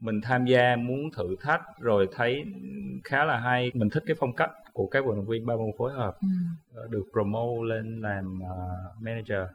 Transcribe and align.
mình 0.00 0.20
tham 0.20 0.44
gia 0.44 0.76
muốn 0.76 1.10
thử 1.16 1.36
thách 1.40 1.62
rồi 1.78 2.08
thấy 2.12 2.44
khá 3.04 3.24
là 3.24 3.38
hay. 3.38 3.70
Mình 3.74 3.90
thích 3.90 4.02
cái 4.06 4.16
phong 4.20 4.32
cách 4.32 4.50
của 4.72 4.86
các 4.86 5.04
vận 5.04 5.16
động 5.16 5.26
viên 5.26 5.46
ba 5.46 5.56
môn 5.56 5.70
phối 5.78 5.92
hợp 5.92 6.16
ừ. 6.74 6.86
được 6.90 7.04
promote 7.12 7.68
lên 7.68 8.00
làm 8.00 8.40
uh, 8.42 9.02
manager. 9.02 9.48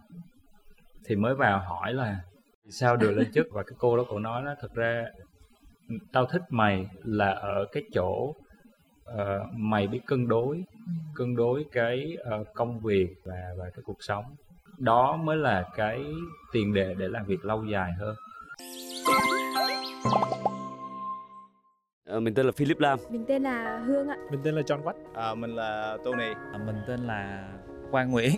Thì 1.06 1.16
mới 1.16 1.36
vào 1.36 1.60
hỏi 1.60 1.94
là 1.94 2.20
sao 2.70 2.98
được 2.98 3.12
lên 3.12 3.32
chức? 3.32 3.48
Và 3.52 3.64
cái 3.64 3.76
cô 3.80 3.98
đó 3.98 4.04
cô 4.10 4.20
nói 4.20 4.42
nó 4.42 4.56
thật 4.60 4.74
ra 4.74 5.06
tao 6.12 6.26
thích 6.26 6.44
mày 6.50 6.88
là 7.04 7.32
ở 7.32 7.66
cái 7.72 7.84
chỗ 7.94 8.36
uh, 9.14 9.54
mày 9.54 9.88
biết 9.88 10.02
cân 10.06 10.28
đối 10.28 10.56
ừ. 10.56 10.92
cân 11.16 11.36
đối 11.36 11.66
cái 11.72 12.18
uh, 12.42 12.48
công 12.54 12.80
việc 12.80 13.16
và 13.26 13.54
và 13.58 13.70
cái 13.70 13.84
cuộc 13.86 14.04
sống. 14.04 14.26
Đó 14.78 15.18
mới 15.18 15.38
là 15.38 15.66
cái 15.76 16.06
tiền 16.52 16.74
đề 16.74 16.96
để 16.98 17.08
làm 17.08 17.26
việc 17.26 17.46
lâu 17.46 17.66
dài 17.66 17.92
hơn 18.00 18.16
À, 22.10 22.20
mình 22.20 22.34
tên 22.34 22.46
là 22.46 22.52
Philip 22.52 22.80
Lam. 22.80 23.00
Mình 23.10 23.26
tên 23.28 23.44
là 23.44 23.80
Hương 23.86 24.08
ạ. 24.08 24.18
Mình 24.32 24.40
tên 24.44 24.56
là 24.56 24.62
John 24.62 24.84
Watt. 24.84 24.94
À, 25.14 25.36
mình 25.36 25.56
là 25.56 25.98
Tony. 26.04 26.34
À, 26.54 26.60
mình 26.66 26.76
tên 26.88 27.00
là 27.00 27.50
Quang 27.92 28.12
Nguyễn. 28.12 28.32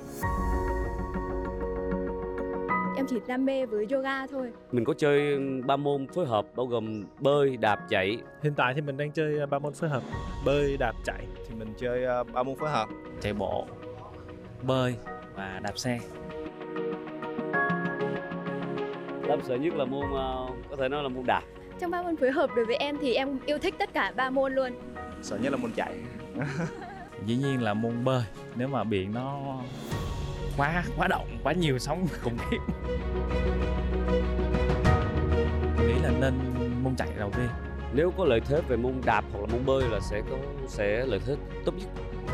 Em 2.97 3.05
chỉ 3.09 3.15
đam 3.27 3.45
mê 3.45 3.65
với 3.65 3.87
yoga 3.91 4.27
thôi. 4.27 4.51
Mình 4.71 4.85
có 4.85 4.93
chơi 4.93 5.39
ba 5.65 5.75
môn 5.75 6.07
phối 6.07 6.25
hợp 6.25 6.45
bao 6.55 6.65
gồm 6.65 7.03
bơi, 7.19 7.57
đạp, 7.57 7.79
chạy. 7.89 8.17
Hiện 8.41 8.53
tại 8.57 8.73
thì 8.73 8.81
mình 8.81 8.97
đang 8.97 9.11
chơi 9.11 9.39
à, 9.39 9.45
ba 9.45 9.59
môn 9.59 9.73
phối 9.73 9.89
hợp: 9.89 10.03
bơi, 10.45 10.77
đạp, 10.77 10.93
chạy. 11.03 11.27
Thì 11.47 11.55
mình 11.55 11.73
chơi 11.77 12.05
à, 12.05 12.23
ba 12.23 12.43
môn 12.43 12.55
phối 12.55 12.69
hợp: 12.69 12.89
chạy 13.21 13.33
bộ, 13.33 13.65
bơi 14.63 14.95
và 15.35 15.59
đạp 15.63 15.77
xe. 15.77 15.99
Đam 19.27 19.39
sợ 19.43 19.55
nhất 19.55 19.73
là 19.73 19.85
môn 19.85 20.05
uh, 20.05 20.69
có 20.69 20.75
thể 20.77 20.89
nói 20.89 21.03
là 21.03 21.09
môn 21.09 21.25
đạp 21.25 21.41
trong 21.79 21.91
ba 21.91 22.01
môn 22.01 22.15
phối 22.15 22.31
hợp 22.31 22.49
đối 22.55 22.65
với 22.65 22.75
em 22.75 22.97
thì 23.01 23.13
em 23.13 23.39
yêu 23.45 23.57
thích 23.57 23.75
tất 23.77 23.93
cả 23.93 24.13
ba 24.15 24.29
môn 24.29 24.53
luôn. 24.53 24.71
Sợ 25.21 25.37
nhất 25.37 25.51
là 25.51 25.57
môn 25.57 25.71
chạy. 25.71 25.93
Dĩ 27.25 27.35
nhiên 27.35 27.61
là 27.61 27.73
môn 27.73 28.03
bơi. 28.03 28.23
Nếu 28.55 28.67
mà 28.67 28.83
biển 28.83 29.13
nó 29.13 29.57
quá 30.57 30.83
quá 30.97 31.07
động 31.07 31.27
quá 31.43 31.53
nhiều 31.53 31.79
sóng 31.79 32.07
khủng 32.21 32.37
khiếp 32.49 32.57
nghĩ 35.87 35.93
là 36.03 36.11
nên 36.19 36.33
môn 36.83 36.95
chạy 36.95 37.09
đầu 37.19 37.31
tiên. 37.37 37.47
Nếu 37.93 38.11
có 38.17 38.25
lợi 38.25 38.41
thế 38.45 38.61
về 38.67 38.77
môn 38.77 38.93
đạp 39.05 39.25
hoặc 39.31 39.39
là 39.39 39.47
môn 39.53 39.65
bơi 39.65 39.89
là 39.89 39.99
sẽ 39.99 40.21
có 40.29 40.37
sẽ 40.67 41.05
lợi 41.05 41.19
thế 41.25 41.35
tốt 41.65 41.73
nhất. 41.77 41.87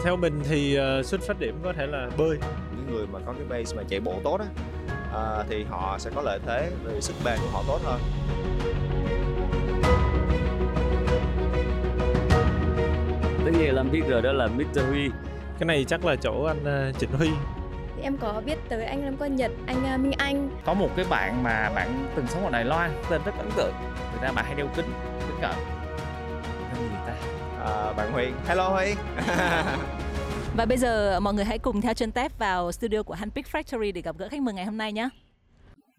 Theo 0.04 0.16
mình 0.16 0.42
thì 0.44 0.80
uh, 1.00 1.06
xuất 1.06 1.22
phát 1.22 1.40
điểm 1.40 1.60
có 1.64 1.74
thể 1.74 1.88
là 1.88 2.10
bơi. 2.18 2.38
Những 2.76 2.96
người 2.96 3.08
mà 3.08 3.20
có 3.26 3.34
cái 3.34 3.46
base 3.50 3.76
mà 3.76 3.84
chạy 3.90 4.00
bộ 4.00 4.20
tốt 4.24 4.40
á 4.40 4.48
uh, 5.14 5.46
thì 5.50 5.64
họ 5.64 5.98
sẽ 6.00 6.12
có 6.16 6.22
lợi 6.22 6.40
thế 6.46 6.72
về 6.84 7.02
sức 7.02 7.14
bền 7.26 7.40
của 7.42 7.50
họ 7.52 7.64
tốt 7.68 7.80
hơn 7.84 8.02
tất 13.46 13.52
nhiên 13.60 13.76
làm 13.76 13.92
biết 13.92 14.02
rồi 14.08 14.22
đó 14.22 14.32
là 14.32 14.48
Mr 14.48 14.80
Huy. 14.90 15.10
Cái 15.60 15.66
này 15.66 15.86
chắc 15.88 16.06
là 16.06 16.16
chỗ 16.16 16.44
anh 16.44 16.90
uh, 16.90 17.00
Trịnh 17.00 17.12
Huy. 17.12 17.30
Thì 17.96 18.02
em 18.02 18.18
có 18.18 18.42
biết 18.46 18.58
tới 18.70 18.86
anh 18.86 19.06
Lâm 19.06 19.18
Quang 19.18 19.36
Nhật, 19.36 19.52
anh 19.66 19.78
uh, 19.94 20.00
Minh 20.00 20.12
Anh. 20.18 20.50
Có 20.66 20.74
một 20.74 20.90
cái 20.96 21.06
bạn 21.10 21.44
mà 21.44 21.72
bạn 21.76 22.08
từng 22.16 22.28
sống 22.28 22.46
ở 22.46 22.52
Đài 22.52 22.66
Loan 22.66 22.92
Tên 23.10 23.22
rất 23.26 23.32
ấn 23.38 23.50
tượng. 23.58 23.74
Người 24.12 24.22
ta 24.22 24.32
bạn 24.32 24.46
hay 24.46 24.56
đeo 24.56 24.68
kính, 24.76 24.86
kính 25.20 25.38
cận 25.42 25.52
Tên 26.74 26.90
gì 26.90 26.96
ta? 27.08 27.16
À, 27.66 27.94
bạn 27.94 28.12
Huy. 28.12 28.26
Hello 28.48 28.70
Huy. 28.70 28.86
Và 30.58 30.66
bây 30.66 30.78
giờ 30.78 31.20
mọi 31.20 31.34
người 31.34 31.46
hãy 31.46 31.60
cùng 31.60 31.82
theo 31.82 31.94
chân 31.94 32.12
Tép 32.12 32.40
vào 32.40 32.72
studio 32.72 33.04
của 33.04 33.14
Handpick 33.14 33.50
Factory 33.52 33.94
để 33.94 34.02
gặp 34.02 34.16
gỡ 34.18 34.28
khách 34.30 34.42
mời 34.42 34.54
ngày 34.54 34.66
hôm 34.66 34.78
nay 34.78 34.94
nhé. 34.94 35.10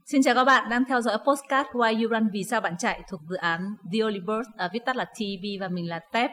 Xin 0.07 0.23
chào 0.23 0.35
các 0.35 0.45
bạn 0.45 0.69
đang 0.71 0.85
theo 0.89 1.01
dõi 1.01 1.19
postcard 1.27 1.69
Why 1.69 2.03
You 2.03 2.09
Run 2.11 2.29
Vì 2.33 2.45
Sao 2.45 2.61
Bạn 2.61 2.75
Chạy 2.79 3.03
thuộc 3.11 3.21
dự 3.29 3.37
án 3.37 3.77
The 3.93 4.05
Olivers, 4.05 4.49
à, 4.57 4.69
viết 4.73 4.85
tắt 4.87 4.97
là 4.97 5.05
TV 5.05 5.45
và 5.61 5.69
mình 5.69 5.89
là 5.89 6.01
Tép. 6.13 6.31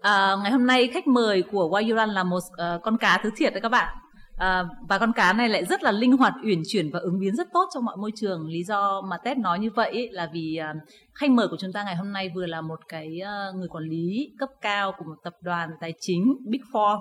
À, 0.00 0.36
ngày 0.42 0.52
hôm 0.52 0.66
nay 0.66 0.88
khách 0.88 1.06
mời 1.06 1.42
của 1.42 1.70
Wayuran 1.70 2.06
là 2.06 2.24
một 2.24 2.36
uh, 2.38 2.82
con 2.82 2.96
cá 2.98 3.20
thứ 3.22 3.30
thiệt 3.36 3.52
đấy 3.52 3.60
các 3.60 3.68
bạn. 3.68 3.96
À, 4.38 4.64
và 4.88 4.98
con 4.98 5.12
cá 5.12 5.32
này 5.32 5.48
lại 5.48 5.64
rất 5.64 5.82
là 5.82 5.92
linh 5.92 6.16
hoạt, 6.16 6.34
uyển 6.44 6.62
chuyển 6.66 6.90
và 6.90 6.98
ứng 6.98 7.18
biến 7.18 7.36
rất 7.36 7.48
tốt 7.52 7.68
trong 7.74 7.84
mọi 7.84 7.96
môi 7.96 8.10
trường. 8.16 8.46
Lý 8.48 8.64
do 8.64 9.00
mà 9.00 9.16
Tết 9.24 9.38
nói 9.38 9.58
như 9.58 9.70
vậy 9.70 10.08
là 10.12 10.30
vì 10.32 10.60
uh, 10.70 10.88
khách 11.14 11.30
mời 11.30 11.48
của 11.48 11.56
chúng 11.60 11.72
ta 11.72 11.84
ngày 11.84 11.96
hôm 11.96 12.12
nay 12.12 12.30
vừa 12.34 12.46
là 12.46 12.60
một 12.60 12.80
cái 12.88 13.20
uh, 13.22 13.56
người 13.56 13.68
quản 13.68 13.84
lý 13.84 14.32
cấp 14.38 14.48
cao 14.60 14.92
của 14.98 15.04
một 15.04 15.16
tập 15.24 15.34
đoàn 15.40 15.70
tài 15.80 15.94
chính 16.00 16.36
Big 16.46 16.60
Four 16.72 16.98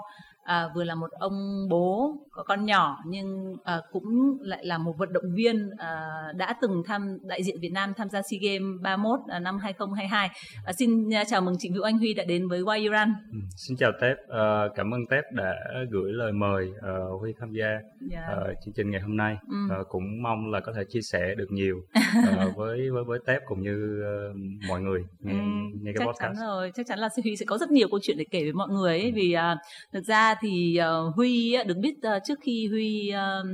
à, 0.49 0.69
vừa 0.75 0.83
là 0.83 0.95
một 0.95 1.11
ông 1.11 1.67
bố 1.69 2.17
có 2.31 2.43
con 2.43 2.65
nhỏ 2.65 2.97
nhưng 3.05 3.55
à, 3.63 3.81
cũng 3.91 4.37
lại 4.41 4.65
là 4.65 4.77
một 4.77 4.93
vận 4.97 5.13
động 5.13 5.23
viên 5.35 5.69
à, 5.77 6.09
đã 6.35 6.55
từng 6.61 6.83
tham 6.85 7.17
đại 7.23 7.43
diện 7.43 7.55
Việt 7.61 7.71
Nam 7.73 7.93
tham 7.97 8.09
gia 8.09 8.21
SEA 8.21 8.39
Games 8.41 8.81
31 8.81 9.19
à, 9.27 9.39
năm 9.39 9.57
2022. 9.57 10.29
À, 10.65 10.73
xin 10.73 11.13
à, 11.13 11.23
chào 11.23 11.41
mừng 11.41 11.55
Trịnh 11.59 11.73
Hữu 11.73 11.83
Anh 11.83 11.97
Huy 11.97 12.13
đã 12.13 12.23
đến 12.23 12.47
với 12.47 12.61
Why 12.61 12.81
Iran. 12.81 13.13
Ừ, 13.31 13.37
xin 13.55 13.77
chào 13.77 13.91
Tép, 14.01 14.17
à, 14.29 14.63
cảm 14.75 14.93
ơn 14.93 15.01
Tép 15.09 15.23
đã 15.31 15.55
gửi 15.91 16.11
lời 16.13 16.31
mời 16.31 16.67
uh, 16.69 17.21
Huy 17.21 17.33
tham 17.39 17.49
gia 17.53 17.67
yeah. 17.67 17.81
Dạ. 18.11 18.35
uh, 18.51 18.57
chương 18.65 18.73
trình 18.73 18.91
ngày 18.91 19.01
hôm 19.01 19.17
nay. 19.17 19.37
Ừ. 19.49 19.81
Uh, 19.81 19.87
cũng 19.89 20.03
mong 20.21 20.51
là 20.51 20.59
có 20.59 20.73
thể 20.75 20.83
chia 20.89 21.01
sẻ 21.01 21.35
được 21.37 21.47
nhiều 21.49 21.75
uh, 21.77 22.55
với 22.57 22.89
với 22.93 23.03
với 23.03 23.19
Tép 23.25 23.41
cũng 23.45 23.61
như 23.61 24.03
uh, 24.31 24.35
mọi 24.69 24.81
người 24.81 25.01
nghe, 25.19 25.33
ừ, 25.33 25.39
nghe 25.81 25.91
cái 25.95 25.99
chắc 25.99 26.05
podcast. 26.05 26.19
Chắn 26.19 26.47
rồi, 26.47 26.71
chắc 26.75 26.85
chắn 26.87 26.99
là 26.99 27.09
Huy 27.23 27.35
sẽ 27.35 27.45
có 27.45 27.57
rất 27.57 27.71
nhiều 27.71 27.87
câu 27.91 27.99
chuyện 28.03 28.17
để 28.17 28.25
kể 28.31 28.43
với 28.43 28.53
mọi 28.53 28.67
người 28.69 28.99
ấy, 28.99 29.05
ừ. 29.05 29.11
vì 29.15 29.35
uh, 29.35 29.57
thực 29.93 30.03
ra 30.05 30.35
thì 30.41 30.79
uh, 30.79 31.15
Huy 31.15 31.57
được 31.67 31.77
biết 31.77 31.95
uh, 31.97 32.21
trước 32.25 32.39
khi 32.41 32.67
Huy 32.71 33.11
uh, 33.11 33.47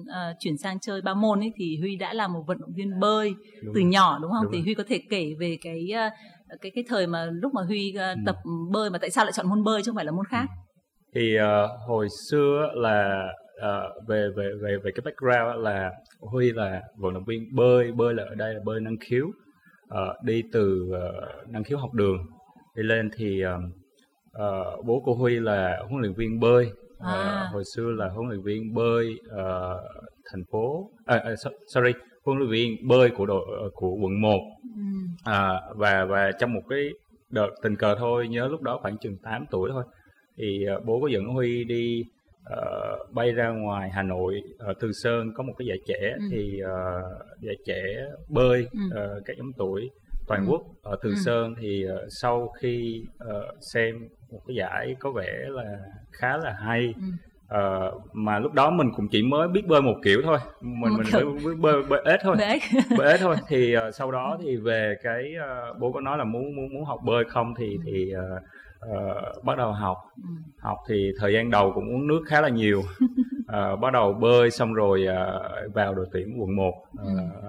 uh, 0.00 0.36
chuyển 0.38 0.56
sang 0.56 0.80
chơi 0.80 1.00
ba 1.00 1.14
môn 1.14 1.40
ấy 1.40 1.52
thì 1.56 1.78
Huy 1.80 1.96
đã 1.96 2.12
là 2.12 2.28
một 2.28 2.44
vận 2.46 2.58
động 2.60 2.70
viên 2.76 3.00
bơi 3.00 3.34
đúng 3.62 3.74
từ 3.74 3.80
rồi. 3.80 3.90
nhỏ 3.90 4.18
đúng 4.22 4.30
không? 4.30 4.44
Đúng 4.44 4.52
thì 4.52 4.58
rồi. 4.58 4.64
Huy 4.64 4.74
có 4.74 4.84
thể 4.88 5.00
kể 5.10 5.34
về 5.40 5.56
cái 5.62 5.86
uh, 5.92 6.12
cái 6.60 6.72
cái 6.74 6.84
thời 6.88 7.06
mà 7.06 7.24
lúc 7.32 7.54
mà 7.54 7.62
Huy 7.62 7.94
uh, 7.94 8.00
ừ. 8.00 8.22
tập 8.26 8.36
bơi 8.72 8.90
mà 8.90 8.98
tại 8.98 9.10
sao 9.10 9.24
lại 9.24 9.32
chọn 9.32 9.48
môn 9.48 9.64
bơi 9.64 9.82
chứ 9.82 9.90
không 9.90 9.96
phải 9.96 10.04
là 10.04 10.12
môn 10.12 10.26
khác? 10.28 10.46
Ừ. 10.48 10.54
Thì 11.14 11.36
uh, 11.36 11.70
hồi 11.88 12.06
xưa 12.30 12.70
là 12.74 13.28
uh, 13.56 14.08
về 14.08 14.28
về 14.36 14.50
về 14.62 14.76
về 14.84 14.90
cái 14.94 15.02
background 15.04 15.64
là 15.64 15.90
Huy 16.20 16.52
là 16.52 16.82
vận 16.96 17.14
động 17.14 17.24
viên 17.24 17.54
bơi 17.54 17.92
bơi 17.92 18.14
là 18.14 18.22
ở 18.22 18.34
đây 18.34 18.54
là 18.54 18.60
bơi 18.64 18.80
năng 18.80 18.96
khiếu 19.00 19.26
uh, 19.26 20.24
đi 20.24 20.42
từ 20.52 20.90
uh, 20.90 21.48
năng 21.48 21.64
khiếu 21.64 21.78
học 21.78 21.92
đường 21.92 22.18
đi 22.76 22.82
lên 22.82 23.10
thì 23.16 23.42
uh, 23.44 23.77
uh, 24.32 24.84
bố 24.84 25.00
của 25.00 25.14
Huy 25.14 25.40
là 25.40 25.82
huấn 25.88 26.00
luyện 26.00 26.12
viên 26.12 26.40
bơi 26.40 26.70
à. 26.98 27.44
uh, 27.48 27.54
hồi 27.54 27.62
xưa 27.74 27.90
là 27.90 28.08
huấn 28.08 28.28
luyện 28.28 28.42
viên 28.42 28.74
bơi 28.74 29.20
uh, 29.26 29.80
thành 30.32 30.44
phố 30.50 30.90
uh, 31.14 31.32
uh, 31.32 31.52
sorry 31.66 31.92
huấn 32.24 32.38
luyện 32.38 32.50
viên 32.50 32.88
bơi 32.88 33.10
của 33.10 33.26
đội 33.26 33.70
của 33.74 33.90
quận 33.90 34.20
1 34.20 34.38
ừ. 34.76 34.80
uh, 35.30 35.76
và 35.76 36.04
và 36.04 36.32
trong 36.40 36.54
một 36.54 36.62
cái 36.68 36.88
đợt 37.30 37.50
tình 37.62 37.76
cờ 37.76 37.94
thôi 37.98 38.28
nhớ 38.28 38.48
lúc 38.48 38.62
đó 38.62 38.78
khoảng 38.82 38.98
chừng 38.98 39.16
8 39.22 39.46
tuổi 39.50 39.70
thôi 39.72 39.84
thì 40.36 40.66
uh, 40.76 40.84
bố 40.84 41.00
có 41.00 41.08
dẫn 41.08 41.24
Huy 41.24 41.64
đi 41.64 42.04
uh, 42.52 43.14
bay 43.14 43.32
ra 43.32 43.48
ngoài 43.48 43.90
Hà 43.90 44.02
Nội 44.02 44.42
ở 44.58 44.74
Từ 44.80 44.92
Sơn 44.92 45.32
có 45.34 45.42
một 45.42 45.52
cái 45.58 45.66
giải 45.66 45.78
trẻ 45.86 46.14
ừ. 46.18 46.24
thì 46.30 46.60
uh, 46.62 47.40
giải 47.40 47.56
trẻ 47.66 47.82
bơi 48.28 48.66
ừ. 48.72 48.80
uh, 48.88 49.24
các 49.24 49.36
nhóm 49.36 49.52
tuổi 49.56 49.90
toàn 50.28 50.46
ừ. 50.46 50.50
quốc 50.50 50.62
ở 50.82 50.96
Từ 51.02 51.08
ừ. 51.08 51.14
Sơn 51.24 51.54
thì 51.60 51.84
uh, 51.86 52.00
sau 52.20 52.48
khi 52.60 53.04
uh, 53.24 53.62
xem 53.72 54.08
một 54.30 54.40
cái 54.46 54.56
giải 54.56 54.96
có 55.00 55.10
vẻ 55.10 55.44
là 55.48 55.78
khá 56.12 56.36
là 56.36 56.56
hay 56.58 56.94
ừ. 57.50 57.56
uh, 57.58 58.02
mà 58.12 58.38
lúc 58.38 58.52
đó 58.52 58.70
mình 58.70 58.90
cũng 58.96 59.08
chỉ 59.08 59.22
mới 59.22 59.48
biết 59.48 59.66
bơi 59.66 59.82
một 59.82 59.96
kiểu 60.04 60.22
thôi 60.24 60.38
mình 60.60 60.92
một 60.92 60.98
mình 60.98 61.06
mới 61.12 61.24
biết 61.24 61.60
bơi 61.60 61.82
bơi 61.82 62.00
ếch 62.04 62.20
thôi 62.22 62.36
bơi 62.98 63.12
ếch 63.12 63.20
thôi 63.22 63.36
thì 63.48 63.76
uh, 63.76 63.94
sau 63.94 64.10
đó 64.10 64.38
thì 64.42 64.56
về 64.56 64.94
cái 65.02 65.34
uh, 65.70 65.78
bố 65.78 65.92
có 65.92 66.00
nói 66.00 66.18
là 66.18 66.24
muốn 66.24 66.56
muốn 66.56 66.74
muốn 66.74 66.84
học 66.84 67.00
bơi 67.04 67.24
không 67.24 67.54
thì 67.58 67.76
ừ. 67.76 67.82
thì 67.84 68.12
uh, 68.16 68.42
uh, 68.86 69.44
bắt 69.44 69.58
đầu 69.58 69.72
học 69.72 69.96
ừ. 70.16 70.28
học 70.58 70.78
thì 70.88 71.12
thời 71.18 71.32
gian 71.32 71.50
đầu 71.50 71.72
cũng 71.74 71.94
uống 71.94 72.06
nước 72.06 72.20
khá 72.26 72.40
là 72.40 72.48
nhiều 72.48 72.78
uh, 72.80 73.80
bắt 73.80 73.92
đầu 73.92 74.12
bơi 74.12 74.50
xong 74.50 74.74
rồi 74.74 75.06
uh, 75.08 75.74
vào 75.74 75.94
đội 75.94 76.06
tuyển 76.12 76.40
quận 76.40 76.56
1 76.56 76.68
uh, 76.68 76.84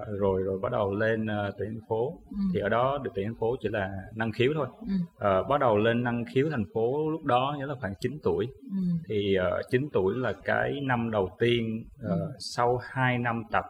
ừ. 0.06 0.16
rồi 0.18 0.42
rồi 0.42 0.58
bắt 0.62 0.72
đầu 0.72 0.94
lên 0.94 1.24
uh, 1.24 1.54
tuyển 1.58 1.68
thành 1.70 1.88
phố 1.88 2.18
ừ. 2.30 2.36
thì 2.54 2.60
ở 2.60 2.68
đó 2.68 2.98
đội 3.02 3.12
tuyển 3.14 3.26
thành 3.26 3.38
phố 3.40 3.56
chỉ 3.62 3.68
là 3.68 3.90
năng 4.14 4.32
khiếu 4.32 4.52
thôi 4.54 4.66
ừ. 4.80 4.94
uh, 5.40 5.48
bắt 5.48 5.60
đầu 5.60 5.76
lên 5.76 6.04
năng 6.04 6.24
khiếu 6.34 6.46
thành 6.50 6.64
phố 6.74 7.10
lúc 7.10 7.24
đó 7.24 7.56
nhớ 7.58 7.66
là 7.66 7.74
khoảng 7.80 7.94
9 8.00 8.18
tuổi 8.22 8.46
ừ. 8.70 8.76
thì 9.08 9.36
uh, 9.58 9.70
9 9.70 9.88
tuổi 9.92 10.14
là 10.16 10.32
cái 10.44 10.80
năm 10.82 11.10
đầu 11.10 11.30
tiên 11.38 11.84
uh, 12.04 12.10
ừ. 12.10 12.32
sau 12.38 12.80
2 12.82 13.18
năm 13.18 13.42
tập 13.50 13.64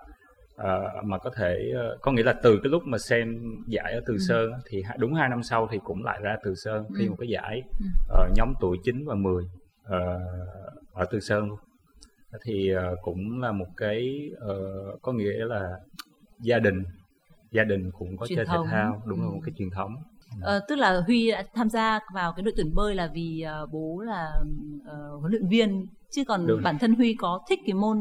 uh, 0.61 1.05
mà 1.05 1.19
có 1.19 1.31
thể 1.37 1.73
uh, 1.95 2.01
có 2.01 2.12
nghĩa 2.12 2.23
là 2.23 2.33
từ 2.43 2.61
cái 2.62 2.71
lúc 2.71 2.83
mà 2.87 2.99
xem 2.99 3.43
giải 3.67 3.93
ở 3.93 4.01
Từ 4.07 4.15
ừ. 4.15 4.19
Sơn 4.29 4.53
thì 4.69 4.83
đúng 4.99 5.15
hai 5.15 5.29
năm 5.29 5.43
sau 5.43 5.69
thì 5.73 5.79
cũng 5.85 6.05
lại 6.05 6.21
ra 6.23 6.37
Từ 6.45 6.55
Sơn 6.55 6.85
thi 6.99 7.05
ừ. 7.05 7.11
một 7.11 7.17
cái 7.19 7.29
giải 7.29 7.62
uh, 8.12 8.33
nhóm 8.37 8.53
tuổi 8.61 8.79
9 8.85 9.05
và 9.05 9.15
10 9.15 9.45
uh, 9.45 9.49
ở 10.93 11.05
Từ 11.11 11.21
Sơn 11.21 11.49
luôn 11.49 11.59
thì 12.45 12.75
uh, 12.77 12.99
cũng 13.03 13.41
là 13.41 13.53
một 13.53 13.69
cái 13.77 14.31
uh, 14.35 15.03
có 15.03 15.12
nghĩa 15.12 15.45
là 15.45 15.79
gia 16.41 16.59
đình 16.59 16.83
gia 17.51 17.65
đình 17.65 17.91
cũng 17.91 18.17
có 18.17 18.27
truyền 18.27 18.37
chơi 18.37 18.47
thống. 18.47 18.67
thể 18.67 18.73
thao 18.73 19.03
đúng 19.06 19.21
ừ. 19.21 19.25
là 19.25 19.31
một 19.31 19.41
cái 19.45 19.55
truyền 19.59 19.71
thống 19.71 19.97
Ờ, 20.41 20.61
tức 20.69 20.77
là 20.77 21.01
Huy 21.06 21.31
đã 21.31 21.45
tham 21.55 21.69
gia 21.69 22.01
vào 22.15 22.33
cái 22.33 22.43
đội 22.43 22.55
tuyển 22.56 22.75
bơi 22.75 22.95
là 22.95 23.11
vì 23.15 23.45
uh, 23.63 23.73
bố 23.73 24.01
là 24.01 24.33
uh, 24.77 25.21
huấn 25.21 25.33
luyện 25.33 25.49
viên 25.49 25.87
chứ 26.11 26.25
còn 26.25 26.47
Đúng. 26.47 26.63
bản 26.63 26.79
thân 26.79 26.95
Huy 26.95 27.15
có 27.19 27.41
thích 27.49 27.59
cái 27.67 27.75
môn 27.75 27.99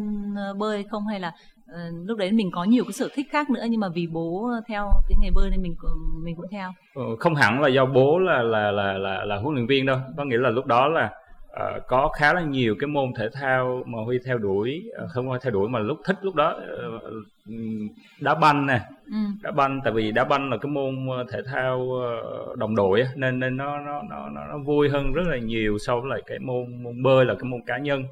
bơi 0.58 0.84
không 0.84 1.08
hay 1.08 1.20
là 1.20 1.34
ờ, 1.72 1.80
lúc 2.06 2.18
đấy 2.18 2.32
mình 2.32 2.52
có 2.52 2.64
nhiều 2.64 2.84
cái 2.84 2.94
sở 2.94 3.10
thích 3.16 3.28
khác 3.32 3.50
nữa 3.50 3.64
nhưng 3.70 3.80
mà 3.80 3.88
vì 3.96 4.08
bố 4.08 4.52
theo 4.68 4.92
cái 5.10 5.18
nghề 5.22 5.30
bơi 5.32 5.50
nên 5.50 5.62
mình 5.62 5.76
mình 6.24 6.36
cũng 6.36 6.46
theo. 6.52 6.72
Ờ, 6.96 7.04
không 7.20 7.36
hẳn 7.36 7.62
là 7.62 7.68
do 7.68 7.86
bố 7.86 8.20
là 8.20 8.42
là 8.44 8.72
là 8.72 8.94
là 8.98 9.26
là 9.26 9.36
huấn 9.38 9.56
luyện 9.56 9.68
viên 9.68 9.86
đâu. 9.86 9.98
Có 10.18 10.26
nghĩa 10.26 10.38
là 10.38 10.50
lúc 10.50 10.66
đó 10.66 10.88
là 10.88 11.12
ờ, 11.52 11.80
có 11.88 12.10
khá 12.18 12.34
là 12.34 12.42
nhiều 12.42 12.76
cái 12.80 12.88
môn 12.88 13.06
thể 13.18 13.30
thao 13.34 13.84
mà 13.86 13.98
huy 14.06 14.18
theo 14.26 14.38
đuổi 14.38 14.82
ờ, 14.98 15.08
không 15.14 15.30
phải 15.30 15.40
theo 15.44 15.52
đuổi 15.52 15.70
mà 15.70 15.80
lúc 15.80 15.98
thích 16.06 16.18
lúc 16.22 16.36
đó 16.36 16.56
ờ, 16.78 17.00
ừm, 17.48 17.88
đá 18.20 18.36
banh 18.36 18.66
nè. 18.66 18.80
Ừ. 19.12 19.18
đá 19.42 19.52
banh 19.52 19.82
tại 19.84 19.94
vì 19.94 20.12
đá 20.12 20.24
banh 20.24 20.50
là 20.50 20.58
cái 20.58 20.70
môn 20.72 21.08
ờ, 21.10 21.26
thể 21.32 21.42
thao 21.46 21.92
ờ, 22.02 22.56
đồng 22.58 22.76
đội 22.76 23.04
nên 23.16 23.40
nên 23.40 23.58
nó 23.58 23.80
nó 23.80 24.02
nó 24.10 24.30
nó 24.30 24.58
vui 24.66 24.90
hơn 24.90 25.14
rất 25.14 25.24
là 25.28 25.38
nhiều 25.38 25.78
so 25.80 26.00
với 26.00 26.10
lại 26.10 26.22
cái 26.26 26.40
môn 26.40 26.84
môn 26.84 27.04
bơi 27.04 27.26
là 27.26 27.34
cái 27.34 27.50
môn 27.50 27.62
cá 27.66 27.78
nhân. 27.78 28.04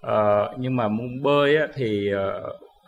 Ờ, 0.00 0.52
nhưng 0.58 0.76
mà 0.76 0.88
môn 0.88 1.22
bơi 1.22 1.56
á, 1.56 1.66
thì 1.74 2.10
ờ, 2.12 2.42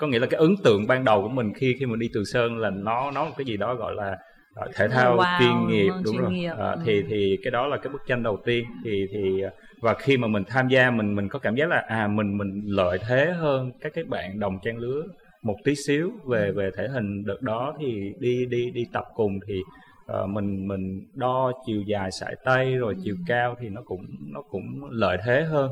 có 0.04 0.08
nghĩa 0.08 0.18
là 0.18 0.26
cái 0.26 0.38
ấn 0.40 0.56
tượng 0.64 0.86
ban 0.86 1.04
đầu 1.04 1.22
của 1.22 1.28
mình 1.28 1.52
khi 1.54 1.76
khi 1.78 1.86
mình 1.86 1.98
đi 1.98 2.08
từ 2.14 2.24
sơn 2.24 2.58
là 2.58 2.70
nó 2.70 3.10
nó 3.10 3.24
một 3.24 3.30
cái 3.36 3.44
gì 3.44 3.56
đó 3.56 3.74
gọi 3.74 3.94
là 3.94 4.16
ờ, 4.54 4.68
thể 4.74 4.88
thao 4.88 5.16
Wow, 5.16 5.24
chuyên 5.38 5.66
nghiệp 5.66 5.90
đúng 6.04 6.12
chuyên 6.12 6.22
rồi. 6.22 6.32
nghiệp, 6.32 6.52
Ờ, 6.58 6.70
ừ. 6.72 6.80
thì 6.84 7.02
thì 7.08 7.36
cái 7.44 7.50
đó 7.50 7.66
là 7.66 7.76
cái 7.76 7.92
bức 7.92 8.02
tranh 8.08 8.22
đầu 8.22 8.38
tiên. 8.44 8.64
Thì 8.84 9.06
thì 9.12 9.42
và 9.80 9.94
khi 9.94 10.16
mà 10.16 10.28
mình 10.28 10.42
tham 10.48 10.68
gia 10.68 10.90
mình 10.90 11.14
mình 11.16 11.28
có 11.28 11.38
cảm 11.38 11.54
giác 11.54 11.68
là 11.68 11.84
à 11.88 12.06
mình 12.08 12.38
mình 12.38 12.62
lợi 12.66 12.98
thế 13.08 13.32
hơn 13.32 13.72
các 13.80 13.92
cái 13.94 14.04
bạn 14.04 14.40
đồng 14.40 14.58
trang 14.64 14.78
lứa 14.78 15.02
một 15.42 15.56
tí 15.64 15.74
xíu 15.86 16.10
về 16.28 16.52
về 16.52 16.70
thể 16.76 16.88
hình 16.88 17.24
đợt 17.24 17.42
đó. 17.42 17.74
Thì 17.80 18.12
đi 18.20 18.46
đi 18.46 18.70
đi 18.70 18.84
tập 18.92 19.04
cùng 19.14 19.38
thì 19.46 19.60
ờ, 20.06 20.26
mình 20.26 20.68
mình 20.68 21.00
đo 21.14 21.52
chiều 21.66 21.82
dài 21.86 22.10
sải 22.10 22.34
tay 22.44 22.74
rồi 22.76 22.94
chiều 23.04 23.16
cao 23.26 23.56
thì 23.60 23.68
nó 23.68 23.82
cũng 23.82 24.06
nó 24.32 24.42
cũng 24.50 24.88
lợi 24.90 25.18
thế 25.24 25.42
hơn. 25.42 25.70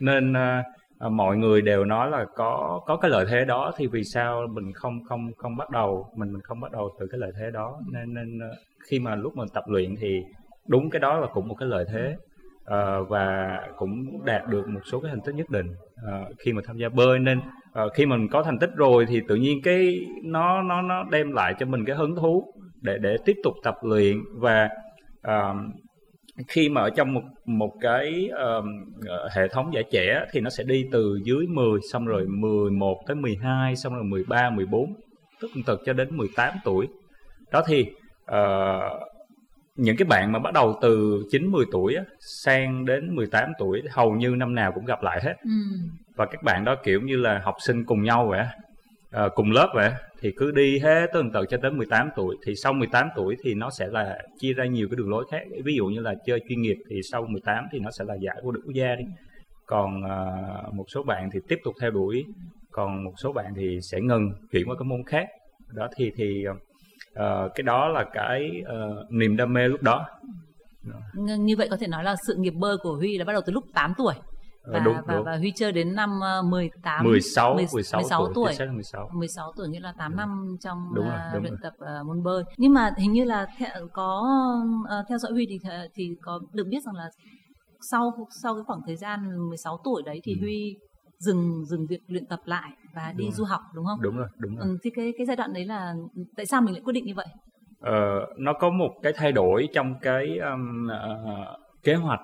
Nên 0.00 0.32
ờ, 0.32 0.62
Ờ, 1.02 1.08
mọi 1.08 1.36
người 1.36 1.62
đều 1.62 1.84
nói 1.84 2.10
là 2.10 2.24
có 2.36 2.80
có 2.86 2.96
cái 2.96 3.10
lợi 3.10 3.26
thế 3.28 3.44
đó 3.44 3.72
thì 3.76 3.86
vì 3.86 4.04
sao 4.04 4.46
mình 4.52 4.72
không 4.72 5.04
không 5.04 5.30
không 5.36 5.56
bắt 5.56 5.70
đầu 5.70 6.06
mình 6.16 6.32
mình 6.32 6.42
không 6.42 6.60
bắt 6.60 6.72
đầu 6.72 6.90
từ 7.00 7.06
cái 7.10 7.18
lợi 7.20 7.32
thế 7.40 7.50
đó? 7.50 7.80
Nên 7.92 8.14
nên 8.14 8.38
ờ, 8.40 8.56
khi 8.90 8.98
mà 8.98 9.14
lúc 9.16 9.36
mình 9.36 9.48
tập 9.54 9.64
luyện 9.68 9.94
thì 10.00 10.24
đúng 10.68 10.90
cái 10.90 11.00
đó 11.00 11.18
là 11.18 11.26
cũng 11.34 11.48
một 11.48 11.54
cái 11.54 11.68
lợi 11.68 11.84
thế 11.92 12.16
Ờ, 12.64 13.04
và 13.04 13.58
cũng 13.76 14.24
đạt 14.24 14.48
được 14.48 14.68
một 14.68 14.80
số 14.92 15.00
cái 15.00 15.10
thành 15.10 15.20
tích 15.20 15.34
nhất 15.34 15.50
định 15.50 15.66
ờ, 16.06 16.24
khi 16.38 16.52
mà 16.52 16.62
tham 16.66 16.76
gia 16.78 16.88
bơi. 16.88 17.18
Nên 17.18 17.40
ờ, 17.72 17.88
khi 17.88 18.06
mình 18.06 18.28
có 18.28 18.42
thành 18.42 18.58
tích 18.58 18.70
rồi 18.76 19.06
thì 19.08 19.20
tự 19.28 19.34
nhiên 19.34 19.58
cái 19.64 19.98
nó 20.24 20.62
nó 20.62 20.82
nó 20.82 21.04
đem 21.10 21.32
lại 21.32 21.54
cho 21.58 21.66
mình 21.66 21.84
cái 21.84 21.96
hứng 21.96 22.16
thú 22.16 22.52
để 22.82 22.98
để 22.98 23.16
tiếp 23.24 23.36
tục 23.44 23.54
tập 23.64 23.74
luyện 23.82 24.16
và 24.40 24.68
ờ, 25.22 25.54
khi 26.48 26.68
mà 26.68 26.80
ở 26.80 26.90
trong 26.90 27.14
một 27.14 27.22
một 27.44 27.72
cái 27.80 28.28
ờ, 28.32 28.62
hệ 29.34 29.48
thống 29.48 29.74
giải 29.74 29.84
trẻ 29.90 30.24
thì 30.32 30.40
nó 30.40 30.50
sẽ 30.50 30.64
đi 30.64 30.84
từ 30.92 31.20
dưới 31.24 31.46
10 31.46 31.80
xong 31.92 32.06
rồi 32.06 32.26
11 32.28 33.02
tới 33.06 33.16
12 33.16 33.76
xong 33.76 33.94
rồi 33.94 34.04
13 34.04 34.50
14 34.50 34.94
tức 35.40 35.50
từ 35.66 35.76
cho 35.86 35.92
đến 35.92 36.16
18 36.16 36.54
tuổi. 36.64 36.88
Đó 37.50 37.62
thì 37.66 37.86
ờ, 38.26 38.80
những 39.76 39.96
cái 39.96 40.06
bạn 40.06 40.32
mà 40.32 40.38
bắt 40.38 40.52
đầu 40.54 40.78
từ 40.82 41.22
9 41.30 41.46
10 41.46 41.64
tuổi 41.72 41.94
á, 41.94 42.04
sang 42.20 42.84
đến 42.84 43.14
18 43.14 43.52
tuổi 43.58 43.82
hầu 43.90 44.12
như 44.12 44.28
năm 44.28 44.54
nào 44.54 44.72
cũng 44.72 44.84
gặp 44.84 45.02
lại 45.02 45.20
hết. 45.24 45.34
Ừ. 45.44 45.50
và 46.16 46.26
các 46.26 46.42
bạn 46.42 46.64
đó 46.64 46.74
kiểu 46.84 47.00
như 47.00 47.16
là 47.16 47.40
học 47.44 47.54
sinh 47.58 47.84
cùng 47.84 48.02
nhau 48.02 48.26
vậy 48.30 48.38
á, 48.38 48.48
ờ, 49.12 49.28
cùng 49.28 49.50
lớp 49.50 49.72
vậy 49.74 49.92
thì 50.20 50.32
cứ 50.36 50.50
đi 50.50 50.78
hết 50.78 51.06
tương 51.12 51.32
tự 51.32 51.44
cho 51.50 51.58
tới 51.62 51.70
18 51.70 52.08
tuổi. 52.16 52.36
Thì 52.46 52.54
sau 52.56 52.72
18 52.72 53.08
tuổi 53.16 53.36
thì 53.42 53.54
nó 53.54 53.70
sẽ 53.70 53.86
là 53.86 54.18
chia 54.38 54.52
ra 54.52 54.64
nhiều 54.64 54.88
cái 54.90 54.96
đường 54.96 55.10
lối 55.10 55.24
khác. 55.30 55.42
Ví 55.64 55.74
dụ 55.76 55.86
như 55.86 56.00
là 56.00 56.14
chơi 56.26 56.40
chuyên 56.48 56.62
nghiệp 56.62 56.76
thì 56.90 57.00
sau 57.02 57.26
18 57.26 57.64
thì 57.72 57.78
nó 57.78 57.90
sẽ 57.90 58.04
là 58.04 58.14
giải 58.14 58.36
vô 58.44 58.50
địch 58.50 58.62
quốc 58.64 58.74
gia 58.74 58.94
đi. 58.94 59.04
Còn 59.66 60.02
ờ, 60.02 60.26
một 60.72 60.84
số 60.88 61.02
bạn 61.02 61.30
thì 61.32 61.40
tiếp 61.48 61.58
tục 61.64 61.74
theo 61.80 61.90
đuổi. 61.90 62.24
Còn 62.70 63.04
một 63.04 63.12
số 63.16 63.32
bạn 63.32 63.52
thì 63.56 63.78
sẽ 63.82 64.00
ngừng 64.00 64.32
chuyển 64.52 64.68
qua 64.68 64.76
cái 64.78 64.84
môn 64.84 65.02
khác. 65.06 65.28
Đó 65.74 65.88
thì 65.96 66.10
thì 66.16 66.44
uh, 66.48 67.52
cái 67.54 67.62
đó 67.62 67.88
là 67.88 68.04
cái 68.12 68.50
uh, 68.62 69.12
niềm 69.12 69.36
đam 69.36 69.52
mê 69.52 69.68
lúc 69.68 69.82
đó. 69.82 70.06
Như 71.14 71.56
vậy 71.56 71.68
có 71.70 71.76
thể 71.76 71.86
nói 71.86 72.04
là 72.04 72.16
sự 72.26 72.34
nghiệp 72.38 72.50
bơi 72.50 72.76
của 72.82 72.94
Huy 72.94 73.18
là 73.18 73.24
bắt 73.24 73.32
đầu 73.32 73.42
từ 73.46 73.52
lúc 73.52 73.64
8 73.74 73.92
tuổi 73.98 74.14
và 74.64 74.78
đúng, 74.78 74.96
và, 75.06 75.14
đúng. 75.16 75.24
và 75.24 75.36
Huy 75.36 75.52
chơi 75.56 75.72
đến 75.72 75.94
năm 75.94 76.20
ờ, 76.20 76.42
18 76.42 77.04
16 77.04 77.54
mười- 77.54 77.66
16, 77.72 78.00
16 78.00 78.26
tuổi, 78.26 78.32
tuổi. 78.34 78.50
chính 78.50 78.58
xác 78.58 78.64
là 78.66 78.72
16 78.72 79.10
16 79.14 79.52
tuổi 79.56 79.68
nghĩa 79.68 79.80
là 79.80 79.92
8 79.98 80.16
năm 80.16 80.56
trong 80.60 80.78
Đúng 80.94 81.08
rồi, 81.08 81.18
ờ, 81.18 81.30
đúng 81.34 81.42
luyện 81.42 81.52
rồi. 81.52 81.58
tập 81.62 81.72
ờ, 81.78 82.02
môn 82.04 82.22
bơi. 82.22 82.44
Nhưng 82.56 82.74
mà 82.74 82.90
hình 82.98 83.12
như 83.12 83.24
là 83.24 83.46
the- 83.58 83.80
có 83.92 84.26
ờ, 84.88 85.04
theo 85.08 85.18
dõi 85.18 85.32
Huy 85.32 85.46
thì 85.48 85.58
th- 85.58 85.88
thì 85.94 86.10
có 86.22 86.40
được 86.52 86.66
biết 86.68 86.82
rằng 86.84 86.94
là 86.94 87.10
sau 87.90 88.12
sau 88.42 88.54
cái 88.54 88.64
khoảng 88.66 88.80
thời 88.86 88.96
gian 88.96 89.48
16 89.48 89.78
tuổi 89.84 90.02
đấy 90.02 90.20
thì 90.24 90.32
Ừ. 90.34 90.38
Huy 90.40 90.76
dừng 91.18 91.64
dừng 91.64 91.86
việc 91.86 92.00
luyện 92.08 92.26
tập 92.26 92.40
lại 92.44 92.70
và 92.94 93.12
đi 93.16 93.24
Đúng 93.24 93.32
du 93.32 93.44
học 93.44 93.60
đúng 93.74 93.84
không? 93.86 93.98
đúng 94.02 94.16
rồi 94.16 94.28
đúng 94.38 94.56
rồi 94.56 94.66
Ừ, 94.68 94.78
thì 94.82 94.90
cái 94.94 95.12
cái 95.18 95.26
giai 95.26 95.36
đoạn 95.36 95.52
đấy 95.52 95.64
là 95.64 95.94
tại 96.36 96.46
sao 96.46 96.60
mình 96.62 96.74
lại 96.74 96.82
quyết 96.84 96.92
định 96.92 97.04
như 97.06 97.14
vậy? 97.14 97.26
Ờ, 97.80 98.26
nó 98.38 98.52
có 98.60 98.70
một 98.70 98.90
cái 99.02 99.12
thay 99.16 99.32
đổi 99.32 99.68
trong 99.74 99.94
cái 100.02 100.38
um, 100.38 100.88
ờ, 100.88 101.56
kế 101.82 101.94
hoạch 101.94 102.20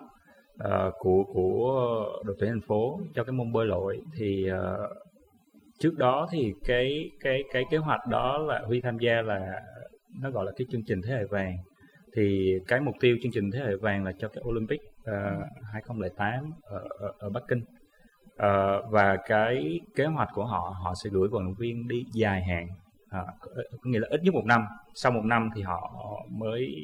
uh, 0.64 0.94
của 0.98 1.24
của 1.24 2.04
đội 2.24 2.36
tuyển 2.38 2.50
thành 2.50 2.60
phố 2.60 3.00
cho 3.14 3.24
cái 3.24 3.32
môn 3.32 3.52
bơi 3.52 3.66
lội 3.66 4.00
thì 4.16 4.50
uh, 4.52 4.90
trước 5.78 5.98
đó 5.98 6.28
thì 6.30 6.54
cái 6.64 7.10
cái 7.20 7.42
cái 7.52 7.64
kế 7.70 7.76
hoạch 7.76 8.06
đó 8.06 8.38
là 8.38 8.62
Huy 8.66 8.80
tham 8.80 8.98
gia 8.98 9.22
là 9.22 9.62
nó 10.20 10.30
gọi 10.30 10.44
là 10.46 10.52
cái 10.56 10.66
chương 10.70 10.84
trình 10.86 11.00
thế 11.02 11.14
hệ 11.14 11.24
vàng. 11.24 11.56
Thì 12.14 12.54
cái 12.68 12.80
mục 12.80 12.94
tiêu 13.00 13.16
chương 13.22 13.32
trình 13.32 13.50
thế 13.50 13.58
hệ 13.58 13.76
vàng 13.76 14.04
là 14.04 14.12
cho 14.18 14.28
cái 14.28 14.44
Olympic 14.48 14.80
ờ, 15.04 15.36
uh, 15.36 15.64
2008 15.72 16.52
ở, 16.62 16.84
ở, 16.98 17.12
ở 17.18 17.30
Bắc 17.30 17.42
Kinh. 17.48 17.60
Uh, 17.60 18.90
và 18.90 19.16
cái 19.26 19.80
kế 19.94 20.06
hoạch 20.06 20.28
của 20.34 20.44
họ 20.44 20.76
họ 20.84 20.94
sẽ 21.04 21.10
gửi 21.10 21.28
vận 21.28 21.44
động 21.44 21.54
viên 21.58 21.88
đi 21.88 22.04
dài 22.12 22.42
hạn 22.42 22.66
à, 23.10 23.24
có 23.42 23.50
nghĩa 23.84 23.98
là 23.98 24.08
ít 24.10 24.20
nhất 24.22 24.34
một 24.34 24.44
năm. 24.44 24.64
Sau 24.94 25.12
một 25.12 25.24
năm 25.24 25.50
thì 25.54 25.62
họ 25.62 25.92
mới 26.28 26.74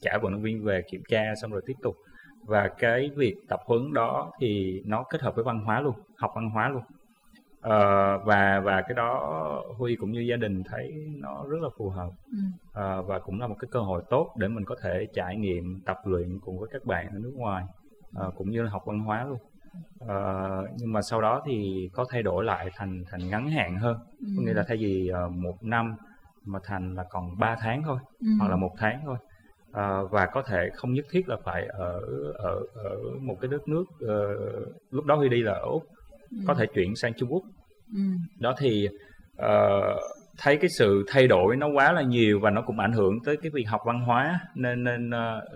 trả 0.00 0.18
vận 0.22 0.32
động 0.32 0.42
viên 0.42 0.64
về 0.64 0.82
kiểm 0.90 1.02
tra 1.08 1.34
xong 1.42 1.50
rồi 1.50 1.62
tiếp 1.66 1.74
tục 1.82 1.96
và 2.46 2.68
cái 2.78 3.10
việc 3.16 3.36
tập 3.48 3.60
huấn 3.66 3.92
đó 3.94 4.32
thì 4.40 4.82
nó 4.86 5.02
kết 5.10 5.20
hợp 5.22 5.34
với 5.34 5.44
văn 5.44 5.60
hóa 5.64 5.80
luôn 5.80 5.94
học 6.16 6.30
văn 6.34 6.50
hóa 6.50 6.68
luôn 6.68 6.82
Ờ, 7.60 8.18
và 8.18 8.60
và 8.60 8.82
cái 8.82 8.94
đó 8.94 9.62
huy 9.78 9.96
cũng 9.96 10.12
như 10.12 10.20
gia 10.20 10.36
đình 10.36 10.62
thấy 10.64 10.92
nó 11.20 11.44
rất 11.48 11.58
là 11.62 11.68
phù 11.78 11.88
hợp 11.90 12.10
Ừ. 12.32 12.38
Ờ, 12.72 13.02
và 13.02 13.18
cũng 13.18 13.40
là 13.40 13.46
một 13.46 13.56
cái 13.60 13.68
cơ 13.70 13.80
hội 13.80 14.02
tốt 14.10 14.34
để 14.38 14.48
mình 14.48 14.64
có 14.64 14.76
thể 14.82 15.06
trải 15.14 15.36
nghiệm 15.36 15.80
tập 15.86 15.96
luyện 16.04 16.38
cùng 16.40 16.58
với 16.58 16.68
các 16.72 16.84
bạn 16.84 17.06
ở 17.08 17.18
nước 17.18 17.32
ngoài 17.36 17.64
Ờ, 18.14 18.30
cũng 18.36 18.50
như 18.50 18.62
là 18.62 18.70
học 18.70 18.82
văn 18.86 19.00
hóa 19.00 19.24
luôn 19.24 19.38
Ờ, 19.98 20.66
nhưng 20.78 20.92
mà 20.92 21.02
sau 21.02 21.20
đó 21.20 21.42
thì 21.46 21.88
có 21.92 22.04
thay 22.10 22.22
đổi 22.22 22.44
lại 22.44 22.70
thành 22.76 23.04
thành 23.10 23.28
ngắn 23.30 23.50
hạn 23.50 23.78
hơn 23.78 23.96
Ừ. 24.20 24.26
có 24.36 24.42
nghĩa 24.42 24.54
là 24.54 24.64
thay 24.68 24.76
vì 24.76 25.12
một 25.30 25.56
năm 25.62 25.96
mà 26.44 26.58
thành 26.64 26.94
là 26.94 27.04
còn 27.10 27.38
3 27.38 27.56
tháng 27.60 27.82
thôi 27.82 27.98
Ừ. 28.20 28.26
hoặc 28.38 28.48
là 28.48 28.56
một 28.56 28.70
tháng 28.78 29.00
thôi 29.04 29.16
Ờ, 29.74 30.06
và 30.06 30.26
có 30.26 30.42
thể 30.42 30.70
không 30.74 30.92
nhất 30.92 31.04
thiết 31.10 31.28
là 31.28 31.36
phải 31.44 31.66
ở 31.66 32.00
ở 32.34 32.60
ở 32.74 32.96
một 33.20 33.36
cái 33.40 33.48
đất 33.50 33.68
nước 33.68 33.84
ờ, 34.00 34.34
lúc 34.90 35.04
đó 35.04 35.14
huy 35.14 35.28
đi 35.28 35.42
là 35.42 35.52
ở 35.52 35.60
úc 35.70 35.82
có 36.46 36.54
thể 36.54 36.66
chuyển 36.74 36.96
sang 36.96 37.12
trung 37.14 37.32
quốc 37.32 37.42
Ừ. 37.94 38.00
đó 38.40 38.54
thì 38.58 38.88
ờ, 39.36 39.80
thấy 40.38 40.56
cái 40.56 40.70
sự 40.70 41.04
thay 41.08 41.26
đổi 41.28 41.56
nó 41.56 41.68
quá 41.68 41.92
là 41.92 42.02
nhiều 42.02 42.40
và 42.40 42.50
nó 42.50 42.62
cũng 42.62 42.78
ảnh 42.78 42.92
hưởng 42.92 43.18
tới 43.24 43.36
cái 43.36 43.50
việc 43.54 43.64
học 43.68 43.80
văn 43.86 44.00
hóa 44.00 44.40
nên 44.54 44.84
nên 44.84 45.10
ờ, 45.10 45.46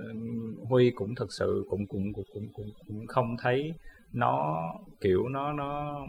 huy 0.69 0.91
cũng 0.91 1.15
thực 1.15 1.29
sự 1.39 1.65
cũng 1.71 1.87
cũng 1.87 2.13
cũng 2.13 2.25
cũng 2.35 2.49
cũng, 2.55 2.67
cũng 2.89 3.07
không 3.07 3.37
thấy 3.43 3.73
nó 4.13 4.63
kiểu 5.01 5.29
nó 5.29 5.53
nó 5.53 6.01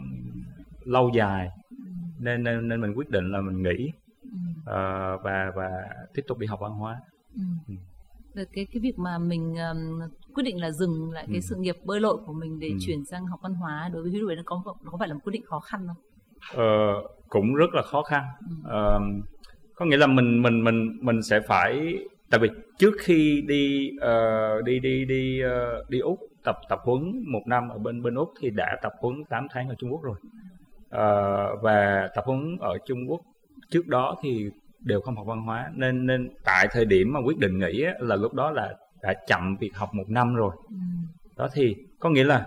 lâu 0.84 1.10
dài 1.14 1.48
nên 2.18 2.42
nên 2.42 2.68
nên 2.68 2.80
mình 2.80 2.92
quyết 2.96 3.10
định 3.10 3.32
là 3.32 3.40
mình 3.40 3.62
nghỉ 3.62 3.90
Ừ. 4.22 4.28
ờ, 4.64 5.16
và 5.16 5.52
và 5.56 5.70
tiếp 6.14 6.22
tục 6.28 6.38
đi 6.38 6.46
học 6.46 6.60
văn 6.62 6.72
hóa 6.72 7.00
Ừ. 7.68 7.74
Cái 8.34 8.44
cái 8.72 8.80
việc 8.82 8.98
mà 8.98 9.18
mình 9.18 9.54
um, 9.70 10.00
quyết 10.34 10.42
định 10.44 10.60
là 10.60 10.70
dừng 10.70 11.10
lại 11.10 11.24
cái 11.26 11.36
Ừ. 11.36 11.40
sự 11.40 11.56
nghiệp 11.56 11.76
bơi 11.84 12.00
lội 12.00 12.16
của 12.26 12.32
mình 12.32 12.58
để 12.60 12.68
Ừ. 12.68 12.74
chuyển 12.80 13.04
sang 13.04 13.26
học 13.26 13.40
văn 13.42 13.54
hóa 13.54 13.90
đối 13.92 14.02
với 14.02 14.10
Huy 14.12 14.20
đấy 14.26 14.36
nó 14.36 14.42
có 14.46 14.62
nó 14.84 14.90
có 14.90 14.98
phải 14.98 15.08
là 15.08 15.14
một 15.14 15.20
quyết 15.24 15.32
định 15.32 15.42
khó 15.46 15.60
khăn 15.60 15.86
không? 15.86 15.96
Ờ, 16.54 16.92
cũng 17.28 17.54
rất 17.54 17.70
là 17.74 17.82
khó 17.82 18.02
khăn 18.02 18.22
Ừ. 18.40 18.54
Ờ, 18.64 19.00
có 19.74 19.84
nghĩa 19.86 19.96
là 19.96 20.06
mình 20.06 20.42
mình 20.42 20.64
mình 20.64 20.98
mình 21.00 21.22
sẽ 21.22 21.40
phải 21.40 21.98
tại 22.30 22.40
vì 22.40 22.48
trước 22.78 22.94
khi 23.00 23.42
đi 23.48 23.90
ờ, 24.00 24.62
đi 24.62 24.78
đi 24.80 25.04
đi 25.04 25.40
ờ, 25.40 25.84
đi 25.88 25.98
úc 25.98 26.18
tập 26.44 26.56
tập 26.68 26.78
huấn 26.84 27.22
một 27.32 27.42
năm 27.46 27.68
ở 27.68 27.78
bên 27.78 28.02
bên 28.02 28.14
úc 28.14 28.28
thì 28.40 28.50
đã 28.50 28.76
tập 28.82 28.92
huấn 29.00 29.24
8 29.28 29.46
tháng 29.50 29.68
ở 29.68 29.74
trung 29.78 29.92
quốc 29.92 30.02
rồi 30.02 30.16
Ờ, 30.88 31.56
và 31.62 32.08
tập 32.14 32.24
huấn 32.26 32.56
ở 32.60 32.78
trung 32.86 32.98
quốc 33.08 33.20
trước 33.70 33.86
đó 33.86 34.16
thì 34.22 34.50
đều 34.84 35.00
không 35.00 35.16
học 35.16 35.26
văn 35.26 35.42
hóa 35.42 35.70
nên 35.74 36.06
nên 36.06 36.28
tại 36.44 36.68
thời 36.72 36.84
điểm 36.84 37.12
mà 37.12 37.20
quyết 37.20 37.38
định 37.38 37.58
nghỉ 37.58 37.82
á, 37.82 37.92
là 37.98 38.16
lúc 38.16 38.34
đó 38.34 38.50
là 38.50 38.74
đã 39.02 39.14
chậm 39.26 39.56
việc 39.60 39.70
học 39.74 39.88
một 39.92 40.04
năm 40.08 40.34
rồi 40.34 40.52
Ừ. 40.68 40.74
đó 41.36 41.48
thì 41.54 41.74
có 42.00 42.10
nghĩa 42.10 42.24
là 42.24 42.46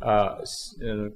ờ, 0.00 0.44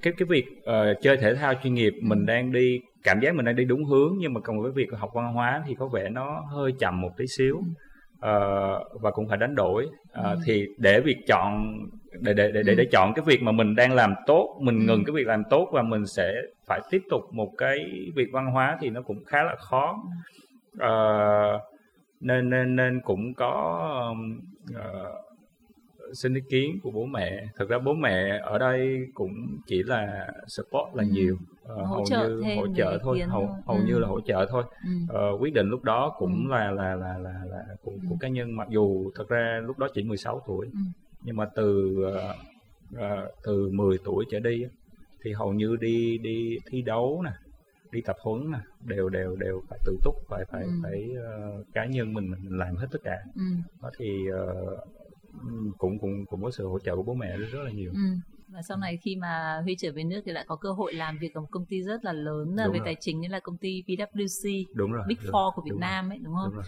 cái 0.01 0.13
cái 0.17 0.25
việc 0.29 0.45
ờ, 0.63 0.93
chơi 1.01 1.17
thể 1.17 1.35
thao 1.35 1.53
chuyên 1.63 1.73
nghiệp 1.73 1.93
mình 2.01 2.25
đang 2.25 2.51
đi 2.51 2.79
cảm 3.03 3.19
giác 3.19 3.35
mình 3.35 3.45
đang 3.45 3.55
đi 3.55 3.65
đúng 3.65 3.85
hướng 3.85 4.13
nhưng 4.19 4.33
mà 4.33 4.39
còn 4.41 4.61
với 4.61 4.71
việc 4.71 4.87
học 4.97 5.09
văn 5.13 5.33
hóa 5.33 5.63
thì 5.67 5.75
có 5.75 5.87
vẻ 5.87 6.09
nó 6.09 6.41
hơi 6.51 6.71
chậm 6.79 7.01
một 7.01 7.09
tí 7.17 7.25
xíu 7.37 7.55
uh, 7.57 9.01
và 9.01 9.11
cũng 9.13 9.27
phải 9.27 9.37
đánh 9.37 9.55
đổi 9.55 9.85
uh, 9.85 9.91
Ừ. 10.13 10.35
thì 10.45 10.65
để 10.77 11.01
việc 11.01 11.17
chọn 11.27 11.77
để 12.21 12.33
để 12.33 12.51
để 12.51 12.63
để, 12.63 12.73
Ừ. 12.73 12.77
để 12.77 12.85
chọn 12.91 13.13
cái 13.13 13.25
việc 13.25 13.41
mà 13.41 13.51
mình 13.51 13.75
đang 13.75 13.93
làm 13.93 14.13
tốt 14.27 14.59
mình 14.61 14.79
Ừ. 14.79 14.83
ngừng 14.85 15.05
cái 15.05 15.13
việc 15.13 15.27
làm 15.27 15.43
tốt 15.49 15.69
và 15.73 15.81
mình 15.81 16.05
sẽ 16.05 16.33
phải 16.67 16.81
tiếp 16.89 17.01
tục 17.09 17.21
một 17.33 17.49
cái 17.57 17.77
việc 18.15 18.27
văn 18.33 18.45
hóa 18.51 18.77
thì 18.81 18.89
nó 18.89 19.01
cũng 19.01 19.23
khá 19.25 19.43
là 19.43 19.55
khó 19.59 20.03
Ờ, 20.79 21.59
nên 22.19 22.49
nên 22.49 22.75
nên 22.75 23.01
cũng 23.03 23.33
có 23.33 24.15
ờ, 24.75 25.11
xin 26.13 26.33
ý 26.33 26.41
kiến 26.49 26.79
của 26.83 26.91
bố 26.91 27.05
mẹ 27.05 27.47
thực 27.57 27.69
ra 27.69 27.79
bố 27.79 27.93
mẹ 27.93 28.39
ở 28.43 28.57
đây 28.57 28.99
cũng 29.13 29.31
chỉ 29.67 29.83
là 29.83 30.27
support 30.47 30.95
là 30.95 31.03
Ừ. 31.03 31.09
nhiều 31.11 31.37
Ờ, 31.63 31.75
Hỗ 31.75 31.95
hầu 31.95 32.05
trợ 32.09 32.27
như 32.27 32.43
hỗ 32.55 32.67
trợ 32.75 32.99
thôi 33.03 33.21
hầu 33.27 33.47
thôi. 33.47 33.61
hầu 33.67 33.77
Ừ. 33.77 33.83
như 33.83 33.99
là 33.99 34.07
hỗ 34.07 34.21
trợ 34.21 34.45
thôi 34.49 34.63
ừ. 34.83 34.89
Ờ, 35.07 35.37
quyết 35.39 35.53
định 35.53 35.67
lúc 35.69 35.83
đó 35.83 36.15
cũng 36.17 36.45
Ừ. 36.47 36.51
là 36.51 36.71
là 36.71 36.95
là 36.95 37.17
là 37.17 37.33
là 37.49 37.63
của, 37.81 37.91
của 38.09 38.15
Ừ. 38.15 38.17
cá 38.19 38.27
nhân 38.27 38.55
mặc 38.55 38.67
dù 38.71 39.11
thật 39.15 39.29
ra 39.29 39.61
lúc 39.65 39.77
đó 39.79 39.87
chỉ 39.93 40.03
16 40.03 40.41
tuổi 40.47 40.65
Ừ. 40.73 40.79
nhưng 41.23 41.35
mà 41.37 41.45
từ 41.55 41.95
ờ, 42.13 42.35
ờ, 42.97 43.31
từ 43.43 43.69
10 43.73 43.97
tuổi 44.05 44.25
trở 44.31 44.39
đi 44.39 44.63
thì 45.23 45.31
hầu 45.33 45.53
như 45.53 45.75
đi 45.81 46.17
đi 46.17 46.57
thi 46.71 46.81
đấu 46.81 47.21
nè 47.25 47.31
đi 47.93 48.01
tập 48.01 48.15
huấn 48.21 48.51
nè 48.51 48.59
đều 48.85 49.09
đều 49.09 49.35
đều 49.35 49.61
phải 49.69 49.79
tự 49.85 49.97
túc 50.03 50.15
phải 50.29 50.45
phải 50.51 50.63
Ừ. 50.63 50.71
phải 50.83 51.09
ờ, 51.25 51.63
cá 51.73 51.85
nhân 51.85 52.13
mình 52.13 52.31
mình 52.31 52.57
làm 52.57 52.75
hết 52.75 52.87
tất 52.91 52.99
cả 53.03 53.17
Ừ. 53.35 53.41
đó 53.81 53.89
thì 53.97 54.27
ờ, 54.33 54.45
ừm, 55.43 55.71
cũng 55.77 55.99
cũng 55.99 56.25
cũng 56.25 56.43
có 56.43 56.51
sự 56.51 56.67
hỗ 56.67 56.79
trợ 56.79 56.95
của 56.95 57.03
bố 57.03 57.13
mẹ 57.13 57.37
rất, 57.37 57.63
là 57.63 57.71
nhiều 57.71 57.91
Ừ. 57.93 57.99
Và 58.47 58.61
sau 58.61 58.77
này 58.77 58.97
khi 58.97 59.15
mà 59.15 59.59
Huy 59.63 59.75
trở 59.79 59.91
về 59.95 60.03
nước 60.03 60.21
thì 60.25 60.31
lại 60.31 60.45
có 60.47 60.55
cơ 60.55 60.71
hội 60.71 60.93
làm 60.93 61.17
việc 61.17 61.33
ở 61.33 61.41
một 61.41 61.47
công 61.51 61.65
ty 61.65 61.81
rất 61.81 62.05
là 62.05 62.13
lớn 62.13 62.55
là 62.55 62.63
Đúng 62.65 62.73
về 62.73 62.79
rồi. 62.79 62.85
tài 62.85 62.95
chính 62.99 63.19
như 63.21 63.27
là 63.27 63.39
công 63.39 63.57
ty 63.57 63.83
PwC, 63.87 64.65
đúng 64.73 64.91
rồi 64.91 65.03
Big 65.07 65.17
đúng, 65.23 65.31
Four 65.33 65.51
của 65.55 65.61
Việt 65.61 65.69
đúng 65.71 65.79
Nam 65.79 66.09
ấy 66.09 66.17
đúng 66.23 66.35
không? 66.35 66.49
đúng 66.49 66.55
rồi. 66.55 66.63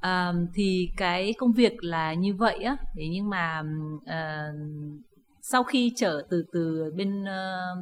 À, 0.00 0.32
thì 0.54 0.88
cái 0.96 1.34
công 1.38 1.52
việc 1.52 1.84
là 1.84 2.14
như 2.14 2.34
vậy 2.34 2.58
á, 2.58 2.76
thế 2.94 3.08
nhưng 3.12 3.28
mà 3.30 3.62
à, 4.06 4.52
sau 5.42 5.62
khi 5.62 5.92
trở 5.96 6.22
từ 6.30 6.44
từ 6.52 6.92
bên 6.96 7.24
ờ, 7.24 7.76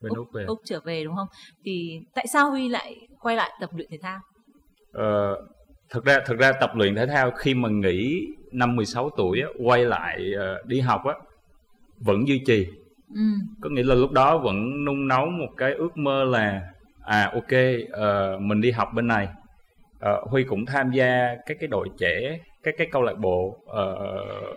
bên 0.00 0.12
úc 0.14 0.28
về 0.32 0.44
Úc 0.44 0.58
trở 0.64 0.80
về 0.84 1.04
đúng 1.04 1.16
không? 1.16 1.28
Thì 1.64 2.00
tại 2.14 2.26
sao 2.26 2.50
Huy 2.50 2.68
lại 2.68 2.96
quay 3.20 3.36
lại 3.36 3.50
tập 3.60 3.70
luyện 3.74 3.88
thể 3.90 3.98
thao? 4.02 4.20
Ờ, 4.92 5.36
thực 5.90 6.04
ra 6.04 6.18
thực 6.26 6.38
ra 6.38 6.52
tập 6.60 6.70
luyện 6.74 6.94
thể 6.94 7.06
thao 7.06 7.30
khi 7.30 7.54
mà 7.54 7.68
nghỉ 7.68 8.26
năm 8.52 8.76
16 8.76 9.10
tuổi 9.10 9.40
á, 9.40 9.48
quay 9.64 9.84
lại 9.84 10.32
ờ, 10.38 10.62
đi 10.66 10.80
học 10.80 11.04
á 11.04 11.14
vẫn 11.98 12.28
duy 12.28 12.42
trì 12.46 12.66
Ừ. 13.14 13.20
có 13.60 13.70
nghĩa 13.70 13.82
là 13.82 13.94
lúc 13.94 14.12
đó 14.12 14.38
vẫn 14.38 14.84
nung 14.84 15.08
nấu 15.08 15.26
một 15.26 15.48
cái 15.56 15.72
ước 15.74 15.96
mơ 15.96 16.24
là 16.24 16.62
à 17.04 17.30
ok 17.34 17.52
ờ, 17.90 18.38
mình 18.38 18.60
đi 18.60 18.70
học 18.70 18.88
bên 18.94 19.06
này 19.06 19.28
Ờ, 20.00 20.24
Huy 20.30 20.44
cũng 20.44 20.66
tham 20.66 20.90
gia 20.90 21.36
các 21.46 21.56
cái 21.60 21.68
đội 21.68 21.88
trẻ 21.98 22.38
các 22.62 22.74
cái 22.78 22.86
câu 22.92 23.02
lạc 23.02 23.18
bộ 23.18 23.56
ờ, 23.66 23.94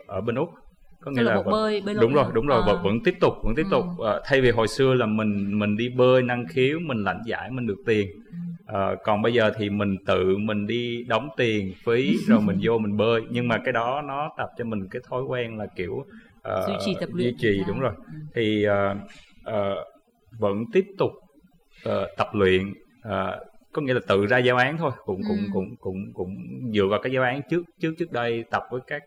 ở 0.08 0.22
bên 0.22 0.36
úc 0.36 0.50
có 1.00 1.12
Câu 1.16 1.24
lạc 1.24 1.36
bộ 1.36 1.44
vẫn- 1.44 1.52
bơi, 1.52 1.82
bơi 1.82 1.96
đúng 2.02 2.14
rồi 2.14 2.26
đúng 2.34 2.48
rồi 2.48 2.62
À. 2.62 2.66
vẫn, 2.66 2.84
vẫn 2.84 3.00
tiếp 3.04 3.14
tục 3.22 3.34
vẫn 3.44 3.56
tiếp 3.56 3.64
Ừ. 3.64 3.70
tục 3.72 3.86
Ờ, 4.00 4.22
thay 4.26 4.42
vì 4.42 4.50
hồi 4.52 4.68
xưa 4.68 4.94
là 4.94 5.06
mình 5.06 5.60
mình 5.60 5.78
đi 5.78 5.90
bơi 5.90 6.22
năng 6.22 6.46
khiếu 6.48 6.80
mình 6.80 7.04
lãnh 7.04 7.22
giải 7.26 7.52
mình 7.52 7.68
được 7.68 7.78
tiền. 7.86 8.08
Ờ, 8.66 8.96
còn 9.04 9.22
bây 9.22 9.34
giờ 9.34 9.52
thì 9.58 9.70
mình 9.70 9.96
tự 10.06 10.38
mình 10.38 10.68
đi 10.68 11.04
đóng 11.08 11.30
tiền 11.38 11.74
phí 11.86 12.14
rồi 12.28 12.42
mình 12.42 12.58
vô 12.64 12.78
mình 12.78 12.98
bơi 12.98 13.22
nhưng 13.32 13.48
mà 13.48 13.58
cái 13.66 13.74
đó 13.74 14.02
nó 14.08 14.30
tập 14.38 14.50
cho 14.58 14.66
mình 14.66 14.88
cái 14.92 15.02
thói 15.10 15.24
quen 15.24 15.58
là 15.58 15.66
kiểu 15.76 16.06
ờ, 16.42 16.66
duy 16.68 16.74
trì 16.86 16.94
tập 17.00 17.10
luyện 17.14 17.26
duy 17.28 17.36
trì 17.40 17.62
đúng 17.68 17.80
rồi 17.80 17.94
Ừ. 17.96 18.14
thì 18.36 18.64
ờ, 18.64 18.96
ờ, 19.44 19.84
vẫn 20.40 20.64
tiếp 20.74 20.86
tục 20.98 21.12
ờ, 21.84 22.08
tập 22.18 22.28
luyện 22.34 22.74
ờ, 23.02 23.40
có 23.74 23.82
nghĩa 23.82 23.94
là 23.94 24.00
tự 24.08 24.26
ra 24.26 24.38
giáo 24.38 24.58
án 24.58 24.78
thôi 24.78 24.92
cũng 25.06 25.22
cũng 25.28 25.38
Ừ. 25.40 25.48
cũng 25.52 25.76
cũng 25.80 25.98
cũng 26.14 26.36
dựa 26.74 26.86
vào 26.90 27.00
cái 27.04 27.12
giáo 27.14 27.24
án 27.24 27.42
trước 27.50 27.64
trước 27.82 27.94
trước 28.00 28.12
đây 28.12 28.44
tập 28.52 28.64
với 28.72 28.82
các 28.88 29.02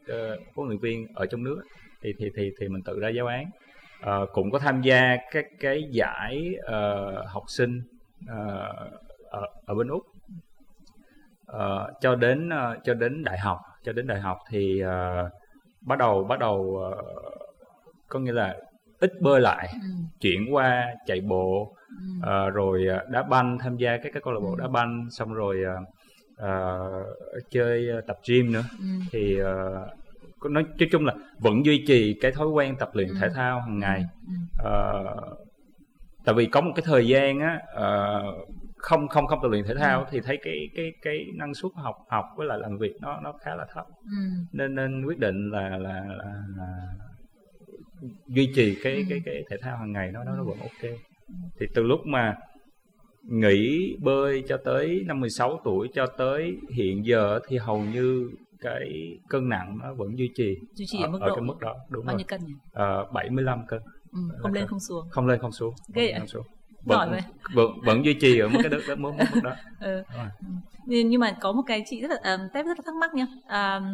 huấn 0.54 0.68
luyện 0.68 0.80
viên 0.80 1.06
ở 1.14 1.26
trong 1.26 1.44
nước 1.44 1.60
thì 2.02 2.12
thì 2.18 2.30
thì 2.36 2.50
thì 2.60 2.68
mình 2.68 2.82
tự 2.82 2.98
ra 3.00 3.08
giáo 3.08 3.26
án 3.26 3.44
Ờ, 4.00 4.26
cũng 4.32 4.50
có 4.50 4.58
tham 4.58 4.82
gia 4.82 5.16
các 5.30 5.44
cái 5.60 5.82
giải 5.90 6.54
ờ, 6.62 7.12
học 7.26 7.42
sinh 7.48 7.82
ờ, 8.26 8.66
ở, 9.30 9.46
ở 9.66 9.74
bên 9.74 9.88
úc 9.88 10.02
Ờ, 11.46 11.92
cho 12.00 12.14
đến 12.14 12.48
ờ, 12.48 12.76
cho 12.84 12.94
đến 12.94 13.24
đại 13.24 13.38
học 13.38 13.58
cho 13.84 13.92
đến 13.92 14.06
đại 14.06 14.20
học 14.20 14.38
thì 14.50 14.80
ờ, 14.80 15.30
bắt 15.80 15.98
đầu 15.98 16.24
bắt 16.24 16.38
đầu 16.38 16.76
ờ, 16.82 17.02
có 18.08 18.18
nghĩa 18.18 18.32
là 18.32 18.56
ít 19.00 19.12
bơi 19.20 19.40
lại 19.40 19.68
Ừ. 19.72 19.88
chuyển 20.20 20.54
qua 20.54 20.94
chạy 21.06 21.20
bộ 21.20 21.74
Ừ. 21.88 21.94
ờ, 22.22 22.50
rồi 22.50 22.86
đá 23.10 23.22
banh 23.22 23.58
tham 23.58 23.76
gia 23.76 23.96
các 23.96 24.10
cái 24.12 24.22
câu 24.24 24.32
lạc 24.32 24.40
bộ 24.40 24.50
Ừ. 24.54 24.60
đá 24.60 24.68
banh 24.68 25.06
xong 25.10 25.34
rồi 25.34 25.56
ờ, 25.64 25.76
ờ, 26.36 26.90
chơi 27.50 27.88
tập 28.06 28.18
gym 28.28 28.52
nữa 28.52 28.64
Ừ. 28.78 28.84
thì 29.12 29.38
có- 29.42 29.86
nói 30.48 30.62
nói 30.78 30.88
chung 30.92 31.04
là 31.06 31.14
vẫn 31.38 31.64
duy 31.66 31.84
trì 31.86 32.14
cái 32.20 32.32
thói 32.32 32.48
quen 32.48 32.76
tập 32.78 32.90
luyện 32.94 33.08
Ừ. 33.08 33.14
thể 33.20 33.28
thao 33.34 33.60
hàng 33.60 33.78
ngày 33.78 34.04
Ừ. 34.26 34.32
Ờ, 34.58 35.04
tại 36.24 36.34
vì 36.34 36.46
có 36.46 36.60
một 36.60 36.72
cái 36.76 36.82
thời 36.86 37.08
gian 37.08 37.40
á 37.40 37.60
ờ, 37.74 38.22
không 38.76 39.08
không 39.08 39.26
không 39.26 39.38
tập 39.42 39.48
luyện 39.48 39.64
thể 39.64 39.74
thao 39.74 40.00
Ừ. 40.00 40.06
thì 40.10 40.20
thấy 40.20 40.38
cái 40.42 40.54
cái 40.76 40.92
cái 41.02 41.26
năng 41.36 41.54
suất 41.54 41.72
học 41.74 41.96
học 42.10 42.24
với 42.36 42.46
lại 42.46 42.58
làm 42.58 42.78
việc 42.78 42.92
nó 43.00 43.20
nó 43.20 43.32
khá 43.44 43.54
là 43.56 43.66
thấp 43.74 43.84
Ừ. 44.04 44.16
nên 44.52 44.74
nên 44.74 45.04
quyết 45.04 45.18
định 45.18 45.50
là 45.50 45.68
là, 45.68 46.04
là, 46.08 46.34
là 46.56 46.74
duy 48.26 48.52
trì 48.54 48.76
cái 48.82 48.92
Ừ. 48.94 49.02
cái 49.08 49.20
cái 49.24 49.42
thể 49.50 49.56
thao 49.62 49.76
hàng 49.78 49.92
ngày 49.92 50.10
nó 50.12 50.24
nó 50.24 50.36
nó 50.36 50.44
vẫn 50.44 50.58
ok 50.58 50.90
thì 51.60 51.66
từ 51.74 51.82
lúc 51.82 52.00
mà 52.06 52.36
nghỉ 53.24 53.96
bơi 54.02 54.42
cho 54.48 54.56
tới 54.56 55.02
năm 55.06 55.20
16 55.20 55.60
tuổi 55.64 55.88
cho 55.94 56.06
tới 56.06 56.56
hiện 56.74 57.06
giờ 57.06 57.40
thì 57.48 57.58
hầu 57.58 57.84
như 57.84 58.30
cái 58.60 59.18
cân 59.28 59.48
nặng 59.48 59.78
nó 59.82 59.94
vẫn 59.94 60.18
duy 60.18 60.30
trì 60.36 60.56
duy 60.74 60.86
trì 60.88 61.02
ở 61.02 61.08
mức 61.08 61.18
ở 61.20 61.28
độ 61.28 61.34
cái 61.34 61.44
mức 61.44 61.58
đó 61.60 61.76
đúng 61.88 62.06
bao 62.06 62.12
rồi 62.14 62.18
nhiêu 62.18 62.26
cân 62.28 62.40
nhỉ? 62.46 62.52
Ờ, 62.72 63.04
75 63.12 63.66
cân 63.68 63.82
Ừ. 64.12 64.18
Không 64.42 64.52
lên 64.52 64.66
không 64.66 64.80
xuống. 64.80 65.08
không 65.10 65.26
lên 65.26 65.40
không 65.40 65.52
xuống 65.52 65.74
Ghê 65.94 66.12
không 66.12 66.18
không 66.20 66.28
xuống 66.28 66.46
vẫn, 66.84 67.10
vậy. 67.10 67.20
vẫn 67.54 67.66
vẫn 67.84 68.04
duy 68.04 68.14
trì 68.14 68.38
ở 68.38 68.48
mức 68.48 68.58
cái 68.62 68.70
mức, 68.70 68.94
mức, 68.96 69.10
mức, 69.34 69.40
đó 69.42 69.50
Ừ. 69.80 70.02
Nhưng 70.86 71.20
mà 71.20 71.36
có 71.40 71.52
một 71.52 71.62
cái 71.66 71.82
chị 71.86 72.00
rất 72.00 72.10
là 72.10 72.34
um, 72.36 72.40
tép 72.54 72.66
rất 72.66 72.78
là 72.78 72.82
thắc 72.86 72.94
mắc 72.94 73.10
nha. 73.14 73.26
Um, 73.48 73.84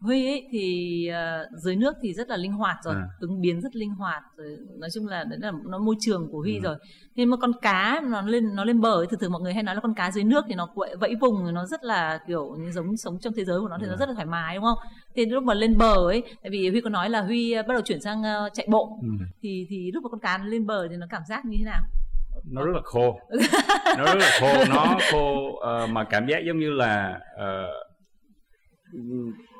Huy 0.00 0.26
ấy 0.26 0.48
thì 0.52 1.06
ờ, 1.08 1.46
dưới 1.62 1.76
nước 1.76 1.94
thì 2.02 2.12
rất 2.14 2.28
là 2.28 2.36
linh 2.36 2.52
hoạt 2.52 2.76
rồi, 2.84 2.94
À. 2.94 3.02
ứng 3.20 3.40
biến 3.40 3.60
rất 3.60 3.76
linh 3.76 3.90
hoạt 3.90 4.22
rồi. 4.36 4.56
Nói 4.78 4.90
chung 4.94 5.06
là 5.06 5.24
đấy 5.24 5.38
là 5.42 5.52
nó 5.68 5.78
môi 5.78 5.94
trường 6.00 6.28
của 6.32 6.38
Huy 6.40 6.54
Ừ. 6.56 6.60
rồi. 6.62 6.76
Nhưng 7.14 7.30
mà 7.30 7.36
con 7.36 7.52
cá 7.62 8.02
nó 8.10 8.22
lên 8.22 8.54
nó 8.54 8.64
lên 8.64 8.80
bờ 8.80 8.92
ấy, 9.00 9.06
thường 9.06 9.20
thường 9.20 9.32
mọi 9.32 9.40
người 9.42 9.54
hay 9.54 9.62
nói 9.62 9.74
là 9.74 9.80
con 9.80 9.94
cá 9.94 10.10
dưới 10.10 10.24
nước 10.24 10.44
thì 10.48 10.54
nó 10.54 10.68
quậy- 10.74 10.96
vẫy 11.00 11.14
vùng 11.20 11.54
nó 11.54 11.66
rất 11.66 11.84
là 11.84 12.18
kiểu 12.28 12.56
như 12.58 12.70
giống 12.72 12.96
sống 12.96 13.18
trong 13.20 13.32
thế 13.36 13.44
giới 13.44 13.60
của 13.60 13.68
nó 13.68 13.76
thì 13.80 13.86
nó 13.86 13.92
Ừ. 13.92 13.96
rất 14.00 14.08
là 14.08 14.14
thoải 14.14 14.26
mái 14.26 14.54
đúng 14.54 14.64
không? 14.64 14.78
Thì 15.16 15.26
lúc 15.26 15.44
mà 15.44 15.54
lên 15.54 15.78
bờ 15.78 15.94
ấy, 15.94 16.22
tại 16.42 16.50
vì 16.50 16.70
Huy 16.70 16.80
có 16.80 16.90
nói 16.90 17.10
là 17.10 17.20
Huy 17.22 17.54
bắt 17.54 17.68
đầu 17.74 17.80
chuyển 17.84 18.00
sang 18.00 18.22
ờ, 18.22 18.48
chạy 18.54 18.66
bộ 18.70 18.98
Ừ. 19.02 19.08
thì 19.42 19.66
thì 19.68 19.90
lúc 19.94 20.02
mà 20.04 20.08
con 20.08 20.20
cá 20.20 20.38
nó 20.38 20.44
lên 20.44 20.66
bờ 20.66 20.88
thì 20.88 20.96
nó 20.96 21.06
cảm 21.10 21.22
giác 21.28 21.44
như 21.44 21.56
thế 21.58 21.64
nào? 21.64 21.82
Nó 22.44 22.62
rất 22.64 22.72
là 22.74 22.80
khô 22.84 23.18
nó 23.98 24.04
rất 24.04 24.14
là 24.20 24.30
khô 24.40 24.64
nó 24.68 24.98
khô 25.10 25.54
ờ, 25.56 25.86
mà 25.86 26.04
cảm 26.04 26.26
giác 26.26 26.38
giống 26.46 26.58
như 26.58 26.70
là 26.72 27.20
ờ, 27.36 27.72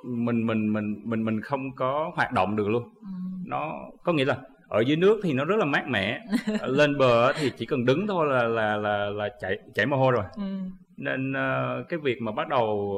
mình 0.05 0.47
mình 0.47 0.73
mình 0.73 0.95
mình 1.05 1.25
mình 1.25 1.41
không 1.41 1.61
có 1.77 2.13
hoạt 2.17 2.33
động 2.33 2.57
được 2.57 2.69
luôn 2.69 2.83
Ừ. 2.83 3.07
nó 3.47 3.73
có 4.05 4.13
nghĩa 4.13 4.25
là 4.25 4.37
ở 4.69 4.81
dưới 4.81 4.97
nước 4.97 5.21
thì 5.23 5.33
nó 5.33 5.45
rất 5.45 5.57
là 5.59 5.65
mát 5.65 5.85
mẻ 5.89 6.21
lên 6.67 6.99
bờ 6.99 7.33
thì 7.33 7.51
chỉ 7.59 7.67
cần 7.67 7.85
đứng 7.85 8.07
thôi 8.07 8.27
là 8.31 8.43
là 8.49 8.77
là 8.77 9.11
là 9.11 9.29
chảy 9.41 9.59
chảy 9.75 9.87
mồ 9.87 9.97
hôi 9.97 10.13
rồi 10.13 10.25
Ừ. 10.37 10.43
nên 10.97 11.33
ờ, 11.33 11.85
cái 11.89 11.99
việc 11.99 12.17
mà 12.23 12.33
bắt 12.33 12.49
đầu 12.49 12.97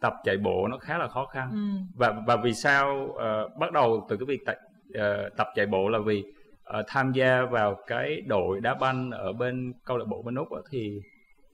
tập 0.00 0.12
chạy 0.24 0.36
bộ 0.36 0.66
nó 0.70 0.78
khá 0.78 0.98
là 0.98 1.08
khó 1.08 1.26
khăn 1.26 1.48
Ừ. 1.52 1.58
và 1.96 2.14
và 2.26 2.36
vì 2.36 2.52
sao 2.54 3.08
ờ, 3.18 3.48
bắt 3.58 3.72
đầu 3.72 4.06
từ 4.08 4.16
cái 4.16 4.26
việc 4.26 4.40
tập, 4.46 4.56
ờ, 4.94 5.28
tập 5.36 5.46
chạy 5.54 5.66
bộ 5.66 5.88
là 5.88 5.98
vì 5.98 6.24
ờ, 6.72 6.82
tham 6.88 7.12
gia 7.12 7.42
vào 7.44 7.76
cái 7.86 8.20
đội 8.20 8.60
đá 8.60 8.74
banh 8.74 9.10
ở 9.10 9.32
bên 9.32 9.72
câu 9.84 9.96
lạc 9.96 10.04
bộ 10.08 10.22
bên 10.22 10.34
úc 10.34 10.48
thì 10.70 11.00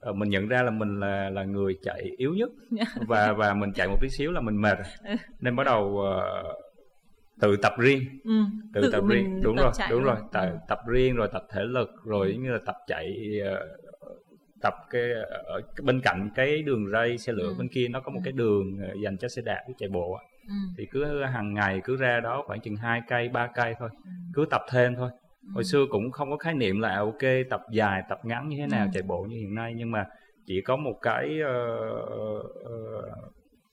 ờ, 0.01 0.13
mình 0.13 0.29
nhận 0.31 0.49
ra 0.49 0.63
là 0.63 0.71
mình 0.71 1.01
là 1.01 1.31
là 1.31 1.45
người 1.45 1.79
chạy 1.83 2.01
yếu 2.17 2.35
nhất 2.35 2.51
và 3.09 3.33
và 3.33 3.55
mình 3.55 3.73
chạy 3.73 3.89
một 3.89 3.97
tí 4.01 4.09
xíu 4.09 4.33
là 4.33 4.41
mình 4.41 4.61
mệt 4.63 4.79
rồi. 4.79 5.17
nên 5.41 5.57
bắt 5.57 5.65
đầu 5.65 5.99
ờ, 6.01 6.43
tự 7.41 7.57
tập 7.57 7.73
riêng 7.79 8.03
Ừ. 8.25 8.45
tự, 8.73 8.91
tập 8.93 9.01
mình 9.01 9.09
riêng 9.25 9.43
đúng 9.43 9.57
tập 9.57 9.63
rồi 9.63 9.87
đúng 9.91 10.03
rồi 10.03 10.17
tập, 10.33 10.41
Ừ. 10.53 10.57
tập 10.69 10.79
riêng 10.87 11.17
rồi 11.17 11.29
tập 11.33 11.43
thể 11.53 11.63
lực 11.65 11.91
rồi 12.05 12.33
giống 12.33 12.43
như 12.43 12.51
là 12.53 12.59
tập 12.67 12.77
chạy 12.87 13.15
tập 14.63 14.75
cái 14.91 15.03
ở 15.47 15.61
bên 15.83 16.01
cạnh 16.01 16.31
cái 16.35 16.63
đường 16.63 16.91
ray 16.93 17.19
xe 17.19 17.33
lửa 17.33 17.49
Ừ. 17.49 17.55
bên 17.59 17.69
kia 17.69 17.89
nó 17.89 18.01
có 18.01 18.11
một 18.13 18.21
Ừ. 18.23 18.25
cái 18.25 18.33
đường 18.33 18.79
dành 19.03 19.17
cho 19.19 19.29
xe 19.29 19.43
đạp 19.43 19.63
với 19.67 19.75
chạy 19.79 19.89
bộ. 19.89 20.19
Ừ. 20.49 20.53
thì 20.79 20.87
cứ 20.91 21.23
hàng 21.23 21.55
ngày 21.55 21.81
cứ 21.85 21.97
ra 21.97 22.21
đó 22.21 22.43
khoảng 22.47 22.61
chừng 22.61 22.77
2 22.77 23.03
cây 23.09 23.29
3 23.29 23.47
cây 23.55 23.75
thôi 23.79 23.89
Ừ. 24.05 24.11
cứ 24.37 24.47
tập 24.51 24.63
thêm 24.71 24.97
thôi 24.97 25.11
hồi 25.55 25.65
Ừ. 25.65 25.69
xưa 25.73 25.85
cũng 25.91 26.11
không 26.13 26.31
có 26.31 26.37
khái 26.37 26.55
niệm 26.55 26.81
là 26.81 26.89
à, 26.91 26.99
ok 26.99 27.23
tập 27.51 27.61
dài 27.73 28.03
tập 28.09 28.19
ngắn 28.25 28.49
như 28.49 28.57
thế 28.61 28.67
nào 28.67 28.87
Ừ. 28.87 28.91
chạy 28.95 29.03
bộ 29.03 29.27
như 29.29 29.37
hiện 29.37 29.55
nay 29.55 29.73
nhưng 29.77 29.91
mà 29.91 30.05
chỉ 30.47 30.61
có 30.67 30.77
một 30.77 30.95
cái 31.03 31.41
ờ, 31.45 31.53
ờ, 32.65 32.73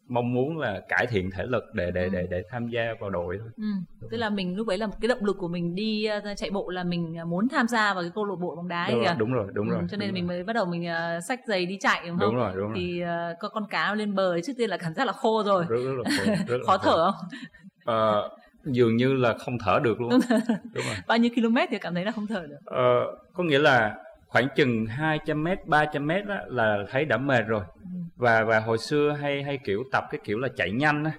mong 0.07 0.33
muốn 0.33 0.57
là 0.57 0.81
cải 0.89 1.05
thiện 1.09 1.29
thể 1.31 1.43
lực 1.45 1.63
để 1.73 1.91
để 1.91 2.03
Ừ. 2.05 2.09
để 2.13 2.27
để 2.31 2.43
tham 2.49 2.67
gia 2.67 2.93
vào 3.01 3.09
đội 3.09 3.37
thôi 3.39 3.49
Ừ. 3.57 3.63
Tức 4.11 4.17
là 4.17 4.29
mình 4.29 4.55
lúc 4.55 4.67
đấy 4.67 4.77
là 4.77 4.87
cái 5.01 5.07
động 5.07 5.25
lực 5.25 5.37
của 5.39 5.47
mình 5.47 5.75
đi 5.75 6.05
ờ, 6.05 6.21
chạy 6.37 6.49
bộ 6.51 6.69
là 6.69 6.83
mình 6.83 7.15
ờ, 7.19 7.25
muốn 7.25 7.49
tham 7.49 7.67
gia 7.67 7.93
vào 7.93 8.03
cái 8.03 8.11
câu 8.15 8.25
lạc 8.25 8.35
bộ 8.41 8.55
bóng 8.55 8.67
đá 8.67 8.83
ấy 8.83 8.93
đúng 8.93 9.01
kìa. 9.01 9.05
rồi 9.05 9.15
đúng 9.17 9.33
rồi 9.33 9.47
đúng 9.53 9.67
Ừ, 9.67 9.73
rồi 9.73 9.83
cho 9.91 9.97
nên 9.97 10.13
mình 10.13 10.27
rồi. 10.27 10.37
mới 10.37 10.43
bắt 10.43 10.53
đầu 10.53 10.65
mình 10.65 10.85
ờ, 10.87 11.19
xách 11.21 11.39
giày 11.47 11.65
đi 11.65 11.77
chạy 11.81 12.07
đúng 12.07 12.17
không? 12.19 12.29
đúng 12.29 12.35
rồi 12.35 12.51
đúng 12.55 12.69
rồi 12.69 12.77
Thì 12.77 13.01
ờ, 13.01 13.35
có 13.39 13.49
con 13.49 13.63
cá 13.69 13.95
lên 13.95 14.15
bờ 14.15 14.41
trước 14.41 14.53
tiên 14.57 14.69
là 14.69 14.77
cảm 14.77 14.93
giác 14.93 15.05
là 15.07 15.13
khô 15.13 15.43
rồi. 15.45 15.65
rất 15.69 15.77
rất 15.77 15.93
là 15.97 16.03
khổ, 16.15 16.23
rất 16.47 16.57
là 16.57 16.63
Khó 16.67 16.77
thở 16.77 17.11
không? 17.11 17.29
Ờ, 17.85 18.29
dường 18.65 18.95
như 18.95 19.13
là 19.13 19.33
không 19.37 19.57
thở 19.59 19.79
được 19.83 20.01
luôn. 20.01 20.09
Đúng 20.73 20.85
rồi. 20.85 20.95
Bao 21.07 21.17
nhiêu 21.17 21.31
km 21.35 21.57
thì 21.69 21.79
cảm 21.79 21.93
thấy 21.93 22.05
là 22.05 22.11
không 22.11 22.27
thở 22.27 22.45
được. 22.49 22.57
Ờ, 22.65 23.15
có 23.33 23.43
nghĩa 23.43 23.59
là 23.59 23.95
khoảng 24.27 24.47
chừng 24.55 24.85
200 24.85 25.43
m 25.43 25.47
300 25.65 26.07
m 26.07 26.11
đó 26.27 26.35
là 26.47 26.77
thấy 26.89 27.05
đã 27.05 27.17
mệt 27.17 27.41
rồi. 27.47 27.63
Ừ. 27.81 27.89
và 28.15 28.43
và 28.43 28.59
hồi 28.59 28.77
xưa 28.77 29.11
hay 29.21 29.43
hay 29.43 29.59
kiểu 29.65 29.83
tập 29.91 30.03
cái 30.11 30.21
kiểu 30.23 30.39
là 30.39 30.47
chạy 30.55 30.71
nhanh 30.71 31.03
á. 31.03 31.11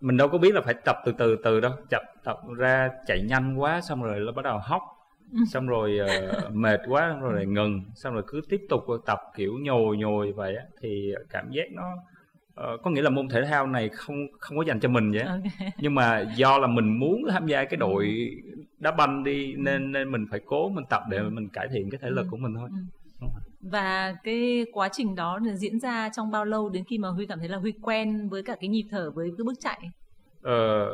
Mình 0.00 0.16
đâu 0.16 0.28
có 0.28 0.38
biết 0.38 0.54
là 0.54 0.60
phải 0.60 0.74
tập 0.74 0.96
từ 1.04 1.12
từ 1.18 1.36
từ 1.44 1.60
đâu. 1.60 1.72
Tập 1.90 2.02
tập 2.24 2.36
ra 2.56 2.90
chạy 3.06 3.22
nhanh 3.22 3.54
quá 3.60 3.80
xong 3.80 4.02
rồi 4.02 4.20
nó 4.20 4.32
bắt 4.32 4.42
đầu 4.44 4.58
hóc. 4.62 4.82
Ừ. 5.32 5.38
xong 5.52 5.66
rồi 5.66 5.98
ờ, 5.98 6.48
mệt 6.52 6.80
quá 6.88 7.08
xong 7.10 7.20
rồi 7.20 7.34
lại 7.34 7.46
ngừng. 7.46 7.80
Xong 7.94 8.14
rồi 8.14 8.22
cứ 8.26 8.40
tiếp 8.48 8.60
tục 8.68 8.84
tập 9.06 9.18
kiểu 9.36 9.52
nhồi 9.62 9.96
nhồi 9.96 10.32
vậy 10.32 10.56
á. 10.56 10.62
Thì 10.80 11.12
cảm 11.30 11.50
giác 11.50 11.64
nó 11.72 11.82
ờ, 12.54 12.76
có 12.82 12.90
nghĩa 12.90 13.02
là 13.02 13.10
môn 13.10 13.28
thể 13.28 13.44
thao 13.44 13.66
này 13.66 13.88
không 13.88 14.16
không 14.40 14.58
có 14.58 14.64
dành 14.64 14.80
cho 14.80 14.88
mình 14.88 15.12
vậy 15.12 15.20
á. 15.20 15.28
Ok. 15.32 15.68
nhưng 15.78 15.94
mà 15.94 16.24
do 16.36 16.58
là 16.58 16.66
mình 16.66 16.98
muốn 17.00 17.22
tham 17.30 17.46
gia 17.46 17.64
cái 17.64 17.76
đội 17.76 18.30
đá 18.78 18.90
banh 18.90 19.24
đi 19.24 19.54
nên 19.54 19.92
nên 19.92 20.12
mình 20.12 20.26
phải 20.30 20.40
cố 20.46 20.68
mình 20.68 20.84
tập 20.90 21.02
để 21.10 21.18
Ừ. 21.18 21.30
mình 21.30 21.48
cải 21.48 21.68
thiện 21.72 21.90
cái 21.90 22.00
thể 22.02 22.10
lực 22.10 22.26
Ừ. 22.26 22.28
của 22.30 22.36
mình 22.36 22.54
thôi 22.54 22.68
Và 23.60 24.14
cái 24.24 24.66
quá 24.72 24.88
trình 24.92 25.14
đó 25.14 25.40
diễn 25.54 25.80
ra 25.80 26.08
trong 26.08 26.30
bao 26.30 26.44
lâu 26.44 26.68
đến 26.68 26.84
khi 26.90 26.98
mà 26.98 27.08
Huy 27.08 27.26
cảm 27.26 27.38
thấy 27.38 27.48
là 27.48 27.58
Huy 27.58 27.72
quen 27.82 28.28
với 28.28 28.42
cả 28.42 28.56
cái 28.60 28.68
nhịp 28.68 28.84
thở 28.90 29.10
với 29.14 29.28
cái 29.38 29.44
bước 29.44 29.54
chạy? 29.60 29.80
ờ, 30.42 30.88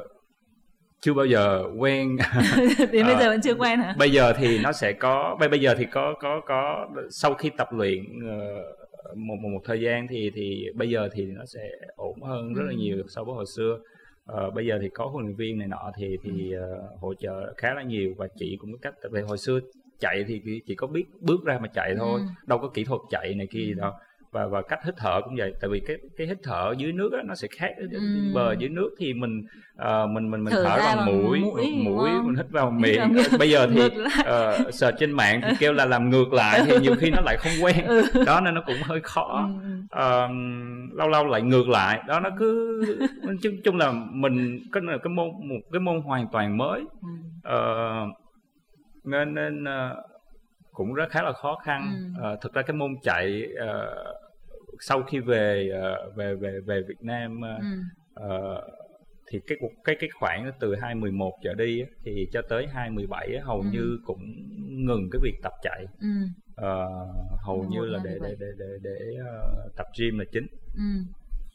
chưa 1.01 1.15
bao 1.15 1.27
giờ 1.27 1.65
quen 1.79 2.17
đến 2.93 3.07
bây 3.07 3.15
Ờ, 3.15 3.21
giờ 3.21 3.29
vẫn 3.31 3.41
chưa 3.41 3.55
quen 3.55 3.81
hả? 3.81 3.95
bây 3.99 4.11
giờ 4.13 4.33
thì 4.39 4.59
nó 4.59 4.73
sẽ 4.73 4.93
có 4.93 5.37
bây 5.41 5.49
bây 5.49 5.61
giờ 5.61 5.75
thì 5.79 5.85
có 5.93 6.15
có 6.21 6.41
có 6.47 6.89
sau 7.11 7.35
khi 7.35 7.51
tập 7.57 7.69
luyện 7.73 8.05
ờ, 8.29 8.63
một 9.17 9.37
một 9.43 9.49
một 9.49 9.61
thời 9.65 9.81
gian 9.81 10.07
thì 10.11 10.31
thì 10.35 10.67
bây 10.75 10.91
giờ 10.91 11.09
thì 11.13 11.25
nó 11.27 11.45
sẽ 11.55 11.61
ổn 11.97 12.23
hơn 12.23 12.55
rất 12.55 12.63
là 12.67 12.73
nhiều 12.73 12.97
so 13.09 13.25
với 13.25 13.35
hồi 13.35 13.45
xưa. 13.57 13.79
Ờ, 14.25 14.51
bây 14.51 14.67
giờ 14.67 14.79
thì 14.83 14.89
có 14.95 15.07
huấn 15.07 15.25
luyện 15.25 15.37
viên 15.37 15.59
này 15.59 15.69
nọ 15.69 15.91
thì 15.99 16.17
thì 16.23 16.53
ờ, 16.53 16.89
hỗ 17.01 17.15
trợ 17.15 17.55
khá 17.57 17.75
là 17.75 17.83
nhiều 17.83 18.15
và 18.17 18.29
chị 18.37 18.57
cũng 18.61 18.73
có 18.73 18.79
cách 18.83 18.95
tại 19.03 19.11
vì 19.13 19.21
hồi 19.21 19.39
xưa 19.39 19.61
chạy 20.01 20.25
thì 20.29 20.41
chỉ- 20.67 20.75
có 20.75 20.87
biết 20.87 21.05
bước 21.21 21.45
ra 21.45 21.59
mà 21.63 21.69
chạy 21.75 21.95
thôi 21.99 22.21
Ừ. 22.21 22.27
đâu 22.47 22.59
có 22.59 22.69
kỹ 22.75 22.85
thuật 22.85 23.01
chạy 23.11 23.35
này 23.35 23.47
kia 23.51 23.65
gì 23.65 23.75
đâu 23.75 23.93
và 24.33 24.47
và 24.47 24.63
cách 24.63 24.79
hít 24.85 24.95
thở 24.97 25.21
cũng 25.25 25.35
vậy 25.37 25.53
tại 25.61 25.71
vì 25.71 25.81
cái 25.87 25.97
cái 26.17 26.27
hít 26.27 26.39
thở 26.43 26.75
dưới 26.79 26.93
nước 26.93 27.13
á, 27.13 27.23
nó 27.27 27.35
sẽ 27.35 27.49
khác 27.57 27.71
Ừ. 27.93 27.99
bờ 28.35 28.53
dưới 28.59 28.69
nước 28.69 28.91
thì 28.99 29.15
mình 29.15 29.43
ờ, 29.77 30.07
mình 30.07 30.31
mình 30.31 30.45
mình 30.45 30.55
Thở 30.55 30.65
thở, 30.65 30.79
bằng 30.79 30.97
bằng 30.97 31.07
mũi 31.07 31.39
mũi, 31.41 31.53
đúng 31.57 31.85
mũi 31.85 32.11
mình 32.25 32.35
hít 32.37 32.47
vào 32.51 32.71
miệng 32.71 33.13
bây 33.39 33.51
giờ 33.51 33.67
thì 33.73 33.81
uh, 33.87 34.75
trên 34.99 35.13
mạng 35.13 35.41
thì 35.45 35.53
kêu 35.59 35.73
là 35.73 35.85
làm 35.85 36.11
ngược 36.11 36.33
lại 36.33 36.63
thì 36.67 36.79
nhiều 36.81 36.95
khi 36.99 37.11
nó 37.11 37.21
lại 37.21 37.37
không 37.37 37.53
quen 37.63 37.85
Ừ. 37.87 38.03
đó 38.27 38.41
nên 38.41 38.55
nó 38.55 38.63
cũng 38.67 38.83
hơi 38.83 39.01
khó. 39.01 39.49
Ờ, 39.91 40.29
lâu 40.93 41.09
lâu 41.09 41.27
lại 41.27 41.43
ngược 41.43 41.69
lại 41.69 42.03
đó 42.09 42.21
nó 42.21 42.31
cứ 42.39 42.83
chung 43.43 43.55
chung 43.65 43.77
là 43.77 43.93
mình 44.11 44.59
là 44.73 44.99
cái 45.03 45.11
môn 45.11 45.29
một 45.49 45.61
cái 45.73 45.81
môn 45.81 46.01
hoàn 46.01 46.27
toàn 46.33 46.57
mới. 46.57 46.83
Ờ, 47.43 48.07
nên 49.05 49.35
nên 49.35 49.65
ờ, 49.65 49.97
cũng 50.79 50.95
rất 50.95 51.11
khá 51.11 51.23
là 51.23 51.33
khó 51.33 51.57
khăn 51.65 51.83
Ừ. 52.17 52.23
Ờ, 52.23 52.37
thực 52.43 52.53
ra 52.55 52.63
cái 52.63 52.77
môn 52.77 52.91
chạy 53.03 53.43
ờ, 53.59 54.05
sau 54.81 55.03
khi 55.03 55.19
về 55.19 55.71
ờ, 55.83 56.11
về 56.17 56.35
về 56.35 56.61
về 56.67 56.83
Việt 56.89 57.03
Nam 57.03 57.41
ờ, 57.41 57.59
Ừ. 57.59 57.65
Ờ, 58.15 58.63
thì 59.31 59.41
cái 59.47 59.59
cái 59.85 59.97
cái 60.01 60.11
khoảng 60.21 60.53
từ 60.61 60.75
2011 60.75 61.33
trở 61.45 61.55
đi 61.55 61.83
thì 62.05 62.27
cho 62.33 62.43
tới 62.49 62.67
2017 62.67 63.37
á, 63.37 63.43
hầu 63.45 63.61
Ừ. 63.61 63.67
như 63.73 63.99
cũng 64.05 64.21
ngừng 64.87 65.09
cái 65.13 65.21
việc 65.23 65.35
tập 65.43 65.53
chạy 65.63 65.85
Ừ. 66.01 66.09
Ờ, 66.57 66.87
hầu 67.47 67.57
11, 67.57 67.71
như 67.73 67.87
là 67.87 67.99
để 68.05 68.11
để 68.11 68.29
27. 68.29 68.37
để 68.41 68.47
để 68.59 68.79
để 68.83 69.17
ờ, 69.27 69.69
tập 69.77 69.87
gym 69.99 70.19
là 70.19 70.25
chính 70.33 70.47
Ừ. 70.75 70.83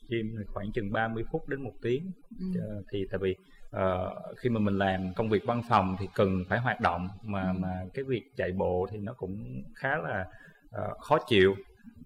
gym 0.10 0.36
khoảng 0.54 0.72
chừng 0.72 0.92
30 0.92 1.24
phút 1.32 1.48
đến 1.50 1.62
một 1.62 1.74
tiếng 1.82 2.12
Ừ. 2.40 2.46
Ờ, 2.62 2.82
thì 2.92 3.06
tại 3.12 3.20
vì 3.24 3.36
uh, 3.78 4.38
khi 4.38 4.50
mà 4.50 4.60
mình 4.60 4.78
làm 4.78 5.14
công 5.14 5.30
việc 5.30 5.46
văn 5.46 5.62
phòng 5.70 5.96
thì 6.00 6.08
cần 6.16 6.44
phải 6.50 6.60
hoạt 6.60 6.82
động 6.82 7.10
mà 7.24 7.54
mà 7.54 7.86
cái 7.94 8.04
việc 8.04 8.24
chạy 8.38 8.52
bộ 8.52 8.88
thì 8.92 8.98
nó 8.98 9.14
cũng 9.14 9.64
khá 9.76 9.98
là 9.98 10.26
uh, 10.76 10.98
khó 11.00 11.18
chịu. 11.28 11.56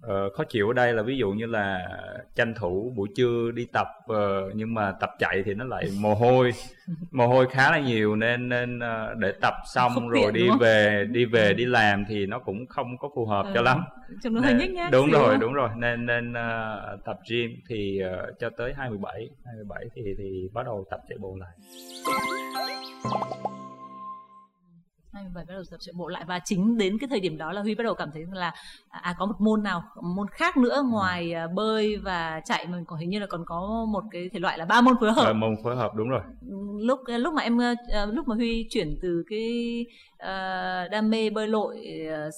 Ờ, 0.01 0.29
khó 0.29 0.43
chịu 0.43 0.67
ở 0.69 0.73
đây 0.73 0.93
là 0.93 1.03
ví 1.03 1.17
dụ 1.17 1.31
như 1.31 1.45
là 1.45 1.87
tranh 2.35 2.53
thủ 2.59 2.93
buổi 2.95 3.07
trưa 3.15 3.51
đi 3.55 3.65
tập 3.73 3.87
ờ, 4.07 4.51
nhưng 4.55 4.73
mà 4.73 4.91
tập 4.91 5.09
chạy 5.19 5.43
thì 5.45 5.53
nó 5.53 5.65
lại 5.65 5.89
mồ 5.99 6.15
hôi 6.15 6.51
mồ 7.11 7.27
hôi 7.27 7.47
khá 7.51 7.71
là 7.71 7.79
nhiều 7.79 8.15
nên 8.15 8.49
nên 8.49 8.79
ờ, 8.79 9.15
để 9.19 9.33
tập 9.41 9.53
xong 9.73 9.91
Không 9.93 10.09
rồi 10.09 10.31
đi 10.31 10.49
không? 10.49 10.59
về 10.59 11.05
đi 11.11 11.25
về 11.25 11.53
đi 11.53 11.65
làm 11.65 12.05
thì 12.09 12.25
nó 12.25 12.39
cũng 12.39 12.65
không 12.69 12.97
có 12.97 13.09
phù 13.15 13.25
hợp 13.25 13.45
Ừ. 13.45 13.51
cho 13.53 13.61
lắm 13.61 13.83
Trông 14.23 14.33
nó 14.33 14.41
hơi 14.41 14.53
Nên- 14.53 14.57
nhếch 14.61 14.71
nhác 14.71 14.91
đúng 14.91 15.11
rồi 15.11 15.31
không? 15.31 15.39
đúng 15.39 15.53
rồi 15.53 15.69
nên 15.77 16.05
nên 16.05 16.33
ờ, 16.33 16.97
tập 17.05 17.17
gym 17.29 17.51
thì 17.69 18.01
cho 18.39 18.49
tới 18.57 18.73
27 18.77 19.29
27 19.45 19.85
thì 19.95 20.01
thì 20.17 20.49
bắt 20.53 20.63
đầu 20.65 20.85
tập 20.91 20.99
chạy 21.09 21.17
bộ 21.21 21.37
lại 21.39 21.51
27 25.17 25.45
bắt 25.47 25.53
đầu 25.53 25.63
tập 25.71 25.77
chạy 25.79 25.93
bộ 25.97 26.07
lại 26.07 26.23
và 26.27 26.39
chính 26.45 26.77
đến 26.77 26.97
cái 26.99 27.07
thời 27.09 27.19
điểm 27.19 27.37
đó 27.37 27.51
là 27.51 27.61
Huy 27.61 27.75
bắt 27.75 27.83
đầu 27.83 27.93
cảm 27.95 28.09
thấy 28.13 28.23
là 28.31 28.53
à 28.89 29.15
có 29.19 29.25
một 29.25 29.35
môn 29.39 29.63
nào 29.63 29.83
môn 30.03 30.27
khác 30.31 30.57
nữa 30.57 30.83
ngoài 30.89 31.33
à, 31.33 31.47
bơi 31.55 31.97
và 31.97 32.41
chạy 32.45 32.67
mình 32.67 32.85
còn 32.85 32.99
hình 32.99 33.09
như 33.09 33.19
là 33.19 33.25
còn 33.27 33.43
có 33.45 33.85
một 33.91 34.03
cái 34.11 34.29
thể 34.33 34.39
loại 34.39 34.57
là 34.57 34.65
ba 34.65 34.81
môn 34.81 34.95
phối 34.99 35.11
hợp. 35.13 35.25
Ờ, 35.25 35.33
môn 35.33 35.55
phối 35.63 35.75
hợp 35.75 35.95
đúng 35.95 36.09
rồi. 36.09 36.21
Lúc 36.81 36.99
lúc 37.07 37.33
mà 37.33 37.41
em 37.41 37.57
ờ, 37.91 38.05
lúc 38.05 38.27
mà 38.27 38.35
Huy 38.35 38.67
chuyển 38.69 38.97
từ 39.01 39.23
cái 39.29 39.85
ờ, 40.17 40.87
đam 40.87 41.09
mê 41.09 41.29
bơi 41.29 41.47
lội 41.47 41.77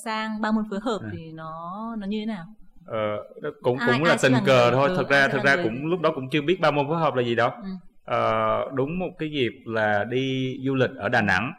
sang 0.06 0.42
ba 0.42 0.52
môn 0.52 0.64
phối 0.70 0.80
hợp 0.80 1.00
Ừ. 1.02 1.10
thì 1.14 1.32
nó 1.32 1.52
nó 2.00 2.08
như 2.08 2.20
thế 2.20 2.26
nào? 2.26 2.46
Ờ, 2.86 3.18
cũng 3.62 3.78
Ai- 3.78 3.90
cũng 3.94 4.04
là 4.04 4.18
tình 4.22 4.34
là 4.34 4.42
cờ 4.46 4.62
người- 4.64 4.72
thôi. 4.72 4.90
ừ, 4.90 4.96
thực 4.98 5.10
ai 5.10 5.28
ra 5.30 5.34
là 5.38 5.44
ra 5.44 5.56
người- 5.56 5.64
cũng 5.64 5.86
lúc 5.86 6.00
đó 6.02 6.12
cũng 6.16 6.30
chưa 6.30 6.42
biết 6.42 6.60
ba 6.62 6.72
môn 6.72 6.88
phối 6.88 6.98
hợp 7.00 7.16
là 7.16 7.24
gì 7.24 7.36
đâu 7.36 7.50
Ừ. 7.64 7.70
Ờ, 8.06 8.70
đúng 8.74 9.00
một 9.00 9.10
cái 9.20 9.30
dịp 9.32 9.52
là 9.66 10.04
đi 10.04 10.56
du 10.66 10.76
lịch 10.76 10.90
ở 10.98 11.10
Đà 11.10 11.22
Nẵng 11.22 11.52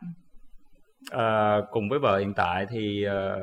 Ờ, 1.11 1.63
cùng 1.71 1.89
với 1.89 1.99
vợ 1.99 2.19
hiện 2.19 2.35
tại 2.35 2.67
thì 2.71 3.03
ờ, 3.05 3.41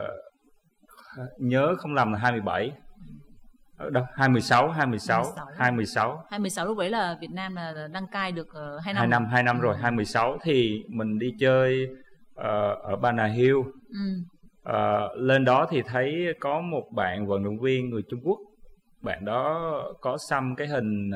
nhớ 1.40 1.76
không 1.78 1.94
lầm 1.94 2.14
là 2.14 2.20
27 2.20 2.72
Ờ, 3.78 3.90
đâu? 3.90 4.04
26 4.16 4.70
26 4.70 5.24
26. 5.24 5.56
26 5.58 6.10
2016 6.30 6.66
lúc 6.66 6.78
đấy 6.78 6.90
là 6.90 7.18
Việt 7.22 7.32
Nam 7.32 7.56
là 7.56 7.88
đăng 7.92 8.08
cai 8.08 8.32
được 8.32 8.48
uh, 8.48 8.84
2 8.84 8.94
năm. 8.94 9.00
Hai 9.02 9.08
năm 9.08 9.26
hai 9.26 9.44
năm 9.44 9.60
rồi 9.60 9.76
Ừ. 9.76 9.82
26 9.82 10.38
thì 10.44 10.84
mình 10.90 11.20
đi 11.20 11.34
chơi 11.40 11.88
ờ, 12.36 12.74
ở 12.74 12.96
Bana 12.96 13.26
Hill. 13.26 13.56
Ừ. 13.90 14.00
Ờ, 14.64 15.16
lên 15.16 15.46
đó 15.46 15.68
thì 15.70 15.82
thấy 15.82 16.34
có 16.40 16.62
một 16.62 16.84
bạn 16.96 17.28
vận 17.28 17.44
động 17.44 17.60
viên 17.60 17.90
người 17.90 18.02
Trung 18.10 18.20
Quốc. 18.24 18.38
Bạn 19.02 19.26
đó 19.26 19.62
có 20.02 20.18
xăm 20.30 20.56
cái 20.56 20.68
hình 20.68 21.12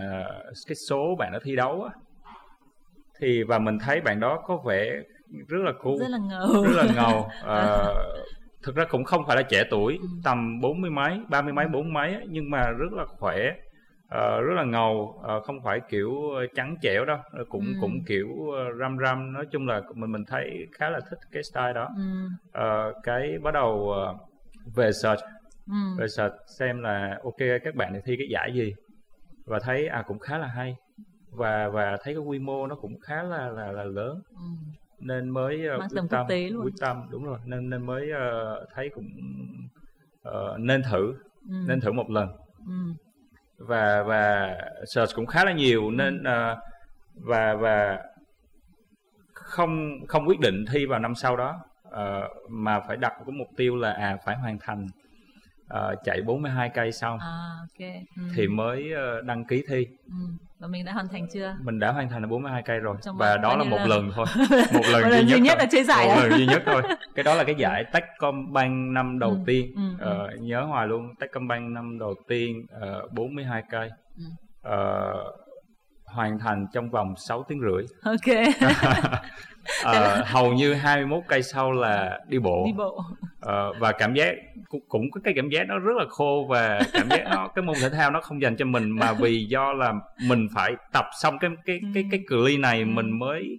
ờ, 0.00 0.24
cái 0.66 0.74
số 0.88 1.14
bạn 1.18 1.32
đó 1.32 1.38
thi 1.44 1.56
đấu 1.56 1.82
á. 1.82 1.90
Thì 3.20 3.42
và 3.42 3.58
mình 3.58 3.78
thấy 3.78 4.00
bạn 4.00 4.20
đó 4.20 4.42
có 4.46 4.56
vẻ 4.66 4.90
rất 5.48 5.58
là 5.62 5.72
cool 5.82 5.98
rất 6.00 6.08
là 6.10 6.18
ngầu 6.18 6.62
rất 6.64 6.72
là 6.72 6.94
ngầu 6.94 7.28
Ờ, 7.40 7.94
thực 8.62 8.74
ra 8.76 8.84
cũng 8.90 9.04
không 9.04 9.22
phải 9.26 9.36
là 9.36 9.42
trẻ 9.42 9.64
tuổi 9.70 9.98
Ừ. 10.00 10.06
tầm 10.24 10.60
bốn 10.60 10.80
mươi 10.80 10.90
mấy 10.90 11.20
ba 11.28 11.42
mươi 11.42 11.52
mấy 11.52 11.68
bốn 11.68 11.92
mấy 11.92 12.16
nhưng 12.28 12.50
mà 12.50 12.70
rất 12.70 12.92
là 12.92 13.04
khỏe 13.18 13.50
Ờ, 14.08 14.40
rất 14.40 14.54
là 14.54 14.64
ngầu 14.64 15.20
Ờ, 15.22 15.40
không 15.40 15.62
phải 15.64 15.80
kiểu 15.88 16.14
trắng 16.54 16.76
trẻo 16.82 17.04
đâu 17.04 17.18
cũng 17.48 17.64
Ừ. 17.66 17.72
cũng 17.80 18.04
kiểu 18.06 18.28
răm 18.80 18.96
răm 18.98 19.32
nói 19.32 19.46
chung 19.52 19.66
là 19.68 19.82
mình 19.94 20.12
mình 20.12 20.24
thấy 20.28 20.66
khá 20.78 20.90
là 20.90 21.00
thích 21.10 21.18
cái 21.32 21.42
style 21.42 21.72
đó 21.72 21.88
ừ. 21.96 22.02
Ờ, 22.52 22.92
cái 23.02 23.38
bắt 23.42 23.54
đầu 23.54 23.94
về 24.74 24.92
search 24.92 25.20
Ừ. 25.66 25.74
về 25.98 26.06
search 26.08 26.34
xem 26.58 26.82
là 26.82 27.18
ok 27.24 27.36
các 27.64 27.74
bạn 27.74 27.92
này 27.92 28.02
thi 28.04 28.16
cái 28.18 28.26
giải 28.30 28.52
gì 28.54 28.72
và 29.46 29.58
thấy 29.58 29.86
à 29.88 30.02
cũng 30.06 30.18
khá 30.18 30.38
là 30.38 30.46
hay 30.46 30.74
và 31.30 31.68
và 31.68 31.96
thấy 32.02 32.14
cái 32.14 32.22
quy 32.22 32.38
mô 32.38 32.66
nó 32.66 32.74
cũng 32.74 32.92
khá 33.00 33.22
là 33.22 33.48
là 33.48 33.72
là 33.72 33.84
lớn 33.84 34.20
Ừ. 34.34 34.40
nên 35.00 35.28
mới 35.30 35.66
ờ, 35.66 35.78
Mang 35.78 35.88
quốc 35.92 36.06
tâm 36.10 36.26
tế 36.28 36.48
luôn. 36.50 36.64
quyết 36.64 36.74
tâm 36.80 37.02
đúng 37.10 37.24
rồi 37.24 37.38
nên 37.44 37.70
nên 37.70 37.86
mới 37.86 38.10
ờ, 38.10 38.66
thấy 38.74 38.90
cũng 38.94 39.06
ờ, 40.22 40.56
nên 40.58 40.82
thử 40.82 41.14
Ừ. 41.48 41.54
nên 41.66 41.80
thử 41.80 41.92
một 41.92 42.10
lần 42.10 42.28
Ừ. 42.66 42.72
và 43.58 44.02
và 44.02 44.54
search 44.94 45.14
cũng 45.14 45.26
khá 45.26 45.44
là 45.44 45.52
nhiều 45.52 45.90
nên 45.90 46.22
ờ, 46.24 46.56
và 47.14 47.54
và 47.54 47.98
không 49.32 49.90
không 50.08 50.26
quyết 50.28 50.40
định 50.40 50.64
thi 50.72 50.86
vào 50.86 50.98
năm 51.00 51.14
sau 51.14 51.36
đó 51.36 51.60
ờ, 51.90 52.28
mà 52.50 52.80
phải 52.80 52.96
đặt 52.96 53.12
cái 53.18 53.32
mục 53.32 53.48
tiêu 53.56 53.76
là 53.76 53.92
à 53.92 54.16
phải 54.24 54.36
hoàn 54.36 54.58
thành 54.60 54.86
ờ, 55.70 55.94
chạy 56.04 56.20
42 56.22 56.68
cây 56.74 56.92
xong 56.92 57.18
à 57.18 57.36
ok 57.60 57.88
ừ. 58.16 58.22
thì 58.36 58.48
mới 58.48 58.92
ờ, 58.92 59.20
đăng 59.20 59.44
ký 59.44 59.62
thi 59.68 59.86
ừ. 60.06 60.12
và 60.58 60.68
mình 60.68 60.84
đã 60.84 60.92
hoàn 60.92 61.08
thành 61.08 61.26
chưa 61.34 61.56
mình 61.64 61.78
đã 61.78 61.92
hoàn 61.92 62.08
thành 62.08 62.22
được 62.22 62.28
42 62.30 62.62
cây 62.62 62.78
rồi 62.78 62.96
Trong 63.02 63.16
và 63.16 63.36
đó 63.36 63.56
là 63.56 63.64
một 63.64 63.76
lần? 63.76 63.88
lần 63.88 64.10
thôi 64.14 64.26
một 64.74 64.80
lần, 64.92 65.02
Một 65.02 65.08
lần 65.10 65.28
duy 65.28 65.40
nhất 65.40 65.54
thôi. 65.58 65.64
là 65.64 65.66
chơi 65.72 65.84
giải 65.84 66.06
một 66.06 66.12
à? 66.14 66.22
lần 66.22 66.38
duy 66.38 66.46
nhất 66.46 66.62
thôi 66.66 66.82
cái 67.14 67.22
đó 67.24 67.34
là 67.34 67.44
cái 67.44 67.54
giải 67.58 67.84
Techcombank 67.92 68.92
năm 68.92 69.18
đầu 69.18 69.30
Ừ, 69.30 69.38
tiên 69.46 69.72
ừ, 69.76 69.82
Ờ, 69.98 70.28
nhớ 70.40 70.60
hoài 70.62 70.86
luôn 70.86 71.14
Techcombank 71.20 71.70
năm 71.72 71.98
đầu 71.98 72.14
tiên 72.28 72.66
uh, 73.06 73.12
42 73.12 73.62
cây 73.70 73.90
Ừ. 74.16 74.24
uh, 74.68 75.34
hoàn 76.04 76.38
thành 76.38 76.66
trong 76.72 76.90
vòng 76.90 77.14
6 77.16 77.44
tiếng 77.48 77.60
rưỡi 77.60 77.84
ok 78.04 78.36
uh, 79.88 80.26
hầu 80.26 80.52
như 80.52 80.74
21 80.74 81.22
cây 81.28 81.42
sau 81.42 81.72
là 81.72 82.20
đi 82.28 82.38
bộ, 82.38 82.64
đi 82.66 82.72
bộ. 82.76 83.04
Uh, 83.46 83.76
và 83.78 83.92
cảm 83.92 84.14
giác 84.14 84.34
cũng, 84.68 84.80
cũng 84.88 85.10
có 85.10 85.20
cái 85.24 85.34
cảm 85.36 85.48
giác 85.48 85.68
nó 85.68 85.78
rất 85.78 85.96
là 85.96 86.04
khô 86.08 86.46
và 86.48 86.80
cảm 86.92 87.08
giác 87.08 87.24
nó 87.30 87.48
cái 87.54 87.62
môn 87.62 87.76
thể 87.82 87.90
thao 87.90 88.10
nó 88.10 88.20
không 88.20 88.42
dành 88.42 88.56
cho 88.56 88.64
mình 88.64 88.90
mà 88.90 89.12
vì 89.12 89.44
do 89.44 89.72
là 89.72 89.92
mình 90.28 90.48
phải 90.54 90.72
tập 90.92 91.06
xong 91.20 91.38
cái 91.38 91.50
cái 91.64 91.80
cái 91.82 91.90
cái, 91.94 92.04
cái 92.10 92.20
cự 92.28 92.46
ly 92.46 92.56
này 92.56 92.78
ừ. 92.78 92.84
mình 92.86 93.18
mới 93.18 93.58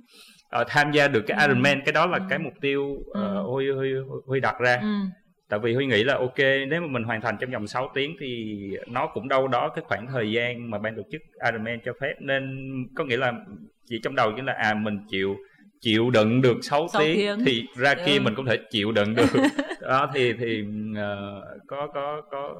uh, 0.62 0.67
tham 0.67 0.91
gia 0.91 1.08
được 1.08 1.21
cái 1.28 1.38
ừ. 1.38 1.47
Ironman 1.47 1.82
cái 1.86 1.93
đó 1.93 2.06
là 2.06 2.17
ừ. 2.17 2.24
cái 2.30 2.39
mục 2.39 2.54
tiêu 2.62 2.84
uh, 2.84 3.52
Huy, 3.52 3.71
Huy, 3.71 3.89
Huy 4.28 4.39
đặt 4.39 4.60
ra 4.60 4.80
ừ 4.82 4.88
tại 5.52 5.60
vì 5.60 5.74
huy 5.74 5.86
nghĩ 5.86 6.04
là 6.04 6.13
ok 6.13 6.38
nếu 6.38 6.82
mà 6.82 6.88
mình 6.88 7.04
hoàn 7.04 7.21
thành 7.21 7.38
trong 7.39 7.52
vòng 7.52 7.67
6 7.67 7.91
tiếng 7.93 8.15
thì 8.19 8.58
nó 8.88 9.08
cũng 9.08 9.28
đâu 9.28 9.47
đó 9.47 9.69
cái 9.76 9.84
khoảng 9.88 10.08
thời 10.08 10.32
gian 10.32 10.69
mà 10.69 10.78
ban 10.78 10.95
tổ 10.95 11.02
chức 11.12 11.21
Ironman 11.45 11.80
cho 11.86 11.93
phép 12.02 12.13
nên 12.19 12.43
có 12.95 13.04
nghĩa 13.04 13.17
là 13.17 13.34
chỉ 13.86 14.00
trong 14.04 14.15
đầu 14.15 14.32
chỉ 14.36 14.41
là 14.41 14.54
à 14.54 14.74
mình 14.74 15.00
chịu 15.10 15.36
chịu 15.82 16.10
đựng 16.10 16.41
được 16.41 16.58
6, 16.62 16.88
6 16.88 17.02
tiếng, 17.02 17.15
tiếng 17.15 17.46
thì 17.46 17.65
ra 17.76 17.94
ừ. 17.94 18.04
kia 18.06 18.20
mình 18.20 18.36
cũng 18.36 18.46
thể 18.46 18.58
chịu 18.72 18.91
đựng 18.91 19.15
được 19.15 19.26
đó 19.82 20.12
thì 20.13 20.34
thì 20.34 20.62
uh, 20.91 21.67
có 21.67 21.88
có 21.94 22.22
có 22.32 22.56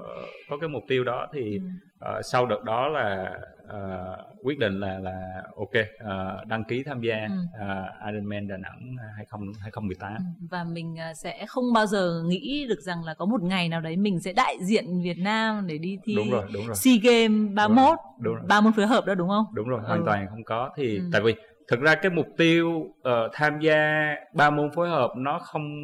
có 0.49 0.57
cái 0.57 0.69
mục 0.69 0.84
tiêu 0.88 1.03
đó 1.03 1.27
thì 1.34 1.60
uh, 2.05 2.25
sau 2.25 2.45
đợt 2.45 2.63
đó 2.63 2.88
là 2.88 3.34
uh, 3.63 4.45
quyết 4.45 4.60
định 4.60 4.79
là 4.79 4.99
là 4.99 5.43
ok 5.57 5.69
uh, 5.69 6.47
đăng 6.47 6.63
ký 6.63 6.84
tham 6.84 7.01
gia 7.01 7.15
ừ. 7.15 7.34
uh, 7.63 8.12
Ironman 8.13 8.47
Đà 8.47 8.57
Nẵng 8.57 8.95
20 9.15 9.47
2018 9.62 10.13
ừ, 10.13 10.47
và 10.51 10.63
mình 10.63 10.95
sẽ 11.15 11.45
không 11.47 11.73
bao 11.73 11.86
giờ 11.86 12.23
nghĩ 12.25 12.65
được 12.69 12.81
rằng 12.81 13.03
là 13.03 13.13
có 13.13 13.25
một 13.25 13.41
ngày 13.41 13.69
nào 13.69 13.81
đấy 13.81 13.97
mình 13.97 14.19
sẽ 14.19 14.34
đại 14.34 14.55
diện 14.62 15.01
Việt 15.03 15.17
Nam 15.17 15.67
để 15.67 15.77
đi 15.77 15.97
thi 16.03 16.15
đúng 16.15 16.31
rồi, 16.31 16.45
đúng 16.53 16.67
rồi. 16.67 16.75
SEA 16.75 16.93
Games 17.03 17.53
31 17.53 17.99
đúng 18.19 18.36
rồi. 18.36 18.43
ba 18.47 18.62
môn 18.62 18.73
phối 18.73 18.88
hợp 18.88 19.05
đó 19.05 19.15
đúng 19.15 19.29
không? 19.29 19.45
Đúng 19.53 19.69
rồi, 19.69 19.81
hoàn 19.81 19.99
ừ. 19.99 20.03
toàn 20.05 20.27
không 20.29 20.43
có 20.43 20.69
thì 20.75 20.97
ừ. 20.97 21.03
tại 21.12 21.21
vì 21.21 21.36
thực 21.71 21.79
ra 21.79 21.95
cái 21.95 22.12
mục 22.12 22.27
tiêu 22.38 22.69
uh, 22.69 23.31
tham 23.34 23.60
gia 23.60 24.15
ba 24.34 24.49
môn 24.49 24.71
phối 24.75 24.89
hợp 24.89 25.12
nó 25.17 25.39
không 25.39 25.81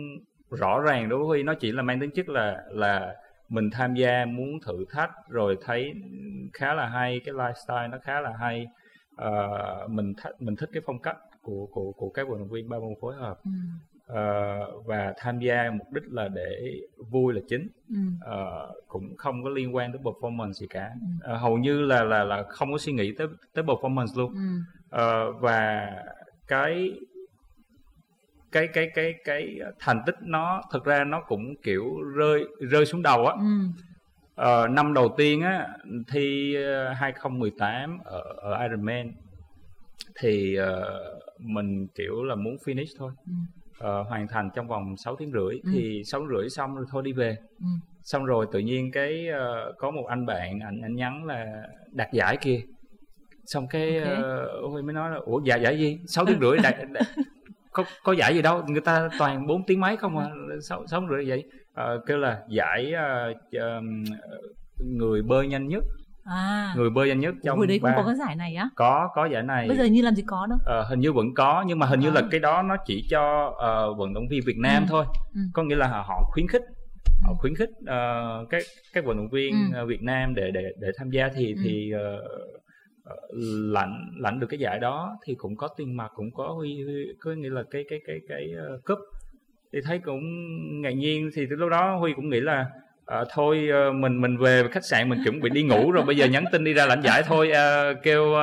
rõ 0.52 0.80
ràng 0.80 1.10
đối 1.10 1.20
với 1.20 1.28
Huy 1.28 1.44
nó 1.44 1.54
chỉ 1.54 1.72
là 1.72 1.82
mang 1.82 2.00
tính 2.00 2.12
chất 2.12 2.30
là 2.30 2.64
là 2.70 3.16
mình 3.50 3.70
tham 3.72 3.94
gia 3.94 4.26
muốn 4.26 4.60
thử 4.66 4.86
thách 4.90 5.12
rồi 5.30 5.58
thấy 5.66 5.94
khá 6.54 6.74
là 6.74 6.88
hay 6.88 7.22
cái 7.26 7.34
lifestyle 7.34 7.90
nó 7.90 7.98
khá 8.04 8.22
là 8.22 8.34
hay 8.40 8.68
uh, 9.14 9.90
mình 9.90 10.14
th- 10.14 10.34
mình 10.40 10.56
thích 10.56 10.70
cái 10.74 10.82
phong 10.86 11.00
cách 11.00 11.18
của 11.42 11.68
của 11.72 11.92
của 11.92 12.10
các 12.10 12.28
vận 12.30 12.40
động 12.40 12.50
viên 12.50 12.70
ba 12.70 12.78
môn 12.80 12.94
phối 13.02 13.16
hợp 13.16 13.40
ừ. 13.44 13.52
uh, 14.12 14.86
và 14.86 15.14
tham 15.18 15.40
gia 15.40 15.72
mục 15.72 15.88
đích 15.94 16.04
là 16.12 16.28
để 16.28 16.82
vui 17.12 17.34
là 17.34 17.42
chính 17.48 17.68
ừ. 17.90 17.96
uh, 18.32 18.88
cũng 18.88 19.16
không 19.18 19.44
có 19.44 19.50
liên 19.50 19.76
quan 19.76 19.92
tới 19.92 20.02
performance 20.04 20.52
gì 20.52 20.68
cả 20.70 20.92
ừ. 21.24 21.34
uh, 21.34 21.42
hầu 21.42 21.58
như 21.58 21.82
là 21.82 22.04
là 22.04 22.24
là 22.24 22.44
không 22.50 22.72
có 22.72 22.78
suy 22.78 22.94
nghĩ 22.94 23.14
tới 23.18 23.28
tới 23.54 23.64
performance 23.64 24.18
luôn 24.18 24.34
ừ. 24.34 24.40
Uh, 24.96 25.42
và 25.42 25.90
cái 26.48 26.92
cái 28.52 28.68
cái 28.68 28.90
cái 28.96 29.14
cái 29.24 29.60
thành 29.80 30.02
tích 30.06 30.16
nó 30.22 30.62
thực 30.72 30.86
ra 30.86 31.04
nó 31.04 31.22
cũng 31.22 31.56
kiểu 31.64 32.02
rơi 32.16 32.46
rơi 32.60 32.86
xuống 32.86 33.02
đầu 33.02 33.26
á 33.26 33.34
ừ. 33.40 33.46
ờ, 34.36 34.68
năm 34.68 34.94
đầu 34.94 35.14
tiên 35.18 35.42
á 35.42 35.68
thi 36.12 36.56
2018 36.96 37.98
ờ, 38.06 38.20
ở 38.20 38.34
ở 38.56 38.64
Ironman 38.64 39.12
thì 40.20 40.58
uh, 40.60 41.40
mình 41.40 41.88
kiểu 41.96 42.24
là 42.24 42.36
muốn 42.36 42.56
finish 42.66 42.96
thôi 42.98 43.12
ừ. 43.26 44.00
uh, 44.02 44.08
hoàn 44.08 44.28
thành 44.28 44.50
trong 44.56 44.68
vòng 44.68 44.98
6 44.98 45.16
tiếng 45.16 45.32
rưỡi 45.32 45.60
ừ. 45.64 45.70
thì 45.74 46.02
sáu 46.06 46.28
rưỡi 46.28 46.50
xong 46.50 46.76
rồi 46.76 46.86
thôi 46.92 47.04
đi 47.06 47.14
về 47.14 47.38
ừ. 47.60 47.66
xong 48.04 48.26
rồi 48.26 48.48
tự 48.52 48.60
nhiên 48.60 48.92
cái 48.92 49.28
uh, 49.30 49.78
có 49.78 49.92
một 49.92 50.06
anh 50.08 50.26
bạn 50.26 50.60
anh 50.60 50.82
anh 50.82 50.96
nhắn 50.96 51.26
là 51.26 51.68
đạt 51.92 52.14
giải 52.14 52.38
kia 52.38 52.62
xong 53.48 53.68
cái 53.68 54.00
okay. 54.00 54.14
uh, 54.66 54.84
mới 54.84 54.94
nói 54.94 55.12
là 55.12 55.18
ủa 55.26 55.42
giải 55.46 55.62
giải 55.62 55.80
gì 55.80 56.00
sáu 56.08 56.26
tiếng 56.26 56.40
rưỡi 56.42 56.58
đạt, 56.64 56.76
đạt 56.94 57.08
có 57.72 57.84
có 58.04 58.14
giải 58.14 58.36
gì 58.36 58.42
đâu 58.42 58.64
người 58.68 58.82
ta 58.82 59.10
toàn 59.20 59.48
4 59.48 59.64
tiếng 59.68 59.80
mấy 59.80 59.98
không 59.98 60.18
à 60.18 60.26
sáu 60.62 60.88
sáu 60.88 61.02
rưỡi 61.10 61.30
vậy 61.30 61.44
à, 61.74 61.86
kêu 62.06 62.18
là 62.18 62.42
giải 62.50 62.94
uh, 63.58 63.84
người 64.78 65.22
bơi 65.22 65.48
nhanh 65.48 65.68
nhất 65.68 65.84
à 66.26 66.74
người 66.76 66.90
bơi 66.90 67.08
nhanh 67.08 67.20
nhất 67.20 67.36
trong 67.44 67.58
hồi 67.58 67.68
đấy 67.68 67.80
ba... 67.84 67.92
không 67.96 68.04
có 68.04 68.12
cái 68.12 68.16
giải 68.16 68.36
này 68.36 68.56
á 68.56 68.70
có 68.76 69.10
có 69.16 69.26
giải 69.26 69.44
này 69.44 69.68
bây 69.68 69.78
giờ 69.78 69.86
như 69.86 70.02
làm 70.02 70.16
gì 70.16 70.24
có 70.28 70.48
đâu 70.50 70.60
à, 70.66 70.84
hình 70.90 71.00
như 71.00 71.14
vẫn 71.14 71.34
có 71.34 71.64
nhưng 71.68 71.80
mà 71.80 71.86
hình 71.88 72.00
à. 72.00 72.04
như 72.04 72.12
là 72.12 72.22
cái 72.32 72.40
đó 72.40 72.62
nó 72.62 72.76
chỉ 72.86 73.08
cho 73.10 73.48
uh, 73.48 73.98
vận 73.98 74.14
động 74.14 74.28
viên 74.30 74.42
Việt 74.46 74.58
Nam 74.58 74.84
ừ. 74.84 74.88
thôi 74.90 75.06
ừ. 75.34 75.42
có 75.54 75.64
nghĩa 75.64 75.76
là 75.76 75.88
họ 75.88 76.30
khuyến 76.32 76.48
khích 76.48 76.62
họ 77.24 77.34
khuyến 77.34 77.56
khích 77.56 77.70
uh, 77.70 78.50
các 78.50 78.64
các 78.94 79.06
vận 79.06 79.18
động 79.18 79.30
viên 79.30 79.54
ừ. 79.74 79.86
Việt 79.86 80.04
Nam 80.04 80.36
để 80.36 80.52
để 80.52 80.64
để 80.80 80.88
tham 80.98 81.10
gia 81.10 81.30
thì 81.36 81.54
ừ. 81.54 81.62
thì 81.64 81.92
uh, 81.96 82.57
lãnh 83.74 84.12
lãnh 84.18 84.40
được 84.40 84.48
cái 84.50 84.60
giải 84.60 84.80
đó 84.80 85.18
thì 85.26 85.36
cũng 85.36 85.56
có 85.56 85.68
tiền 85.78 85.98
mặt 85.98 86.12
cũng 86.16 86.32
có 86.32 86.48
huy, 86.48 86.84
huy 86.84 87.06
có 87.20 87.32
nghĩa 87.32 87.50
là 87.50 87.64
cái 87.72 87.86
cái 87.90 88.00
cái 88.08 88.20
cái 88.30 88.52
uh, 88.76 88.86
cúp. 88.86 89.00
Thì 89.74 89.80
thấy 89.84 90.00
cũng 90.00 90.22
ngạc 90.82 90.92
nhiên 90.92 91.30
thì 91.36 91.46
từ 91.50 91.56
lúc 91.56 91.70
đó 91.70 91.96
huy 91.96 92.14
cũng 92.14 92.30
nghĩ 92.30 92.40
là 92.40 92.66
à, 93.06 93.24
thôi 93.34 93.70
uh, 93.90 93.96
mình 93.96 94.22
mình 94.22 94.38
về 94.38 94.64
khách 94.72 94.86
sạn 94.86 95.10
mình 95.10 95.20
chuẩn 95.24 95.40
bị 95.40 95.50
đi 95.50 95.64
ngủ 95.64 95.92
rồi 95.92 96.06
bây 96.06 96.18
giờ 96.18 96.26
nhắn 96.26 96.46
tin 96.52 96.64
đi 96.64 96.74
ra 96.74 96.86
lãnh 96.86 97.02
giải 97.02 97.24
thôi 97.26 97.52
uh, 97.52 98.04
kêu 98.04 98.34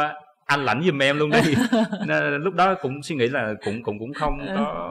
anh 0.46 0.64
lãnh 0.64 0.82
giùm 0.86 1.02
em 1.02 1.18
luôn 1.18 1.30
đi. 1.30 1.54
Nên, 2.06 2.42
lúc 2.42 2.54
đó 2.54 2.74
cũng 2.74 3.02
suy 3.02 3.16
nghĩ 3.16 3.28
là 3.28 3.54
cũng 3.64 3.82
cũng 3.82 3.98
cũng 3.98 4.12
không 4.14 4.38
có 4.56 4.90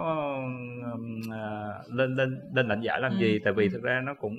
uh, 1.28 1.92
lên 1.94 2.16
lên 2.16 2.40
lên 2.54 2.68
lãnh 2.68 2.82
giải 2.82 3.02
làm 3.02 3.12
ừ. 3.12 3.18
gì 3.20 3.40
tại 3.44 3.54
vì 3.54 3.70
thực 3.70 3.84
ra 3.84 4.02
nó 4.06 4.14
cũng 4.14 4.36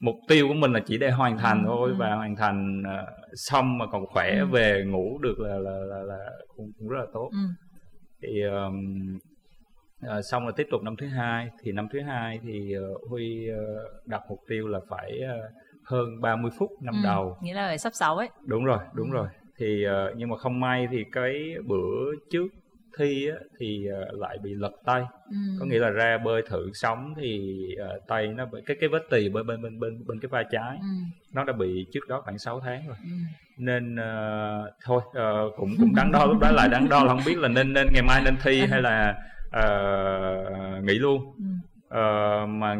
mục 0.00 0.14
tiêu 0.28 0.48
của 0.48 0.54
mình 0.54 0.72
là 0.72 0.80
chỉ 0.86 0.98
để 0.98 1.10
hoàn 1.10 1.38
thành 1.38 1.64
ừ, 1.64 1.66
thôi 1.66 1.90
ừ. 1.90 1.94
và 1.98 2.14
hoàn 2.14 2.36
thành 2.36 2.82
uh, 2.82 3.08
xong 3.34 3.78
mà 3.78 3.86
còn 3.86 4.06
khỏe 4.06 4.38
ừ. 4.38 4.46
về 4.46 4.84
ngủ 4.86 5.18
được 5.18 5.40
là 5.40 5.58
là 5.58 5.70
là, 5.70 6.02
là 6.02 6.30
cũng, 6.56 6.72
cũng 6.78 6.88
rất 6.88 6.98
là 6.98 7.06
tốt. 7.12 7.30
Thì 8.22 8.42
um, 8.42 9.18
uh, 10.06 10.24
xong 10.30 10.42
rồi 10.42 10.52
tiếp 10.56 10.66
tục 10.70 10.82
năm 10.82 10.96
thứ 10.98 11.06
hai 11.06 11.48
thì 11.62 11.72
năm 11.72 11.88
thứ 11.92 12.00
hai 12.00 12.40
thì 12.42 12.74
uh, 12.78 13.10
huy 13.10 13.48
uh, 13.52 14.06
đặt 14.06 14.22
mục 14.28 14.38
tiêu 14.48 14.68
là 14.68 14.80
phải 14.90 15.20
uh, 15.24 15.52
hơn 15.84 16.20
30 16.20 16.50
phút 16.58 16.70
năm 16.82 16.94
ừ, 16.94 17.00
đầu. 17.04 17.36
nghĩa 17.42 17.54
là 17.54 17.76
sắp 17.76 17.92
6 17.94 18.16
ấy. 18.16 18.28
Đúng 18.46 18.64
rồi 18.64 18.78
đúng 18.94 19.10
rồi. 19.10 19.28
Thì 19.58 19.84
uh, 19.86 20.16
nhưng 20.16 20.28
mà 20.28 20.36
không 20.36 20.60
may 20.60 20.88
thì 20.90 21.04
cái 21.12 21.54
bữa 21.66 22.14
trước 22.30 22.46
thi 23.00 23.28
á, 23.28 23.36
thì 23.58 23.86
uh, 23.88 24.20
lại 24.20 24.38
bị 24.42 24.54
lật 24.54 24.72
tay 24.84 25.02
ừ. 25.30 25.36
có 25.60 25.66
nghĩa 25.66 25.78
là 25.78 25.90
ra 25.90 26.18
bơi 26.18 26.42
thử 26.48 26.70
sống 26.74 27.14
thì 27.16 27.58
uh, 27.82 28.06
tay 28.06 28.26
nó 28.26 28.46
bị 28.46 28.60
cái 28.66 28.76
cái 28.80 28.88
vết 28.88 29.02
tì 29.10 29.28
bên 29.28 29.46
bên 29.46 29.62
bên 29.62 29.80
bên 29.80 30.04
bên 30.06 30.20
cái 30.20 30.28
vai 30.28 30.44
trái 30.50 30.78
ừ. 30.80 30.86
nó 31.34 31.44
đã 31.44 31.52
bị 31.52 31.86
trước 31.92 32.08
đó 32.08 32.20
khoảng 32.24 32.38
6 32.38 32.60
tháng 32.60 32.86
rồi 32.86 32.96
ừ. 33.02 33.10
nên 33.56 33.94
uh, 33.94 34.72
thôi 34.84 35.00
uh, 35.08 35.56
cũng 35.56 35.70
cũng 35.78 35.94
đắn 35.94 36.12
đo 36.12 36.26
lúc 36.26 36.38
đó 36.40 36.50
lại 36.50 36.68
đắn 36.68 36.88
đo 36.88 37.04
là 37.04 37.08
không 37.08 37.22
biết 37.26 37.38
là 37.38 37.48
nên 37.48 37.72
nên 37.72 37.86
ngày 37.92 38.02
mai 38.02 38.22
nên 38.24 38.34
thi 38.42 38.60
hay 38.70 38.82
là 38.82 39.14
uh, 39.58 40.84
nghỉ 40.84 40.94
luôn 40.94 41.34
ừ. 41.38 41.44
uh, 41.98 42.48
mà 42.48 42.76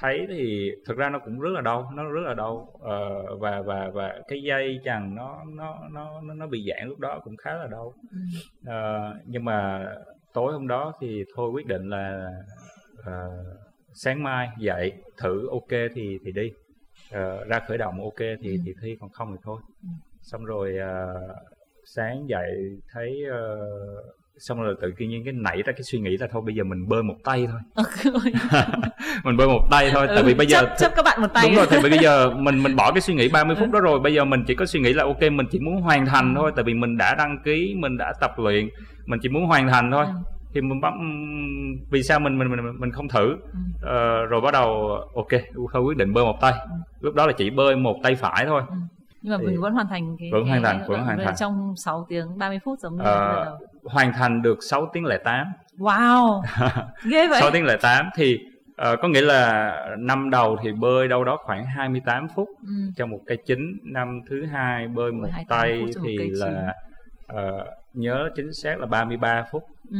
thấy 0.00 0.26
thì 0.28 0.70
thực 0.86 0.96
ra 0.96 1.08
nó 1.08 1.18
cũng 1.18 1.40
rất 1.40 1.50
là 1.50 1.60
đau 1.60 1.90
nó 1.94 2.04
rất 2.04 2.20
là 2.20 2.34
đau. 2.34 2.68
Uh, 2.74 3.40
và 3.40 3.62
và 3.62 3.90
và 3.94 4.20
cái 4.28 4.42
dây 4.42 4.80
chằng 4.84 5.14
nó 5.14 5.42
nó 5.56 5.78
nó 5.92 6.20
nó 6.20 6.46
bị 6.46 6.66
giãn 6.68 6.88
lúc 6.88 6.98
đó 6.98 7.20
cũng 7.24 7.36
khá 7.36 7.54
là 7.54 7.66
đau. 7.66 7.94
Uh, 8.60 9.16
nhưng 9.26 9.44
mà 9.44 9.86
tối 10.34 10.52
hôm 10.52 10.68
đó 10.68 10.92
thì 11.00 11.24
thôi 11.36 11.50
quyết 11.50 11.66
định 11.66 11.88
là 11.88 12.30
uh, 13.00 13.46
sáng 13.94 14.22
mai 14.22 14.48
dậy 14.58 14.92
thử 15.22 15.48
ok 15.50 15.70
thì 15.94 16.18
thì 16.24 16.32
đi. 16.32 16.50
Uh, 17.08 17.48
ra 17.48 17.60
khởi 17.68 17.78
động 17.78 18.02
ok 18.02 18.18
thì 18.18 18.56
ừ. 18.56 18.62
thì 18.66 18.72
thi 18.82 18.96
còn 19.00 19.10
không 19.10 19.32
thì 19.32 19.38
thôi. 19.42 19.60
Ừ. 19.82 19.88
xong 20.20 20.44
rồi 20.44 20.76
uh, 20.78 21.36
sáng 21.94 22.28
dậy 22.28 22.80
thấy 22.92 23.22
uh, 23.28 24.17
xong 24.38 24.62
rồi 24.62 24.74
tự 24.82 24.92
nhiên 24.98 25.24
cái 25.24 25.32
nảy 25.32 25.62
ra 25.62 25.72
cái 25.72 25.82
suy 25.82 25.98
nghĩ 25.98 26.16
là 26.16 26.26
thôi 26.32 26.42
bây 26.46 26.54
giờ 26.54 26.64
mình 26.64 26.88
bơi 26.88 27.02
một 27.02 27.14
tay 27.24 27.46
thôi. 27.50 27.84
Mình 29.24 29.36
bơi 29.36 29.48
một 29.48 29.68
tay 29.70 29.90
thôi 29.94 30.06
ừ, 30.08 30.14
tại 30.14 30.24
vì 30.24 30.34
bây 30.34 30.46
giờ 30.46 30.62
chấp, 30.62 30.76
chấp 30.78 30.92
các 30.96 31.04
bạn 31.04 31.22
một 31.22 31.28
tay. 31.34 31.44
Đúng 31.46 31.56
rồi 31.56 31.66
thì 31.70 31.90
bây 31.90 31.98
giờ 31.98 32.30
mình 32.36 32.62
mình 32.62 32.76
bỏ 32.76 32.92
cái 32.92 33.00
suy 33.00 33.14
nghĩ 33.14 33.28
30 33.28 33.56
phút 33.60 33.70
đó 33.70 33.80
rồi 33.80 34.00
bây 34.00 34.14
giờ 34.14 34.24
mình 34.24 34.44
chỉ 34.46 34.54
có 34.54 34.66
suy 34.66 34.80
nghĩ 34.80 34.92
là 34.92 35.04
ok 35.04 35.22
mình 35.22 35.46
chỉ 35.50 35.58
muốn 35.58 35.80
hoàn 35.80 36.06
thành 36.06 36.34
thôi 36.34 36.52
tại 36.56 36.64
vì 36.64 36.74
mình 36.74 36.96
đã 36.96 37.14
đăng 37.14 37.38
ký 37.44 37.74
mình 37.78 37.96
đã 37.96 38.12
tập 38.20 38.32
luyện 38.36 38.68
mình 39.06 39.20
chỉ 39.22 39.28
muốn 39.28 39.46
hoàn 39.46 39.68
thành 39.68 39.90
thôi. 39.90 40.04
Ừ. 40.06 40.12
thì 40.54 40.60
mình 40.60 40.80
bấm 40.80 40.94
vì 41.90 42.02
sao 42.02 42.20
mình 42.20 42.38
mình 42.38 42.50
mình 42.50 42.80
mình 42.80 42.92
không 42.92 43.08
thử? 43.08 43.36
Ừ. 43.52 43.58
ờ, 43.82 44.24
rồi 44.26 44.40
bắt 44.40 44.52
đầu 44.52 44.98
ok 45.14 45.42
thôi 45.72 45.82
quyết 45.82 45.96
định 45.96 46.12
bơi 46.12 46.24
một 46.24 46.36
tay. 46.40 46.52
Ừ. 46.52 46.76
lúc 47.00 47.14
đó 47.14 47.26
là 47.26 47.32
chỉ 47.32 47.50
bơi 47.50 47.76
một 47.76 47.96
tay 48.02 48.14
phải 48.14 48.46
thôi. 48.46 48.62
Ừ. 48.68 48.74
Nhưng 49.22 49.32
mà 49.32 49.38
thì 49.40 49.46
mình 49.46 49.60
vẫn 49.60 49.72
hoàn 49.72 49.86
thành 49.86 50.16
cái 50.18 50.30
vẫn 50.32 50.44
hoàn 50.44 50.62
thành 50.62 50.84
vẫn 50.88 51.02
hoàn 51.02 51.18
thành. 51.24 51.34
trong 51.38 51.74
6 51.76 52.06
tiếng 52.08 52.38
30 52.38 52.58
phút 52.64 52.78
giống 52.78 52.96
như 52.96 53.04
à, 53.04 53.44
hoàn 53.84 54.12
thành 54.12 54.42
được 54.42 54.58
6 54.62 54.90
tiếng 54.92 55.04
08 55.24 55.46
wow 55.78 56.42
ghê 57.04 57.28
vậy. 57.28 57.40
6 57.40 57.50
tiếng 57.50 57.66
08 57.80 58.10
thì 58.16 58.38
uh, 58.70 58.98
có 59.02 59.08
nghĩa 59.08 59.20
là 59.20 59.74
năm 59.98 60.30
đầu 60.30 60.56
thì 60.62 60.72
bơi 60.72 61.08
đâu 61.08 61.24
đó 61.24 61.38
khoảng 61.44 61.66
28 61.66 62.28
phút 62.34 62.48
ừ. 62.66 62.72
cho 62.96 63.06
một 63.06 63.20
cây 63.26 63.38
chính 63.46 63.78
năm 63.82 64.20
thứ 64.28 64.46
hai 64.46 64.88
bơi 64.88 65.12
một 65.12 65.28
tay 65.48 65.84
thì 66.04 66.18
là 66.18 66.74
uh, 67.32 67.66
nhớ 67.98 68.28
chính 68.36 68.52
xác 68.52 68.78
là 68.78 68.86
33 68.86 69.44
phút 69.52 69.62
ừ. 69.90 69.98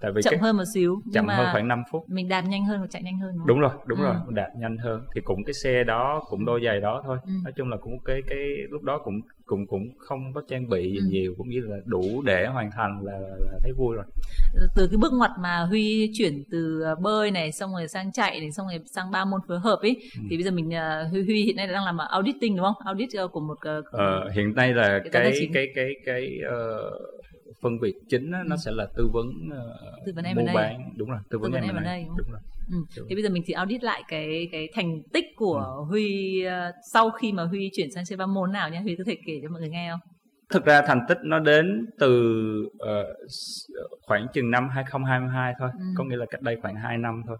tại 0.00 0.12
vì 0.14 0.22
chậm 0.22 0.30
cái, 0.30 0.40
hơn 0.40 0.56
một 0.56 0.64
xíu 0.74 1.02
chậm 1.12 1.28
hơn 1.28 1.46
khoảng 1.52 1.68
5 1.68 1.82
phút 1.90 2.02
mình 2.08 2.28
đạp 2.28 2.42
nhanh 2.42 2.64
hơn 2.64 2.78
hoặc 2.78 2.86
chạy 2.90 3.02
nhanh 3.02 3.18
hơn 3.18 3.30
đúng 3.32 3.38
không? 3.38 3.46
đúng 3.48 3.60
rồi 3.60 3.70
đúng 3.86 3.98
Ừ. 3.98 4.04
rồi 4.04 4.14
đạp 4.28 4.50
nhanh 4.58 4.76
hơn 4.78 5.00
thì 5.14 5.20
cũng 5.20 5.44
cái 5.44 5.54
xe 5.54 5.84
đó 5.84 6.22
cũng 6.30 6.44
đôi 6.44 6.60
giày 6.64 6.80
đó 6.80 7.02
thôi 7.06 7.18
Ừ. 7.24 7.30
nói 7.44 7.52
chung 7.56 7.68
là 7.68 7.76
cũng 7.76 7.98
cái 8.04 8.20
cái 8.26 8.38
lúc 8.70 8.82
đó 8.82 8.98
cũng 9.04 9.20
cũng 9.46 9.66
cũng 9.66 9.82
không 9.98 10.32
có 10.34 10.42
trang 10.48 10.68
bị 10.68 10.90
gì 10.92 10.98
Ừ. 10.98 11.04
nhiều 11.10 11.34
cũng 11.38 11.48
như 11.48 11.60
là 11.60 11.76
đủ 11.84 12.22
để 12.22 12.46
hoàn 12.46 12.70
thành 12.70 13.00
là, 13.04 13.18
là 13.38 13.58
thấy 13.62 13.72
vui 13.72 13.96
rồi 13.96 14.04
từ 14.76 14.86
cái 14.88 14.96
bước 14.96 15.12
ngoặt 15.12 15.30
mà 15.38 15.60
Huy 15.68 16.10
chuyển 16.18 16.42
từ 16.50 16.80
ờ, 16.82 16.94
bơi 16.94 17.30
này 17.30 17.52
xong 17.52 17.72
rồi 17.72 17.88
sang 17.88 18.12
chạy 18.12 18.40
này 18.40 18.52
xong 18.52 18.66
rồi 18.66 18.78
sang 18.86 19.10
ba 19.10 19.24
môn 19.24 19.40
phối 19.48 19.58
hợp 19.60 19.78
ấy 19.82 19.96
Ừ. 20.16 20.22
thì 20.30 20.36
bây 20.36 20.42
giờ 20.44 20.50
mình 20.50 20.70
ờ, 20.70 21.04
Huy 21.10 21.22
Huy 21.22 21.42
hiện 21.44 21.56
nay 21.56 21.66
đang 21.66 21.84
làm 21.84 21.98
auditing 21.98 22.56
đúng 22.56 22.64
không? 22.64 22.86
Audit 22.86 23.08
ờ, 23.16 23.28
của 23.28 23.40
một 23.40 23.58
ờ, 23.60 23.82
Ờ, 23.90 24.30
hiện 24.34 24.54
nay 24.54 24.74
là 24.74 24.98
Cái 24.98 25.10
cái 25.12 25.32
chính. 25.40 25.52
cái 25.54 25.66
cái 25.74 25.88
cái 26.06 26.38
ờ, 26.48 26.90
phân 27.64 27.78
việc 27.78 27.94
chính 28.08 28.32
á, 28.32 28.42
nó 28.46 28.54
Ừ. 28.56 28.60
sẽ 28.64 28.70
là 28.74 28.86
tư 28.96 29.08
vấn 29.12 29.26
ờ, 29.52 29.92
Tư 30.06 30.12
vấn 30.16 30.24
mua 30.24 30.42
M&A. 30.42 30.54
bán 30.54 30.92
đúng 30.96 31.08
rồi 31.10 31.18
tư 31.30 31.38
vấn 31.38 31.52
vấn 31.52 31.60
M&A, 31.62 31.72
M&A, 31.72 31.96
đúng 32.06 32.16
đúng 32.16 32.26
rồi 32.30 32.40
Ừ. 32.70 32.76
Đúng. 32.96 33.06
Thì 33.08 33.14
bây 33.14 33.22
giờ 33.22 33.28
mình 33.30 33.42
chỉ 33.46 33.52
audit 33.52 33.82
lại 33.84 34.02
cái 34.08 34.48
cái 34.52 34.68
thành 34.74 35.02
tích 35.12 35.24
của 35.36 35.54
Ừ. 35.78 35.84
Huy 35.88 36.42
ờ, 36.44 36.72
sau 36.92 37.10
khi 37.10 37.32
mà 37.32 37.44
Huy 37.44 37.70
chuyển 37.76 37.90
sang 37.94 38.04
chơi 38.04 38.16
ba 38.16 38.26
môn 38.26 38.52
nào 38.52 38.68
nhé. 38.70 38.80
Huy 38.80 38.96
có 38.96 39.04
thể 39.06 39.16
kể 39.26 39.32
cho 39.42 39.48
mọi 39.50 39.60
người 39.60 39.70
nghe 39.70 39.90
không? 39.90 40.00
thực 40.50 40.64
ra 40.64 40.82
thành 40.86 41.00
tích 41.08 41.18
nó 41.24 41.38
đến 41.38 41.86
từ 41.98 42.10
s- 43.26 43.68
khoảng 44.02 44.26
chừng 44.34 44.50
năm 44.50 44.68
2022 44.68 45.54
thôi 45.58 45.70
Ừ. 45.78 45.84
có 45.96 46.04
nghĩa 46.04 46.16
là 46.16 46.26
cách 46.30 46.42
đây 46.42 46.56
khoảng 46.62 46.74
2 46.76 46.98
năm 46.98 47.22
thôi 47.26 47.36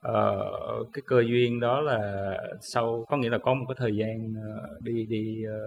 Ờ, 0.00 0.44
cái 0.92 1.02
cơ 1.06 1.20
duyên 1.26 1.60
đó 1.60 1.80
là 1.80 2.36
sau 2.60 3.04
có 3.08 3.16
nghĩa 3.16 3.28
là 3.30 3.38
có 3.38 3.54
một 3.54 3.64
cái 3.68 3.74
thời 3.78 3.96
gian 3.96 4.34
ờ, 4.42 4.68
đi 4.82 5.06
đi 5.06 5.44
ờ, 5.44 5.66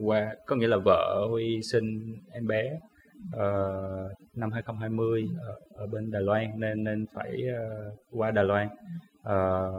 qua 0.00 0.34
có 0.46 0.56
nghĩa 0.56 0.66
là 0.66 0.76
vợ 0.84 1.26
Huy 1.30 1.60
sinh 1.72 2.14
em 2.32 2.46
bé 2.46 2.62
ờ, 3.32 3.48
năm 4.34 4.52
2020 4.52 5.28
ở, 5.40 5.54
ở 5.74 5.86
bên 5.86 6.10
Đài 6.10 6.22
Loan 6.22 6.60
nên 6.60 6.84
nên 6.84 7.06
phải 7.14 7.32
ờ, 7.58 7.90
qua 8.10 8.30
Đài 8.30 8.44
Loan 8.44 8.68
Ờ, 9.22 9.70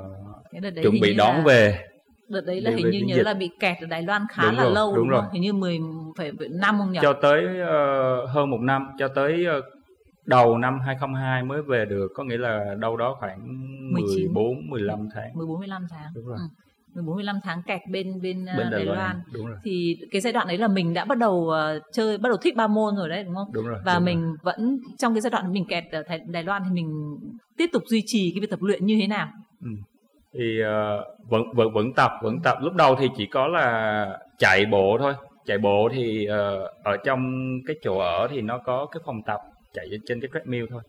đấy 0.61 0.71
chuẩn 0.83 0.99
bị 1.01 1.13
đón 1.15 1.35
là, 1.35 1.43
về 1.43 1.85
Đợt 2.29 2.41
đấy 2.41 2.61
là 2.61 2.71
hình 2.71 2.89
như 2.89 2.99
nhớ 3.05 3.15
dịch. 3.15 3.23
là 3.23 3.33
bị 3.33 3.49
kẹt 3.59 3.77
ở 3.81 3.87
Đài 3.87 4.01
Loan 4.03 4.21
khá 4.31 4.43
Đúng 4.43 4.57
là 4.57 4.63
rồi, 4.63 4.73
lâu 4.73 4.87
đúng 4.95 4.97
đúng, 4.97 5.09
rồi. 5.09 5.23
Hình 5.33 5.41
như 5.41 5.53
10 5.53 5.79
phải 6.17 6.31
năm 6.51 6.77
không 6.77 6.91
nhỉ? 6.91 6.99
cho 7.01 7.13
tới 7.13 7.59
ờ, 7.67 8.25
hơn 8.25 8.49
một 8.49 8.59
năm 8.61 8.87
cho 8.99 9.07
tới 9.07 9.45
ờ, 9.45 9.61
đầu 10.25 10.57
năm 10.57 10.79
2022 10.79 11.43
mới 11.43 11.61
về 11.61 11.85
được 11.85 12.07
có 12.15 12.23
nghĩa 12.23 12.37
là 12.37 12.75
đâu 12.79 12.97
đó 12.97 13.15
khoảng 13.19 13.39
19. 13.93 14.33
14 14.33 14.69
15 14.69 15.07
tháng 15.13 15.33
14 15.35 15.59
15 15.59 15.87
tháng. 15.91 16.11
Đúng 16.15 16.25
rồi. 16.25 16.37
Ừ. 16.39 16.43
14 16.95 17.15
15 17.15 17.39
tháng 17.43 17.61
kẹt 17.67 17.81
bên 17.91 18.21
bên, 18.21 18.45
ờ, 18.45 18.57
bên 18.57 18.69
Đài, 18.71 18.79
Đài 18.79 18.85
Loan. 18.85 18.97
Loan 18.97 19.21
đúng 19.33 19.45
rồi 19.45 19.55
Thì 19.63 19.97
cái 20.11 20.21
giai 20.21 20.33
đoạn 20.33 20.47
đấy 20.47 20.57
là 20.57 20.67
mình 20.67 20.93
đã 20.93 21.05
bắt 21.05 21.17
đầu 21.17 21.49
ờ, 21.49 21.79
chơi 21.93 22.17
bắt 22.17 22.29
đầu 22.29 22.37
thích 22.37 22.55
ba 22.55 22.67
môn 22.67 22.95
rồi 22.95 23.09
đấy 23.09 23.23
đúng 23.23 23.35
không? 23.35 23.47
đúng 23.53 23.65
rồi 23.65 23.79
và 23.85 23.95
đúng 23.95 24.05
mình 24.05 24.25
rồi. 24.25 24.37
vẫn 24.41 24.79
trong 24.97 25.13
cái 25.13 25.21
giai 25.21 25.31
đoạn 25.31 25.53
mình 25.53 25.65
kẹt 25.65 25.83
ở 25.91 26.03
Đài 26.27 26.43
Loan 26.43 26.63
thì 26.65 26.71
mình 26.71 27.17
tiếp 27.57 27.69
tục 27.73 27.83
duy 27.87 28.03
trì 28.05 28.31
cái 28.35 28.41
việc 28.41 28.49
tập 28.49 28.61
luyện 28.61 28.85
như 28.85 28.97
thế 29.01 29.07
nào? 29.07 29.29
thì 30.37 30.59
ờ, 30.59 31.05
vẫn 31.29 31.43
vẫn 31.53 31.73
vẫn 31.73 31.93
tập 31.93 32.11
vẫn 32.21 32.39
tập 32.43 32.57
lúc 32.61 32.73
đầu 32.73 32.95
thì 32.99 33.07
chỉ 33.17 33.25
có 33.25 33.47
là 33.47 34.19
chạy 34.37 34.65
bộ 34.65 34.97
thôi 34.99 35.13
chạy 35.45 35.57
bộ 35.57 35.89
thì 35.93 36.25
ờ, 36.25 36.71
ở 36.83 36.97
trong 36.97 37.51
cái 37.67 37.75
chỗ 37.83 37.97
ở 37.97 38.27
thì 38.31 38.41
nó 38.41 38.57
có 38.57 38.85
cái 38.85 39.01
phòng 39.05 39.21
tập 39.25 39.39
chạy 39.73 39.85
trên 40.07 40.21
cái 40.21 40.29
treadmill 40.33 40.65
thôi 40.69 40.81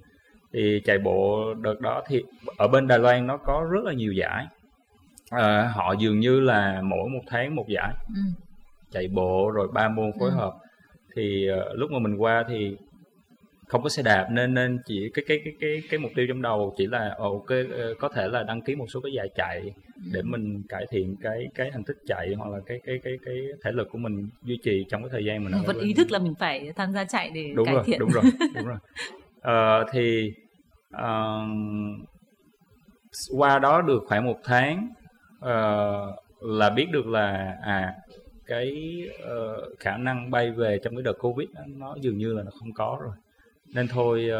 thì 0.53 0.81
chạy 0.85 0.99
bộ 0.99 1.55
đợt 1.55 1.81
đó 1.81 2.03
thì 2.09 2.23
ở 2.59 2.69
bên 2.69 2.87
Đài 2.87 2.99
Loan 2.99 3.27
nó 3.27 3.37
có 3.37 3.67
rất 3.71 3.85
là 3.85 3.93
nhiều 3.93 4.13
giải 4.13 4.47
Ờ, 5.31 5.67
họ 5.67 5.95
dường 5.99 6.21
như 6.21 6.41
là 6.41 6.83
mỗi 6.83 7.09
một 7.09 7.23
tháng 7.27 7.55
một 7.57 7.65
giải. 7.69 7.95
Ừ. 8.15 8.21
chạy 8.91 9.09
bộ 9.09 9.51
rồi 9.51 9.69
ba 9.75 9.89
môn 9.89 10.11
phối 10.21 10.31
Ừ. 10.31 10.37
hợp. 10.37 10.53
Thì 11.17 11.49
ờ, 11.49 11.75
lúc 11.75 11.91
mà 11.91 11.99
mình 11.99 12.17
qua 12.17 12.45
thì 12.49 12.77
không 13.67 13.83
có 13.83 13.89
xe 13.89 14.03
đạp 14.03 14.29
nên 14.31 14.55
nên 14.55 14.79
chỉ 14.87 15.11
cái 15.15 15.25
cái 15.29 15.39
cái 15.45 15.53
cái 15.61 15.83
cái 15.91 15.99
mục 15.99 16.13
tiêu 16.15 16.27
trong 16.29 16.43
đầu 16.43 16.75
chỉ 16.77 16.87
là 16.87 17.09
ờ, 17.09 17.25
ok 17.25 17.47
có 17.99 18.09
thể 18.09 18.29
là 18.29 18.43
đăng 18.43 18.63
ký 18.63 18.75
một 18.75 18.87
số 18.89 19.01
cái 19.01 19.13
giải 19.17 19.29
chạy 19.37 19.71
để 20.13 20.23
mình 20.23 20.63
cải 20.69 20.87
thiện 20.91 21.17
cái 21.23 21.47
cái 21.55 21.71
thành 21.71 21.85
tích 21.85 21.97
chạy 22.07 22.35
hoặc 22.39 22.51
là 22.51 22.59
cái 22.67 22.81
cái 22.87 22.99
cái 23.05 23.19
cái 23.25 23.35
thể 23.65 23.73
lực 23.73 23.89
của 23.93 23.99
mình 23.99 24.29
duy 24.45 24.59
trì 24.63 24.85
trong 24.91 25.03
cái 25.03 25.09
thời 25.13 25.25
gian 25.25 25.45
mình 25.45 25.53
vẫn 25.67 25.79
ý 25.79 25.95
thức 25.95 26.11
là 26.13 26.19
mình 26.19 26.35
phải 26.39 26.73
tham 26.77 26.93
gia 26.93 27.05
chạy 27.05 27.31
để 27.35 27.53
đúng 27.55 27.67
cải 27.67 27.75
rồi 27.75 27.85
thiện. 27.87 27.99
đúng 28.01 28.11
rồi 28.13 28.25
đúng 28.55 28.65
rồi. 28.65 28.79
Ờ, 29.41 29.85
thì 29.93 30.33
ờm, 30.91 32.05
qua 33.37 33.59
đó 33.59 33.83
được 33.83 34.03
khoảng 34.07 34.25
một 34.27 34.39
tháng 34.45 34.89
uh, 35.39 36.15
là 36.41 36.71
biết 36.71 36.87
được 36.93 37.07
là 37.07 37.57
à 37.63 37.95
cái 38.47 38.73
uh, 39.23 39.79
khả 39.79 39.97
năng 39.97 40.31
bay 40.31 40.51
về 40.51 40.79
trong 40.85 40.97
cái 40.97 41.03
đợt 41.03 41.19
covid 41.19 41.49
đó, 41.55 41.61
nó 41.67 41.97
dường 42.01 42.19
như 42.19 42.33
là 42.33 42.43
nó 42.43 42.51
không 42.59 42.73
có 42.75 42.99
rồi. 43.01 43.15
Nên 43.75 43.89
thôi 43.89 44.31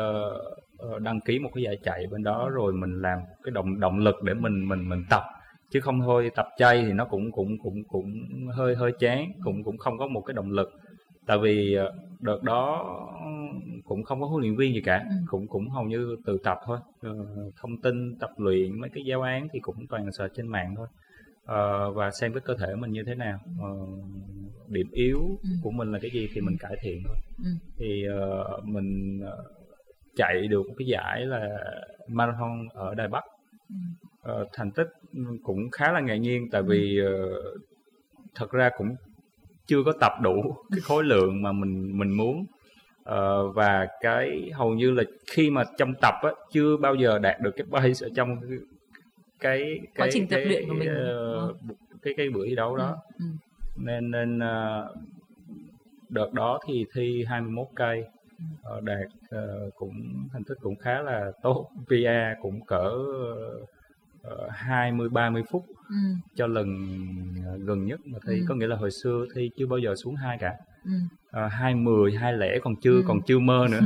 uh, 0.87 1.03
đăng 1.03 1.21
ký 1.21 1.39
một 1.39 1.51
cái 1.55 1.65
giải 1.65 1.77
chạy 1.83 2.07
bên 2.11 2.23
đó 2.23 2.49
rồi 2.49 2.73
mình 2.73 3.03
làm 3.03 3.19
cái 3.43 3.51
động 3.51 3.81
động 3.81 3.99
lực 3.99 4.23
để 4.23 4.35
mình 4.35 4.69
mình 4.69 4.89
mình 4.89 5.05
tập. 5.11 5.23
Chứ 5.71 5.81
không 5.81 6.01
thôi 6.01 6.31
tập 6.35 6.49
chay 6.57 6.85
thì 6.87 6.93
nó 6.93 7.05
cũng 7.05 7.33
cũng 7.33 7.59
cũng 7.63 7.85
cũng 7.89 8.13
hơi 8.57 8.75
hơi 8.75 8.93
chán 8.99 9.33
cũng 9.45 9.65
cũng 9.65 9.79
không 9.79 9.99
có 9.99 10.07
một 10.07 10.21
cái 10.21 10.35
động 10.35 10.51
lực 10.51 10.73
tại 11.27 11.39
vì 11.39 11.75
ờ, 11.75 11.93
đợt 12.21 12.43
đó 12.43 12.85
cũng 13.85 14.03
không 14.03 14.21
có 14.21 14.27
huấn 14.27 14.43
luyện 14.43 14.57
viên 14.57 14.75
gì 14.75 14.81
cả 14.81 15.05
Ừ. 15.11 15.15
cũng 15.31 15.47
cũng 15.49 15.69
hầu 15.71 15.85
như 15.85 16.17
tự 16.27 16.39
tập 16.45 16.59
thôi 16.65 16.79
Ờ, 17.01 17.15
thông 17.57 17.81
tin 17.83 18.15
tập 18.21 18.31
luyện 18.37 18.81
mấy 18.81 18.91
cái 18.95 19.05
giáo 19.07 19.23
án 19.23 19.49
thì 19.53 19.61
cũng 19.61 19.87
toàn 19.87 20.13
search 20.13 20.35
trên 20.35 20.47
mạng 20.47 20.75
thôi 20.77 20.87
Ờ, 21.45 21.91
và 21.93 22.11
xem 22.11 22.33
cái 22.33 22.41
cơ 22.45 22.55
thể 22.57 22.75
mình 22.75 22.91
như 22.93 23.03
thế 23.07 23.15
nào 23.15 23.39
Ờ, 23.61 23.69
điểm 24.69 24.87
yếu 24.93 25.21
Ừ. 25.43 25.49
của 25.63 25.71
mình 25.71 25.93
là 25.93 25.99
cái 26.03 26.11
gì 26.11 26.29
thì 26.35 26.41
mình 26.41 26.57
cải 26.61 26.77
thiện 26.83 27.03
thôi 27.07 27.17
Ừ. 27.39 27.51
thì 27.79 28.05
ờ, 28.07 28.61
mình 28.65 29.21
chạy 30.17 30.49
được 30.49 30.63
cái 30.79 30.87
giải 30.87 31.27
là 31.27 31.49
marathon 32.09 32.69
ở 32.75 32.95
Đài 32.95 33.09
Bắc 33.09 33.25
Ừ. 33.71 33.75
Ờ, 34.23 34.47
thành 34.53 34.71
tích 34.71 34.89
cũng 35.43 35.71
khá 35.71 35.93
là 35.93 36.01
ngạc 36.01 36.15
nhiên 36.17 36.49
tại 36.53 36.63
vì 36.63 36.99
ờ, 36.99 37.43
thật 38.35 38.51
ra 38.51 38.71
cũng 38.79 38.97
chưa 39.67 39.83
có 39.85 39.93
tập 40.01 40.13
đủ 40.23 40.57
cái 40.71 40.81
khối 40.81 41.05
lượng 41.05 41.43
mà 41.43 41.53
mình 41.53 41.99
mình 41.99 42.11
muốn. 42.11 42.47
Ờ, 43.05 43.49
và 43.49 43.87
cái 44.01 44.51
hầu 44.55 44.75
như 44.75 44.91
là 44.91 45.03
khi 45.31 45.51
mà 45.51 45.65
trong 45.79 45.93
tập 46.03 46.15
á 46.23 46.31
chưa 46.53 46.77
bao 46.77 46.95
giờ 46.95 47.19
đạt 47.19 47.41
được 47.41 47.51
cái 47.57 47.67
pace 47.73 48.07
ở 48.07 48.09
trong 48.15 48.41
cái 48.41 48.59
cái 49.41 49.79
Quá 49.81 50.07
cái, 50.07 50.11
trình 50.13 50.27
tập 50.29 50.41
luyện 50.45 50.69
của 50.69 50.75
mình, 50.75 50.89
ờ, 50.89 51.55
cái 52.03 52.15
cái 52.17 52.31
buổi 52.31 52.49
thi 52.49 52.55
đấu 52.55 52.77
đó. 52.77 52.97
Ừ. 53.19 53.25
Ừ. 53.25 53.25
nên 53.85 54.11
nên 54.11 54.39
ờ, 54.39 54.95
đợt 56.09 56.33
đó 56.33 56.59
thì 56.67 56.85
thi 56.95 57.25
21 57.29 57.67
cây. 57.77 58.05
Ờ, 58.63 58.81
đạt 58.81 59.07
ờ, 59.31 59.71
cũng 59.77 59.93
thành 60.33 60.45
tích 60.45 60.59
cũng 60.61 60.77
khá 60.77 61.03
là 61.03 61.33
tốt. 61.43 61.71
PR 61.89 62.41
cũng 62.43 62.65
cỡ 62.67 62.91
uh, 62.91 63.69
20 64.51 65.09
30 65.09 65.43
phút 65.51 65.65
Ừ. 65.89 65.95
cho 66.37 66.47
lần 66.47 66.67
ờ, 67.47 67.59
gần 67.67 67.85
nhất 67.85 68.01
mà 68.07 68.19
thi 68.27 68.35
Ừ. 68.39 68.45
có 68.49 68.55
nghĩa 68.55 68.67
là 68.67 68.77
hồi 68.77 68.91
xưa 68.91 69.25
thi 69.35 69.51
chưa 69.59 69.67
bao 69.67 69.79
giờ 69.79 69.95
xuống 70.05 70.15
hai 70.15 70.39
cả 70.41 70.53
Ừ. 70.85 70.91
uh, 71.45 71.53
hai 71.53 71.75
mười 71.75 72.13
hai 72.17 72.33
lẻ 72.33 72.59
còn 72.63 72.75
chưa 72.83 72.91
Ừ. 72.97 73.03
còn 73.07 73.19
chưa 73.27 73.39
mơ 73.39 73.67
nữa 73.71 73.81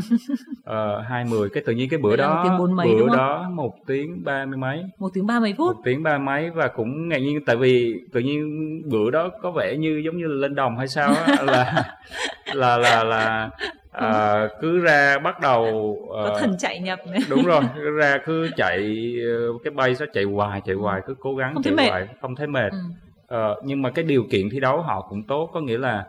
uh, 0.60 1.04
hai 1.08 1.24
mười 1.24 1.48
cái 1.50 1.62
tự 1.66 1.72
nhiên 1.72 1.88
cái 1.90 1.98
bữa 2.00 2.10
một 2.10 2.16
đó 2.16 2.40
tiếng 2.42 2.58
bốn 2.58 2.76
mấy 2.76 2.86
bữa 2.88 2.98
đúng 2.98 3.08
không? 3.08 3.16
đó 3.16 3.50
một 3.50 3.74
tiếng 3.86 4.24
ba 4.24 4.44
mươi 4.46 4.56
mấy 4.58 4.84
Một 4.98 5.08
tiếng 5.14 5.26
ba 5.26 5.40
mươi 5.40 5.54
phút. 5.58 5.76
một 5.76 5.82
tiếng 5.84 6.02
ba 6.02 6.18
mấy 6.18 6.50
và 6.50 6.68
cũng 6.68 7.08
ngạc 7.08 7.18
nhiên 7.18 7.38
tại 7.46 7.56
vì 7.56 7.94
tự 8.12 8.20
nhiên 8.20 8.42
bữa 8.90 9.10
đó 9.10 9.30
có 9.42 9.50
vẻ 9.50 9.76
như 9.76 10.02
giống 10.04 10.16
như 10.16 10.26
là 10.26 10.34
lên 10.34 10.54
đồng 10.54 10.78
hay 10.78 10.88
sao 10.88 11.14
á 11.14 11.42
là 11.42 11.84
là 12.54 12.76
là 12.76 13.04
là 13.04 13.50
à, 13.92 14.48
cứ 14.60 14.78
ra 14.80 15.18
bắt 15.18 15.40
đầu 15.40 15.96
Có 16.08 16.30
ờ, 16.34 16.40
thần 16.40 16.56
chạy 16.58 16.80
nhập 16.80 16.98
này. 17.06 17.20
đúng 17.30 17.44
rồi 17.46 17.62
cứ 17.74 17.90
ra 17.96 18.18
cứ 18.26 18.48
chạy 18.56 18.76
ờ, 19.26 19.52
cái 19.64 19.70
bay 19.70 19.94
nó 20.00 20.06
chạy 20.12 20.24
hoài 20.24 20.60
chạy 20.64 20.74
hoài 20.76 21.00
cứ 21.06 21.14
cố 21.20 21.34
gắng 21.34 21.54
Không 21.54 21.62
thấy 21.62 21.72
chạy 21.72 21.76
mệt. 21.84 21.88
hoài 21.90 22.06
không 22.20 22.36
thấy 22.36 22.46
mệt 22.46 22.70
Ừ. 22.72 22.78
Ờ, 23.26 23.60
nhưng 23.64 23.82
mà 23.82 23.90
cái 23.90 24.04
điều 24.04 24.24
kiện 24.30 24.48
thi 24.52 24.60
đấu 24.60 24.80
họ 24.82 25.06
cũng 25.08 25.22
tốt 25.28 25.50
có 25.54 25.60
nghĩa 25.60 25.78
là 25.78 26.04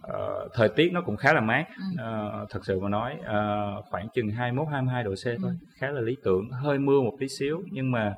ờ, 0.00 0.48
thời 0.54 0.68
tiết 0.68 0.90
nó 0.92 1.00
cũng 1.00 1.16
khá 1.16 1.32
là 1.32 1.40
mát 1.40 1.64
Ừ. 1.68 1.82
Ờ, 2.02 2.46
thật 2.50 2.60
sự 2.66 2.80
mà 2.80 2.88
nói 2.88 3.14
ờ, 3.24 3.66
khoảng 3.90 4.08
chừng 4.14 4.30
21 4.30 4.68
22 4.72 5.04
độ 5.04 5.14
C 5.14 5.24
thôi 5.24 5.34
Ừ. 5.42 5.48
khá 5.80 5.90
là 5.90 6.00
lý 6.00 6.16
tưởng 6.24 6.50
hơi 6.50 6.78
mưa 6.78 7.00
một 7.00 7.12
tí 7.20 7.26
xíu 7.28 7.62
nhưng 7.72 7.90
mà 7.92 8.14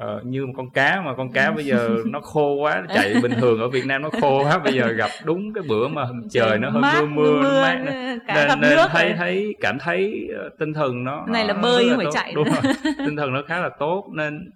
ờ, 0.00 0.20
như 0.24 0.46
một 0.46 0.52
con 0.56 0.70
cá 0.70 1.00
mà 1.04 1.14
con 1.16 1.28
Ừ. 1.28 1.32
cá 1.34 1.50
bây 1.50 1.64
giờ 1.64 1.96
nó 2.06 2.20
khô 2.20 2.54
quá 2.54 2.80
nó 2.80 2.86
chạy 2.94 3.14
bình 3.22 3.32
thường 3.40 3.60
ở 3.60 3.68
Việt 3.68 3.84
Nam 3.86 4.02
nó 4.02 4.10
khô 4.20 4.42
quá 4.44 4.58
bây 4.58 4.74
giờ 4.74 4.88
gặp 4.88 5.10
đúng 5.24 5.52
cái 5.54 5.62
bữa 5.68 5.88
mà 5.88 6.08
trời 6.32 6.58
nó 6.58 6.70
hơi 6.70 6.82
Mát, 6.82 7.02
mưa 7.02 7.06
mưa, 7.06 7.42
nó 7.42 7.62
mát 7.62 7.78
nên, 8.26 8.60
nên 8.60 8.60
nước 8.60 8.86
thấy 8.90 9.06
rồi. 9.08 9.14
thấy 9.18 9.54
cảm 9.60 9.78
thấy 9.78 10.28
ờ, 10.38 10.48
tinh 10.58 10.72
thần 10.72 11.04
nó 11.04 11.26
Này 11.28 11.44
là 11.44 11.54
nó 11.54 11.62
bơi 11.62 11.84
rất 11.84 11.90
không 11.90 11.96
phải 11.96 12.06
tốt. 12.06 12.12
chạy 12.14 12.32
đúng 12.34 12.44
nữa. 12.44 12.60
rồi 12.62 12.74
tinh 13.06 13.16
thần 13.16 13.32
nó 13.32 13.42
khá 13.48 13.60
là 13.60 13.70
tốt 13.78 14.04
nên 14.14 14.50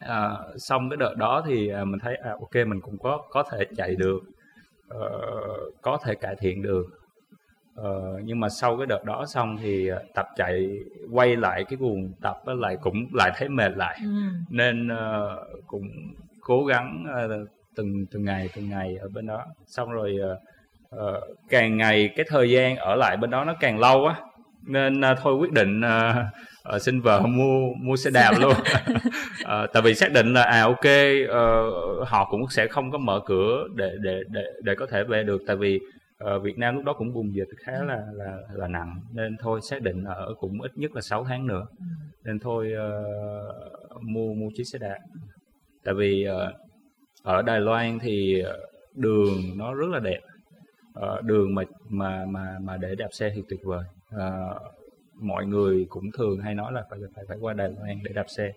à, 0.00 0.30
xong 0.58 0.90
cái 0.90 0.96
đợt 0.96 1.14
đó 1.16 1.42
thì 1.46 1.68
à, 1.68 1.84
mình 1.84 2.00
thấy 2.00 2.16
à, 2.24 2.30
ok 2.30 2.66
mình 2.66 2.80
cũng 2.80 2.98
có 3.02 3.18
có 3.30 3.42
thể 3.52 3.64
chạy 3.76 3.94
được 3.96 4.18
ờ, 4.88 5.10
có 5.82 5.98
thể 6.04 6.14
cải 6.14 6.34
thiện 6.40 6.62
được 6.62 6.84
Ờ, 7.76 8.20
nhưng 8.24 8.40
mà 8.40 8.48
sau 8.48 8.76
cái 8.76 8.86
đợt 8.86 9.04
đó 9.04 9.24
xong 9.26 9.56
thì 9.62 9.88
à, 9.88 9.98
tập 10.14 10.26
chạy 10.36 10.68
quay 11.12 11.36
lại 11.36 11.64
cái 11.64 11.76
guồng 11.80 12.12
tập 12.22 12.36
lại 12.46 12.76
cũng 12.82 13.06
lại 13.14 13.32
thấy 13.36 13.48
mệt 13.48 13.72
lại. 13.76 13.98
Ừ. 14.04 14.10
nên 14.50 14.88
ờ, 14.88 15.38
cũng 15.66 15.82
cố 16.40 16.64
gắng 16.64 17.04
ờ, 17.14 17.28
từng 17.76 18.06
từng 18.12 18.24
ngày 18.24 18.48
từng 18.56 18.70
ngày 18.70 18.96
ở 19.00 19.08
bên 19.14 19.26
đó. 19.26 19.44
Xong 19.66 19.90
rồi 19.90 20.16
ờ, 20.22 20.38
ờ, 20.90 21.20
càng 21.48 21.76
ngày 21.76 22.10
cái 22.16 22.26
thời 22.28 22.50
gian 22.50 22.76
ở 22.76 22.94
lại 22.94 23.16
bên 23.16 23.30
đó 23.30 23.44
nó 23.44 23.54
càng 23.60 23.78
lâu 23.78 24.06
á. 24.06 24.16
Nên 24.66 25.00
uh, 25.00 25.18
thôi 25.22 25.34
quyết 25.34 25.52
định 25.52 25.80
uh, 25.80 26.16
uh, 26.74 26.82
xin 26.82 27.00
vợ 27.00 27.20
mua 27.20 27.74
mua 27.82 27.96
xe 27.96 28.10
đạp 28.10 28.32
luôn. 28.40 28.52
Uh, 28.52 29.70
tại 29.72 29.82
vì 29.82 29.94
xác 29.94 30.12
định 30.12 30.32
là 30.32 30.42
à 30.42 30.62
ok 30.62 30.86
uh, 31.24 32.08
họ 32.08 32.28
cũng 32.30 32.48
sẽ 32.50 32.66
không 32.66 32.90
có 32.90 32.98
mở 32.98 33.20
cửa 33.26 33.64
để 33.74 33.90
để 34.02 34.20
để 34.30 34.42
để 34.62 34.74
có 34.74 34.86
thể 34.86 35.04
về 35.04 35.22
được. 35.22 35.42
Tại 35.46 35.56
vì 35.56 35.80
uh, 36.24 36.42
Việt 36.42 36.58
Nam 36.58 36.74
lúc 36.74 36.84
đó 36.84 36.92
cũng 36.92 37.12
bùng 37.12 37.34
dịch 37.34 37.48
khá 37.56 37.72
là 37.72 38.06
là 38.12 38.38
là 38.52 38.68
nặng. 38.68 39.00
Nên 39.12 39.36
thôi 39.40 39.60
xác 39.62 39.82
định 39.82 40.04
ở 40.04 40.34
cũng 40.38 40.62
ít 40.62 40.78
nhất 40.78 40.94
là 40.94 41.00
6 41.00 41.24
tháng 41.24 41.46
nữa. 41.46 41.66
Nên 42.24 42.38
thôi 42.38 42.72
uh, 43.92 44.02
mua 44.02 44.34
mua 44.34 44.50
chiếc 44.54 44.64
xe 44.64 44.78
đạp. 44.78 44.98
Tại 45.84 45.94
vì 45.94 46.26
uh, 46.28 46.54
ở 47.22 47.42
Đài 47.42 47.60
Loan 47.60 47.98
thì 47.98 48.42
đường 48.94 49.38
nó 49.56 49.74
rất 49.74 49.86
là 49.88 50.00
đẹp. 50.00 50.20
Uh, 50.98 51.24
đường 51.24 51.54
mà 51.54 51.62
mà 51.88 52.24
mà 52.24 52.58
mà 52.62 52.76
để 52.76 52.94
đạp 52.94 53.08
xe 53.12 53.30
thì 53.34 53.42
tuyệt 53.48 53.60
vời. 53.62 53.84
Uh, 54.14 54.62
mọi 55.20 55.46
người 55.46 55.86
cũng 55.88 56.04
thường 56.18 56.40
hay 56.40 56.54
nói 56.54 56.72
là 56.72 56.84
phải 56.90 56.98
phải 57.14 57.24
phải 57.28 57.36
qua 57.40 57.52
Đài 57.52 57.68
Loan 57.68 57.98
để 58.04 58.12
đạp 58.14 58.26
xe. 58.28 58.52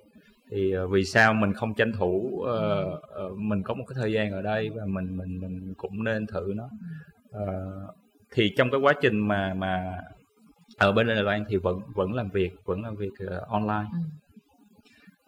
Thì 0.51 0.73
vì 0.91 1.03
sao 1.03 1.33
mình 1.33 1.53
không 1.53 1.73
tranh 1.73 1.91
thủ 1.91 2.31
uh, 2.33 2.47
uh, 3.25 3.37
mình 3.37 3.63
có 3.63 3.73
một 3.73 3.83
cái 3.87 3.95
thời 4.01 4.11
gian 4.11 4.31
ở 4.31 4.41
đây 4.41 4.69
và 4.69 4.85
mình 4.85 5.17
mình 5.17 5.41
mình 5.41 5.73
cũng 5.77 6.03
nên 6.03 6.25
thử 6.27 6.53
nó 6.55 6.69
uh, 7.43 7.95
thì 8.31 8.53
trong 8.57 8.71
cái 8.71 8.79
quá 8.79 8.93
trình 9.01 9.27
mà 9.27 9.53
mà 9.53 9.97
ở 10.77 10.91
bên 10.91 11.07
Đài 11.07 11.23
Loan 11.23 11.45
thì 11.49 11.57
vẫn 11.57 11.79
vẫn 11.95 12.13
làm 12.13 12.29
việc 12.29 12.51
vẫn 12.65 12.81
làm 12.81 12.95
việc 12.95 13.11
uh, 13.25 13.47
online. 13.47 13.89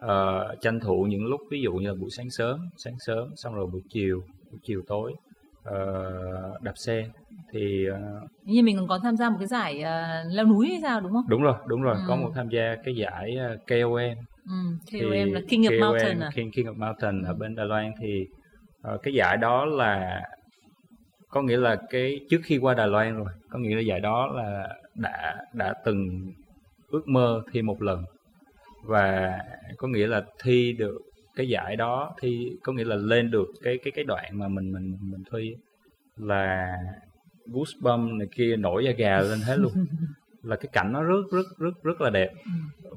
Uh, 0.04 0.60
tranh 0.60 0.80
thủ 0.80 1.02
những 1.02 1.26
lúc 1.26 1.40
ví 1.50 1.60
dụ 1.60 1.72
như 1.72 1.88
là 1.88 1.94
buổi 1.94 2.10
sáng 2.10 2.30
sớm 2.30 2.60
sáng 2.76 2.94
sớm 2.98 3.28
xong 3.36 3.54
rồi 3.54 3.66
buổi 3.66 3.82
chiều 3.88 4.22
buổi 4.50 4.60
chiều 4.62 4.82
tối 4.86 5.12
uh, 5.68 6.62
đạp 6.62 6.72
xe 6.76 7.08
thì 7.52 7.86
uh, 7.90 8.30
như 8.44 8.62
mình 8.62 8.76
còn 8.76 8.88
có 8.88 8.98
tham 9.02 9.16
gia 9.16 9.30
một 9.30 9.36
cái 9.38 9.46
giải 9.46 9.76
uh, 9.78 10.34
leo 10.34 10.46
núi 10.46 10.68
hay 10.68 10.78
sao 10.82 11.00
đúng 11.00 11.12
không? 11.12 11.24
Đúng 11.28 11.42
rồi 11.42 11.54
đúng 11.66 11.82
rồi. 11.82 11.94
Ừ. 11.96 12.02
có 12.08 12.16
một 12.16 12.30
tham 12.34 12.48
gia 12.48 12.76
cái 12.84 12.94
giải 12.96 13.36
uh, 13.54 13.60
KOM 13.66 14.16
ừ, 14.46 14.56
KOM 14.92 15.10
thì 15.10 15.30
là 15.30 15.40
King 15.48 15.62
of 15.62 15.80
KOM, 15.80 15.90
Mountain 15.90 16.20
à? 16.20 16.30
King, 16.34 16.50
King 16.50 16.66
of 16.66 16.86
Mountain 16.86 17.22
ở 17.22 17.34
bên 17.34 17.54
Đài 17.54 17.66
Loan 17.66 17.92
thì 18.00 18.26
uh, 18.94 19.02
cái 19.02 19.14
giải 19.14 19.36
đó 19.36 19.64
là 19.64 20.22
có 21.30 21.42
nghĩa 21.42 21.56
là 21.56 21.76
cái 21.90 22.20
trước 22.30 22.40
khi 22.44 22.58
qua 22.58 22.74
Đài 22.74 22.88
Loan 22.88 23.16
rồi 23.16 23.26
có 23.50 23.58
nghĩa 23.58 23.74
là 23.74 23.80
giải 23.80 24.00
đó 24.00 24.26
là 24.26 24.68
đã 24.94 25.36
đã 25.52 25.74
từng 25.84 26.32
ước 26.90 27.08
mơ 27.08 27.42
thi 27.52 27.62
một 27.62 27.82
lần. 27.82 28.04
Và 28.84 29.38
có 29.76 29.88
nghĩa 29.88 30.06
là 30.06 30.24
thi 30.42 30.72
được 30.72 30.98
cái 31.36 31.48
giải 31.48 31.76
đó 31.76 32.14
thì 32.20 32.50
có 32.62 32.72
nghĩa 32.72 32.84
là 32.84 32.96
lên 32.96 33.30
được 33.30 33.46
cái 33.62 33.78
cái 33.84 33.92
cái 33.96 34.04
đoạn 34.04 34.38
mà 34.38 34.48
mình 34.48 34.72
mình 34.72 34.96
mình 35.00 35.22
thi 35.32 35.54
là 36.16 36.74
goosebump 37.46 38.12
này 38.12 38.28
kia 38.36 38.56
nổi 38.56 38.84
da 38.84 38.90
gà 38.90 39.20
lên 39.20 39.40
hết 39.40 39.56
luôn. 39.56 39.72
Là 40.42 40.56
cái 40.56 40.68
cảnh 40.72 40.92
nó 40.92 41.02
rất 41.02 41.22
rất 41.32 41.46
rất 41.58 41.82
rất 41.82 42.00
là 42.00 42.10
đẹp. 42.10 42.30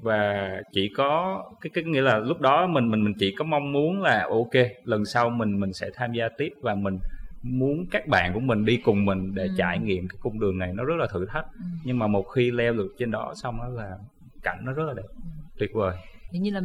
Và 0.02 0.50
chỉ 0.72 0.89
có 0.96 1.43
cái 1.62 1.72
cái 1.74 1.84
nghĩa 1.84 2.02
là 2.02 2.17
lúc 2.19 2.41
đó 2.41 2.67
mình 2.67 2.91
mình 2.91 3.04
mình 3.04 3.13
chỉ 3.19 3.36
có 3.38 3.46
mong 3.46 3.72
muốn 3.72 4.02
là 4.02 4.28
ok 4.30 4.65
lần 4.84 5.06
sau 5.06 5.30
mình 5.30 5.60
mình 5.60 5.74
sẽ 5.74 5.89
tham 5.93 6.13
gia 6.13 6.30
tiếp 6.38 6.54
và 6.62 6.76
mình 6.76 6.98
muốn 7.43 7.86
các 7.91 8.08
bạn 8.08 8.34
của 8.34 8.39
mình 8.39 8.65
đi 8.65 8.77
cùng 8.77 9.06
mình 9.06 9.36
để 9.36 9.43
ừ. 9.43 9.53
trải 9.58 9.79
nghiệm 9.79 10.08
cái 10.08 10.17
cung 10.21 10.39
đường 10.39 10.58
này 10.58 10.73
nó 10.73 10.84
rất 10.84 10.95
là 10.95 11.08
thử 11.13 11.25
thách. 11.25 11.45
Ừ. 11.53 11.65
nhưng 11.84 11.99
mà 11.99 12.08
một 12.08 12.23
khi 12.23 12.51
leo 12.51 12.73
được 12.73 12.95
trên 12.97 13.12
đó 13.12 13.34
xong 13.36 13.58
đó 13.58 13.67
là 13.67 13.97
cảnh 14.43 14.60
nó 14.63 14.73
rất 14.73 14.84
là 14.84 14.93
đẹp 14.93 15.08
tuyệt 15.60 15.69
vời. 15.73 15.97
Hình 16.32 16.43
như 16.43 16.51
là 16.51 16.62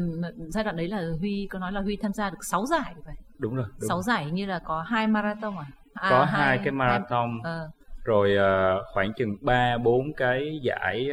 giai 0.48 0.64
đoạn 0.64 0.76
đấy 0.76 0.88
là 0.88 1.02
huy 1.20 1.48
có 1.50 1.58
nói 1.58 1.72
là 1.72 1.80
huy 1.80 1.96
tham 1.96 2.12
gia 2.12 2.30
được 2.30 2.44
6 2.44 2.66
giải 2.66 2.94
vậy 3.04 3.14
đúng 3.38 3.56
rồi 3.56 3.66
đúng 3.80 3.88
6 3.88 4.02
giải 4.02 4.24
hình 4.24 4.34
như 4.34 4.46
là 4.46 4.58
có 4.58 4.82
hai 4.82 5.06
marathon 5.06 5.54
à, 5.56 5.66
à 5.94 6.10
có 6.10 6.24
hai, 6.24 6.46
hai 6.46 6.58
cái 6.58 6.72
marathon. 6.72 7.40
hai, 7.44 7.54
uh, 7.66 7.77
rồi 8.08 8.36
uh, 8.36 8.84
khoảng 8.92 9.12
chừng 9.12 9.36
ba 9.40 9.78
bốn 9.78 10.12
cái 10.12 10.60
giải 10.62 11.08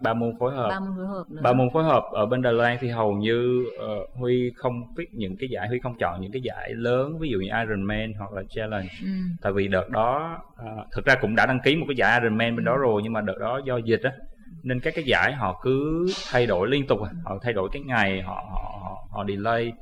ba 0.00 0.10
uh, 0.10 0.16
môn 0.16 0.32
phối 0.38 0.54
hợp 0.54 0.68
ba 0.68 0.80
môn 0.80 0.96
phối 0.96 1.06
hợp 1.06 1.24
ba 1.42 1.52
môn 1.52 1.68
phối 1.72 1.84
hợp 1.84 2.04
ở 2.12 2.26
bên 2.26 2.42
Đài 2.42 2.52
Loan 2.52 2.76
thì 2.80 2.88
hầu 2.88 3.12
như 3.12 3.66
uh, 3.76 4.10
Huy 4.14 4.52
không 4.56 4.94
biết 4.96 5.06
những 5.12 5.36
cái 5.36 5.48
giải 5.48 5.68
Huy 5.68 5.78
không 5.78 5.94
chọn 5.98 6.20
những 6.20 6.32
cái 6.32 6.42
giải 6.42 6.70
lớn 6.74 7.18
ví 7.18 7.28
dụ 7.28 7.38
như 7.38 7.50
Ironman 7.62 8.12
hoặc 8.18 8.32
là 8.32 8.42
Challenge 8.48 8.88
ừ. 9.02 9.08
tại 9.42 9.52
vì 9.52 9.68
đợt 9.68 9.88
đó 9.88 10.38
uh, 10.52 10.86
thực 10.92 11.04
ra 11.04 11.14
cũng 11.20 11.36
đã 11.36 11.46
đăng 11.46 11.60
ký 11.60 11.76
một 11.76 11.84
cái 11.88 11.96
giải 11.96 12.20
Ironman 12.20 12.56
bên 12.56 12.64
ừ. 12.64 12.68
đó 12.68 12.76
rồi 12.76 13.00
nhưng 13.04 13.12
mà 13.12 13.20
đợt 13.20 13.38
đó 13.40 13.60
do 13.64 13.76
dịch 13.76 14.02
á 14.02 14.12
nên 14.62 14.80
các 14.80 14.94
cái 14.94 15.04
giải 15.04 15.32
họ 15.32 15.60
cứ 15.62 16.06
thay 16.30 16.46
đổi 16.46 16.68
liên 16.68 16.86
tục 16.86 17.02
à. 17.02 17.10
họ 17.24 17.38
thay 17.42 17.52
đổi 17.52 17.68
cái 17.72 17.82
ngày 17.82 18.22
họ 18.22 18.44
họ 18.50 18.82
họ 19.10 19.24
delay. 19.28 19.72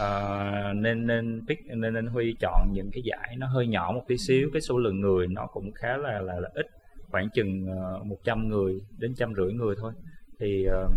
Uh, 0.00 0.76
nên 0.76 1.06
nên 1.06 1.42
pick 1.48 1.66
nên 1.66 1.94
nên 1.94 2.06
huy 2.06 2.36
chọn 2.40 2.68
những 2.72 2.90
cái 2.92 3.02
giải 3.02 3.36
nó 3.38 3.46
hơi 3.46 3.66
nhỏ 3.66 3.92
một 3.94 4.02
tí 4.08 4.16
xíu. 4.18 4.50
Cái 4.52 4.60
số 4.60 4.78
lượng 4.78 5.00
người 5.00 5.26
nó 5.26 5.46
cũng 5.46 5.72
khá 5.72 5.96
là 5.96 6.20
là, 6.20 6.40
là 6.40 6.48
ít 6.54 6.66
khoảng 7.10 7.28
chừng 7.30 7.66
ờ, 7.66 7.98
uh, 8.00 8.06
100 8.06 8.48
người 8.48 8.80
đến 8.98 9.14
trăm 9.16 9.34
rưỡi 9.34 9.52
người 9.52 9.74
thôi. 9.80 9.92
Thì 10.40 10.66
uh, 10.68 10.92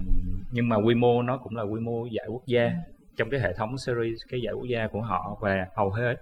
nhưng 0.52 0.69
mà 0.69 0.76
quy 0.76 0.95
mô 0.95 1.21
nó 1.21 1.38
cũng 1.38 1.56
là 1.56 1.63
quy 1.63 1.80
mô 1.80 2.06
giải 2.06 2.26
quốc 2.30 2.43
gia. 2.45 2.71
Trong 3.17 3.30
cái 3.30 3.39
hệ 3.39 3.54
thống 3.54 3.78
series 3.78 4.17
cái 4.30 4.41
giải 4.41 4.54
quốc 4.54 4.65
gia 4.69 4.88
của 4.88 5.02
họ 5.02 5.38
và 5.41 5.67
hầu 5.76 5.89
hết 5.89 6.15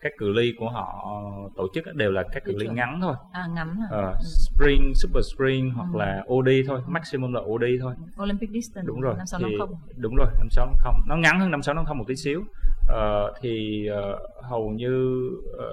các 0.00 0.12
cự 0.18 0.32
ly 0.32 0.54
của 0.58 0.68
họ 0.68 1.12
tổ 1.56 1.68
chức 1.74 1.94
đều 1.94 2.10
là 2.10 2.22
các 2.32 2.44
cự 2.44 2.52
ly 2.56 2.66
ngắn 2.68 2.98
thôi. 3.02 3.14
À 3.32 3.46
ngắn 3.54 3.76
hả? 3.76 3.98
Uh, 3.98 4.16
sprint 4.22 4.96
super 4.96 5.24
sprint 5.34 5.74
hoặc 5.74 5.88
ừ. 5.92 5.98
là 5.98 6.22
OD 6.34 6.48
thôi 6.66 6.80
maximum 6.86 7.32
là 7.32 7.40
OD 7.40 7.64
thôi. 7.80 7.94
Olympic 8.22 8.50
distance 8.50 8.86
đúng 8.86 9.00
rồi 9.00 9.14
5650 9.18 9.78
thì, 9.86 9.94
đúng 9.96 10.14
rồi 10.16 10.26
5650 10.26 11.02
nó 11.06 11.16
ngắn 11.16 11.40
hơn 11.40 11.50
5650 11.50 11.98
một 11.98 12.04
tí 12.08 12.16
xíu. 12.16 12.40
Uh, 12.40 13.36
thì 13.40 13.86
uh, 13.90 14.44
hầu 14.50 14.70
như 14.70 15.26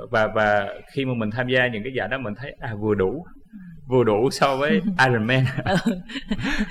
uh, 0.04 0.12
và 0.12 0.28
và 0.36 0.68
khi 0.94 1.06
mà 1.06 1.14
mình 1.14 1.32
tham 1.32 1.48
gia 1.48 1.68
những 1.68 1.84
cái 1.84 1.94
giải 1.96 2.08
đó 2.08 2.18
mình 2.18 2.34
thấy 2.36 2.56
à 2.60 2.76
vừa 2.76 2.96
đủ 2.96 3.26
vừa 3.88 4.04
đủ 4.04 4.30
so 4.32 4.56
với 4.56 4.82
Ironman 5.08 5.46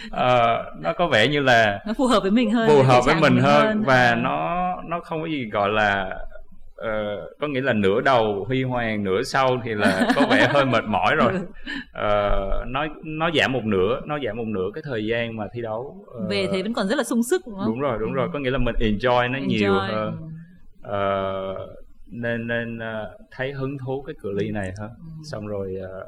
uh, 0.08 0.76
nó 0.82 0.92
có 0.92 1.06
vẻ 1.06 1.28
như 1.28 1.40
là 1.40 1.80
nó 1.86 1.92
phù 1.98 2.06
hợp 2.06 2.20
với 2.22 2.30
mình 2.30 2.50
hơn 2.50 2.68
phù 2.68 2.82
hợp 2.82 3.00
với 3.06 3.14
mình 3.14 3.38
hơn, 3.40 3.66
hơn. 3.66 3.82
và 3.82 4.08
à. 4.08 4.14
nó 4.14 4.62
nó 4.84 5.00
không 5.00 5.20
có 5.20 5.26
gì 5.26 5.50
gọi 5.50 5.68
là 5.68 6.18
uh, 6.82 7.38
có 7.40 7.48
nghĩa 7.48 7.60
là 7.60 7.72
nửa 7.72 8.00
đầu 8.00 8.44
huy 8.48 8.62
hoàng 8.62 9.04
nửa 9.04 9.22
sau 9.22 9.60
thì 9.64 9.74
là 9.74 10.12
có 10.16 10.26
vẻ 10.30 10.48
hơi 10.52 10.64
mệt 10.64 10.84
mỏi 10.84 11.16
rồi. 11.16 11.32
Uh, 11.34 12.66
nó 12.66 12.86
nó 13.04 13.30
giảm 13.34 13.52
một 13.52 13.64
nửa 13.64 14.00
nó 14.06 14.18
giảm 14.26 14.36
một 14.36 14.46
nửa 14.46 14.70
cái 14.74 14.82
thời 14.86 15.06
gian 15.06 15.36
mà 15.36 15.44
thi 15.52 15.62
đấu 15.62 16.06
uh, 16.24 16.30
về 16.30 16.48
thế 16.52 16.62
vẫn 16.62 16.72
còn 16.72 16.88
rất 16.88 16.96
là 16.96 17.04
sung 17.04 17.22
sức 17.22 17.42
đúng 17.46 17.56
không? 17.58 17.66
Đúng 17.66 17.80
rồi 17.80 17.98
đúng 18.00 18.12
rồi. 18.12 18.28
Có 18.32 18.38
nghĩa 18.38 18.50
là 18.50 18.58
mình 18.58 18.74
enjoy 18.78 19.30
nó 19.30 19.38
enjoy. 19.38 19.46
nhiều 19.48 19.72
hơn. 19.72 20.16
Uh, 20.80 21.82
nên 22.06 22.46
nên 22.46 22.78
uh, 22.78 23.20
thấy 23.30 23.52
hứng 23.52 23.78
thú 23.78 24.02
cái 24.02 24.14
cự 24.22 24.32
ly 24.32 24.50
này 24.50 24.72
hơn 24.78 24.90
ừ. 24.90 25.22
xong 25.30 25.46
rồi 25.46 25.76
uh, 25.80 26.06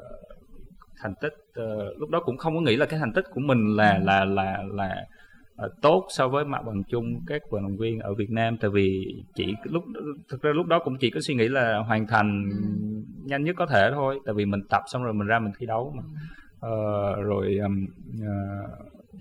thành 0.97 1.13
tích 1.21 1.33
uh, 1.59 1.99
lúc 1.99 2.09
đó 2.09 2.19
cũng 2.25 2.37
không 2.37 2.55
có 2.55 2.61
nghĩ 2.61 2.75
là 2.75 2.85
cái 2.85 2.99
thành 2.99 3.13
tích 3.13 3.25
của 3.33 3.41
mình 3.41 3.75
là 3.75 3.91
ừ. 3.91 4.03
là 4.05 4.25
là 4.25 4.63
là 4.73 5.05
Ờ, 5.57 5.69
tốt 5.81 6.05
so 6.09 6.27
với 6.27 6.45
mặt 6.45 6.61
bằng 6.65 6.83
chung 6.89 7.19
các 7.27 7.41
vận 7.49 7.63
động 7.63 7.77
viên 7.77 7.99
ở 7.99 8.13
Việt 8.13 8.29
Nam 8.29 8.57
tại 8.57 8.69
vì 8.73 9.15
chỉ 9.35 9.53
lúc 9.63 9.83
thực 10.29 10.41
ra 10.41 10.51
lúc 10.55 10.65
đó 10.65 10.79
cũng 10.83 10.97
chỉ 10.99 11.09
có 11.09 11.19
suy 11.19 11.35
nghĩ 11.35 11.47
là 11.47 11.77
hoàn 11.77 12.07
thành 12.07 12.49
nhanh 13.25 13.43
nhất 13.43 13.55
có 13.57 13.65
thể 13.65 13.89
thôi 13.93 14.19
tại 14.25 14.35
vì 14.35 14.45
mình 14.45 14.61
tập 14.69 14.81
xong 14.87 15.03
rồi 15.03 15.13
mình 15.13 15.27
ra 15.27 15.39
mình 15.39 15.51
thi 15.59 15.65
đấu 15.65 15.93
mà. 15.97 16.03
Uh, 16.67 17.25
rồi 17.25 17.57
um, 17.57 17.85
uh, 18.21 18.69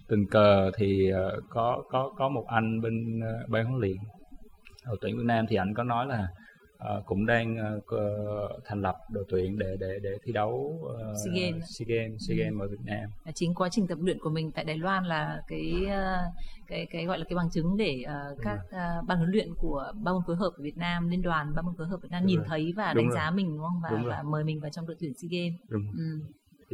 tình 0.09 0.27
cờ 0.27 0.71
thì 0.77 1.13
uh, 1.13 1.45
có 1.49 1.83
có 1.89 2.13
có 2.17 2.29
một 2.29 2.45
anh 2.47 2.81
bên 2.81 3.19
uh, 3.19 3.51
ban 3.51 3.65
huấn 3.65 3.81
luyện 3.81 3.97
đội 4.87 4.97
tuyển 5.01 5.17
Việt 5.17 5.25
Nam 5.27 5.47
thì 5.49 5.57
anh 5.57 5.75
có 5.75 5.85
nói 5.85 6.07
là 6.07 6.29
uh, 6.79 7.07
cũng 7.07 7.27
đang 7.27 7.57
uh, 7.77 8.65
thành 8.65 8.83
lập 8.83 8.97
đội 9.11 9.25
tuyển 9.29 9.59
để 9.59 9.77
để 9.81 9.99
để 10.03 10.19
thi 10.25 10.33
đấu 10.33 10.81
uh, 10.83 11.17
SEA 11.25 11.35
Games 11.35 11.65
SEA 11.65 11.87
Games 11.89 12.29
SEA 12.29 12.37
Games 12.37 12.61
ừ. 12.61 12.65
ở 12.65 12.69
Việt 12.69 12.85
Nam. 12.85 13.11
Chính 13.35 13.55
quá 13.55 13.69
trình 13.69 13.87
tập 13.87 13.99
luyện 14.01 14.19
của 14.19 14.31
mình 14.31 14.51
tại 14.53 14.65
Đài 14.65 14.79
Loan 14.79 15.05
là 15.05 15.43
cái 15.49 15.75
uh, 15.85 16.35
cái 16.67 16.87
cái 16.91 17.05
gọi 17.05 17.19
là 17.19 17.25
cái 17.25 17.37
bằng 17.37 17.51
chứng 17.51 17.77
để 17.77 18.05
uh, 18.05 18.39
các 18.43 18.59
uh, 18.69 19.07
ban 19.09 19.19
huấn 19.19 19.31
luyện 19.31 19.55
của 19.55 19.93
ba 19.95 20.13
môn 20.13 20.23
phối 20.27 20.37
hợp 20.37 20.51
của 20.57 20.63
Việt 20.63 20.77
Nam 20.77 21.09
liên 21.09 21.23
đoàn 21.23 21.55
ba 21.57 21.63
môn 21.63 21.75
phối 21.79 21.87
hợp 21.87 21.99
Việt 22.03 22.11
Nam 22.11 22.23
đúng 22.23 22.29
nhìn 22.29 22.39
rồi. 22.39 22.47
thấy 22.49 22.73
và 22.77 22.93
đúng 22.95 23.05
đánh 23.05 23.09
rồi. 23.09 23.17
giá 23.17 23.31
mình 23.31 23.57
đúng 23.57 23.63
không 23.63 23.81
và, 23.83 23.91
đúng 23.91 24.05
và 24.05 24.23
mời 24.23 24.45
mình 24.45 24.61
vào 24.61 24.71
trong 24.71 24.87
đội 24.87 24.97
tuyển 25.01 25.15
SEA 25.15 25.29
Games. 25.31 25.61
Đúng. 25.69 25.87
Ừ. 25.97 26.21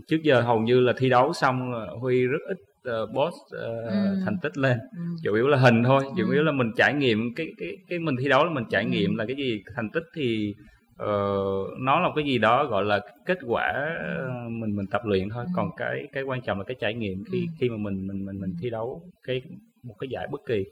Trước 0.09 0.19
giờ 0.23 0.41
hầu 0.41 0.61
như 0.61 0.81
là 0.81 0.93
thi 0.99 1.09
đấu 1.09 1.33
xong 1.33 1.73
Huy 2.01 2.27
rất 2.27 2.39
ít 2.49 2.70
uh, 2.89 3.11
post 3.15 3.35
uh, 3.35 3.85
ừ. 3.87 4.21
thành 4.25 4.37
tích 4.43 4.59
lên 4.59 4.79
ừ. 4.93 5.03
chủ 5.23 5.35
yếu 5.35 5.49
là 5.49 5.57
hình 5.57 5.85
thôi 5.85 6.03
chủ 6.17 6.27
ừ. 6.27 6.33
yếu 6.33 6.43
là 6.43 6.53
mình 6.53 6.73
trải 6.77 6.95
nghiệm 6.95 7.35
cái 7.35 7.53
cái 7.59 7.77
cái 7.89 7.99
mình 7.99 8.17
thi 8.21 8.29
đấu 8.29 8.45
là 8.45 8.51
mình 8.51 8.65
trải 8.71 8.83
ừ. 8.83 8.89
nghiệm 8.89 9.17
là 9.17 9.25
cái 9.27 9.37
gì 9.37 9.63
thành 9.77 9.91
tích 9.91 10.05
thì 10.15 10.55
uh, 11.03 11.79
nó 11.79 12.01
là 12.01 12.09
cái 12.17 12.25
gì 12.25 12.39
đó 12.39 12.65
gọi 12.65 12.85
là 12.85 13.01
kết 13.27 13.39
quả 13.47 13.97
mình 14.49 14.77
mình 14.77 14.87
tập 14.87 15.03
luyện 15.05 15.29
thôi 15.29 15.45
ừ. 15.47 15.51
còn 15.57 15.71
cái 15.77 16.09
cái 16.13 16.23
quan 16.23 16.41
trọng 16.41 16.59
là 16.59 16.65
cái 16.65 16.77
trải 16.81 16.95
nghiệm 16.95 17.25
khi 17.33 17.47
khi 17.59 17.69
mà 17.69 17.77
mình 17.77 18.07
mình 18.07 18.27
mình 18.27 18.41
mình 18.41 18.55
thi 18.63 18.71
đấu 18.71 19.03
cái 19.23 19.43
một 19.83 19.95
cái 19.99 20.09
giải 20.11 20.29
bất 20.31 20.41
kỳ 20.47 20.65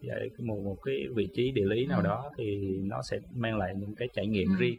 giải 0.00 0.30
một 0.38 0.58
một 0.64 0.76
cái 0.84 1.06
vị 1.14 1.28
trí 1.34 1.50
địa 1.50 1.64
lý 1.64 1.86
nào 1.86 2.02
đó 2.02 2.30
thì 2.38 2.78
nó 2.82 3.02
sẽ 3.10 3.18
mang 3.34 3.58
lại 3.58 3.74
những 3.76 3.94
cái 3.94 4.08
trải 4.14 4.26
nghiệm 4.26 4.48
riêng 4.58 4.78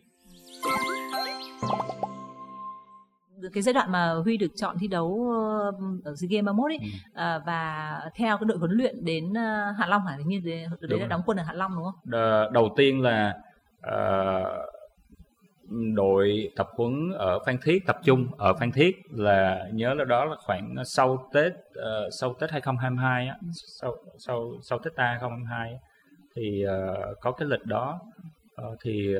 cái 3.53 3.63
giai 3.63 3.73
đoạn 3.73 3.91
mà 3.91 4.13
Huy 4.13 4.37
được 4.37 4.51
chọn 4.55 4.77
thi 4.79 4.87
đấu 4.87 5.31
ờ, 5.31 5.71
ở 6.03 6.15
SEA 6.15 6.27
Games 6.31 6.45
31 6.45 6.71
ấy 6.71 6.77
ừ. 6.81 6.87
à, 7.13 7.39
và 7.45 7.99
theo 8.15 8.37
cái 8.37 8.45
đội 8.45 8.57
huấn 8.57 8.71
luyện 8.71 9.05
đến 9.05 9.33
ờ, 9.33 9.71
Hạ 9.77 9.85
Long 9.87 10.01
hả? 10.05 10.17
Như 10.25 10.41
đấy, 10.45 10.65
đấy 10.81 10.99
là 10.99 11.07
đóng 11.07 11.21
quân 11.25 11.37
ở 11.37 11.43
Hạ 11.43 11.53
Long 11.53 11.75
đúng 11.75 11.83
không? 11.83 11.95
Đ- 12.05 12.51
đầu 12.51 12.73
tiên 12.77 13.01
là 13.01 13.33
uh, 13.87 14.47
đội 15.93 16.51
tập 16.55 16.67
huấn 16.75 17.11
ở 17.11 17.39
Phan 17.45 17.57
Thiết 17.63 17.85
tập 17.85 17.97
trung 18.03 18.27
ở 18.37 18.53
Phan 18.53 18.71
Thiết 18.71 18.95
là 19.09 19.65
nhớ 19.73 19.93
là 19.93 20.03
đó 20.03 20.25
là 20.25 20.35
khoảng 20.39 20.75
sau 20.85 21.29
Tết 21.33 21.53
uh, 21.53 22.13
sau 22.19 22.33
Tết 22.33 22.51
2022 22.51 23.27
á, 23.27 23.37
sau 23.81 23.95
sau 24.17 24.51
sau 24.61 24.79
Tết 24.79 24.95
ta 24.95 25.03
2022 25.03 25.71
á, 25.71 25.79
thì 26.35 26.65
uh, 26.65 27.19
có 27.19 27.31
cái 27.31 27.47
lịch 27.47 27.65
đó 27.65 27.99
uh, 28.61 28.77
thì 28.81 29.15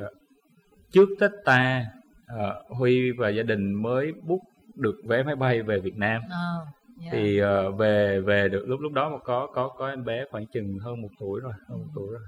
trước 0.91 1.09
Tết 1.19 1.31
ta 1.45 1.85
uh, 2.33 2.77
Huy 2.77 3.11
và 3.11 3.29
gia 3.29 3.43
đình 3.43 3.73
mới 3.73 4.11
book 4.23 4.39
được 4.75 4.95
vé 5.07 5.23
máy 5.23 5.35
bay 5.35 5.61
về 5.61 5.79
Việt 5.79 5.97
Nam. 5.97 6.21
Ờ, 6.29 6.65
yeah. 7.01 7.13
thì 7.13 7.41
uh, 7.43 7.77
về 7.77 8.19
về 8.19 8.49
được 8.49 8.65
lúc 8.67 8.79
lúc 8.79 8.93
đó 8.93 9.09
mà 9.09 9.17
có 9.17 9.47
có 9.53 9.67
có 9.77 9.89
em 9.89 10.05
bé 10.05 10.25
khoảng 10.31 10.45
chừng 10.53 10.79
hơn 10.79 11.01
một 11.01 11.09
tuổi 11.19 11.41
rồi 11.43 11.53
hơn 11.69 11.79
một 11.79 11.87
tuổi 11.95 12.07
rồi 12.11 12.21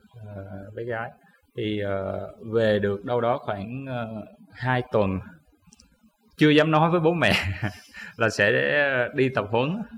uh, 0.67 0.75
bé 0.75 0.83
gái 0.83 1.11
thì 1.55 1.81
uh, 1.83 2.53
về 2.53 2.79
được 2.79 3.05
đâu 3.05 3.21
đó 3.21 3.37
khoảng 3.37 3.85
uh, 3.85 4.25
hai 4.51 4.83
tuần 4.91 5.19
chưa 6.37 6.49
dám 6.49 6.71
nói 6.71 6.91
với 6.91 6.99
bố 6.99 7.13
mẹ 7.13 7.33
là 8.17 8.29
sẽ 8.29 8.51
đi 9.15 9.29
tập 9.29 9.45
huấn 9.49 9.69
Ừ. 9.91 9.97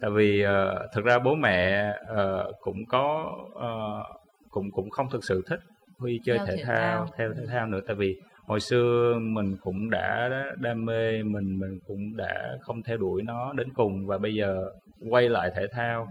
tại 0.00 0.10
vì 0.10 0.44
uh, 0.44 0.50
thực 0.94 1.04
ra 1.04 1.18
bố 1.18 1.34
mẹ 1.34 1.88
uh, 2.12 2.54
cũng 2.60 2.86
có 2.86 3.36
uh, 3.52 4.20
cũng 4.50 4.70
cũng 4.70 4.90
không 4.90 5.10
thực 5.10 5.24
sự 5.24 5.42
thích 5.46 5.60
Huy 5.98 6.20
chơi 6.24 6.38
thể 6.46 6.56
thao 6.64 6.76
thao. 6.76 7.06
theo 7.18 7.32
thể 7.32 7.46
thao 7.46 7.66
nữa 7.66 7.80
tại 7.86 7.96
vì 7.96 8.20
hồi 8.46 8.60
xưa 8.60 9.18
mình 9.20 9.56
cũng 9.62 9.90
đã 9.90 10.30
đam 10.60 10.84
mê 10.84 11.22
mình 11.22 11.58
mình 11.58 11.78
cũng 11.86 12.16
đã 12.16 12.56
không 12.60 12.82
theo 12.82 12.96
đuổi 12.96 13.22
nó 13.22 13.52
đến 13.52 13.68
cùng 13.74 14.06
và 14.06 14.18
bây 14.18 14.34
giờ 14.34 14.70
quay 15.10 15.28
lại 15.28 15.50
thể 15.56 15.66
thao 15.72 16.08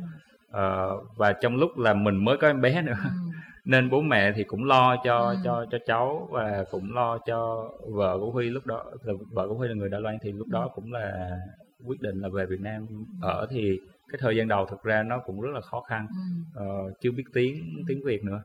Ờ, 0.52 0.98
và 1.18 1.34
trong 1.34 1.56
lúc 1.56 1.78
là 1.78 1.94
mình 1.94 2.16
mới 2.26 2.38
có 2.38 2.48
em 2.48 2.62
bé 2.62 2.82
nữa 2.82 2.94
Ừ. 3.04 3.10
nên 3.66 3.90
bố 3.90 4.02
mẹ 4.02 4.32
thì 4.36 4.44
cũng 4.44 4.64
lo 4.66 4.96
cho 5.04 5.30
Ừ. 5.30 5.36
cho 5.44 5.66
cho 5.72 5.78
cháu 5.86 6.28
và 6.32 6.66
cũng 6.72 6.94
lo 6.94 7.18
cho 7.18 7.70
vợ 7.94 8.18
của 8.20 8.32
Huy 8.32 8.50
lúc 8.50 8.66
đó 8.66 8.84
vợ 9.32 9.48
của 9.48 9.54
Huy 9.54 9.68
là 9.68 9.74
người 9.74 9.90
Đài 9.90 10.02
Loan 10.02 10.18
thì 10.22 10.32
lúc 10.32 10.48
đó 10.48 10.64
Ừ. 10.64 10.70
cũng 10.76 10.94
là 10.94 11.38
quyết 11.86 12.02
định 12.02 12.20
là 12.22 12.30
về 12.30 12.46
Việt 12.46 12.60
Nam 12.60 12.88
ở 13.22 13.48
thì 13.50 13.80
cái 14.12 14.18
thời 14.22 14.36
gian 14.38 14.48
đầu 14.48 14.66
thực 14.66 14.84
ra 14.84 15.04
nó 15.04 15.20
cũng 15.26 15.42
rất 15.42 15.50
là 15.54 15.62
khó 15.62 15.82
khăn 15.82 16.08
Ừ. 16.10 16.16
Ờ, 16.56 16.92
chưa 17.02 17.12
biết 17.12 17.24
tiếng 17.34 17.64
tiếng 17.88 18.04
Việt 18.06 18.24
nữa 18.24 18.42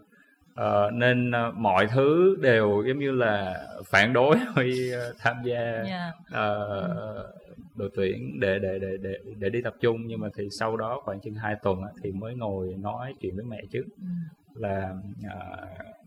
Ờ, 0.56 0.90
nên 0.90 1.30
ờ, 1.30 1.52
mọi 1.56 1.86
thứ 1.86 2.36
đều 2.40 2.84
giống 2.88 2.98
như 2.98 3.10
là 3.10 3.66
phản 3.86 4.12
đối 4.12 4.36
Huy 4.54 4.90
ờ, 4.90 5.12
tham 5.18 5.36
gia 5.44 5.60
Yeah. 5.60 6.14
ờ, 6.30 7.32
đội 7.74 7.90
tuyển 7.94 8.40
để 8.40 8.58
để 8.58 8.78
để 8.78 8.96
để 9.02 9.14
để 9.38 9.48
đi 9.50 9.62
tập 9.62 9.74
trung. 9.80 10.06
Nhưng 10.06 10.20
mà 10.20 10.28
thì 10.36 10.48
sau 10.50 10.76
đó 10.76 11.00
khoảng 11.04 11.20
chừng 11.20 11.34
2 11.34 11.56
tuần 11.62 11.82
á, 11.82 11.88
thì 12.02 12.12
mới 12.12 12.34
ngồi 12.34 12.74
nói 12.78 13.14
chuyện 13.20 13.36
với 13.36 13.44
mẹ 13.44 13.62
trước. 13.70 13.84
Ừ. 14.00 14.06
là 14.60 14.94
à, 15.30 15.66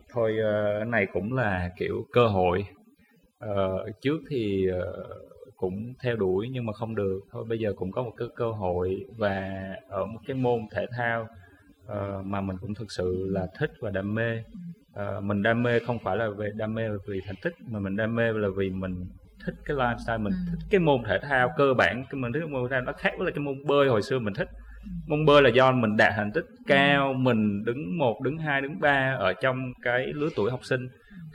thôi 0.10 0.36
cái 0.78 0.86
này 0.86 1.08
cũng 1.14 1.34
là 1.34 1.70
kiểu 1.78 2.06
cơ 2.12 2.28
hội. 2.28 2.66
Ờ, 3.40 3.86
trước 4.02 4.20
thì 4.30 4.68
ờ, 4.68 5.04
cũng 5.56 5.94
theo 6.04 6.16
đuổi 6.16 6.50
nhưng 6.52 6.66
mà 6.66 6.74
không 6.74 6.96
được. 6.96 7.20
Thôi 7.32 7.46
bây 7.50 7.60
giờ 7.60 7.74
cũng 7.76 7.92
có 7.92 8.04
một 8.04 8.14
cái 8.18 8.28
cơ 8.36 8.52
hội 8.52 9.06
và 9.18 9.60
ở 9.90 10.06
một 10.06 10.20
cái 10.28 10.36
môn 10.36 10.60
thể 10.72 10.86
thao 10.98 11.28
ờ, 11.90 12.22
mà 12.26 12.42
mình 12.42 12.58
cũng 12.62 12.74
thực 12.74 12.92
sự 12.92 13.28
là 13.30 13.48
thích 13.60 13.72
và 13.82 13.90
đam 13.90 14.16
mê. 14.16 14.44
Ờ, 14.94 15.22
mình 15.22 15.44
đam 15.44 15.64
mê 15.64 15.80
không 15.80 16.00
phải 16.04 16.18
là 16.18 16.30
về 16.30 16.50
đam 16.56 16.74
mê 16.74 16.84
vì 17.08 17.22
thành 17.26 17.36
tích 17.42 17.54
mà 17.72 17.80
mình 17.80 17.96
đam 17.96 18.16
mê 18.16 18.34
là 18.34 18.48
vì 18.58 18.70
mình 18.70 19.06
thích 19.46 19.56
cái 19.66 19.78
lifestyle 19.78 20.22
mình 20.22 20.34
Ừ. 20.34 20.52
thích 20.52 20.68
cái 20.70 20.80
môn 20.80 21.04
thể 21.08 21.20
thao 21.22 21.50
cơ 21.58 21.74
bản 21.74 22.04
cái 22.10 22.22
mình 22.22 22.34
thích 22.34 22.40
cái 22.40 22.50
môn 22.50 22.70
thể 22.70 22.76
thao 22.76 22.82
nó 22.82 22.92
khác 22.98 23.12
với 23.18 23.26
lại 23.26 23.32
cái 23.36 23.44
môn 23.44 23.56
bơi 23.68 23.88
hồi 23.90 24.02
xưa 24.02 24.20
mình 24.20 24.34
thích. 24.34 24.50
Môn 25.08 25.26
bơi 25.26 25.42
là 25.42 25.50
do 25.50 25.72
mình 25.72 25.98
đạt 25.98 26.14
thành 26.16 26.32
tích 26.32 26.46
cao 26.68 27.14
mình 27.14 27.64
đứng 27.66 27.98
một 27.98 28.22
đứng 28.22 28.38
hai 28.38 28.62
đứng 28.62 28.80
ba 28.80 29.16
ở 29.20 29.34
trong 29.34 29.74
cái 29.82 30.08
lứa 30.14 30.30
tuổi 30.36 30.52
học 30.52 30.60
sinh 30.64 30.88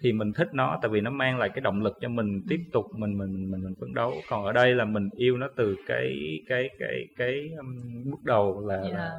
thì 0.03 0.13
mình 0.13 0.33
thích 0.33 0.49
nó 0.53 0.79
tại 0.83 0.89
vì 0.89 1.01
nó 1.01 1.11
mang 1.11 1.39
lại 1.39 1.49
cái 1.49 1.61
động 1.61 1.83
lực 1.83 1.93
cho 2.01 2.09
mình 2.09 2.41
tiếp 2.49 2.61
tục 2.73 2.85
mình 2.99 3.19
mình 3.19 3.51
mình 3.51 3.63
mình 3.65 3.75
phấn 3.81 3.95
đấu. 3.95 4.23
Còn 4.29 4.45
ở 4.45 4.53
đây 4.53 4.75
là 4.75 4.85
mình 4.85 5.09
yêu 5.17 5.37
nó 5.37 5.49
từ 5.57 5.77
cái 5.87 6.39
cái 6.49 6.69
cái 6.79 7.07
cái 7.17 7.51
um, 7.59 7.77
bước 8.11 8.25
đầu 8.25 8.67
là, 8.69 8.77
Yeah. 8.77 8.95
là 8.95 9.13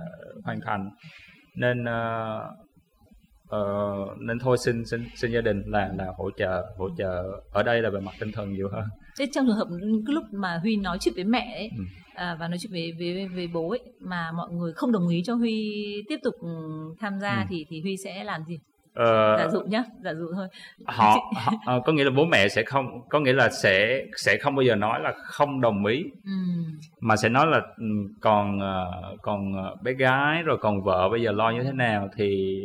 hoàn 0.44 0.60
thành 0.62 0.90
nên 1.56 1.86
ờ, 3.48 4.06
nên 4.20 4.40
thôi 4.40 4.58
xin 4.58 4.86
xin 4.86 5.06
xin 5.16 5.32
gia 5.32 5.42
đình 5.42 5.64
là 5.66 5.92
là 5.98 6.06
hỗ 6.18 6.32
trợ 6.38 6.66
hỗ 6.78 6.90
trợ 6.98 7.24
ở 7.52 7.64
đây 7.64 7.82
là 7.82 7.90
về 7.90 8.00
mặt 8.00 8.12
tinh 8.20 8.32
thần 8.32 8.54
nhiều 8.54 8.70
hơn 8.72 8.84
Thế 9.20 9.26
trong 9.34 9.46
trường 9.48 9.56
hợp 9.56 9.68
cái 10.08 10.14
lúc 10.14 10.24
mà 10.32 10.58
Huy 10.62 10.76
nói 10.78 10.98
chuyện 11.02 11.14
với 11.16 11.24
mẹ 11.24 11.54
ấy 11.56 11.70
Ừ. 11.78 11.84
à, 12.16 12.38
và 12.40 12.48
nói 12.48 12.58
chuyện 12.62 12.72
với, 12.72 12.92
với 13.00 13.28
với 13.28 13.48
bố 13.48 13.70
ấy 13.70 13.80
mà 14.00 14.32
mọi 14.32 14.52
người 14.52 14.74
không 14.74 14.92
đồng 14.92 15.08
ý 15.08 15.22
cho 15.26 15.36
Huy 15.36 15.74
tiếp 16.10 16.20
tục 16.24 16.34
ừ, 16.42 16.50
tham 17.00 17.20
gia 17.20 17.36
Ừ. 17.42 17.46
thì 17.50 17.66
thì 17.70 17.82
Huy 17.82 17.98
sẽ 18.04 18.24
làm 18.24 18.44
gì? 18.48 18.60
Ờ, 18.96 19.38
Giả 19.38 19.48
dụ 19.50 19.62
nhá, 19.62 19.84
giả 20.04 20.14
dụ 20.14 20.26
thôi. 20.36 20.48
họ, 20.86 21.32
họ 21.36 21.52
ờ, 21.66 21.82
có 21.86 21.94
nghĩa 21.94 22.04
là 22.04 22.12
bố 22.18 22.26
mẹ 22.26 22.48
sẽ 22.48 22.64
không 22.64 22.86
có 23.10 23.20
nghĩa 23.20 23.34
là 23.34 23.50
sẽ 23.50 24.02
sẽ 24.18 24.38
không 24.38 24.56
bao 24.56 24.64
giờ 24.64 24.76
nói 24.76 25.00
là 25.00 25.14
không 25.18 25.62
đồng 25.62 25.86
ý 25.86 26.04
Ừ. 26.26 26.32
mà 27.00 27.16
sẽ 27.16 27.30
nói 27.30 27.48
là 27.48 27.62
ừ, 27.78 27.86
còn 28.22 28.60
ờ, 28.60 28.86
còn 29.22 29.54
ờ, 29.64 29.76
bé 29.84 29.94
gái 29.94 30.44
rồi 30.44 30.58
còn 30.62 30.84
vợ 30.84 31.10
bây 31.10 31.22
giờ 31.22 31.32
lo 31.32 31.50
như 31.52 31.64
thế 31.64 31.72
nào 31.72 32.10
thì 32.16 32.58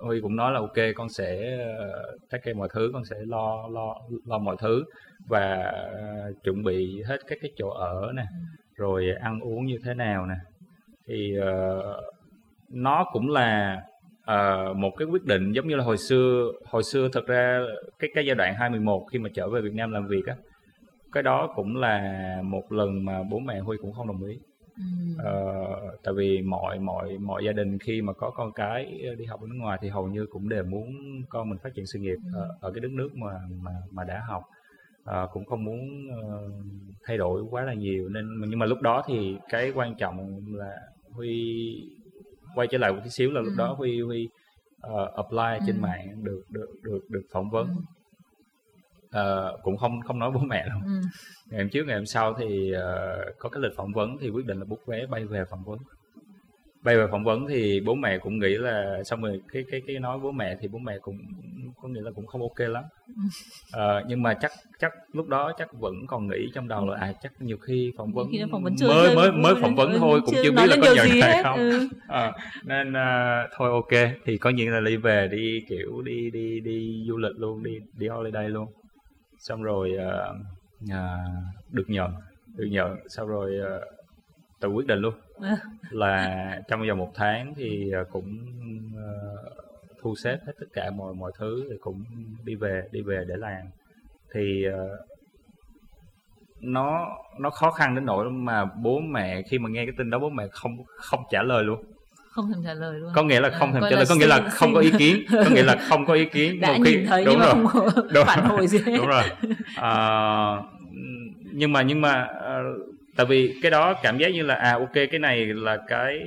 Huy 0.00 0.20
cũng 0.20 0.36
nói 0.36 0.52
là 0.52 0.58
ok 0.60 0.76
con 0.96 1.08
sẽ 1.08 1.58
uh, 1.66 2.20
take 2.30 2.42
care 2.44 2.54
mọi 2.58 2.68
thứ 2.74 2.90
con 2.92 3.04
sẽ 3.04 3.16
lo 3.26 3.68
lo 3.72 3.94
lo 4.26 4.38
mọi 4.38 4.56
thứ 4.60 4.84
và 5.28 5.72
chuẩn 6.44 6.64
bị 6.64 7.02
hết 7.08 7.16
các 7.26 7.38
cái 7.42 7.50
chỗ 7.56 7.68
ở 7.70 8.12
nè 8.14 8.24
rồi 8.76 9.06
ăn 9.20 9.40
uống 9.40 9.66
như 9.66 9.76
thế 9.84 9.94
nào 9.94 10.26
nè 10.26 10.34
thì 11.06 11.36
ờ, 11.40 11.82
nó 12.70 13.04
cũng 13.12 13.28
là 13.30 13.80
ờ, 14.28 14.74
một 14.74 14.90
cái 14.96 15.08
quyết 15.08 15.24
định 15.24 15.52
giống 15.52 15.68
như 15.68 15.76
là 15.76 15.84
hồi 15.84 15.96
xưa 15.96 16.52
hồi 16.64 16.82
xưa 16.82 17.08
thật 17.12 17.26
ra 17.26 17.60
cái 17.98 18.10
cái 18.14 18.26
giai 18.26 18.34
đoạn 18.34 18.54
21 18.54 19.02
khi 19.12 19.18
mà 19.18 19.28
trở 19.34 19.48
về 19.48 19.60
Việt 19.60 19.74
Nam 19.74 19.92
làm 19.92 20.06
việc 20.08 20.26
á 20.26 20.36
cái 21.12 21.22
đó 21.22 21.52
cũng 21.54 21.76
là 21.76 22.40
một 22.44 22.72
lần 22.72 23.04
mà 23.04 23.22
bố 23.30 23.38
mẹ 23.38 23.60
Huy 23.60 23.76
cũng 23.80 23.92
không 23.92 24.06
đồng 24.06 24.24
ý. 24.24 24.38
Ừ. 24.76 24.82
Ờ, 25.24 25.42
tại 26.04 26.14
vì 26.14 26.42
mọi 26.42 26.78
mọi 26.78 27.18
mọi 27.18 27.44
gia 27.44 27.52
đình 27.52 27.78
khi 27.78 28.02
mà 28.02 28.12
có 28.12 28.30
con 28.30 28.52
cái 28.52 29.00
đi 29.18 29.24
học 29.24 29.40
ở 29.40 29.46
nước 29.46 29.56
ngoài 29.58 29.78
thì 29.82 29.88
hầu 29.88 30.08
như 30.08 30.26
cũng 30.30 30.48
đều 30.48 30.64
muốn 30.64 30.86
con 31.28 31.50
mình 31.50 31.58
phát 31.62 31.70
triển 31.74 31.86
sự 31.86 31.98
nghiệp 31.98 32.16
ở, 32.34 32.48
ở 32.60 32.72
cái 32.72 32.80
đất 32.80 32.90
nước 32.90 33.08
mà 33.14 33.32
mà 33.62 33.72
mà 33.90 34.04
đã 34.04 34.22
học. 34.28 34.42
Ờ, 35.04 35.28
cũng 35.32 35.44
không 35.44 35.64
muốn 35.64 35.80
ờ, 36.22 36.50
thay 37.06 37.18
đổi 37.18 37.42
quá 37.50 37.62
là 37.62 37.74
nhiều. 37.74 38.08
Nên 38.08 38.26
nhưng 38.48 38.58
mà 38.58 38.66
lúc 38.66 38.80
đó 38.82 39.02
thì 39.06 39.36
cái 39.48 39.72
quan 39.74 39.94
trọng 39.98 40.40
là 40.46 40.76
Huy 41.12 41.32
quay 42.58 42.68
trở 42.70 42.78
lại 42.78 42.92
một 42.92 43.00
tí 43.04 43.10
xíu 43.10 43.30
là 43.30 43.40
lúc 43.40 43.52
Ừ. 43.52 43.58
đó 43.58 43.74
Huy 43.78 44.00
Huy 44.00 44.28
ờ, 44.80 45.12
apply 45.16 45.66
trên 45.66 45.76
Ừ. 45.76 45.80
mạng 45.80 46.24
được 46.24 46.42
được 46.50 46.68
được 46.82 47.00
được 47.08 47.22
phỏng 47.32 47.50
vấn 47.50 47.66
Ừ. 47.68 47.74
Ờ, 49.10 49.56
cũng 49.62 49.76
không 49.76 50.00
không 50.02 50.18
nói 50.18 50.30
bố 50.30 50.40
mẹ 50.40 50.66
đâu 50.68 50.78
Ừ. 50.84 51.00
ngày 51.50 51.60
hôm 51.60 51.70
trước 51.70 51.84
ngày 51.86 51.96
hôm 51.96 52.06
sau 52.06 52.34
thì 52.38 52.72
ờ, 52.72 53.18
có 53.38 53.48
cái 53.48 53.62
lịch 53.62 53.72
phỏng 53.76 53.92
vấn 53.92 54.16
thì 54.20 54.30
quyết 54.30 54.46
định 54.46 54.58
là 54.58 54.64
book 54.64 54.86
vé 54.86 55.06
bay 55.06 55.24
về 55.24 55.44
phỏng 55.50 55.64
vấn 55.64 55.78
bay 56.82 56.96
về 56.96 57.06
phỏng 57.10 57.24
vấn 57.24 57.46
thì 57.48 57.80
bố 57.80 57.94
mẹ 57.94 58.18
cũng 58.18 58.38
nghĩ 58.38 58.54
là 58.54 59.04
xong 59.04 59.22
rồi 59.22 59.40
cái 59.52 59.64
cái 59.70 59.82
cái 59.86 59.98
nói 59.98 60.18
bố 60.18 60.32
mẹ 60.32 60.56
thì 60.60 60.68
bố 60.68 60.78
mẹ 60.78 60.98
cũng 61.02 61.16
có 61.82 61.88
nghĩa 61.88 62.02
là 62.02 62.10
cũng 62.14 62.26
không 62.26 62.42
ok 62.42 62.58
lắm 62.58 62.84
Ờ, 63.72 64.04
nhưng 64.06 64.22
mà 64.22 64.34
chắc 64.34 64.52
chắc 64.78 64.92
lúc 65.12 65.28
đó 65.28 65.52
chắc 65.58 65.68
vẫn 65.72 65.94
còn 66.06 66.28
nghĩ 66.28 66.50
trong 66.54 66.68
đầu 66.68 66.86
là 66.86 66.98
à 67.00 67.12
chắc 67.22 67.32
nhiều 67.38 67.56
khi 67.56 67.92
phỏng 67.96 68.12
vấn 68.12 68.26
Khi 68.32 68.42
phỏng 68.50 68.62
vấn 68.62 68.76
chơi 68.76 68.88
mới 68.88 69.16
mới 69.16 69.32
mới 69.32 69.54
phỏng 69.60 69.74
vấn 69.76 69.98
thôi 69.98 70.20
cũng 70.24 70.34
chưa 70.42 70.52
biết 70.52 70.66
là 70.66 70.76
có 70.80 70.94
nhận 70.94 71.06
gì 71.06 71.20
hay 71.20 71.34
hết. 71.34 71.42
không 71.42 71.58
Ừ. 71.58 71.88
Ờ, 72.06 72.32
nên 72.64 72.92
ờ, 72.92 73.48
thôi 73.56 73.70
ok 73.70 74.10
thì 74.24 74.38
có 74.38 74.50
nhiên 74.50 74.72
là 74.72 74.80
đi 74.80 74.96
về 74.96 75.28
đi 75.28 75.60
kiểu 75.68 76.02
đi 76.02 76.30
đi 76.30 76.60
đi 76.60 77.04
du 77.08 77.16
lịch 77.16 77.36
luôn 77.36 77.62
đi 77.62 77.78
đi 77.98 78.08
holiday 78.08 78.48
luôn 78.48 78.66
xong 79.38 79.62
rồi 79.62 79.92
ờ, 79.98 80.34
à, 80.90 81.16
được 81.70 81.84
nhận 81.88 82.10
được 82.56 82.66
nhận 82.70 82.96
sau 83.08 83.26
rồi 83.26 83.52
uh, 83.60 83.82
tự 84.60 84.68
quyết 84.68 84.86
định 84.86 84.98
luôn. 84.98 85.14
Là 85.90 86.60
trong 86.68 86.88
vòng 86.88 86.98
một 86.98 87.10
tháng 87.14 87.54
thì 87.56 87.90
ờ, 87.90 88.04
cũng 88.12 88.38
ờ, 88.96 89.12
thu 90.02 90.14
xếp 90.24 90.38
hết 90.46 90.52
tất 90.60 90.66
cả 90.72 90.90
mọi 90.96 91.14
mọi 91.14 91.32
thứ 91.38 91.64
thì 91.70 91.76
cũng 91.80 92.04
đi 92.44 92.54
về 92.54 92.82
đi 92.92 93.02
về 93.02 93.24
để 93.28 93.34
làm 93.38 93.62
thì 94.34 94.64
ờ, 94.64 94.88
nó 96.60 97.08
nó 97.40 97.50
khó 97.50 97.70
khăn 97.70 97.94
đến 97.94 98.04
nỗi 98.06 98.30
mà 98.30 98.64
bố 98.82 99.00
mẹ 99.00 99.42
khi 99.42 99.58
mà 99.58 99.68
nghe 99.68 99.84
cái 99.86 99.94
tin 99.98 100.10
đó 100.10 100.18
bố 100.18 100.28
mẹ 100.30 100.44
không 100.50 100.72
không 100.96 101.20
trả 101.30 101.42
lời 101.42 101.64
luôn 101.64 101.82
Không 102.30 102.52
thèm 102.52 102.62
trả 102.64 102.74
lời 102.74 102.98
luôn. 102.98 103.12
có 103.14 103.22
nghĩa 103.22 103.40
là 103.40 103.50
không 103.50 103.68
À, 103.68 103.72
thèm 103.72 103.80
gọi 103.80 103.90
trả 103.90 103.96
lời 103.96 104.06
có 104.08 104.14
nghĩa 104.14 104.26
là 104.26 104.36
xin- 104.40 104.48
không 104.50 104.74
có 104.74 104.80
ý 104.80 104.90
kiến 104.98 105.22
có 105.44 105.50
nghĩa 105.54 105.62
là 105.62 105.76
không 105.88 106.06
có 106.06 106.14
ý 106.14 106.24
kiến 106.24 106.60
đã 106.60 106.68
Một 106.68 106.78
khi- 106.84 106.96
nhìn 106.96 107.06
thấy 107.06 107.24
đúng 107.24 107.34
nhưng 107.34 107.40
mà 107.40 107.46
rồi 107.46 107.54
không 107.54 107.66
có 107.94 108.02
Đúng. 108.14 108.26
phản 108.26 108.44
hồi 108.44 108.66
gì 108.66 108.78
hết. 108.86 108.96
đúng 108.96 109.06
rồi 109.06 109.22
à, 109.76 109.96
nhưng 111.52 111.72
mà 111.72 111.82
nhưng 111.82 112.00
mà 112.00 112.28
tại 113.18 113.26
vì 113.26 113.58
cái 113.62 113.70
đó 113.70 113.94
cảm 114.02 114.18
giác 114.18 114.28
như 114.28 114.42
là 114.42 114.54
à 114.54 114.72
ok 114.72 114.92
cái 114.92 115.18
này 115.20 115.46
là 115.46 115.78
cái 115.88 116.18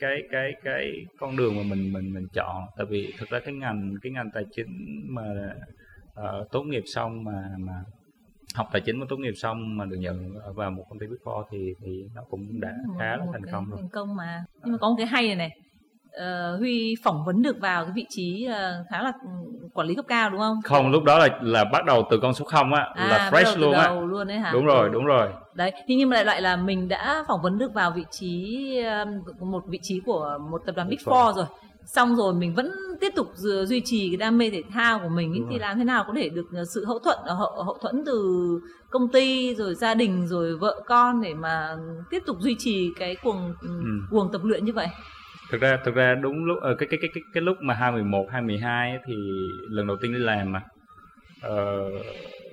cái 0.00 0.22
cái 0.30 0.52
cái 0.64 0.92
con 1.18 1.36
đường 1.36 1.56
mà 1.56 1.62
mình 1.62 1.92
mình 1.92 2.14
mình 2.14 2.26
chọn. 2.32 2.64
Tại 2.76 2.86
vì 2.90 3.12
thực 3.18 3.30
ra 3.30 3.38
cái 3.38 3.54
ngành 3.54 3.94
cái 4.02 4.12
ngành 4.12 4.30
tài 4.34 4.44
chính 4.56 5.02
mà 5.08 5.22
ờ, 6.14 6.46
tốt 6.52 6.62
nghiệp 6.62 6.82
xong 6.86 7.24
mà 7.24 7.50
mà 7.58 7.72
học 8.54 8.68
tài 8.72 8.80
chính 8.80 9.00
mà 9.00 9.06
tốt 9.08 9.16
nghiệp 9.16 9.34
xong 9.36 9.76
mà 9.76 9.84
được 9.84 9.96
nhận 9.96 10.34
vào 10.54 10.70
một 10.70 10.84
công 10.88 10.98
ty 10.98 11.06
Big 11.06 11.18
Four 11.24 11.44
thì 11.50 11.74
thì 11.84 12.04
nó 12.14 12.22
cũng 12.30 12.60
đã 12.60 12.74
khá 12.98 13.16
là 13.16 13.24
thành 13.32 13.46
công 13.52 13.70
rồi. 13.70 13.78
thành 13.80 13.90
công 13.92 14.16
mà. 14.16 14.44
Nhưng 14.64 14.72
mà 14.72 14.78
có 14.78 14.88
một 14.88 14.94
cái 14.98 15.06
hay 15.06 15.26
này 15.26 15.36
này 15.36 15.50
uh, 16.18 16.58
Huy 16.58 16.94
phỏng 17.04 17.24
vấn 17.26 17.42
được 17.42 17.56
vào 17.60 17.84
cái 17.84 17.92
vị 17.94 18.06
trí 18.08 18.48
uh, 18.48 18.86
khá 18.90 19.02
là 19.02 19.12
ừ, 19.22 19.28
quản 19.74 19.86
lý 19.86 19.94
cấp 19.94 20.04
cao 20.08 20.30
đúng 20.30 20.40
không? 20.40 20.56
Không, 20.64 20.90
lúc 20.90 21.04
đó 21.04 21.18
là 21.18 21.28
là 21.42 21.64
bắt 21.64 21.84
đầu 21.84 22.06
từ 22.10 22.18
con 22.22 22.34
số 22.34 22.44
0 22.44 22.72
á, 22.72 22.88
À, 22.94 23.06
là 23.08 23.30
fresh 23.30 23.60
luôn 23.60 23.72
á. 23.72 23.90
luôn 24.00 24.28
đấy 24.28 24.38
hả? 24.38 24.52
Đúng 24.52 24.66
rồi, 24.66 24.88
Ừ. 24.88 24.92
đúng 24.92 25.04
rồi. 25.04 25.28
Đấy, 25.54 25.70
thế 25.88 25.94
nhưng 25.94 26.08
mà 26.08 26.16
lại 26.16 26.24
lại 26.24 26.42
là 26.42 26.56
mình 26.56 26.88
đã 26.88 27.24
phỏng 27.28 27.42
vấn 27.42 27.58
được 27.58 27.74
vào 27.74 27.90
vị 27.90 28.04
trí 28.10 28.66
um, 28.84 29.50
một 29.50 29.62
vị 29.68 29.78
trí 29.82 30.00
của 30.06 30.38
một 30.50 30.62
tập 30.66 30.72
đoàn 30.76 30.88
Big 30.88 30.98
Four 31.04 31.32
rồi. 31.32 31.46
Xong 31.84 32.16
rồi 32.16 32.34
mình 32.34 32.54
vẫn 32.54 32.72
tiếp 33.00 33.12
tục 33.16 33.26
du- 33.36 33.64
duy 33.64 33.82
trì 33.84 34.08
cái 34.10 34.16
đam 34.16 34.38
mê 34.38 34.50
thể 34.50 34.62
thao 34.74 34.98
của 34.98 35.08
mình 35.08 35.32
ý, 35.32 35.40
thì 35.50 35.58
làm 35.58 35.78
thế 35.78 35.84
nào 35.84 36.04
có 36.06 36.12
thể 36.16 36.28
được 36.28 36.46
uh, 36.62 36.68
sự 36.74 36.84
hậu 36.84 36.98
thuẫn 36.98 37.18
hậu, 37.26 37.62
hậu 37.64 37.78
thuẫn 37.82 38.02
từ 38.06 38.38
công 38.90 39.08
ty 39.12 39.54
rồi 39.54 39.74
gia 39.74 39.94
đình 39.94 40.26
rồi 40.28 40.56
vợ 40.56 40.82
con 40.86 41.20
để 41.22 41.34
mà 41.34 41.76
tiếp 42.10 42.22
tục 42.26 42.36
duy 42.40 42.56
trì 42.58 42.90
cái 42.98 43.16
cuồng 43.22 43.54
ừ. 43.60 43.68
Ừ. 43.68 43.90
cuồng 44.10 44.32
tập 44.32 44.40
luyện 44.44 44.64
như 44.64 44.72
vậy. 44.72 44.88
Thực 45.50 45.60
ra 45.60 45.78
thực 45.84 45.94
ra 45.94 46.14
đúng 46.14 46.44
lúc 46.44 46.58
ờ, 46.60 46.74
cái 46.74 46.88
cái 46.90 46.98
cái 47.02 47.10
cái 47.14 47.22
cái 47.34 47.42
lúc 47.42 47.56
mà 47.60 47.74
2011 47.74 48.26
2012 48.30 48.90
ấy 48.90 49.00
thì 49.06 49.14
lần 49.70 49.86
đầu 49.86 49.96
tiên 50.00 50.12
đi 50.12 50.18
làm 50.18 50.52
mà. 50.52 50.62
Ờ, 51.42 51.90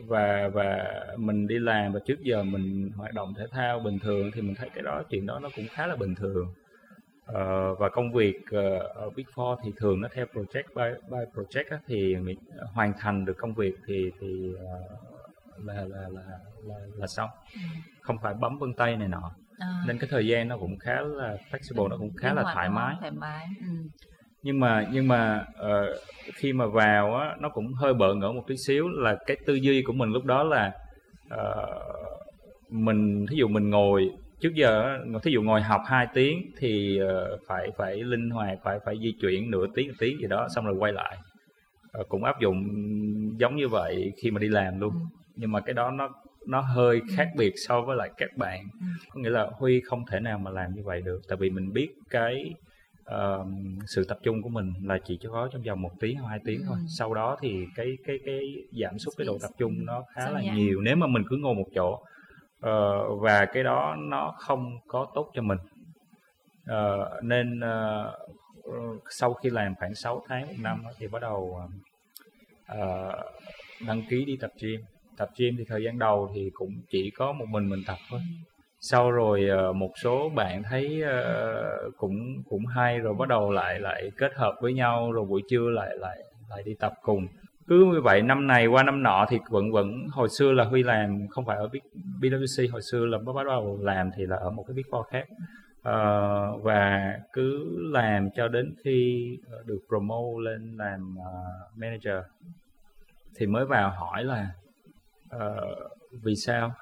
và 0.08 0.50
và 0.54 0.94
mình 1.18 1.48
đi 1.48 1.60
làm 1.60 1.94
và 1.94 2.00
trước 2.06 2.20
giờ 2.22 2.44
mình 2.44 2.90
hoạt 2.98 3.14
động 3.14 3.34
thể 3.38 3.46
thao 3.52 3.80
bình 3.80 4.00
thường 4.00 4.32
thì 4.36 4.42
mình 4.42 4.56
thấy 4.56 4.70
cái 4.76 4.84
đó 4.84 5.04
chuyện 5.10 5.26
đó 5.26 5.40
nó 5.40 5.50
cũng 5.56 5.68
khá 5.74 5.88
là 5.88 5.96
bình 5.96 6.16
thường. 6.16 6.48
Ờ, 7.26 7.76
và 7.76 7.90
công 7.90 8.14
việc 8.14 8.36
ờ, 8.52 8.78
ở 8.80 9.10
Big 9.16 9.26
Four 9.36 9.58
thì 9.64 9.72
thường 9.78 10.02
nó 10.02 10.08
theo 10.14 10.26
project 10.34 10.64
by, 10.76 11.00
by 11.12 11.18
project 11.36 11.66
á, 11.72 11.80
thì 11.88 12.16
mình 12.16 12.38
hoàn 12.74 12.94
thành 13.00 13.26
được 13.26 13.38
công 13.38 13.54
việc 13.54 13.76
thì 13.88 14.12
thì 14.22 14.54
ờ, 14.60 14.98
là, 15.66 15.74
là 15.74 16.10
là 16.10 16.22
là 16.66 16.76
là 16.98 17.08
xong 17.08 17.30
không 18.02 18.18
phải 18.24 18.34
bấm 18.34 18.58
vân 18.60 18.74
tay 18.74 18.96
này 18.98 19.08
nọ 19.08 19.32
À, 19.60 19.68
nên 19.88 19.98
cái 20.00 20.08
thời 20.12 20.28
gian 20.28 20.48
nó 20.48 20.58
cũng 20.58 20.78
khá 20.80 21.02
là 21.02 21.38
flexible 21.52 21.88
nó 21.88 21.98
cũng 21.98 22.10
khá 22.18 22.28
linh 22.28 22.36
là 22.36 22.44
thoải 22.54 22.68
đúng 22.68 22.76
mái 22.76 22.96
Thoải 23.00 23.12
mái. 23.12 23.46
Ừ. 23.62 23.90
nhưng 24.44 24.60
mà 24.60 24.88
nhưng 24.92 25.08
mà 25.08 25.46
ờ, 25.56 26.00
khi 26.36 26.54
mà 26.54 26.66
vào 26.66 27.16
á 27.16 27.36
nó 27.40 27.50
cũng 27.50 27.74
hơi 27.74 27.94
bỡ 27.94 28.14
ngỡ 28.14 28.32
một 28.32 28.44
tí 28.48 28.56
xíu 28.68 28.88
là 28.88 29.16
cái 29.26 29.38
tư 29.46 29.54
duy 29.54 29.82
của 29.82 29.94
mình 29.94 30.10
lúc 30.10 30.26
đó 30.26 30.44
là 30.44 30.72
ờ, 31.30 31.66
mình 32.70 33.26
thí 33.30 33.36
dụ 33.38 33.48
mình 33.48 33.70
ngồi 33.70 34.10
trước 34.40 34.54
giờ 34.56 34.82
á, 34.84 34.98
thí 35.24 35.32
dụ 35.32 35.42
ngồi 35.42 35.62
học 35.62 35.82
2 35.86 36.08
tiếng 36.14 36.52
thì 36.58 37.00
phải 37.48 37.68
phải 37.78 37.96
linh 38.04 38.30
hoạt 38.30 38.58
phải 38.64 38.80
phải 38.86 38.96
di 39.04 39.14
chuyển 39.22 39.52
nửa 39.52 39.66
tiếng 39.76 39.88
một 39.88 39.94
tiếng 40.00 40.18
gì 40.22 40.28
đó 40.28 40.48
xong 40.56 40.66
rồi 40.66 40.76
quay 40.80 40.94
lại 40.94 41.18
cũng 42.10 42.24
áp 42.24 42.40
dụng 42.42 42.64
giống 43.40 43.56
như 43.56 43.68
vậy 43.68 44.12
khi 44.24 44.32
mà 44.32 44.40
đi 44.40 44.48
làm 44.48 44.80
luôn 44.80 44.92
Ừ. 44.94 45.00
nhưng 45.36 45.52
mà 45.52 45.60
cái 45.62 45.74
đó 45.74 45.92
nó 45.92 46.10
nó 46.48 46.62
hơi 46.62 47.02
khác 47.16 47.30
biệt 47.36 47.54
so 47.68 47.82
với 47.82 47.96
lại 47.96 48.10
các 48.18 48.38
bạn. 48.38 48.68
Có 49.10 49.20
nghĩa 49.20 49.30
là 49.30 49.48
huy 49.54 49.82
không 49.82 50.06
thể 50.06 50.20
nào 50.20 50.38
mà 50.40 50.52
làm 50.52 50.76
như 50.76 50.82
vậy 50.84 51.02
được 51.02 51.22
tại 51.30 51.38
vì 51.38 51.50
mình 51.50 51.74
biết 51.74 51.90
cái 52.10 52.54
ờ, 53.04 53.46
sự 53.88 54.06
tập 54.08 54.20
trung 54.24 54.42
của 54.42 54.50
mình 54.50 54.74
là 54.84 54.98
chỉ 55.06 55.18
cho 55.22 55.30
có 55.32 55.50
trong 55.54 55.62
vòng 55.62 55.82
một 55.82 55.92
tiếng 56.00 56.18
hoặc 56.18 56.30
hai 56.30 56.40
tiếng 56.46 56.62
thôi. 56.68 56.78
Ừ. 56.80 56.86
sau 56.98 57.14
đó 57.14 57.38
thì 57.42 57.66
cái 57.76 57.98
cái 58.06 58.18
cái 58.26 58.42
giảm 58.82 59.00
sút 59.00 59.14
cái 59.18 59.28
độ 59.28 59.38
tập 59.42 59.52
trung 59.58 59.86
nó 59.86 60.04
khá 60.16 60.22
Sao 60.26 60.34
là 60.34 60.42
nhiều 60.56 60.82
nếu 60.82 60.96
mà 60.96 61.08
mình 61.08 61.24
cứ 61.30 61.38
ngồi 61.38 61.56
một 61.56 61.68
chỗ. 61.76 62.04
Ờ, 62.60 63.16
và 63.16 63.46
cái 63.46 63.64
đó 63.64 63.96
nó 64.00 64.36
không 64.40 64.80
có 64.88 65.08
tốt 65.16 65.32
cho 65.34 65.42
mình. 65.42 65.58
Ờ, 66.66 67.20
nên 67.24 67.60
ờ, 67.60 68.12
sau 69.10 69.34
khi 69.34 69.50
làm 69.50 69.76
khoảng 69.76 69.96
6 69.96 70.24
tháng 70.28 70.48
một 70.48 70.54
năm 70.58 70.84
thì 70.98 71.08
bắt 71.08 71.22
đầu 71.22 71.62
ờ, 72.66 73.12
đăng 73.88 74.02
ký 74.10 74.26
đi 74.26 74.38
tập 74.42 74.52
gym 74.62 74.82
tập 75.18 75.30
gym 75.38 75.56
thì 75.58 75.64
thời 75.68 75.84
gian 75.84 76.00
đầu 76.00 76.32
thì 76.36 76.50
cũng 76.54 76.72
chỉ 76.90 77.12
có 77.18 77.32
một 77.32 77.46
mình 77.50 77.70
mình 77.70 77.80
tập 77.88 77.98
thôi. 78.10 78.20
Sau 78.80 79.12
rồi 79.12 79.48
ờ, 79.50 79.74
một 79.74 79.92
số 80.04 80.30
bạn 80.30 80.64
thấy 80.64 81.02
ờ, 81.02 81.90
cũng 81.98 82.44
cũng 82.50 82.66
hay 82.66 83.00
rồi 83.00 83.14
bắt 83.14 83.28
đầu 83.28 83.52
lại 83.52 83.80
lại 83.80 84.12
kết 84.18 84.32
hợp 84.36 84.56
với 84.62 84.74
nhau 84.74 85.12
rồi 85.12 85.26
buổi 85.26 85.42
trưa 85.50 85.70
lại 85.70 85.96
lại 86.00 86.18
lại 86.50 86.64
đi 86.66 86.76
tập 86.80 86.94
cùng. 87.02 87.28
Cứ 87.68 87.92
như 87.94 88.02
vậy 88.02 88.22
năm 88.22 88.48
này 88.48 88.68
qua 88.68 88.84
năm 88.84 89.04
nọ 89.04 89.26
thì 89.30 89.38
vẫn 89.50 89.72
vẫn 89.72 90.08
hồi 90.12 90.30
xưa 90.30 90.52
là 90.52 90.64
huy 90.64 90.84
làm 90.84 91.28
không 91.30 91.46
phải 91.46 91.58
ở 91.58 91.70
BWC 92.22 92.72
hồi 92.72 92.82
xưa 92.82 93.06
là 93.06 93.18
bắt 93.36 93.46
đầu 93.46 93.80
làm 93.82 94.10
thì 94.18 94.26
là 94.26 94.36
ở 94.36 94.50
một 94.52 94.64
cái 94.68 94.74
big 94.74 94.84
four 94.92 95.04
khác. 95.04 95.28
Ờ, 95.84 96.58
và 96.58 97.14
cứ 97.34 97.66
làm 97.92 98.30
cho 98.36 98.48
đến 98.48 98.74
khi 98.84 99.30
ờ, 99.52 99.64
được 99.66 99.80
promote 99.88 100.44
lên 100.44 100.76
làm 100.78 101.16
ờ, 101.26 101.32
manager. 101.76 102.26
Thì 103.36 103.46
mới 103.46 103.66
vào 103.66 103.90
hỏi 103.90 104.24
là 104.24 104.48
ờ, 105.40 105.76
vì 106.24 106.36
sao? 106.36 106.74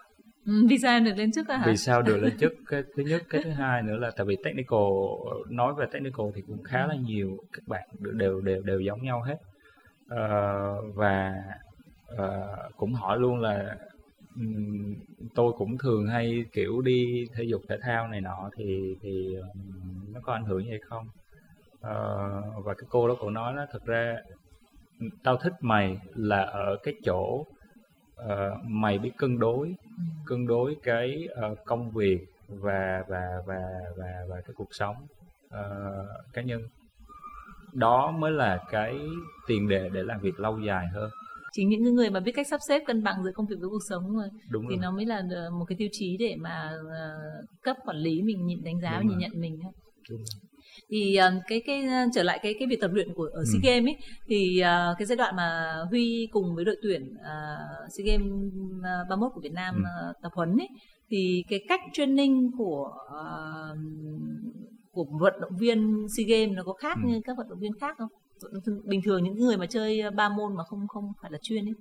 Ừ, 0.45 0.66
vì 0.70 0.78
sao 0.78 0.99
được 0.99 1.14
lên 1.18 1.32
trước 1.32 1.47
à 1.47 1.58
hả? 1.58 1.68
vì 1.68 1.78
sao 1.78 2.01
được 2.01 2.18
lên 2.18 2.38
chức? 2.38 2.54
Cái 2.68 2.84
thứ 2.95 3.04
nhất 3.04 3.22
cái 3.30 3.41
thứ 3.43 3.49
hai 3.49 3.82
nữa 3.84 3.95
là 3.97 4.12
tại 4.18 4.26
vì 4.26 4.36
technical 4.43 4.80
nói 5.49 5.74
về 5.78 5.86
technical 5.91 6.26
thì 6.36 6.41
cũng 6.47 6.64
khá 6.64 6.88
là 6.88 6.95
nhiều 6.95 7.38
các 7.54 7.64
bạn 7.68 7.88
đều 7.99 8.41
đều 8.41 8.62
đều 8.62 8.80
giống 8.80 9.04
nhau 9.04 9.22
hết. 9.22 9.38
Ờ, 10.08 10.76
và 10.95 11.34
ờ, 12.18 12.58
cũng 12.78 12.93
hỏi 12.93 13.20
luôn 13.20 13.39
là 13.39 13.76
ừm, 14.36 14.93
tôi 15.36 15.54
cũng 15.58 15.78
thường 15.78 16.08
hay 16.08 16.45
kiểu 16.54 16.82
đi 16.82 17.26
thể 17.36 17.43
dục 17.43 17.62
thể 17.70 17.78
thao 17.82 18.08
này 18.08 18.22
nọ 18.22 18.49
thì 18.58 18.95
thì 19.01 19.36
ừm, 19.36 20.14
nó 20.14 20.20
có 20.24 20.34
ảnh 20.34 20.45
hưởng 20.45 20.64
gì 20.64 20.70
hay 20.70 20.80
không? 20.89 21.06
Ờ, 21.82 21.95
và 22.66 22.74
cái 22.74 22.88
cô 22.89 23.08
đó 23.08 23.16
cô 23.20 23.30
nói 23.30 23.54
nó 23.54 23.66
thật 23.72 23.86
ra 23.86 24.16
tao 25.24 25.38
thích 25.38 25.54
mày 25.62 25.97
là 26.16 26.41
ở 26.41 26.78
cái 26.84 26.93
chỗ 27.06 27.45
ờ, 28.28 28.58
mày 28.64 29.00
biết 29.00 29.12
cân 29.18 29.40
đối 29.40 29.76
cân 30.26 30.48
đối 30.48 30.76
cái 30.84 31.28
ờ, 31.36 31.56
công 31.66 31.92
việc 31.92 32.20
và 32.48 33.04
và 33.08 33.22
và 33.46 33.62
và 33.98 34.26
và 34.30 34.42
cái 34.46 34.54
cuộc 34.56 34.70
sống 34.72 34.96
ờ, 35.50 35.92
cá 36.34 36.42
nhân 36.42 36.62
đó 37.74 38.12
mới 38.12 38.32
là 38.32 38.64
cái 38.72 38.96
tiền 39.48 39.70
đề 39.70 39.90
để 39.94 40.04
làm 40.04 40.20
việc 40.20 40.40
lâu 40.40 40.60
dài 40.60 40.88
hơn 40.88 41.10
chính 41.52 41.70
những 41.70 41.96
người 41.96 42.10
mà 42.10 42.20
biết 42.20 42.32
cách 42.36 42.48
sắp 42.50 42.60
xếp 42.68 42.84
cân 42.88 43.04
bằng 43.04 43.24
giữa 43.24 43.32
công 43.36 43.46
việc 43.46 43.56
với 43.60 43.70
cuộc 43.70 43.84
sống 43.90 44.16
rồi 44.16 44.28
đúng 44.52 44.64
thì 44.70 44.76
rồi 44.76 44.82
nó 44.82 44.92
mới 44.92 45.06
là 45.06 45.22
một 45.60 45.66
cái 45.68 45.76
tiêu 45.80 45.88
chí 45.92 46.18
để 46.20 46.36
mà 46.40 46.72
cấp 47.62 47.78
quản 47.86 47.98
lý 47.98 48.22
mình 48.22 48.46
nhìn 48.46 48.64
đánh 48.64 48.82
giá 48.82 48.92
và 48.92 48.98
Đúng 48.98 49.08
nhìn 49.08 49.20
rồi. 49.20 49.30
nhận 49.30 49.42
mình 49.42 49.60
thôi. 49.64 49.72
Đúng 50.10 50.20
rồi. 50.20 50.53
Thì 50.90 51.16
ờ, 51.16 51.32
cái 51.48 51.62
cái 51.66 51.84
ờ, 51.86 51.94
trở 52.14 52.24
lại 52.24 52.40
cái 52.44 52.54
cái 52.60 52.68
việc 52.68 52.82
tập 52.82 52.92
luyện 52.94 53.14
của 53.14 53.24
ở 53.34 53.40
Ừ. 53.40 53.44
SEA 53.52 53.60
Games 53.74 53.88
ấy 53.88 53.98
thì 54.28 54.60
ờ, 54.60 54.96
cái 54.98 55.06
giai 55.06 55.16
đoạn 55.16 55.36
mà 55.36 55.76
Huy 55.90 56.28
cùng 56.32 56.56
với 56.56 56.66
đội 56.66 56.76
tuyển 56.84 57.14
uh, 57.14 57.92
SEA 57.98 58.06
Games 58.06 58.28
uh, 58.80 59.10
31 59.10 59.32
của 59.36 59.42
Việt 59.42 59.54
Nam 59.54 59.76
Ừ. 59.84 60.14
tập 60.22 60.32
huấn 60.36 60.58
ấy 60.58 60.68
thì 61.10 61.44
cái 61.50 61.60
cách 61.70 61.82
training 61.94 62.52
của 62.58 62.92
ờ, 63.10 63.76
của 64.92 65.06
vận 65.20 65.34
động 65.42 65.58
viên 65.60 66.06
SEA 66.18 66.26
Games 66.28 66.56
nó 66.58 66.64
có 66.64 66.74
khác 66.74 66.98
Ừ. 67.02 67.08
như 67.08 67.22
các 67.26 67.38
vận 67.38 67.50
động 67.50 67.60
viên 67.60 67.72
khác 67.82 67.96
không? 67.98 68.10
Bình 68.84 69.02
thường 69.06 69.24
những 69.24 69.36
người 69.40 69.58
mà 69.58 69.66
chơi 69.66 70.02
ba 70.16 70.30
môn 70.30 70.56
mà 70.58 70.64
không 70.64 70.88
không 70.88 71.12
phải 71.22 71.32
là 71.32 71.38
chuyên 71.42 71.66
ấy 71.66 71.74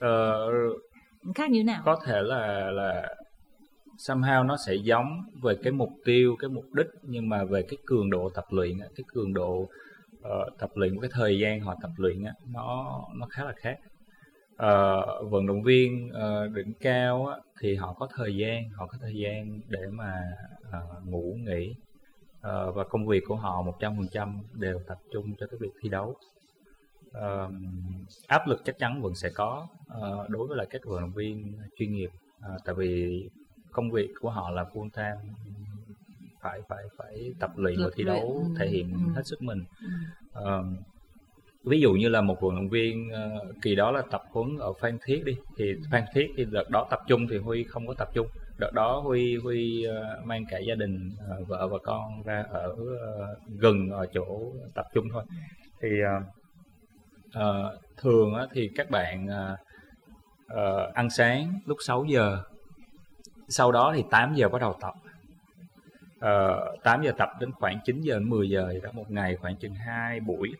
Ờ, 0.00 0.48
khác 1.34 1.50
như 1.50 1.58
thế 1.60 1.64
nào? 1.64 1.82
có 1.84 2.00
thể 2.06 2.22
là 2.22 2.70
là 2.70 3.14
somehow 3.98 4.46
nó 4.46 4.56
sẽ 4.66 4.74
giống 4.74 5.22
về 5.42 5.54
cái 5.62 5.72
mục 5.72 5.90
tiêu 6.04 6.36
cái 6.38 6.50
mục 6.50 6.72
đích 6.72 6.88
nhưng 7.02 7.28
mà 7.28 7.44
về 7.44 7.62
cái 7.62 7.76
cường 7.86 8.10
độ 8.10 8.30
tập 8.34 8.44
luyện 8.50 8.78
cái 8.80 9.04
cường 9.12 9.34
độ 9.34 9.68
uh, 10.22 10.58
tập 10.58 10.70
luyện 10.74 11.00
cái 11.00 11.10
thời 11.12 11.38
gian 11.38 11.60
họ 11.60 11.76
tập 11.82 11.90
luyện 11.96 12.22
nó 12.52 13.00
nó 13.14 13.26
khá 13.30 13.44
là 13.44 13.52
khác. 13.56 13.78
Uh, 14.52 15.30
vận 15.30 15.46
động 15.46 15.62
viên 15.62 16.10
uh, 16.10 16.52
đỉnh 16.52 16.72
cao 16.80 17.26
á, 17.26 17.36
thì 17.60 17.74
họ 17.74 17.92
có 17.92 18.08
thời 18.16 18.36
gian 18.36 18.70
họ 18.70 18.86
có 18.86 18.98
thời 19.00 19.14
gian 19.14 19.60
để 19.68 19.80
mà 19.92 20.22
uh, 20.68 21.06
ngủ 21.06 21.36
nghỉ. 21.38 21.74
Uh, 22.38 22.74
và 22.74 22.84
công 22.84 23.06
việc 23.06 23.22
của 23.26 23.36
họ 23.36 23.62
100% 23.80 24.38
đều 24.52 24.80
tập 24.86 24.98
trung 25.12 25.34
cho 25.40 25.46
cái 25.46 25.58
việc 25.60 25.72
thi 25.82 25.88
đấu. 25.88 26.16
Uh, 27.08 27.52
áp 28.26 28.46
lực 28.46 28.60
chắc 28.64 28.78
chắn 28.78 29.02
vẫn 29.02 29.14
sẽ 29.14 29.28
có 29.34 29.66
uh, 29.86 30.30
đối 30.30 30.46
với 30.46 30.56
lại 30.56 30.66
các 30.70 30.80
vận 30.84 31.00
động 31.00 31.12
viên 31.12 31.58
chuyên 31.76 31.92
nghiệp. 31.92 32.10
Uh, 32.38 32.60
tại 32.64 32.74
vì 32.74 33.22
công 33.72 33.90
việc 33.90 34.08
của 34.20 34.30
họ 34.30 34.50
là 34.50 34.64
full 34.72 34.88
time 34.90 35.34
phải 36.42 36.60
phải 36.68 36.84
phải 36.96 37.34
tập 37.38 37.50
luyện 37.56 37.78
và 37.84 37.90
thi 37.94 38.04
đấu 38.04 38.46
ừ, 38.48 38.54
thể 38.58 38.68
hiện 38.68 38.92
ừ. 38.92 39.12
hết 39.14 39.22
sức 39.24 39.42
mình. 39.42 39.64
Ừ. 39.80 39.88
Ờ, 40.32 40.64
ví 41.64 41.80
dụ 41.80 41.92
như 41.92 42.08
là 42.08 42.20
một 42.20 42.40
vận 42.40 42.54
động 42.56 42.68
viên 42.68 43.10
ờ, 43.10 43.30
kỳ 43.62 43.74
đó 43.74 43.90
là 43.90 44.02
tập 44.10 44.22
huấn 44.30 44.58
ở 44.58 44.72
Phan 44.80 44.98
Thiết 45.04 45.22
đi 45.24 45.36
thì 45.56 45.74
Phan 45.90 46.04
Thiết 46.14 46.28
thì 46.36 46.44
đợt 46.44 46.70
đó 46.70 46.86
tập 46.90 47.00
trung 47.06 47.26
thì 47.30 47.38
Huy 47.38 47.64
không 47.64 47.86
có 47.86 47.94
tập 47.94 48.08
trung. 48.14 48.26
Đợt 48.58 48.70
đó 48.74 49.00
Huy 49.04 49.36
Huy 49.36 49.84
ờ, 49.84 50.20
mang 50.24 50.44
cả 50.50 50.58
gia 50.58 50.74
đình 50.74 51.10
ờ, 51.28 51.44
vợ 51.48 51.68
và 51.68 51.78
con 51.82 52.22
ra 52.24 52.44
ở 52.50 52.76
gần 53.58 53.90
ở 53.90 54.06
chỗ 54.14 54.52
tập 54.74 54.86
trung 54.94 55.08
thôi. 55.12 55.24
Thì 55.82 55.88
ờ, 57.32 57.78
thường 57.96 58.34
á, 58.34 58.46
thì 58.52 58.70
các 58.76 58.90
bạn 58.90 59.26
ờ, 60.48 60.90
ăn 60.94 61.10
sáng 61.10 61.60
lúc 61.66 61.78
6 61.80 62.04
giờ 62.04 62.42
sau 63.52 63.72
đó 63.72 63.92
thì 63.96 64.04
8 64.10 64.34
giờ 64.34 64.48
bắt 64.48 64.60
đầu 64.60 64.76
tập. 64.80 64.94
Ờ, 66.20 66.76
8 66.82 67.02
giờ 67.02 67.12
tập 67.18 67.30
đến 67.40 67.52
khoảng 67.52 67.78
9 67.84 68.00
giờ 68.00 68.14
đến 68.14 68.30
10 68.30 68.50
giờ 68.50 68.72
gì 68.72 68.80
đó 68.82 68.90
một 68.92 69.10
ngày 69.10 69.36
khoảng 69.36 69.56
chừng 69.56 69.74
2 69.74 70.20
buổi. 70.20 70.52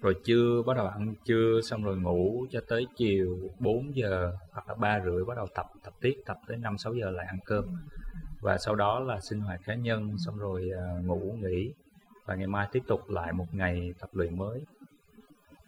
Rồi 0.00 0.14
trưa 0.24 0.62
bắt 0.66 0.76
đầu 0.76 0.86
ăn 0.86 1.14
trưa 1.24 1.60
xong 1.64 1.84
rồi 1.84 1.96
ngủ 1.96 2.46
cho 2.50 2.60
tới 2.68 2.86
chiều 2.96 3.38
4 3.58 3.96
giờ 3.96 4.32
hoặc 4.52 4.68
là 4.68 4.74
ba 4.74 5.00
rưỡi 5.04 5.24
bắt 5.24 5.36
đầu 5.36 5.46
tập 5.54 5.66
tập 5.84 5.94
tiếp 6.00 6.14
tập 6.26 6.38
tới 6.46 6.56
5 6.56 6.78
6 6.78 6.94
giờ 6.94 7.10
lại 7.10 7.26
ăn 7.26 7.38
cơm. 7.44 7.64
Và 8.40 8.58
sau 8.58 8.74
đó 8.74 9.00
là 9.00 9.20
sinh 9.20 9.40
hoạt 9.40 9.60
cá 9.64 9.74
nhân 9.74 10.14
xong 10.18 10.38
rồi 10.38 10.70
uh, 10.98 11.04
ngủ 11.04 11.36
nghỉ. 11.40 11.72
Và 12.24 12.34
ngày 12.34 12.46
mai 12.46 12.68
tiếp 12.72 12.82
tục 12.86 13.10
lại 13.10 13.32
một 13.32 13.46
ngày 13.52 13.94
tập 13.98 14.10
luyện 14.12 14.38
mới. 14.38 14.60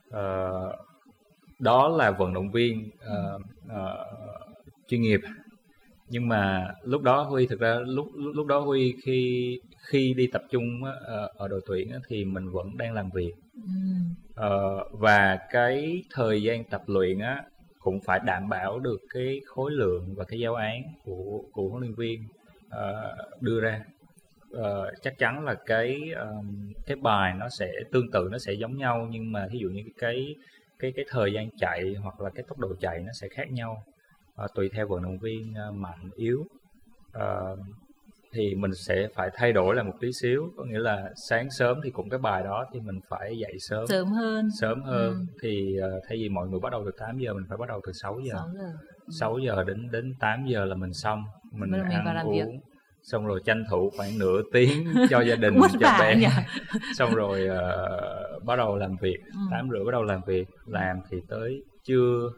Uh, 0.09 0.75
đó 1.59 1.89
là 1.89 2.11
vận 2.11 2.35
động 2.35 2.51
viên 2.51 2.91
uh, 2.97 3.43
uh, 3.67 4.59
chuyên 4.89 5.03
nghiệp 5.03 5.21
nhưng 6.11 6.29
mà 6.29 6.75
lúc 6.83 7.03
đó 7.03 7.23
huy 7.23 7.47
thực 7.47 7.61
ra 7.61 7.79
lúc 7.87 8.09
lúc, 8.15 8.47
đó 8.47 8.61
huy 8.61 8.95
khi 9.03 9.61
khi 9.81 10.15
đi 10.15 10.27
tập 10.27 10.43
trung 10.51 10.85
ở, 10.85 11.31
ở 11.37 11.49
đội 11.49 11.61
tuyển 11.67 11.93
thì 12.09 12.25
mình 12.25 12.49
vẫn 12.51 12.77
đang 12.77 12.95
làm 12.95 13.11
việc. 13.11 13.33
Uh, 14.31 15.01
và 15.01 15.39
cái 15.51 16.03
thời 16.11 16.43
gian 16.43 16.65
tập 16.65 16.83
luyện 16.87 17.19
á 17.19 17.45
cũng 17.79 18.01
phải 18.01 18.21
đảm 18.25 18.49
bảo 18.49 18.79
được 18.79 19.01
cái 19.15 19.41
khối 19.47 19.71
lượng 19.71 20.15
và 20.17 20.25
cái 20.25 20.41
giáo 20.41 20.55
án 20.55 20.83
của 21.05 21.43
của 21.53 21.69
huấn 21.69 21.83
luyện 21.83 21.95
viên 21.95 22.25
uh, 22.67 23.43
đưa 23.43 23.61
ra. 23.61 23.85
Uh, 24.57 24.89
chắc 25.03 25.19
chắn 25.19 25.45
là 25.45 25.55
cái 25.55 26.13
um, 26.13 26.73
cái 26.87 26.97
bài 26.97 27.35
nó 27.39 27.49
sẽ 27.49 27.73
tương 27.93 28.11
tự 28.11 28.29
nó 28.33 28.39
sẽ 28.39 28.53
giống 28.53 28.77
nhau 28.77 29.09
nhưng 29.11 29.33
mà 29.33 29.49
ví 29.53 29.59
dụ 29.59 29.69
như 29.69 29.83
cái 29.99 30.35
cái 30.79 30.93
cái 30.97 31.05
thời 31.09 31.33
gian 31.33 31.49
chạy 31.59 31.95
hoặc 32.03 32.21
là 32.21 32.31
cái 32.31 32.45
tốc 32.49 32.59
độ 32.59 32.75
chạy 32.81 32.99
nó 32.99 33.13
sẽ 33.13 33.29
khác 33.29 33.51
nhau 33.51 33.85
uh, 34.45 34.55
tùy 34.55 34.71
theo 34.75 34.89
vận 34.89 35.03
động 35.03 35.19
viên 35.19 35.55
uh, 35.69 35.75
mạnh 35.75 36.11
yếu. 36.17 36.45
Uh, 37.17 37.59
thì 38.33 38.55
mình 38.55 38.75
sẽ 38.75 39.09
phải 39.15 39.31
thay 39.35 39.53
đổi 39.53 39.75
lại 39.75 39.85
một 39.85 39.95
tí 40.01 40.13
xíu. 40.13 40.51
Có 40.57 40.65
nghĩa 40.65 40.79
là 40.79 41.11
sáng 41.29 41.51
sớm 41.51 41.81
thì 41.85 41.91
cũng 41.91 42.11
cái 42.11 42.19
bài 42.19 42.43
đó 42.43 42.67
thì 42.73 42.81
mình 42.81 43.01
phải 43.09 43.39
dậy 43.39 43.59
sớm. 43.59 43.87
Sớm 43.87 44.07
hơn. 44.07 44.49
Sớm 44.61 44.83
hơn. 44.83 45.13
Ừ. 45.13 45.25
thì 45.43 45.77
uh, 45.79 46.03
thay 46.09 46.19
vì 46.19 46.29
mọi 46.29 46.49
người 46.49 46.61
bắt 46.61 46.73
đầu 46.73 46.83
từ 46.85 46.91
8 46.99 47.19
giờ 47.19 47.35
mình 47.35 47.45
phải 47.49 47.59
bắt 47.59 47.69
đầu 47.69 47.81
từ 47.87 47.93
6 47.93 48.21
giờ. 48.21 48.35
6 48.35 48.49
giờ, 48.55 48.65
ừ. 49.07 49.13
6 49.21 49.39
giờ 49.39 49.65
đến 49.65 49.91
đến 49.91 50.15
8 50.21 50.47
giờ 50.47 50.65
là 50.65 50.75
mình 50.75 50.93
xong. 50.93 51.25
Mình, 51.53 51.71
mình 51.71 51.83
ăn 51.83 52.27
uống 52.27 52.33
việc. 52.33 52.59
xong 53.03 53.27
rồi 53.27 53.41
tranh 53.45 53.65
thủ 53.71 53.91
khoảng 53.97 54.19
nửa 54.19 54.43
tiếng 54.53 54.87
cho 55.11 55.21
gia 55.21 55.37
đình 55.37 55.55
cho 55.81 55.89
bé. 56.01 56.17
nhỉ? 56.17 56.27
xong 56.95 57.15
rồi 57.15 57.49
uh, 57.49 58.45
bắt 58.45 58.57
đầu 58.57 58.77
làm 58.77 58.97
việc. 58.97 59.19
Ừ. 59.25 59.41
tám 59.51 59.71
rưỡi 59.71 59.85
bắt 59.85 59.93
đầu 59.93 60.03
làm 60.03 60.21
việc. 60.27 60.49
Làm 60.67 61.01
thì 61.11 61.19
tới 61.29 61.63
trưa 61.89 62.33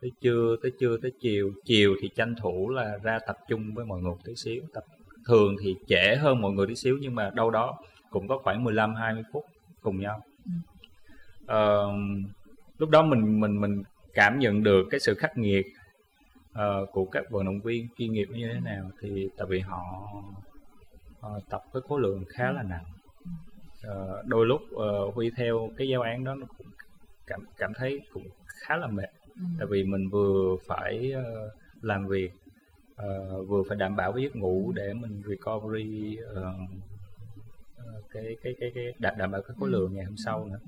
tới 0.00 0.12
trưa 0.20 0.56
tới 0.62 0.72
trưa 0.80 0.96
tới 1.02 1.12
chiều 1.20 1.52
chiều 1.64 1.96
thì 2.00 2.10
tranh 2.16 2.34
thủ 2.40 2.68
là 2.68 2.98
ra 3.02 3.18
tập 3.26 3.36
trung 3.48 3.74
với 3.74 3.84
mọi 3.84 4.00
người 4.00 4.14
tí 4.24 4.34
xíu 4.34 4.62
tập 4.74 4.84
thường 5.26 5.56
thì 5.62 5.76
trễ 5.86 6.16
hơn 6.16 6.40
mọi 6.40 6.52
người 6.52 6.66
tí 6.66 6.74
xíu 6.74 6.98
nhưng 7.00 7.14
mà 7.14 7.30
đâu 7.30 7.50
đó 7.50 7.78
cũng 8.10 8.28
có 8.28 8.38
khoảng 8.38 8.64
15 8.64 8.94
20 8.94 9.22
phút 9.32 9.44
cùng 9.82 10.00
nhau. 10.00 10.22
Uh, 11.42 11.94
lúc 12.78 12.90
đó 12.90 13.02
mình 13.02 13.40
mình 13.40 13.60
mình 13.60 13.82
cảm 14.14 14.38
nhận 14.38 14.62
được 14.62 14.86
cái 14.90 15.00
sự 15.00 15.14
khắc 15.14 15.38
nghiệt 15.38 15.66
uh, 16.52 16.90
của 16.92 17.04
các 17.04 17.30
vận 17.30 17.44
động 17.44 17.60
viên 17.60 17.88
chuyên 17.98 18.12
nghiệp 18.12 18.28
như 18.30 18.50
thế 18.52 18.60
nào 18.60 18.90
thì 19.00 19.28
tại 19.36 19.46
vì 19.50 19.60
họ 19.60 19.82
uh, 21.26 21.42
tập 21.50 21.62
với 21.72 21.82
khối 21.82 22.00
lượng 22.00 22.24
khá 22.28 22.52
là 22.52 22.62
nặng. 22.62 22.84
Uh, 23.88 24.26
đôi 24.26 24.46
lúc 24.46 24.60
uh, 24.74 25.14
huy 25.14 25.30
theo 25.36 25.70
cái 25.76 25.88
giáo 25.88 26.02
án 26.02 26.24
đó 26.24 26.34
nó 26.34 26.46
cũng 26.58 26.66
cảm 27.26 27.40
cảm 27.56 27.72
thấy 27.74 28.00
cũng 28.12 28.28
khá 28.60 28.76
là 28.76 28.86
mệt. 28.86 29.10
Tại 29.58 29.66
vì 29.70 29.84
mình 29.84 30.08
vừa 30.08 30.56
phải 30.66 31.12
uh, 31.18 31.84
làm 31.84 32.06
việc 32.06 32.32
uh, 32.92 33.48
vừa 33.48 33.62
phải 33.68 33.76
đảm 33.76 33.96
bảo 33.96 34.12
cái 34.12 34.22
giấc 34.22 34.36
ngủ 34.36 34.72
để 34.72 34.94
mình 34.94 35.22
recovery 35.28 36.18
uh, 36.32 36.70
cái 38.10 38.36
cái 38.42 38.54
cái 38.60 38.70
cái 38.74 38.84
đảm, 38.98 39.14
đảm 39.18 39.30
bảo 39.30 39.42
cái 39.42 39.56
khối 39.60 39.70
lượng 39.70 39.94
ngày 39.94 40.04
hôm 40.04 40.16
sau 40.24 40.44
nữa. 40.44 40.58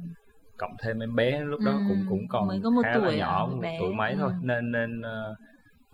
Cộng 0.57 0.77
thêm 0.83 0.99
em 0.99 1.15
bé 1.15 1.45
lúc 1.45 1.61
đó 1.67 1.73
cũng 1.89 2.05
cũng 2.09 2.29
còn 2.29 2.49
có 2.63 2.71
một 2.71 2.83
khá 2.85 2.95
tuổi 2.95 3.13
là 3.13 3.19
nhỏ 3.19 3.47
à, 3.47 3.55
một 3.55 3.77
tuổi 3.81 3.95
mấy 3.95 4.13
ừ. 4.13 4.19
thôi. 4.21 4.33
Nên 4.43 4.73
nên 4.73 5.01
uh, 5.01 5.39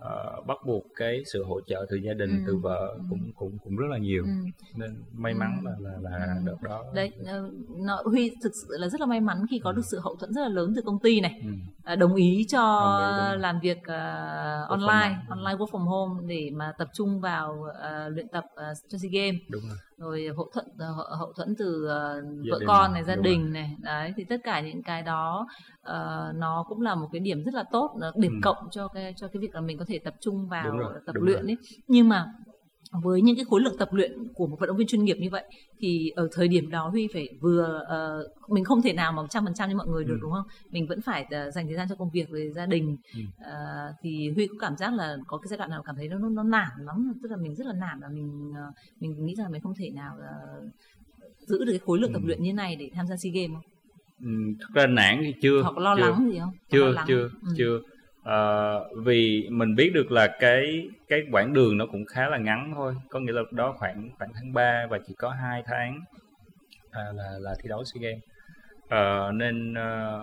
uh, 0.03 0.45
bắt 0.47 0.57
buộc 0.65 0.83
cái 0.95 1.23
sự 1.33 1.43
hỗ 1.43 1.61
trợ 1.61 1.85
từ 1.89 1.97
gia 1.97 2.13
đình 2.13 2.29
Ừ. 2.37 2.43
từ 2.47 2.57
vợ 2.57 2.97
cũng 3.09 3.31
cũng 3.35 3.57
cũng 3.63 3.75
rất 3.75 3.87
là 3.89 3.97
nhiều 3.97 4.23
Ừ. 4.23 4.29
nên 4.75 5.03
may 5.13 5.33
mắn 5.33 5.61
Ừ. 5.65 5.69
là 5.69 5.89
là 5.91 6.09
là 6.17 6.35
Ừ. 6.35 6.41
đợt 6.45 6.55
đó 6.63 6.83
đấy 6.93 7.11
ờ, 7.25 7.51
nó 7.77 8.01
huy 8.05 8.31
thực 8.43 8.51
sự 8.55 8.67
là 8.79 8.87
rất 8.89 8.99
là 9.01 9.07
may 9.07 9.21
mắn 9.21 9.37
khi 9.49 9.59
có 9.63 9.71
được 9.71 9.81
sự 9.91 9.99
hậu 9.99 10.15
thuẫn 10.15 10.33
rất 10.33 10.41
là 10.41 10.49
lớn 10.49 10.73
từ 10.75 10.81
công 10.85 10.99
ty 10.99 11.21
này 11.21 11.41
ừ. 11.43 11.49
à, 11.83 11.95
đồng 11.95 12.15
ý 12.15 12.45
cho 12.49 12.57
Đồng 12.59 13.33
ý, 13.35 13.41
làm 13.41 13.59
việc 13.59 13.77
from 13.83 14.67
online 14.69 15.15
home. 15.15 15.25
online 15.29 15.55
work 15.57 15.69
from 15.71 15.85
home 15.85 16.21
để 16.27 16.49
mà 16.53 16.71
tập 16.77 16.87
trung 16.93 17.21
vào 17.21 17.63
ờ, 17.79 18.09
luyện 18.09 18.27
tập 18.27 18.43
uh, 18.53 18.77
cho 18.89 18.97
SEA 18.97 19.09
Games 19.11 19.41
đúng 19.49 19.61
rồi 19.69 19.77
rồi 19.97 20.27
hậu 20.37 20.49
thuẫn 20.53 20.65
ờ, 20.77 21.15
hậu, 21.19 21.33
thuẫn 21.33 21.55
từ 21.57 21.87
Gia 21.87 22.51
vợ 22.51 22.59
con 22.67 22.93
này 22.93 23.03
gia 23.03 23.15
đình 23.15 23.53
này 23.53 23.75
đấy 23.79 24.13
thì 24.17 24.23
tất 24.29 24.37
cả 24.43 24.61
những 24.61 24.83
cái 24.83 25.01
đó 25.01 25.47
ờ, 25.81 26.31
nó 26.35 26.65
cũng 26.69 26.81
là 26.81 26.95
một 26.95 27.07
cái 27.11 27.19
điểm 27.19 27.43
rất 27.43 27.53
là 27.53 27.63
tốt 27.71 27.91
điểm 28.15 28.31
Ừ. 28.31 28.37
cộng 28.43 28.67
cho 28.71 28.87
cái 28.87 29.13
cho 29.17 29.27
cái 29.27 29.39
việc 29.41 29.55
là 29.55 29.61
mình 29.61 29.77
có 29.77 29.85
thể 29.87 29.99
tập 29.99 30.13
trung 30.21 30.47
vào 30.49 30.77
rồi, 30.77 30.93
tập 31.05 31.13
đúng 31.15 31.23
luyện 31.25 31.39
rồi. 31.39 31.47
ấy 31.47 31.57
nhưng 31.87 32.09
mà 32.09 32.25
với 32.91 33.21
những 33.21 33.35
cái 33.35 33.45
khối 33.45 33.61
lượng 33.61 33.77
tập 33.77 33.89
luyện 33.93 34.11
của 34.33 34.47
một 34.47 34.57
vận 34.59 34.67
động 34.67 34.77
viên 34.77 34.87
chuyên 34.87 35.03
nghiệp 35.03 35.17
như 35.19 35.29
vậy 35.31 35.43
thì 35.79 36.09
ở 36.15 36.27
thời 36.31 36.47
điểm 36.47 36.69
đó 36.69 36.89
Huy 36.89 37.07
phải 37.13 37.27
vừa 37.41 37.83
ờ, 37.87 38.27
mình 38.47 38.63
không 38.63 38.81
thể 38.81 38.93
nào 38.93 39.11
mà 39.11 39.23
trăm 39.29 39.45
phần 39.45 39.53
trăm 39.53 39.69
như 39.69 39.75
mọi 39.75 39.87
người 39.87 40.03
được 40.03 40.13
Ừ. 40.13 40.19
đúng 40.21 40.31
không 40.31 40.45
mình 40.71 40.87
vẫn 40.87 41.01
phải 41.01 41.25
ờ, 41.31 41.51
dành 41.51 41.65
thời 41.67 41.75
gian 41.75 41.89
cho 41.89 41.95
công 41.95 42.09
việc 42.09 42.29
với 42.29 42.51
gia 42.51 42.65
đình 42.65 42.97
Ừ. 43.13 43.19
Ờ, 43.43 43.93
thì 44.01 44.29
Huy 44.35 44.47
có 44.47 44.55
cảm 44.59 44.77
giác 44.77 44.93
là 44.93 45.17
có 45.27 45.37
cái 45.37 45.47
giai 45.47 45.57
đoạn 45.57 45.69
nào 45.69 45.83
cảm 45.85 45.95
thấy 45.95 46.07
nó 46.07 46.17
nó, 46.19 46.29
nó 46.29 46.43
nản 46.43 46.69
lắm 46.85 47.13
tức 47.23 47.31
là 47.31 47.37
mình 47.37 47.55
rất 47.55 47.67
là 47.67 47.73
nản 47.73 47.99
và 48.01 48.07
mình 48.07 48.51
ờ, 48.55 48.71
mình 48.99 49.25
nghĩ 49.25 49.35
rằng 49.35 49.51
mình 49.51 49.61
không 49.61 49.73
thể 49.77 49.89
nào 49.89 50.15
ờ, 50.19 50.61
giữ 51.47 51.57
được 51.65 51.71
cái 51.71 51.79
khối 51.85 51.99
lượng 51.99 52.13
tập 52.13 52.21
Ừ. 52.23 52.27
luyện 52.27 52.43
như 52.43 52.53
này 52.53 52.75
để 52.75 52.89
tham 52.93 53.07
gia 53.07 53.15
SEA 53.17 53.31
Games 53.33 53.51
không? 53.53 53.63
ừ, 54.21 54.29
thực 54.59 54.73
ra 54.73 54.87
nản 54.87 55.17
thì 55.25 55.33
chưa 55.41 55.61
Hoặc 55.61 55.77
lo 55.77 55.95
chưa. 55.95 56.01
lắng 56.01 56.29
gì 56.31 56.39
không? 56.39 56.51
Lo 56.71 56.93
chưa 56.95 57.03
chưa? 57.07 57.29
Ừ. 57.41 57.53
chưa 57.57 57.79
à, 58.27 58.73
vì 58.95 59.47
mình 59.51 59.75
biết 59.75 59.91
được 59.93 60.11
là 60.11 60.27
cái 60.39 60.89
cái 61.07 61.23
quãng 61.31 61.53
đường 61.53 61.77
nó 61.77 61.85
cũng 61.85 62.05
khá 62.05 62.29
là 62.29 62.37
ngắn 62.37 62.71
thôi. 62.75 62.95
Có 63.09 63.19
nghĩa 63.19 63.31
là 63.31 63.41
đó 63.51 63.75
khoảng 63.77 64.09
khoảng 64.17 64.31
tháng 64.33 64.53
3 64.53 64.87
và 64.89 64.99
chỉ 65.07 65.13
có 65.17 65.29
hai 65.29 65.63
tháng 65.65 65.99
à, 66.91 67.03
là 67.15 67.31
là 67.39 67.55
thi 67.63 67.69
đấu 67.69 67.83
sea 67.83 68.01
games. 68.01 68.23
À, 68.89 69.31
nên 69.31 69.73
à, 69.73 70.19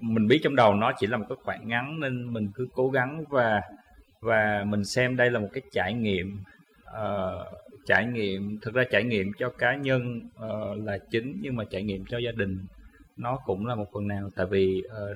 mình 0.00 0.28
biết 0.28 0.40
trong 0.42 0.56
đầu 0.56 0.74
nó 0.74 0.92
chỉ 0.98 1.06
là 1.06 1.16
một 1.16 1.26
cái 1.28 1.36
khoảng 1.44 1.68
ngắn 1.68 2.00
nên 2.00 2.32
mình 2.32 2.50
cứ 2.54 2.68
cố 2.74 2.90
gắng 2.90 3.24
và 3.28 3.62
và 4.20 4.64
mình 4.66 4.84
xem 4.84 5.16
đây 5.16 5.30
là 5.30 5.40
một 5.40 5.48
cái 5.52 5.62
trải 5.72 5.94
nghiệm 5.94 6.38
Ờ, 6.96 7.44
trải 7.86 8.06
nghiệm 8.06 8.58
thực 8.62 8.74
ra 8.74 8.84
trải 8.90 9.04
nghiệm 9.04 9.32
cho 9.38 9.48
cá 9.48 9.76
nhân 9.76 10.20
uh, 10.44 10.84
là 10.84 10.98
chính 11.10 11.38
nhưng 11.42 11.56
mà 11.56 11.64
trải 11.64 11.82
nghiệm 11.82 12.04
cho 12.04 12.18
gia 12.18 12.32
đình 12.32 12.66
nó 13.16 13.38
cũng 13.44 13.66
là 13.66 13.74
một 13.74 13.86
phần 13.92 14.08
nào 14.08 14.30
tại 14.36 14.46
vì 14.46 14.82
ờ, 14.88 15.14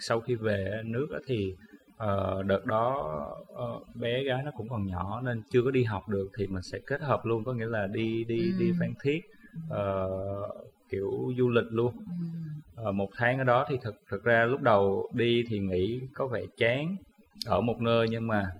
sau 0.00 0.20
khi 0.20 0.34
về 0.34 0.82
nước 0.84 1.06
thì 1.26 1.54
ờ, 1.96 2.42
đợt 2.42 2.66
đó 2.66 2.96
ờ, 3.54 3.80
bé 3.94 4.22
gái 4.24 4.42
nó 4.44 4.50
cũng 4.56 4.68
còn 4.68 4.86
nhỏ 4.86 5.20
nên 5.24 5.42
chưa 5.50 5.62
có 5.64 5.70
đi 5.70 5.84
học 5.84 6.08
được 6.08 6.28
thì 6.38 6.46
mình 6.46 6.62
sẽ 6.62 6.78
kết 6.86 7.00
hợp 7.00 7.20
luôn 7.26 7.44
có 7.44 7.52
nghĩa 7.52 7.66
là 7.66 7.86
đi 7.86 8.24
đi 8.24 8.52
đi 8.58 8.68
Ừ. 8.68 8.74
Phan 8.80 8.92
Thiết 9.02 9.20
ờ, 9.68 10.08
kiểu 10.90 11.10
du 11.38 11.48
lịch 11.48 11.66
luôn. 11.70 11.92
Ờ, 12.76 12.92
một 12.92 13.10
tháng 13.16 13.38
ở 13.38 13.44
đó 13.44 13.66
thì 13.68 13.76
thực 13.82 13.94
thực 14.10 14.24
ra 14.24 14.44
lúc 14.44 14.60
đầu 14.62 15.10
đi 15.14 15.44
thì 15.48 15.58
nghĩ 15.58 16.00
có 16.14 16.26
vẻ 16.26 16.42
chán 16.58 16.96
ở 17.46 17.60
một 17.60 17.80
nơi 17.80 18.06
nhưng 18.10 18.26
mà 18.26 18.50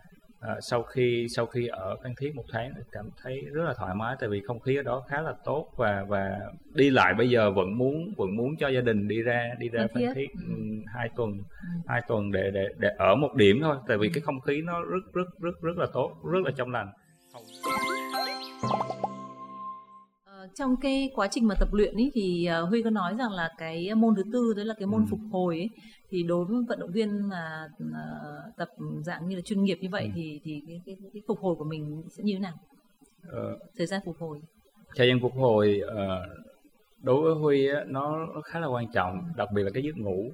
ờ, 0.41 0.61
sau 0.61 0.83
khi 0.83 1.27
sau 1.37 1.47
khi 1.47 1.67
ở 1.67 1.97
Phan 2.03 2.15
Thiết 2.21 2.35
một 2.35 2.45
tháng 2.53 2.73
cảm 2.93 3.11
thấy 3.23 3.41
rất 3.53 3.65
là 3.65 3.75
thoải 3.79 3.95
mái 3.95 4.17
tại 4.21 4.29
vì 4.29 4.41
không 4.47 4.61
khí 4.61 4.77
ở 4.77 4.83
đó 4.83 5.03
khá 5.09 5.21
là 5.23 5.35
tốt 5.45 5.69
và 5.77 6.05
và 6.09 6.39
đi 6.75 6.91
lại 6.91 7.15
bây 7.15 7.31
giờ 7.31 7.51
vẫn 7.51 7.79
muốn 7.79 7.95
vẫn 8.17 8.37
muốn 8.37 8.57
cho 8.57 8.69
gia 8.69 8.81
đình 8.81 9.09
đi 9.09 9.23
ra 9.23 9.51
đi 9.59 9.69
ra 9.69 9.87
Phan 9.95 10.03
Thiết. 10.03 10.13
Thiết 10.15 10.27
Ừ. 10.49 10.55
hai 10.95 11.09
tuần 11.17 11.31
Ừ. 11.37 11.69
hai 11.87 12.01
tuần 12.09 12.33
để 12.33 12.51
để 12.55 12.67
để 12.79 12.89
ở 12.99 13.15
một 13.15 13.35
điểm 13.35 13.59
thôi 13.63 13.77
tại 13.89 13.99
vì 13.99 14.09
Ừ. 14.09 14.13
cái 14.15 14.21
không 14.23 14.41
khí 14.41 14.61
nó 14.65 14.81
rất 14.83 15.13
rất 15.15 15.27
rất 15.41 15.53
rất 15.63 15.77
là 15.77 15.87
tốt 15.93 16.11
rất 16.33 16.41
là 16.45 16.51
trong 16.57 16.71
lành 16.71 16.89
Ờ, 20.25 20.49
trong 20.55 20.77
cái 20.83 21.11
quá 21.15 21.29
trình 21.31 21.47
mà 21.49 21.55
tập 21.55 21.69
luyện 21.73 21.95
ấy 21.95 22.11
thì 22.15 22.45
ờ, 22.47 22.63
Huy 22.65 22.83
có 22.83 22.91
nói 22.91 23.15
rằng 23.19 23.31
là 23.31 23.49
cái 23.59 23.95
môn 23.95 24.15
thứ 24.17 24.23
tư 24.33 24.53
đấy 24.57 24.65
là 24.65 24.75
cái 24.79 24.87
môn 24.87 25.01
Ừ. 25.01 25.07
phục 25.11 25.21
hồi 25.33 25.57
ấy 25.57 25.69
thì 26.11 26.23
đối 26.23 26.45
với 26.45 26.57
vận 26.69 26.81
động 26.81 26.91
viên 26.93 27.29
mà 27.29 27.69
ờ, 27.95 28.43
tập 28.57 28.69
dạng 29.03 29.29
như 29.29 29.37
là 29.37 29.43
chuyên 29.43 29.63
nghiệp 29.65 29.79
như 29.81 29.89
vậy 29.93 30.05
Ừ. 30.05 30.11
thì 30.15 30.41
thì 30.45 30.63
cái, 30.67 30.81
cái, 30.87 30.97
cái 31.13 31.23
phục 31.29 31.39
hồi 31.41 31.55
của 31.55 31.65
mình 31.65 32.03
sẽ 32.11 32.23
như 32.25 32.33
thế 32.35 32.39
nào? 32.41 32.55
Ờ, 33.29 33.59
Thời 33.77 33.87
gian 33.87 34.01
phục 34.05 34.17
hồi. 34.19 34.41
thời 34.97 35.09
gian 35.09 35.21
phục 35.21 35.33
hồi 35.35 35.81
ờ, 35.87 36.27
đối 37.03 37.23
với 37.23 37.35
Huy 37.35 37.69
á, 37.69 37.85
nó, 37.87 38.27
nó 38.35 38.41
khá 38.41 38.61
là 38.61 38.67
quan 38.67 38.87
trọng 38.93 39.23
đặc 39.37 39.49
biệt 39.55 39.63
là 39.63 39.71
cái 39.75 39.83
giấc 39.83 39.97
ngủ 39.97 40.33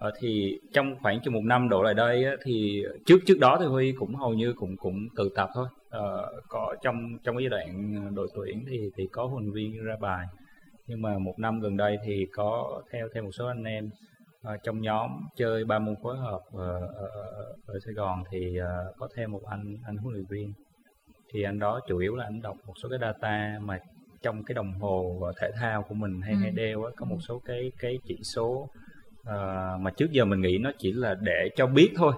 Ờ, 0.00 0.10
thì 0.18 0.58
trong 0.72 0.94
khoảng 1.02 1.20
chừng 1.20 1.34
một 1.34 1.40
năm 1.44 1.68
đổ 1.68 1.82
lại 1.82 1.94
đây 1.94 2.24
á, 2.24 2.32
thì 2.44 2.84
trước 3.06 3.18
trước 3.26 3.38
đó 3.40 3.56
thì 3.60 3.66
Huy 3.66 3.92
cũng 3.92 4.14
hầu 4.14 4.34
như 4.34 4.52
cũng 4.56 4.76
cũng 4.76 5.08
tự 5.16 5.30
tập 5.34 5.48
thôi 5.54 5.68
Ờ, 5.90 6.32
có 6.48 6.74
trong 6.82 7.18
trong 7.24 7.36
cái 7.36 7.42
giai 7.44 7.48
đoạn 7.50 7.94
đội 8.14 8.28
tuyển 8.34 8.64
thì 8.68 8.90
thì 8.96 9.06
có 9.12 9.26
huấn 9.26 9.44
luyện 9.44 9.54
viên 9.72 9.84
ra 9.84 9.96
bài 10.00 10.26
nhưng 10.86 11.02
mà 11.02 11.18
một 11.18 11.34
năm 11.38 11.60
gần 11.60 11.76
đây 11.76 11.96
thì 12.04 12.26
có 12.32 12.82
theo 12.92 13.08
theo 13.14 13.22
một 13.22 13.30
số 13.32 13.46
anh 13.46 13.64
em 13.64 13.90
ờ, 14.48 14.56
trong 14.64 14.80
nhóm 14.80 15.10
chơi 15.36 15.64
ba 15.64 15.78
môn 15.78 15.94
phối 16.02 16.16
hợp 16.18 16.40
ờ, 16.52 16.80
ở, 16.96 17.06
ở, 17.06 17.44
ở 17.66 17.78
Sài 17.84 17.94
Gòn 17.94 18.24
thì 18.30 18.56
ờ, 18.56 18.92
có 18.98 19.08
thêm 19.16 19.32
một 19.32 19.40
anh 19.50 19.76
anh 19.86 19.96
huấn 19.96 20.14
luyện 20.14 20.26
viên 20.30 20.52
thì 21.32 21.42
anh 21.42 21.58
đó 21.58 21.80
chủ 21.88 21.98
yếu 21.98 22.16
là 22.16 22.24
anh 22.24 22.42
đọc 22.42 22.56
một 22.66 22.74
số 22.82 22.88
cái 22.88 22.98
data 23.02 23.58
mà 23.62 23.78
trong 24.22 24.44
cái 24.44 24.54
đồng 24.54 24.72
hồ 24.80 25.20
ờ, 25.22 25.32
thể 25.40 25.50
thao 25.60 25.82
của 25.82 25.94
mình 25.94 26.20
hay 26.20 26.34
Ừ. 26.34 26.38
hay 26.40 26.50
đeo 26.50 26.84
á 26.84 26.90
có 26.96 27.06
một 27.06 27.18
số 27.28 27.38
cái 27.44 27.72
cái 27.78 27.98
chỉ 28.04 28.16
số 28.22 28.68
ờ, 29.24 29.76
mà 29.80 29.90
trước 29.90 30.10
giờ 30.12 30.24
mình 30.24 30.40
nghĩ 30.40 30.58
nó 30.58 30.70
chỉ 30.78 30.92
là 30.92 31.14
để 31.14 31.48
cho 31.56 31.66
biết 31.66 31.92
thôi 31.96 32.14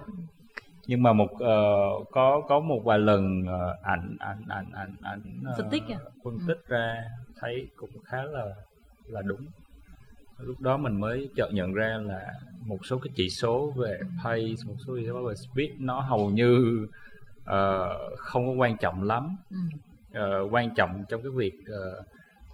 nhưng 0.87 1.03
mà 1.03 1.13
một 1.13 1.29
ờ, 1.39 1.63
có 2.11 2.43
có 2.49 2.61
một 2.61 2.81
vài 2.85 2.99
lần 2.99 3.43
ờ, 3.49 3.77
ảnh 3.83 4.17
ảnh 4.19 4.43
ảnh 4.49 4.67
ảnh 4.75 4.95
ảnh 5.03 5.23
ờ, 5.47 5.55
Phân 5.59 5.71
tích 5.71 5.83
à? 5.89 5.99
phân 6.25 6.35
Ừ. 6.35 6.45
tích 6.49 6.69
ra 6.69 7.05
thấy 7.41 7.67
cũng 7.77 7.91
khá 8.05 8.23
là 8.23 8.45
là 9.07 9.23
đúng 9.23 9.41
lúc 10.43 10.61
đó 10.61 10.77
mình 10.77 11.01
mới 11.01 11.29
chợt 11.37 11.49
nhận 11.53 11.73
ra 11.73 11.99
là 12.03 12.35
một 12.67 12.87
số 12.87 12.99
cái 12.99 13.13
chỉ 13.17 13.31
số 13.31 13.71
về 13.77 14.01
pace 14.25 14.65
một 14.67 14.75
số 14.87 14.97
chỉ 15.01 15.07
số 15.07 15.23
về 15.29 15.35
speed 15.35 15.71
nó 15.79 16.01
hầu 16.01 16.31
như 16.31 16.87
ờ, 17.45 17.89
không 18.17 18.47
có 18.47 18.53
quan 18.53 18.77
trọng 18.77 19.03
lắm. 19.03 19.37
Ờ, 20.13 20.49
quan 20.51 20.75
trọng 20.75 21.05
trong 21.09 21.23
cái 21.23 21.31
việc 21.31 21.53
ờ, 21.67 22.03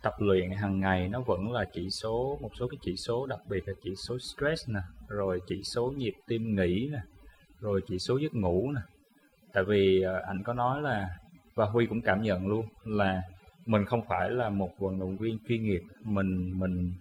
tập 0.03 0.15
luyện 0.19 0.51
hàng 0.51 0.81
ngày 0.81 1.09
nó 1.09 1.21
vẫn 1.21 1.53
là 1.53 1.65
chỉ 1.73 1.91
số 1.91 2.39
một 2.41 2.51
số 2.59 2.69
cái 2.69 2.79
chỉ 2.83 2.97
số 2.97 3.27
đặc 3.27 3.41
biệt 3.49 3.69
là 3.69 3.75
chỉ 3.85 3.95
số 3.97 4.19
stress 4.19 4.69
nè 4.69 4.81
rồi 5.09 5.41
chỉ 5.49 5.63
số 5.63 5.93
nhịp 5.97 6.15
tim 6.27 6.57
nghỉ 6.57 6.89
nè 6.93 7.01
rồi 7.61 7.81
chỉ 7.89 7.99
số 7.99 8.17
giấc 8.17 8.35
ngủ 8.35 8.73
nè 8.73 8.81
tại 9.53 9.65
vì 9.65 10.03
ờ, 10.03 10.23
anh 10.27 10.43
có 10.43 10.53
nói 10.53 10.83
là 10.83 11.09
và 11.55 11.65
Huy 11.67 11.87
cũng 11.87 12.01
cảm 12.01 12.23
nhận 12.23 12.47
luôn 12.47 12.67
là 12.85 13.23
mình 13.67 13.85
không 13.85 14.03
phải 14.09 14.31
là 14.31 14.51
một 14.51 14.71
vận 14.79 14.99
động 14.99 15.17
viên 15.17 15.39
chuyên 15.49 15.65
nghiệp 15.65 15.83
mình 16.05 16.59
mình 16.59 16.93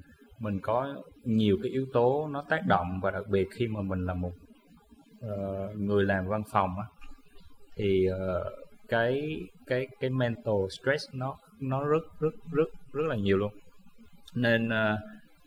mình 0.45 0.59
có 0.61 0.95
nhiều 1.23 1.57
cái 1.63 1.71
yếu 1.71 1.85
tố 1.93 2.27
nó 2.31 2.43
tác 2.49 2.61
động 2.67 2.99
và 3.01 3.11
đặc 3.11 3.23
biệt 3.27 3.47
khi 3.55 3.67
mà 3.67 3.81
mình 3.81 4.05
là 4.05 4.13
một 4.13 4.31
ờ, 5.21 5.69
người 5.77 6.03
làm 6.03 6.27
văn 6.27 6.43
phòng 6.51 6.69
á 6.79 6.85
thì 7.77 8.05
ờ, 8.05 8.51
cái 8.89 9.39
cái 9.67 9.87
cái 9.99 10.09
mental 10.09 10.55
stress 10.69 11.05
nó 11.13 11.35
nó 11.59 11.83
rất 11.83 12.03
rất 12.19 12.33
rất 12.51 12.67
rất 12.93 13.03
là 13.05 13.15
nhiều 13.15 13.37
luôn. 13.37 13.53
Nên 14.35 14.69
ờ, 14.69 14.97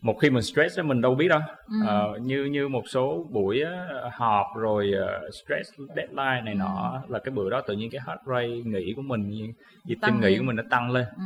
một 0.03 0.14
khi 0.22 0.30
mình 0.30 0.42
stress 0.42 0.78
á 0.78 0.82
mình 0.82 1.01
đâu 1.01 1.14
biết 1.14 1.28
đâu. 1.28 1.40
Ừ. 1.66 1.86
Ờ, 1.86 2.18
như 2.22 2.44
như 2.44 2.68
một 2.68 2.82
số 2.88 3.26
buổi 3.30 3.62
á, 3.62 3.86
họp 4.12 4.46
rồi 4.57 4.92
ờ, 4.92 5.30
stress 5.30 5.70
deadline 5.96 6.40
này 6.44 6.55
nọ 6.55 7.03
là 7.09 7.18
cái 7.18 7.34
bữa 7.34 7.51
đó 7.51 7.61
tự 7.66 7.74
nhiên 7.74 7.90
cái 7.90 8.01
heart 8.07 8.20
rate 8.26 8.70
nghỉ 8.70 8.92
của 8.96 9.03
mình 9.03 9.53
nhịp 9.84 9.99
tim 10.03 10.20
nghỉ 10.20 10.38
của 10.38 10.44
mình 10.44 10.57
nó 10.57 10.62
tăng 10.70 10.90
lên. 10.90 11.07
Ừ. 11.16 11.22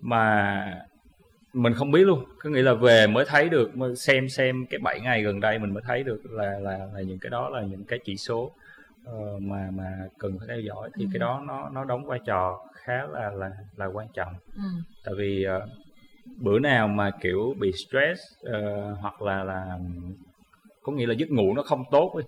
mà 0.00 0.86
mình 1.56 1.74
không 1.74 1.90
biết 1.90 2.04
luôn 2.04 2.24
có 2.38 2.50
nghĩa 2.50 2.62
là 2.62 2.74
về 2.74 3.06
mới 3.06 3.24
thấy 3.28 3.48
được 3.48 3.70
xem 3.96 4.28
xem 4.28 4.66
cái 4.70 4.78
7 4.82 5.00
ngày 5.00 5.22
gần 5.22 5.40
đây 5.40 5.58
mình 5.58 5.74
mới 5.74 5.82
thấy 5.86 6.02
được 6.02 6.20
là 6.30 6.58
là 6.58 6.78
là 6.94 7.00
những 7.06 7.18
cái 7.18 7.30
đó 7.30 7.48
là 7.48 7.62
những 7.62 7.84
cái 7.84 7.98
chỉ 8.04 8.16
số 8.16 8.50
ờ, 9.04 9.38
mà 9.40 9.68
mà 9.72 9.98
cần 10.18 10.38
phải 10.38 10.48
theo 10.48 10.60
dõi 10.60 10.90
thì 10.96 11.04
Ừ. 11.04 11.08
cái 11.12 11.18
đó 11.20 11.42
nó 11.46 11.68
nó 11.72 11.84
đóng 11.84 12.06
vai 12.06 12.18
trò 12.26 12.60
khá 12.74 13.06
là 13.12 13.30
là 13.30 13.50
là 13.76 13.86
quan 13.86 14.06
trọng 14.14 14.32
Ừ. 14.56 14.62
tại 15.04 15.14
vì 15.18 15.44
ờ, 15.44 15.66
bữa 16.36 16.58
nào 16.58 16.88
mà 16.88 17.10
kiểu 17.20 17.54
bị 17.60 17.72
stress 17.72 18.20
ờ, 18.42 18.90
hoặc 19.00 19.22
là 19.22 19.44
là 19.44 19.78
có 20.82 20.92
nghĩa 20.92 21.06
là 21.06 21.14
giấc 21.14 21.30
ngủ 21.30 21.54
nó 21.54 21.62
không 21.62 21.84
tốt 21.90 22.12
ấy, 22.14 22.24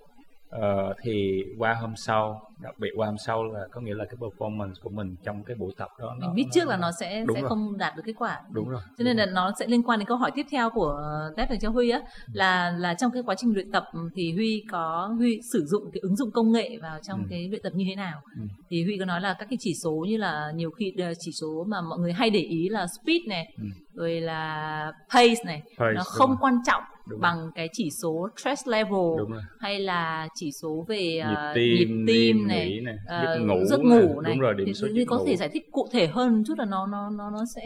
ờ, 0.49 0.93
thì 1.03 1.43
qua 1.57 1.73
hôm 1.73 1.93
sau 1.95 2.41
đặc 2.59 2.73
biệt 2.79 2.89
qua 2.95 3.07
hôm 3.07 3.17
sau 3.17 3.43
là 3.43 3.59
có 3.71 3.81
nghĩa 3.81 3.93
là 3.93 4.05
cái 4.05 4.15
performance 4.19 4.73
của 4.81 4.89
mình 4.89 5.15
trong 5.23 5.43
cái 5.43 5.55
buổi 5.59 5.73
tập 5.77 5.89
đó 5.99 6.11
mình 6.19 6.27
nó- 6.27 6.33
biết 6.33 6.45
trước 6.53 6.67
là 6.67 6.77
nó 6.77 6.91
sẽ 6.99 7.23
sẽ 7.35 7.41
rồi. 7.41 7.49
không 7.49 7.77
đạt 7.77 7.95
được 7.95 8.03
kết 8.05 8.13
quả 8.17 8.39
đúng 8.51 8.69
rồi 8.69 8.81
cho 8.97 9.03
nên 9.03 9.17
là 9.17 9.25
nó 9.25 9.51
sẽ 9.59 9.67
liên 9.67 9.83
quan 9.83 9.99
đến 9.99 10.07
câu 10.07 10.17
hỏi 10.17 10.31
tiếp 10.35 10.45
theo 10.51 10.69
của 10.69 11.01
Tép 11.37 11.49
dành 11.49 11.59
cho 11.59 11.69
Huy 11.69 11.89
á 11.89 11.99
là 12.33 12.71
là 12.71 12.93
trong 12.93 13.11
cái 13.11 13.23
quá 13.25 13.35
trình 13.37 13.53
luyện 13.53 13.71
tập 13.71 13.83
thì 14.15 14.33
Huy 14.33 14.63
có 14.71 15.13
Huy 15.17 15.39
sử 15.53 15.65
dụng 15.65 15.83
cái 15.93 15.99
ứng 16.01 16.15
dụng 16.15 16.31
công 16.31 16.51
nghệ 16.51 16.77
vào 16.81 16.99
trong 17.03 17.19
Ừ. 17.19 17.25
cái 17.29 17.47
luyện 17.49 17.61
tập 17.63 17.71
như 17.75 17.85
thế 17.89 17.95
nào 17.95 18.21
Ừ. 18.35 18.41
thì 18.69 18.83
Huy 18.83 18.97
có 18.99 19.05
nói 19.05 19.21
là 19.21 19.33
các 19.39 19.47
cái 19.49 19.57
chỉ 19.59 19.73
số 19.83 20.05
như 20.09 20.17
là 20.17 20.51
nhiều 20.55 20.71
khi 20.71 20.93
ờ, 20.97 21.13
chỉ 21.19 21.31
số 21.31 21.65
mà 21.67 21.81
mọi 21.81 21.99
người 21.99 22.13
hay 22.13 22.29
để 22.29 22.39
ý 22.39 22.69
là 22.69 22.87
speed 22.87 23.21
này 23.27 23.53
Ừ. 23.57 23.63
rồi 23.93 24.21
là 24.21 24.91
pace 25.13 25.43
này 25.45 25.61
Pace, 25.77 25.93
nó 25.95 26.03
không 26.05 26.35
quan 26.41 26.57
trọng 26.65 26.83
Đúng 27.09 27.19
bằng 27.21 27.37
cái 27.55 27.69
chỉ 27.73 27.89
số 28.01 28.29
stress 28.37 28.67
level 28.67 28.91
rồi 29.17 29.41
hay 29.59 29.79
là 29.79 30.27
chỉ 30.35 30.51
số 30.61 30.85
về 30.87 30.97
nhịp 31.15 31.21
ờ, 31.35 31.51
tim, 31.55 31.73
nhịp 31.77 32.03
tim 32.07 32.47
này 32.47 32.69
nghỉ 32.69 32.79
này, 32.79 32.95
ờ, 33.07 33.21
giấc 33.35 33.41
ngủ, 33.45 33.65
giấc 33.65 33.79
này. 33.85 33.99
ngủ 34.01 34.21
này 34.21 34.33
đúng 34.33 34.39
rồi 34.39 34.53
điểm 34.57 34.65
thì, 34.67 34.73
số 34.73 34.87
thì 34.95 35.05
có 35.05 35.17
ngủ. 35.17 35.25
thể 35.27 35.35
giải 35.35 35.49
thích 35.49 35.63
cụ 35.71 35.87
thể 35.91 36.07
hơn 36.07 36.35
một 36.35 36.43
chút 36.47 36.53
là 36.57 36.65
nó 36.65 36.87
nó 36.87 37.09
nó 37.09 37.29
nó 37.29 37.43
sẽ 37.55 37.61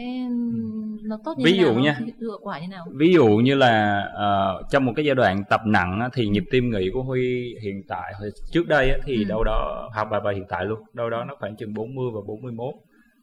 nó 1.02 1.18
tốt 1.24 1.34
như 1.38 1.44
Ví 1.44 1.52
dụ 1.58 1.72
nào, 1.72 1.82
nha. 1.82 1.98
hiệu 2.20 2.38
quả 2.42 2.60
như 2.60 2.66
nào 2.68 2.84
ví 2.96 3.12
dụ 3.12 3.26
như 3.28 3.54
là 3.54 4.00
ờ, 4.14 4.62
trong 4.70 4.84
một 4.84 4.92
cái 4.96 5.04
giai 5.04 5.14
đoạn 5.14 5.42
tập 5.50 5.60
nặng 5.66 6.08
thì 6.12 6.26
nhịp 6.28 6.44
tim 6.50 6.70
nghỉ 6.70 6.90
của 6.92 7.02
Huy 7.02 7.54
hiện 7.62 7.82
tại 7.88 8.12
trước 8.52 8.66
đây 8.68 8.92
thì 9.04 9.16
Ừ. 9.16 9.28
đâu 9.28 9.44
đó 9.44 9.88
học 9.94 10.08
bài 10.10 10.20
bài 10.24 10.34
hiện 10.34 10.44
tại 10.48 10.64
luôn 10.64 10.78
đâu 10.94 11.10
đó 11.10 11.24
nó 11.24 11.34
khoảng 11.40 11.56
chừng 11.56 11.74
40 11.74 12.04
và 12.14 12.20
41 12.26 12.74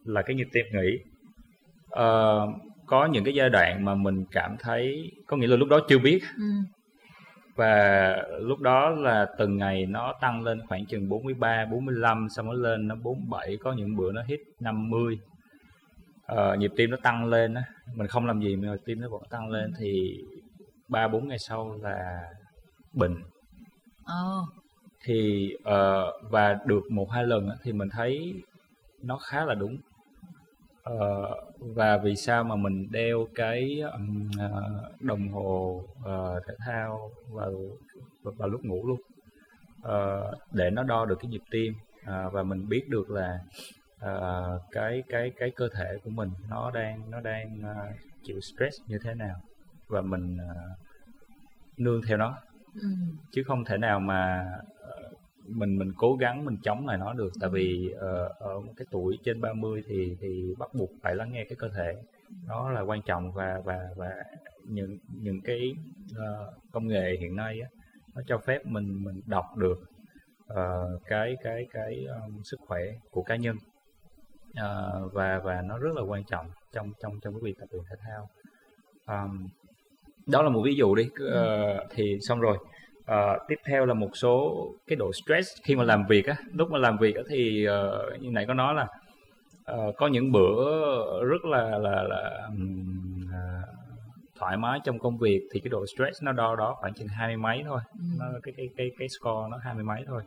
là 0.03 0.21
cái 0.21 0.35
nhịp 0.35 0.47
tim 0.53 0.65
nghỉ 0.73 0.89
Ờ, 1.89 2.47
có 2.91 3.05
những 3.05 3.23
cái 3.23 3.33
giai 3.33 3.49
đoạn 3.49 3.85
mà 3.85 3.95
mình 3.95 4.25
cảm 4.31 4.55
thấy 4.59 5.11
có 5.27 5.37
nghĩa 5.37 5.47
là 5.47 5.55
lúc 5.55 5.69
đó 5.69 5.79
chưa 5.89 5.99
biết. 5.99 6.21
Ừ. 6.37 6.43
và 7.55 8.15
lúc 8.39 8.59
đó 8.59 8.89
là 8.89 9.27
từng 9.37 9.57
ngày 9.57 9.85
nó 9.85 10.13
tăng 10.21 10.43
lên 10.43 10.61
khoảng 10.67 10.85
chừng 10.85 11.09
43, 11.09 11.65
45 11.71 12.27
xong 12.29 12.45
nó 12.45 12.53
lên 12.53 12.87
nó 12.87 12.95
47 12.95 13.57
có 13.63 13.73
những 13.73 13.95
bữa 13.95 14.11
nó 14.11 14.21
hit 14.23 14.39
50 14.59 15.19
ờ, 16.25 16.55
nhịp 16.55 16.71
tim 16.77 16.89
nó 16.91 16.97
tăng 17.03 17.25
lên 17.25 17.53
á 17.53 17.63
mình 17.95 18.07
không 18.07 18.25
làm 18.25 18.41
gì 18.41 18.55
mà 18.55 18.75
tim 18.85 19.01
nó 19.01 19.09
vẫn 19.09 19.21
tăng 19.29 19.49
lên 19.49 19.73
thì 19.79 20.17
ba 20.87 21.07
bốn 21.07 21.27
ngày 21.27 21.39
sau 21.39 21.77
là 21.81 22.29
bệnh. 22.93 23.15
Ồ, 24.05 24.47
thì 25.03 25.51
ờ, 25.63 26.11
và 26.29 26.59
được 26.65 26.91
một 26.91 27.11
hai 27.11 27.23
lần 27.23 27.49
thì 27.63 27.73
mình 27.73 27.89
thấy 27.89 28.33
nó 29.03 29.17
khá 29.17 29.45
là 29.45 29.53
đúng. 29.55 29.77
Ờ, 30.83 30.97
và 31.61 31.97
vì 31.97 32.15
sao 32.15 32.43
mà 32.43 32.55
mình 32.55 32.87
đeo 32.91 33.27
cái 33.35 33.81
ờ, 34.39 34.49
đồng 34.99 35.27
hồ 35.29 35.83
ờ, 36.03 36.41
thể 36.47 36.53
thao 36.59 37.11
vào 37.31 37.53
vào 38.23 38.49
lúc 38.49 38.65
ngủ 38.65 38.87
luôn? 38.87 39.01
Ờ, 39.81 40.31
để 40.51 40.69
nó 40.69 40.83
đo 40.83 41.05
được 41.05 41.15
cái 41.21 41.29
nhịp 41.31 41.43
tim 41.51 41.73
Ờ, 42.05 42.29
và 42.29 42.43
mình 42.43 42.69
biết 42.69 42.89
được 42.89 43.09
là 43.11 43.39
ờ, 43.99 44.59
cái 44.71 45.03
cái 45.09 45.31
cái 45.37 45.51
cơ 45.55 45.69
thể 45.75 45.97
của 46.03 46.09
mình 46.09 46.29
nó 46.49 46.71
đang 46.71 47.11
nó 47.11 47.21
đang 47.21 47.61
ờ, 47.63 47.91
chịu 48.23 48.39
stress 48.41 48.77
như 48.87 48.99
thế 49.03 49.13
nào? 49.13 49.41
Và 49.87 50.01
mình 50.01 50.37
ờ, 50.37 50.55
nương 51.77 52.01
theo 52.07 52.17
nó. 52.17 52.37
Ừ. 52.81 52.87
chứ 53.31 53.43
không 53.47 53.65
thể 53.65 53.77
nào 53.77 53.99
mà 53.99 54.45
ờ, 54.79 55.10
mình 55.55 55.77
mình 55.77 55.91
cố 55.97 56.15
gắng 56.15 56.45
mình 56.45 56.57
chống 56.63 56.87
lại 56.87 56.97
nó 56.97 57.13
được. 57.13 57.31
Tại 57.41 57.49
vì 57.49 57.93
uh, 57.95 58.01
ở 58.39 58.59
một 58.59 58.73
cái 58.77 58.85
tuổi 58.91 59.17
trên 59.23 59.41
30 59.41 59.83
thì 59.87 60.17
thì 60.19 60.53
bắt 60.59 60.73
buộc 60.73 60.89
phải 61.01 61.15
lắng 61.15 61.31
nghe 61.33 61.45
cái 61.49 61.55
cơ 61.59 61.69
thể. 61.75 61.93
Nó 62.47 62.69
là 62.69 62.81
quan 62.81 63.01
trọng 63.01 63.31
và 63.31 63.61
và 63.65 63.79
và 63.95 64.09
những 64.67 64.97
những 65.21 65.41
cái 65.41 65.71
uh, 66.11 66.53
công 66.71 66.87
nghệ 66.87 67.17
hiện 67.19 67.35
nay 67.35 67.61
á, 67.61 67.69
nó 68.15 68.21
cho 68.27 68.37
phép 68.37 68.65
mình 68.65 69.03
mình 69.03 69.21
đọc 69.25 69.45
được 69.57 69.79
uh, 70.53 71.01
cái 71.05 71.35
cái 71.43 71.65
cái 71.73 72.05
um, 72.05 72.41
sức 72.43 72.59
khỏe 72.67 72.81
của 73.11 73.23
cá 73.23 73.35
nhân. 73.35 73.55
Uh, 74.51 75.13
và 75.13 75.39
và 75.43 75.61
nó 75.61 75.77
rất 75.77 75.95
là 75.95 76.01
quan 76.01 76.23
trọng 76.23 76.45
trong 76.73 76.91
trong 77.01 77.19
trong 77.21 77.33
cái 77.33 77.41
việc 77.43 77.55
tập 77.59 77.67
luyện 77.71 77.83
thể 77.89 77.95
thao. 77.99 78.29
Um, 79.07 79.47
đó 80.27 80.41
là 80.41 80.49
một 80.49 80.61
ví 80.65 80.75
dụ 80.75 80.95
đi. 80.95 81.03
Uh, 81.03 81.87
thì 81.89 82.17
xong 82.21 82.39
rồi. 82.39 82.57
Ờ, 83.11 83.37
tiếp 83.47 83.55
theo 83.65 83.85
là 83.85 83.93
một 83.93 84.09
số 84.13 84.53
cái 84.87 84.95
độ 84.95 85.11
stress. 85.13 85.49
Khi 85.63 85.75
mà 85.75 85.83
làm 85.83 86.05
việc 86.07 86.25
á 86.25 86.35
lúc 86.53 86.71
mà 86.71 86.77
làm 86.79 86.97
việc 86.97 87.15
á 87.15 87.21
thì 87.29 87.65
ờ, 87.65 88.09
như 88.19 88.29
nãy 88.31 88.45
có 88.47 88.53
nói 88.53 88.73
là 88.75 88.87
ờ, 89.65 89.91
có 89.97 90.07
những 90.07 90.31
bữa 90.31 91.25
rất 91.25 91.45
là 91.45 91.77
là 91.77 92.03
là 92.03 92.47
ừm, 92.47 93.27
à, 93.33 93.61
thoải 94.39 94.57
mái 94.57 94.79
trong 94.83 94.99
công 94.99 95.17
việc 95.17 95.41
thì 95.53 95.59
cái 95.59 95.69
độ 95.69 95.85
stress 95.95 96.23
nó 96.23 96.31
đo 96.31 96.55
đó 96.55 96.75
khoảng 96.79 96.93
chừng 96.93 97.07
hai 97.07 97.27
mươi 97.27 97.37
mấy 97.37 97.63
thôi. 97.65 97.81
Ừ. 97.93 98.03
nó 98.19 98.25
cái 98.43 98.53
cái 98.57 98.67
cái 98.77 98.91
cái 98.99 99.07
score 99.09 99.49
nó 99.51 99.57
hai 99.57 99.73
mươi 99.73 99.83
mấy 99.83 100.03
thôi. 100.07 100.21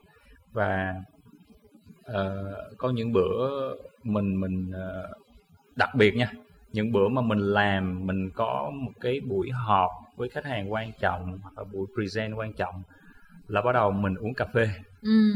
Và 0.52 0.94
ờ, 2.04 2.54
có 2.78 2.90
những 2.90 3.12
bữa 3.12 3.74
mình 4.02 4.40
mình 4.40 4.70
ờ, 4.74 5.12
đặc 5.76 5.90
biệt 5.94 6.14
nha 6.16 6.32
những 6.74 6.92
bữa 6.92 7.08
mà 7.08 7.22
mình 7.22 7.38
làm 7.38 8.06
mình 8.06 8.30
có 8.34 8.70
một 8.74 8.92
cái 9.00 9.20
buổi 9.28 9.50
họp 9.50 9.90
với 10.16 10.28
khách 10.28 10.44
hàng 10.44 10.72
quan 10.72 10.90
trọng 11.00 11.38
hoặc 11.42 11.58
là 11.58 11.64
buổi 11.72 11.86
present 11.94 12.34
quan 12.36 12.52
trọng 12.52 12.82
là 13.48 13.62
bắt 13.62 13.72
đầu 13.72 13.90
mình 13.90 14.14
uống 14.14 14.34
cà 14.34 14.46
phê 14.54 14.68
Ừ. 15.02 15.32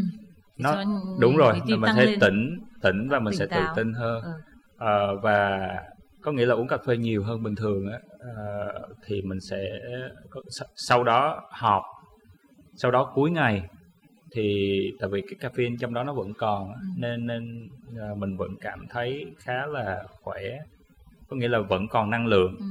nó 0.59 0.75
Cho 0.75 0.85
đúng 1.19 1.37
rồi 1.37 1.61
là 1.67 1.77
mình 1.77 1.91
sẽ 1.97 2.05
lên. 2.07 2.21
tỉnh 2.21 2.59
tỉnh 2.83 3.09
và 3.09 3.19
mình 3.19 3.33
Tỉnh 3.33 3.39
sẽ 3.39 3.47
táo. 3.47 3.61
tự 3.61 3.83
tin 3.83 3.93
hơn 3.95 4.23
Ừ. 4.23 4.31
Ờ, 4.77 5.17
và 5.17 5.69
có 6.23 6.33
nghĩa 6.33 6.47
là 6.47 6.55
uống 6.55 6.69
cà 6.69 6.77
phê 6.87 6.97
nhiều 6.97 7.23
hơn 7.25 7.43
bình 7.43 7.55
thường 7.55 7.93
á 7.93 7.99
ờ, 8.19 8.89
thì 9.07 9.23
mình 9.23 9.41
sẽ 9.41 9.65
sau 10.77 11.05
đó 11.05 11.43
họp 11.51 11.83
sau 12.77 12.91
đó 12.91 13.13
cuối 13.15 13.31
ngày 13.31 13.63
thì 14.33 14.79
tại 15.01 15.09
vì 15.13 15.23
cái 15.23 15.51
caffeine 15.51 15.77
trong 15.81 15.95
đó 15.95 16.05
nó 16.05 16.13
vẫn 16.13 16.33
còn 16.39 16.69
Ừ. 16.73 16.79
nên 16.97 17.27
nên 17.27 17.69
ờ, 17.99 18.15
mình 18.15 18.37
vẫn 18.37 18.51
cảm 18.61 18.87
thấy 18.91 19.25
khá 19.39 19.67
là 19.67 20.05
khỏe 20.23 20.41
có 21.29 21.37
nghĩa 21.37 21.49
là 21.49 21.59
vẫn 21.61 21.89
còn 21.89 22.11
năng 22.11 22.27
lượng 22.27 22.57
Ừ. 22.59 22.65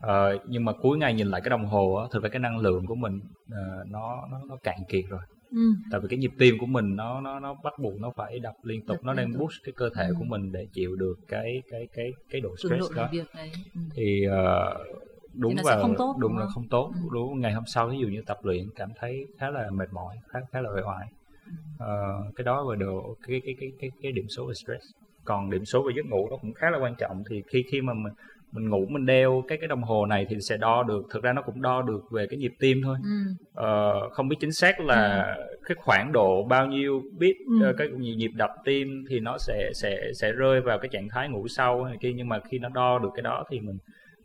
Ờ, 0.00 0.38
nhưng 0.48 0.64
mà 0.64 0.72
cuối 0.72 0.98
ngày 0.98 1.14
nhìn 1.14 1.26
lại 1.26 1.40
cái 1.40 1.50
đồng 1.50 1.66
hồ 1.66 1.94
á, 1.94 2.06
thực 2.12 2.22
ra 2.22 2.28
cái 2.28 2.40
năng 2.40 2.58
lượng 2.58 2.86
của 2.86 2.94
mình 2.94 3.20
ờ, 3.50 3.84
nó 3.90 4.26
nó 4.30 4.40
nó 4.48 4.56
cạn 4.62 4.78
kiệt 4.88 5.04
rồi 5.08 5.20
Ừ. 5.50 5.72
tại 5.90 6.00
vì 6.00 6.06
cái 6.10 6.18
nhịp 6.18 6.30
tim 6.38 6.58
của 6.58 6.66
mình 6.66 6.96
nó 6.96 7.20
nó 7.20 7.40
nó 7.40 7.54
bắt 7.64 7.78
buộc 7.78 8.00
nó 8.00 8.10
phải 8.16 8.38
đập 8.38 8.54
liên 8.62 8.86
tục 8.86 8.96
Đập 8.96 9.04
nó 9.04 9.14
đang 9.14 9.32
push 9.38 9.54
cái 9.64 9.72
cơ 9.76 9.90
thể 9.94 10.06
Ừ. 10.08 10.14
của 10.18 10.24
mình 10.24 10.52
để 10.52 10.66
chịu 10.72 10.96
được 10.96 11.14
cái 11.28 11.62
cái 11.70 11.88
cái 11.92 12.10
cái 12.30 12.40
độ 12.40 12.56
stress 12.56 12.80
độ 12.80 12.88
đó 12.94 13.08
ừ. 13.74 13.80
thì 13.94 14.24
ờ, 14.24 14.74
đúng 15.34 15.54
và 15.64 15.82
không 15.82 15.94
tốt, 15.98 16.16
đúng 16.18 16.30
đúng 16.30 16.38
là 16.38 16.46
không? 16.54 16.64
tốt 16.70 16.92
Ừ. 16.94 17.08
đúng 17.12 17.40
ngày 17.40 17.52
hôm 17.52 17.64
sau 17.66 17.88
ví 17.88 17.98
dụ 17.98 18.08
như 18.08 18.22
tập 18.26 18.38
luyện 18.42 18.64
cảm 18.76 18.88
thấy 19.00 19.26
khá 19.38 19.50
là 19.50 19.70
mệt 19.70 19.88
mỏi 19.92 20.16
khá 20.28 20.38
khá 20.52 20.60
là 20.60 20.70
uể 20.70 20.82
oải 20.82 21.06
uh, 21.82 22.34
cái 22.36 22.44
đó 22.44 22.64
về 22.70 22.76
độ 22.76 23.16
cái 23.26 23.40
cái 23.44 23.54
cái 23.60 23.68
cái 23.80 23.90
cái 24.02 24.12
điểm 24.12 24.26
số 24.36 24.46
về 24.46 24.54
stress 24.54 24.84
còn 25.26 25.50
điểm 25.50 25.64
số 25.64 25.82
về 25.82 25.92
giấc 25.96 26.06
ngủ 26.06 26.28
nó 26.30 26.36
cũng 26.36 26.54
khá 26.54 26.70
là 26.70 26.78
quan 26.78 26.94
trọng 26.98 27.22
thì 27.30 27.42
khi 27.46 27.64
khi 27.70 27.80
mà 27.80 27.94
mình 27.94 28.12
mình 28.52 28.70
ngủ 28.70 28.86
mình 28.88 29.06
đeo 29.06 29.44
cái 29.48 29.58
cái 29.58 29.68
đồng 29.68 29.82
hồ 29.82 30.06
này 30.06 30.26
thì 30.28 30.36
sẽ 30.40 30.56
đo 30.56 30.82
được 30.82 31.06
thực 31.10 31.22
ra 31.22 31.32
nó 31.32 31.42
cũng 31.42 31.62
đo 31.62 31.82
được 31.82 32.10
về 32.10 32.26
cái 32.26 32.38
nhịp 32.38 32.52
tim 32.58 32.80
thôi 32.84 32.96
ừ. 33.02 33.44
ờ, 33.54 34.08
không 34.10 34.28
biết 34.28 34.36
chính 34.40 34.52
xác 34.52 34.80
là 34.80 35.22
ừ. 35.36 35.56
cái 35.68 35.76
khoảng 35.80 36.12
độ 36.12 36.42
bao 36.42 36.66
nhiêu 36.66 37.02
biết 37.18 37.34
Ừ. 37.60 37.70
uh, 37.70 37.76
cái 37.78 37.88
nhịp 37.88 38.30
đập 38.34 38.50
tim 38.64 39.04
thì 39.08 39.20
nó 39.20 39.38
sẽ 39.38 39.70
sẽ 39.74 40.12
sẽ 40.14 40.32
rơi 40.32 40.60
vào 40.60 40.78
cái 40.78 40.88
trạng 40.88 41.08
thái 41.08 41.28
ngủ 41.28 41.48
sâu 41.48 41.84
hay 41.84 41.96
kia 42.00 42.12
nhưng 42.16 42.28
mà 42.28 42.40
khi 42.50 42.58
nó 42.58 42.68
đo 42.68 42.98
được 42.98 43.10
cái 43.14 43.22
đó 43.22 43.44
thì 43.50 43.60
mình 43.60 43.78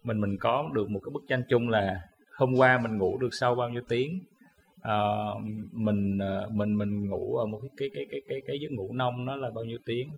mình 0.03 0.21
mình 0.21 0.37
có 0.37 0.69
được 0.73 0.89
một 0.89 0.99
cái 1.03 1.11
bức 1.13 1.23
tranh 1.27 1.43
chung 1.49 1.69
là 1.69 2.01
hôm 2.37 2.53
qua 2.55 2.79
mình 2.83 2.97
ngủ 2.97 3.17
được 3.17 3.33
sau 3.33 3.55
bao 3.55 3.69
nhiêu 3.69 3.81
tiếng 3.89 4.19
Ờ, 4.81 5.33
mình 5.71 6.17
ờ, 6.17 6.49
mình 6.53 6.77
mình 6.77 7.09
ngủ 7.09 7.35
ở 7.35 7.45
một 7.45 7.59
cái 7.61 7.69
cái 7.77 7.89
cái 7.93 8.05
cái 8.11 8.21
cái, 8.27 8.41
cái 8.47 8.59
giấc 8.61 8.71
ngủ 8.71 8.93
nông 8.93 9.25
nó 9.25 9.35
là 9.35 9.49
bao 9.55 9.63
nhiêu 9.63 9.77
tiếng 9.85 10.09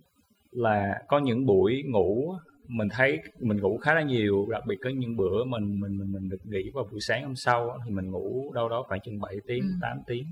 là 0.54 1.02
có 1.08 1.18
những 1.18 1.46
buổi 1.46 1.82
ngủ 1.86 2.34
mình 2.68 2.88
thấy 2.90 3.18
mình 3.40 3.56
ngủ 3.60 3.78
khá 3.78 3.94
là 3.94 4.02
nhiều 4.02 4.46
đặc 4.50 4.62
biệt 4.68 4.76
có 4.84 4.90
những 4.96 5.16
bữa 5.16 5.44
mình 5.44 5.80
mình 5.80 5.98
mình 5.98 6.12
mình 6.12 6.28
được 6.28 6.40
nghỉ 6.44 6.70
vào 6.74 6.84
buổi 6.90 7.00
sáng 7.00 7.24
hôm 7.24 7.34
sau 7.36 7.78
thì 7.84 7.90
mình 7.90 8.10
ngủ 8.10 8.52
đâu 8.54 8.68
đó 8.68 8.84
khoảng 8.88 9.00
chừng 9.04 9.20
7 9.20 9.34
tiếng 9.46 9.62
Ừ. 9.62 9.78
8 9.82 9.98
tiếng 10.06 10.24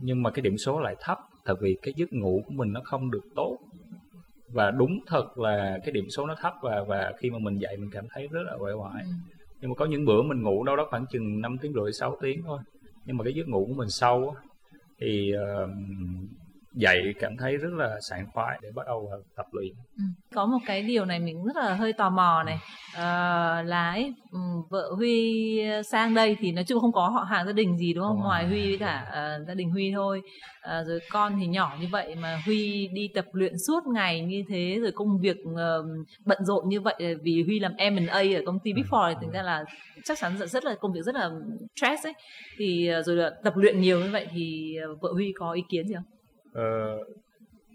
nhưng 0.00 0.22
mà 0.22 0.30
cái 0.30 0.42
điểm 0.42 0.56
số 0.58 0.80
lại 0.80 0.96
thấp 1.00 1.18
tại 1.44 1.56
vì 1.60 1.76
cái 1.82 1.94
giấc 1.96 2.12
ngủ 2.12 2.42
của 2.46 2.52
mình 2.54 2.72
nó 2.72 2.80
không 2.84 3.10
được 3.10 3.24
tốt 3.34 3.58
và 4.48 4.70
đúng 4.70 4.98
thật 5.06 5.38
là 5.38 5.78
cái 5.84 5.92
điểm 5.92 6.04
số 6.10 6.26
nó 6.26 6.34
thấp 6.40 6.52
và 6.62 6.84
và 6.88 7.12
khi 7.18 7.30
mà 7.30 7.38
mình 7.38 7.58
dậy 7.58 7.76
mình 7.76 7.90
cảm 7.92 8.04
thấy 8.10 8.28
rất 8.30 8.40
là 8.46 8.52
uể 8.60 8.72
oải 8.72 9.02
Ừ. 9.04 9.10
nhưng 9.60 9.70
mà 9.70 9.74
có 9.74 9.84
những 9.86 10.04
bữa 10.04 10.22
mình 10.22 10.42
ngủ 10.42 10.64
đâu 10.64 10.76
đó 10.76 10.86
khoảng 10.90 11.06
chừng 11.12 11.40
5 11.40 11.56
tiếng 11.62 11.72
rưỡi 11.72 11.92
6 11.92 12.16
tiếng 12.22 12.42
thôi 12.44 12.58
nhưng 13.06 13.16
mà 13.16 13.24
cái 13.24 13.32
giấc 13.32 13.48
ngủ 13.48 13.66
của 13.68 13.74
mình 13.74 13.88
sâu 13.88 14.34
thì 15.00 15.32
ờ, 15.32 15.68
dậy 16.74 17.14
cảm 17.20 17.36
thấy 17.38 17.56
rất 17.56 17.72
là 17.72 17.96
sảng 18.00 18.26
khoái 18.32 18.58
để 18.62 18.68
bắt 18.74 18.82
đầu 18.86 19.10
tập 19.36 19.46
luyện 19.52 19.72
Ừ. 19.98 20.02
Có 20.34 20.46
một 20.46 20.58
cái 20.66 20.82
điều 20.82 21.04
này 21.04 21.20
mình 21.20 21.44
rất 21.44 21.56
là 21.56 21.74
hơi 21.74 21.92
tò 21.92 22.10
mò 22.10 22.42
này 22.46 22.58
Ờ, 22.94 23.62
là 23.62 23.90
ấy, 23.90 24.14
ừ, 24.30 24.38
vợ 24.70 24.90
Huy 24.96 25.60
sang 25.90 26.14
đây 26.14 26.36
thì 26.40 26.52
nói 26.52 26.64
chung 26.64 26.80
không 26.80 26.92
có 26.92 27.08
họ 27.08 27.22
hàng 27.22 27.46
gia 27.46 27.52
đình 27.52 27.78
gì 27.78 27.92
đúng 27.92 28.04
không? 28.04 28.16
Không. 28.16 28.24
Ngoài 28.24 28.46
Huy 28.46 28.68
với 28.68 28.78
cả 28.78 29.06
ờ, 29.12 29.44
gia 29.48 29.54
đình 29.54 29.70
Huy 29.70 29.92
thôi. 29.94 30.22
Ờ, 30.60 30.84
rồi 30.84 31.00
con 31.10 31.36
thì 31.40 31.46
nhỏ 31.46 31.76
như 31.80 31.86
vậy 31.90 32.14
mà 32.14 32.42
Huy 32.46 32.88
đi 32.92 33.08
tập 33.14 33.24
luyện 33.32 33.52
suốt 33.66 33.86
ngày 33.86 34.20
như 34.20 34.42
thế 34.48 34.78
rồi 34.82 34.92
công 34.92 35.18
việc 35.20 35.36
ờ, 35.56 35.84
bận 36.26 36.38
rộn 36.44 36.68
như 36.68 36.80
vậy 36.80 37.16
vì 37.22 37.42
Huy 37.46 37.58
làm 37.60 37.72
M&A 37.76 38.18
ở 38.18 38.42
công 38.46 38.58
ty 38.64 38.72
Big 38.72 38.84
Four 38.90 39.08
thì 39.08 39.16
thành 39.20 39.30
ra 39.30 39.42
là 39.42 39.64
chắc 40.04 40.18
chắn 40.18 40.38
rất, 40.38 40.64
là 40.64 40.74
công 40.80 40.92
việc 40.92 41.02
rất 41.04 41.14
là 41.14 41.30
stress 41.76 42.06
ấy. 42.06 42.12
Thì 42.58 42.90
rồi 43.06 43.16
là 43.16 43.30
tập 43.44 43.56
luyện 43.56 43.80
nhiều 43.80 44.00
như 44.00 44.10
vậy 44.12 44.26
thì 44.30 44.76
vợ 45.00 45.12
Huy 45.12 45.32
có 45.38 45.52
ý 45.52 45.62
kiến 45.68 45.88
gì 45.88 45.94
không? 45.94 46.04
Ờ, 46.52 46.98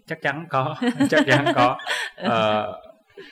chắc 0.06 0.22
chắn 0.22 0.46
có 0.50 0.76
chắc 1.10 1.22
chắn 1.26 1.52
có. 1.54 1.76
Ờ, 2.16 2.80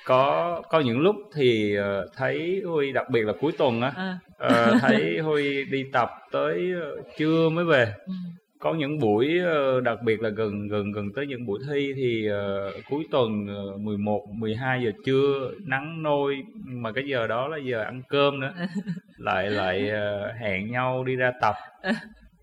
có 0.05 0.62
có 0.70 0.80
những 0.80 1.01
lúc 1.01 1.16
thì 1.34 1.74
ờ, 1.76 2.07
thấy 2.16 2.62
Huy 2.66 2.92
đặc 2.92 3.11
biệt 3.11 3.22
là 3.22 3.32
cuối 3.40 3.53
tuần 3.59 3.80
á 3.80 3.92
À, 3.97 4.18
ờ, 4.38 4.78
thấy 4.80 5.18
Huy 5.18 5.64
đi 5.64 5.84
tập 5.92 6.11
tới 6.32 6.72
trưa 7.18 7.49
mới 7.49 7.64
về. 7.64 7.92
Ừ. 8.07 8.12
có 8.61 8.74
những 8.74 8.99
buổi 8.99 9.38
đặc 9.84 9.99
biệt 10.03 10.20
là 10.22 10.28
gần 10.28 10.68
gần 10.68 10.92
gần 10.92 11.09
tới 11.16 11.26
những 11.26 11.47
buổi 11.47 11.61
thi 11.70 11.92
thì 11.97 12.26
ờ, 12.26 12.72
cuối 12.90 13.05
tuần 13.11 13.47
ờ, 13.49 13.76
11 13.78 14.26
12 14.32 14.82
giờ 14.84 14.90
trưa 15.05 15.51
nắng 15.66 16.03
nôi 16.03 16.36
mà 16.64 16.92
cái 16.92 17.05
giờ 17.07 17.26
đó 17.26 17.49
là 17.49 17.57
giờ 17.57 17.82
ăn 17.82 18.03
cơm 18.09 18.40
nữa. 18.40 18.53
Lại 19.18 19.51
lại 19.51 19.90
ờ, 19.90 20.32
hẹn 20.32 20.70
nhau 20.72 21.05
đi 21.05 21.16
ra 21.16 21.32
tập 21.40 21.55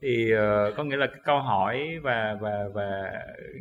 thì 0.03 0.31
ờ, 0.31 0.71
có 0.77 0.83
nghĩa 0.83 0.97
là 0.97 1.07
cái 1.07 1.21
câu 1.25 1.39
hỏi 1.39 1.79
và 2.03 2.37
và 2.41 2.65
và 2.73 3.11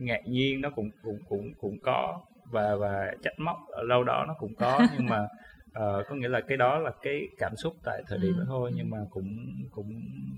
ngạc 0.01 0.21
nhiên 0.27 0.61
nó 0.61 0.71
cũng 0.71 0.91
cũng 1.03 1.19
cũng 1.29 1.47
cũng 1.61 1.75
có 1.83 2.21
và 2.53 2.77
và 2.77 3.11
trách 3.23 3.35
móc 3.39 3.57
ở 3.73 3.83
lâu 3.83 4.05
đó 4.05 4.25
nó 4.29 4.35
cũng 4.39 4.55
có 4.59 4.87
nhưng 4.93 5.09
mà 5.09 5.27
ờ, 5.73 6.03
có 6.09 6.15
nghĩa 6.15 6.29
là 6.29 6.41
cái 6.49 6.57
đó 6.57 6.79
là 6.79 6.91
cái 7.03 7.21
cảm 7.39 7.53
xúc 7.57 7.73
tại 7.85 8.03
thời 8.09 8.19
điểm 8.19 8.33
đó 8.37 8.43
Ừ, 8.47 8.49
thôi 8.49 8.71
nhưng 8.75 8.91
mà 8.91 8.99
cũng 9.11 9.29
cũng 9.71 9.87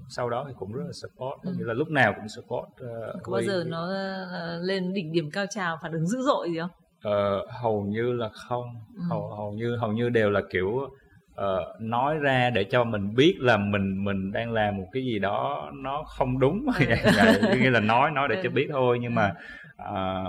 sau 0.08 0.30
đó 0.30 0.44
thì 0.48 0.54
cũng 0.56 0.72
rất 0.72 0.82
là 0.86 0.92
support 1.02 1.34
có 1.44 1.50
Ừ. 1.50 1.54
nghĩa 1.58 1.64
là 1.64 1.74
lúc 1.74 1.88
nào 1.90 2.12
cũng 2.16 2.28
support 2.28 2.64
ờ, 2.76 3.14
có 3.22 3.32
bao 3.32 3.42
giờ 3.42 3.64
nó 3.66 3.88
ờ, 4.32 4.58
lên 4.62 4.92
đỉnh 4.92 5.12
điểm 5.12 5.30
cao 5.32 5.44
trào 5.50 5.78
phản 5.82 5.92
ứng 5.92 6.06
dữ 6.06 6.18
dội 6.26 6.48
gì 6.50 6.58
không? 6.60 6.70
Ờ, 7.02 7.46
hầu 7.62 7.82
như 7.82 8.12
là 8.12 8.28
không 8.28 8.64
Ừ. 8.96 9.02
hầu 9.10 9.34
hầu 9.36 9.52
như 9.52 9.76
hầu 9.76 9.92
như 9.92 10.08
đều 10.08 10.30
là 10.30 10.40
kiểu 10.50 10.88
ờ, 11.34 11.76
nói 11.80 12.18
ra 12.18 12.50
để 12.50 12.64
cho 12.64 12.84
mình 12.84 13.14
biết 13.14 13.36
là 13.40 13.56
mình 13.56 14.04
mình 14.04 14.32
đang 14.32 14.52
làm 14.52 14.76
một 14.76 14.86
cái 14.92 15.02
gì 15.04 15.18
đó 15.18 15.70
nó 15.82 16.04
không 16.06 16.38
đúng 16.38 16.66
Ừ. 16.66 16.72
Vậy- 17.16 17.40
vậy. 17.42 17.58
nghĩa 17.60 17.70
là 17.70 17.80
nói 17.80 18.10
nói 18.10 18.28
để 18.28 18.36
cho 18.42 18.50
Ừ. 18.50 18.54
biết 18.54 18.66
thôi 18.70 18.98
nhưng 19.00 19.14
mà 19.14 19.34
ờ, 19.76 20.24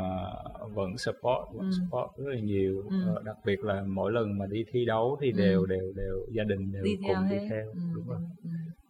vẫn 0.74 0.98
support 0.98 1.40
vẫn 1.54 1.66
Ừ. 1.66 1.72
support 1.80 2.18
rất 2.18 2.34
là 2.34 2.40
nhiều 2.40 2.82
Ừ. 2.90 2.96
Ờ, 3.16 3.22
đặc 3.26 3.36
biệt 3.46 3.60
là 3.64 3.84
mỗi 3.88 4.12
lần 4.12 4.38
mà 4.38 4.46
đi 4.46 4.66
thi 4.72 4.86
đấu 4.86 5.18
thì 5.22 5.32
Ừ. 5.32 5.38
đều 5.38 5.66
đều 5.66 5.94
đều 5.96 6.26
gia 6.32 6.44
đình 6.44 6.72
đều 6.72 6.84
đi 6.84 6.96
theo 7.08 7.16
cùng 7.16 7.24
hết 7.26 7.36
đi 7.40 7.48
theo 7.50 7.66
Ừ, 7.66 7.80
đúng 7.96 8.08
rồi 8.08 8.20
ừ. 8.44 8.50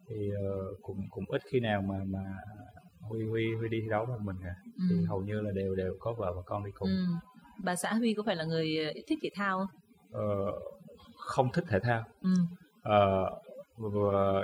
thì 0.09 0.30
ờ, 0.49 0.74
cũng 0.82 0.97
cũng 1.09 1.26
ít 1.28 1.41
khi 1.51 1.59
nào 1.59 1.82
mà 1.82 1.95
mà 2.07 2.20
Huy 3.01 3.24
Huy 3.30 3.55
Huy 3.59 3.70
đi 3.70 3.82
thi 3.82 3.88
đấu 3.89 4.05
một 4.05 4.18
mình 4.24 4.36
cả 4.43 4.53
thì 4.89 4.95
Ừ. 4.95 5.05
hầu 5.07 5.22
như 5.22 5.41
là 5.41 5.51
đều 5.55 5.76
đều 5.76 5.93
có 5.99 6.13
vợ 6.18 6.34
và 6.36 6.41
con 6.45 6.66
đi 6.66 6.72
cùng 6.74 6.89
Ừ. 6.89 7.05
bà 7.63 7.76
xã 7.76 7.93
Huy 7.93 8.13
có 8.13 8.24
phải 8.26 8.36
là 8.36 8.43
người 8.43 8.78
thích 9.07 9.20
thể 9.24 9.30
thao 9.36 9.57
không? 9.59 9.68
Ờ, 10.11 10.51
không 11.26 11.52
thích 11.54 11.66
thể 11.68 11.80
thao. 11.80 12.04
Ừ. 12.22 12.30
Ờ, 12.84 13.30
và 13.78 14.44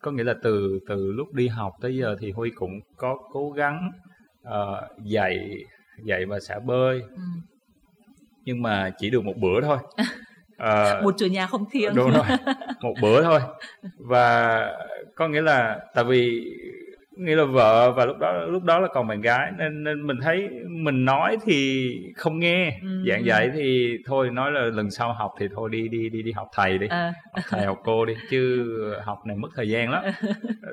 có 0.00 0.10
nghĩa 0.10 0.24
là 0.24 0.34
từ 0.42 0.78
từ 0.88 1.12
lúc 1.12 1.32
đi 1.34 1.48
học 1.48 1.72
tới 1.80 1.96
giờ 1.96 2.16
thì 2.20 2.30
Huy 2.30 2.50
cũng 2.50 2.80
có 2.96 3.18
cố 3.32 3.50
gắng 3.50 3.90
ờ, 4.42 4.88
dạy 5.04 5.64
dạy 6.04 6.26
và 6.26 6.40
xả 6.40 6.58
bơi. 6.58 7.00
Ừ. 7.00 7.22
nhưng 8.44 8.62
mà 8.62 8.90
chỉ 8.98 9.10
được 9.10 9.24
một 9.24 9.36
bữa 9.36 9.60
thôi. 9.60 9.78
Ờ, 10.56 11.00
một 11.04 11.14
chủ 11.18 11.26
nhà 11.26 11.46
không 11.46 11.64
thiêng. 11.70 11.94
đúng 11.94 12.10
rồi 12.10 12.26
một 12.82 12.94
bữa 13.02 13.22
thôi. 13.22 13.40
Và 13.98 14.60
có 15.14 15.28
nghĩa 15.28 15.40
là 15.40 15.80
tại 15.94 16.04
vì 16.04 16.52
nghĩa 17.16 17.36
là 17.36 17.44
vợ 17.44 17.92
và 17.92 18.06
lúc 18.06 18.18
đó 18.18 18.32
lúc 18.46 18.64
đó 18.64 18.78
là 18.78 18.88
còn 18.88 19.06
bạn 19.06 19.20
gái 19.20 19.52
nên 19.58 19.84
nên 19.84 20.06
mình 20.06 20.16
thấy 20.22 20.48
mình 20.68 21.04
nói 21.04 21.36
thì 21.44 21.88
không 22.16 22.38
nghe. 22.38 22.78
Ừ. 22.82 22.88
dạng 23.08 23.22
vậy 23.26 23.50
thì 23.54 23.98
thôi 24.06 24.30
nói 24.30 24.52
là 24.52 24.60
lần 24.60 24.90
sau 24.90 25.12
học 25.12 25.32
thì 25.40 25.46
thôi 25.54 25.68
đi 25.72 25.88
đi 25.88 26.08
đi 26.08 26.22
đi 26.22 26.32
học 26.32 26.48
thầy 26.54 26.78
đi. 26.78 26.86
À, 26.90 27.12
học 27.32 27.44
thầy 27.48 27.66
học 27.66 27.78
cô 27.84 28.04
đi 28.04 28.14
chứ 28.30 28.64
học 29.04 29.18
này 29.26 29.36
mất 29.36 29.48
thời 29.56 29.68
gian 29.68 29.90
lắm. 29.90 30.04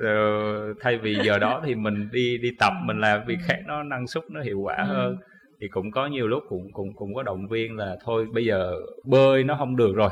Ờ, 0.02 0.74
thay 0.80 0.96
vì 0.98 1.14
giờ 1.24 1.38
đó 1.38 1.62
thì 1.64 1.74
mình 1.74 2.08
đi 2.12 2.38
đi 2.38 2.50
tập 2.58 2.72
mình 2.84 2.98
làm 3.00 3.20
việc 3.26 3.38
khác 3.46 3.58
nó 3.66 3.82
năng 3.82 4.06
suất 4.06 4.24
nó 4.30 4.40
hiệu 4.42 4.60
quả 4.60 4.76
Ừ. 4.78 4.84
hơn 4.84 5.16
thì 5.60 5.68
cũng 5.68 5.90
có 5.90 6.06
nhiều 6.06 6.28
lúc 6.28 6.42
cũng 6.48 6.72
cũng 6.72 6.92
cũng 6.96 7.14
có 7.14 7.22
động 7.22 7.48
viên 7.48 7.76
là 7.76 7.96
thôi 8.04 8.26
bây 8.32 8.44
giờ 8.44 8.72
bơi 9.04 9.44
nó 9.44 9.54
không 9.58 9.76
được 9.76 9.92
rồi. 9.94 10.10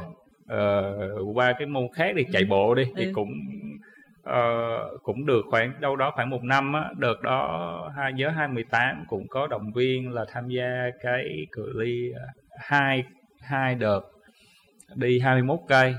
Ờ, 0.48 0.94
qua 1.34 1.52
cái 1.58 1.66
môn 1.66 1.82
khác 1.94 2.14
đi 2.16 2.24
chạy 2.32 2.44
bộ 2.44 2.74
đi 2.74 2.84
thì 2.96 3.04
Ừ. 3.04 3.10
cũng 3.14 3.28
ờ, 4.30 4.98
cũng 5.02 5.26
được 5.26 5.42
khoảng 5.50 5.72
đâu 5.80 5.96
đó 5.96 6.12
khoảng 6.14 6.30
một 6.30 6.42
năm 6.44 6.72
á 6.72 6.90
đợt 6.98 7.22
đó 7.22 7.92
hai 7.96 8.12
nhớ 8.12 8.28
2018 8.30 9.04
cũng 9.08 9.26
có 9.28 9.46
động 9.46 9.72
viên 9.74 10.12
là 10.12 10.24
tham 10.32 10.48
gia 10.48 10.90
cái 11.02 11.46
cự 11.52 11.72
ly 11.80 12.10
ờ, 12.12 12.22
hai 12.58 13.04
hai 13.40 13.74
đợt 13.74 14.00
đi 14.94 15.20
21 15.20 15.58
cây 15.68 15.94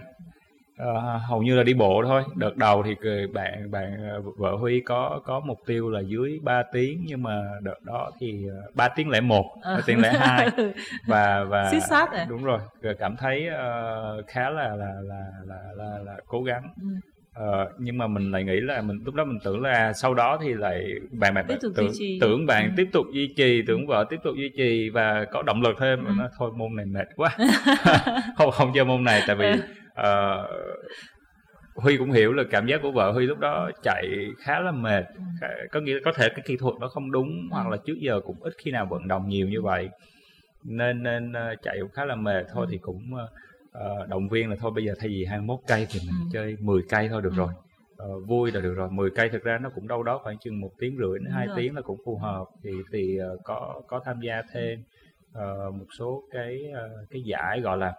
Ờ, 0.77 1.17
hầu 1.17 1.41
như 1.43 1.55
là 1.55 1.63
đi 1.63 1.73
bộ 1.73 2.03
thôi 2.05 2.23
đợt 2.35 2.57
đầu 2.57 2.83
thì 2.83 2.95
bạn 3.33 3.71
bạn 3.71 3.97
vợ 4.37 4.55
Huy 4.55 4.81
có 4.85 5.21
có 5.25 5.39
mục 5.39 5.59
tiêu 5.65 5.89
là 5.89 5.99
dưới 5.99 6.39
3 6.43 6.63
tiếng 6.73 7.03
nhưng 7.07 7.23
mà 7.23 7.41
đợt 7.61 7.83
đó 7.83 8.11
thì 8.19 8.45
3 8.75 8.87
tiếng 8.87 9.09
lẻ 9.09 9.21
một 9.21 9.45
Ờ. 9.61 9.75
3 9.75 9.81
tiếng 9.85 9.99
lẻ 10.01 10.13
hai 10.13 10.47
và 11.07 11.43
và 11.43 11.69
Xít 11.71 11.79
sát 11.89 12.11
à? 12.11 12.25
đúng 12.29 12.43
rồi 12.43 12.59
rồi 12.81 12.95
cảm 12.99 13.15
thấy 13.15 13.47
ờ, 13.47 14.21
khá 14.27 14.49
là 14.49 14.75
là 14.75 14.93
là 15.01 15.25
là 15.45 15.61
là, 15.75 15.97
là 16.05 16.17
cố 16.27 16.43
gắng 16.43 16.63
Ừ. 16.81 16.87
Ờ, 17.35 17.69
nhưng 17.79 17.97
mà 17.97 18.07
mình 18.07 18.31
lại 18.31 18.43
nghĩ 18.43 18.59
là 18.59 18.81
mình 18.81 18.97
lúc 19.05 19.15
đó 19.15 19.23
mình 19.25 19.37
tưởng 19.43 19.61
là 19.61 19.93
sau 19.93 20.13
đó 20.13 20.37
thì 20.41 20.53
lại 20.53 20.83
bạn 21.11 21.33
bạn 21.33 21.45
Tiếp 21.47 21.55
tục 21.61 21.71
tưởng, 21.75 21.91
tưởng 22.21 22.45
bạn 22.45 22.65
Ừ. 22.69 22.73
tiếp 22.77 22.89
tục 22.93 23.05
duy 23.13 23.33
trì 23.37 23.61
tưởng 23.67 23.87
vợ 23.87 24.05
tiếp 24.09 24.17
tục 24.23 24.35
duy 24.37 24.51
trì 24.57 24.89
và 24.89 25.25
có 25.31 25.41
động 25.41 25.61
lực 25.61 25.75
thêm 25.79 26.05
Ừ. 26.05 26.11
nói 26.17 26.29
thôi 26.37 26.51
môn 26.57 26.75
này 26.75 26.85
mệt 26.85 27.07
quá 27.15 27.37
không 28.37 28.51
không 28.51 28.71
chơi 28.75 28.85
môn 28.85 29.03
này 29.03 29.21
tại 29.27 29.35
vì 29.35 29.45
Ừ. 29.45 29.61
ờ, 29.93 30.47
Huy 31.75 31.97
cũng 31.97 32.11
hiểu 32.11 32.33
là 32.33 32.43
cảm 32.51 32.67
giác 32.67 32.79
của 32.81 32.91
vợ 32.91 33.11
Huy 33.11 33.25
lúc 33.25 33.39
đó 33.39 33.69
chạy 33.83 34.07
khá 34.45 34.59
là 34.59 34.71
mệt 34.71 35.05
Ừ. 35.41 35.47
Có 35.71 35.79
nghĩa 35.79 35.99
có 36.05 36.13
thể 36.15 36.29
cái 36.29 36.41
kỹ 36.45 36.57
thuật 36.57 36.73
nó 36.79 36.87
không 36.87 37.11
đúng 37.11 37.47
hoặc 37.51 37.67
là 37.67 37.77
trước 37.85 37.95
giờ 37.99 38.19
cũng 38.25 38.43
ít 38.43 38.53
khi 38.57 38.71
nào 38.71 38.87
vận 38.89 39.07
động 39.07 39.27
nhiều 39.29 39.47
như 39.47 39.61
vậy 39.61 39.89
nên 40.65 41.03
nên 41.03 41.33
ờ, 41.33 41.55
chạy 41.63 41.77
cũng 41.81 41.91
khá 41.91 42.05
là 42.05 42.15
mệt 42.15 42.45
thôi 42.53 42.65
Ừ. 42.67 42.71
thì 42.71 42.77
cũng 42.81 43.01
ờ, 43.15 43.27
ờ, 43.71 44.05
động 44.09 44.29
viên 44.29 44.49
là 44.49 44.55
thôi 44.59 44.71
bây 44.75 44.85
giờ 44.85 44.93
thay 44.99 45.09
vì 45.09 45.25
21 45.25 45.59
cây 45.67 45.87
thì 45.91 45.99
mình 45.99 46.15
Ừ. 46.21 46.29
chơi 46.33 46.55
10 46.59 46.81
cây 46.89 47.09
thôi 47.09 47.21
được 47.21 47.33
Ừ. 47.33 47.37
rồi. 47.37 47.53
Ờ, 47.97 48.19
vui 48.19 48.51
là 48.51 48.61
được 48.61 48.73
rồi. 48.73 48.89
10 48.91 49.09
cây 49.09 49.29
thực 49.29 49.43
ra 49.43 49.57
nó 49.61 49.69
cũng 49.75 49.87
đâu 49.87 50.03
đó 50.03 50.19
khoảng 50.23 50.37
chừng 50.39 50.59
một 50.61 50.71
tiếng 50.79 50.97
rưỡi 50.97 51.19
đến 51.19 51.31
hai 51.33 51.47
tiếng 51.55 51.75
là 51.75 51.81
cũng 51.81 51.99
phù 52.05 52.17
hợp. 52.17 52.45
Thì 52.63 52.71
thì 52.91 53.17
ờ, 53.17 53.37
có 53.43 53.81
có 53.87 54.01
tham 54.05 54.19
gia 54.21 54.41
thêm 54.53 54.79
ờ, 55.33 55.71
một 55.71 55.85
số 55.99 56.23
cái 56.31 56.57
ờ, 56.75 56.89
cái 57.09 57.21
giải 57.21 57.61
gọi 57.61 57.77
là 57.77 57.93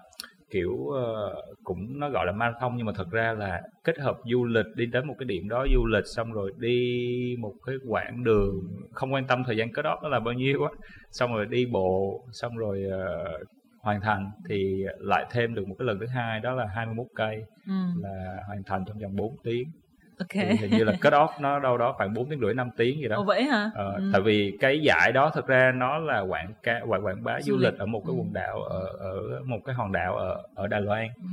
kiểu 0.51 0.73
uh, 0.73 1.57
cũng 1.65 1.99
nó 2.01 2.11
gọi 2.11 2.27
là 2.27 2.33
marathon 2.33 2.73
nhưng 2.77 2.87
mà 2.87 2.93
thật 2.97 3.11
ra 3.11 3.33
là 3.33 3.63
kết 3.85 3.99
hợp 3.99 4.17
du 4.33 4.45
lịch 4.45 4.67
đi 4.77 4.87
đến 4.87 5.07
một 5.07 5.15
cái 5.19 5.25
điểm 5.27 5.49
đó 5.49 5.67
du 5.75 5.87
lịch 5.87 6.05
xong 6.17 6.33
rồi 6.33 6.53
đi 6.59 7.37
một 7.39 7.55
cái 7.67 7.77
quãng 7.89 8.25
đường 8.25 8.55
không 8.93 9.13
quan 9.13 9.27
tâm 9.27 9.43
thời 9.47 9.57
gian 9.57 9.73
kết 9.73 9.83
nó 9.83 10.09
là 10.09 10.21
bao 10.21 10.35
nhiêu 10.35 10.65
á 10.65 10.71
xong 11.11 11.35
rồi 11.35 11.47
đi 11.47 11.67
bộ 11.67 12.25
xong 12.33 12.57
rồi 12.57 12.85
uh, 12.87 13.47
hoàn 13.83 14.01
thành 14.01 14.31
thì 14.49 14.85
lại 14.99 15.27
thêm 15.31 15.55
được 15.55 15.69
một 15.69 15.75
cái 15.79 15.87
lần 15.87 15.99
thứ 16.01 16.07
hai 16.07 16.41
đó 16.41 16.53
là 16.53 16.67
21 16.67 17.07
cây 17.15 17.45
ừ. 17.67 17.73
là 18.03 18.43
hoàn 18.47 18.63
thành 18.63 18.85
trong 18.87 18.99
vòng 18.99 19.17
4 19.17 19.37
tiếng. 19.43 19.71
Ok. 20.19 20.29
Thì 20.33 20.57
hình 20.57 20.71
như 20.71 20.85
là 20.85 20.93
cut 20.93 21.13
off 21.13 21.29
nó 21.41 21.59
đâu 21.59 21.79
đó 21.79 21.95
khoảng 21.97 22.15
4 22.15 22.31
tiếng 22.31 22.41
rưỡi 22.41 22.55
5 22.55 22.71
tiếng 22.77 23.01
gì 23.01 23.09
đó. 23.09 23.17
Ồ 23.17 23.25
vậy 23.25 23.43
hả? 23.43 23.71
Ờ, 23.75 23.95
ừ. 23.95 24.11
tại 24.13 24.23
vì 24.23 24.57
cái 24.61 24.81
giải 24.81 25.13
đó 25.15 25.31
thực 25.35 25.47
ra 25.47 25.73
nó 25.75 25.99
là 25.99 26.21
quảng 26.21 26.53
ca 26.63 26.81
quảng 26.87 27.05
quảng 27.05 27.25
bá 27.25 27.41
du, 27.41 27.53
du 27.53 27.59
lịch 27.59 27.79
ở 27.79 27.87
một 27.87 28.03
cái 28.07 28.17
quần 28.17 28.33
đảo 28.33 28.63
ở 28.63 28.87
ở 28.99 29.41
một 29.45 29.59
cái 29.65 29.75
hòn 29.75 29.93
đảo 29.93 30.17
ở 30.17 30.43
ở 30.55 30.67
Đài 30.67 30.81
Loan. 30.81 31.09
Ừ. 31.17 31.29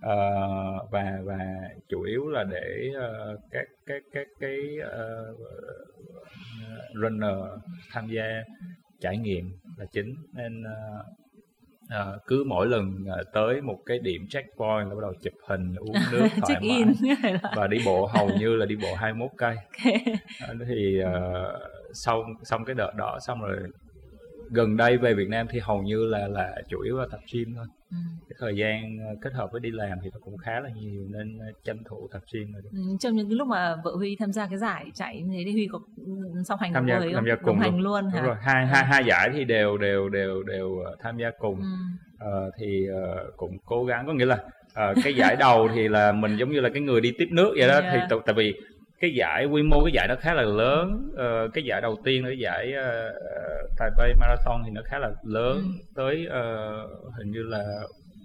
ờ, 0.00 0.16
và 0.90 1.18
và 1.24 1.38
chủ 1.88 2.02
yếu 2.02 2.28
là 2.28 2.44
để 2.44 2.90
uh, 2.96 3.40
các 3.50 3.66
các 3.86 4.02
các 4.12 4.26
cái 4.40 4.58
uh, 4.78 5.38
runner 6.94 7.34
tham 7.92 8.06
gia 8.08 8.24
trải 9.00 9.18
nghiệm 9.18 9.52
là 9.76 9.84
chính. 9.92 10.14
Nên 10.32 10.62
uh, 10.62 11.06
à, 11.88 12.06
cứ 12.26 12.44
mỗi 12.46 12.66
lần 12.66 13.04
à, 13.16 13.22
tới 13.32 13.60
một 13.60 13.78
cái 13.86 13.98
điểm 13.98 14.26
checkpoint 14.28 14.88
là 14.88 14.94
bắt 14.94 15.00
đầu 15.02 15.14
chụp 15.22 15.32
hình 15.48 15.74
uống 15.74 15.94
nước 16.12 16.28
thoải 16.40 16.60
mái 16.60 16.84
và 17.56 17.66
đi 17.66 17.78
bộ 17.86 18.06
hầu 18.06 18.30
như 18.38 18.56
là 18.56 18.66
đi 18.66 18.76
bộ 18.76 18.94
21 18.96 19.30
cây 19.36 19.56
okay. 19.78 20.04
à, 20.40 20.48
thì 20.68 21.00
uh, 21.02 21.08
sau 21.92 22.24
xong 22.42 22.64
cái 22.64 22.74
đợt 22.74 22.92
đó 22.96 23.18
xong 23.20 23.40
rồi 23.40 23.56
gần 24.50 24.76
đây 24.76 24.96
về 24.96 25.14
Việt 25.14 25.28
Nam 25.28 25.46
thì 25.50 25.58
hầu 25.62 25.82
như 25.82 26.06
là 26.06 26.28
là 26.28 26.54
chủ 26.68 26.80
yếu 26.80 26.98
là 26.98 27.06
tập 27.10 27.20
gym 27.32 27.54
thôi 27.56 27.66
ừ. 27.90 27.96
cái 28.28 28.36
thời 28.38 28.56
gian 28.56 28.98
kết 29.22 29.32
hợp 29.32 29.48
với 29.52 29.60
đi 29.60 29.70
làm 29.70 29.98
thì 30.02 30.10
nó 30.12 30.18
cũng 30.24 30.36
khá 30.36 30.60
là 30.60 30.68
nhiều 30.74 31.06
nên 31.10 31.38
tranh 31.64 31.82
thủ 31.88 32.08
tập 32.12 32.22
gym 32.32 32.52
rồi 32.52 32.62
ừ, 32.72 32.96
trong 33.00 33.16
những 33.16 33.28
cái 33.28 33.36
lúc 33.36 33.48
mà 33.48 33.76
vợ 33.84 33.92
Huy 33.96 34.16
tham 34.16 34.32
gia 34.32 34.46
cái 34.46 34.58
giải 34.58 34.86
chạy 34.94 35.22
như 35.22 35.34
thế 35.38 35.42
thì 35.46 35.52
Huy 35.52 35.68
có 35.72 35.80
song 36.44 36.58
hành 36.60 36.72
tham 36.74 36.88
gia 36.88 36.98
với 36.98 37.14
tham 37.14 37.24
gia 37.28 37.34
cùng 37.34 37.58
hành 37.58 37.80
luôn, 37.80 38.02
luôn 38.02 38.10
hả? 38.10 38.18
Đúng 38.18 38.26
rồi 38.26 38.36
hai 38.40 38.66
hai 38.66 38.84
hai 38.84 39.04
giải 39.04 39.30
thì 39.32 39.44
đều 39.44 39.78
đều 39.78 40.08
đều 40.08 40.42
đều 40.42 40.84
tham 41.00 41.16
gia 41.18 41.30
cùng 41.38 41.60
ừ. 41.60 42.26
uh, 42.26 42.54
thì 42.58 42.86
uh, 42.90 43.36
cũng 43.36 43.58
cố 43.64 43.84
gắng 43.84 44.06
có 44.06 44.12
nghĩa 44.12 44.26
là 44.26 44.38
uh, 44.66 44.96
cái 45.04 45.14
giải 45.14 45.36
đầu 45.36 45.68
thì 45.74 45.88
là 45.88 46.12
mình 46.12 46.36
giống 46.36 46.50
như 46.50 46.60
là 46.60 46.68
cái 46.68 46.82
người 46.82 47.00
đi 47.00 47.12
tiếp 47.18 47.28
nước 47.30 47.54
vậy 47.58 47.68
đó 47.68 47.80
yeah. 47.80 48.08
thì 48.10 48.16
tại 48.26 48.34
vì 48.34 48.54
cái 49.00 49.14
giải 49.14 49.46
quy 49.46 49.62
mô 49.62 49.84
cái 49.84 49.92
giải 49.92 50.08
nó 50.08 50.16
khá 50.20 50.34
là 50.34 50.42
lớn. 50.42 51.10
Uh, 51.12 51.54
cái 51.54 51.64
giải 51.64 51.80
đầu 51.80 51.96
tiên 52.04 52.22
là 52.24 52.28
cái 52.28 52.38
giải 52.38 52.72
uh, 52.72 53.76
Taipei 53.78 54.14
Marathon 54.20 54.62
thì 54.64 54.70
nó 54.70 54.82
khá 54.84 54.98
là 54.98 55.10
lớn. 55.22 55.56
Ừ. 55.56 55.92
tới 55.94 56.26
uh, 56.26 57.14
hình 57.18 57.30
như 57.30 57.42
là 57.42 57.64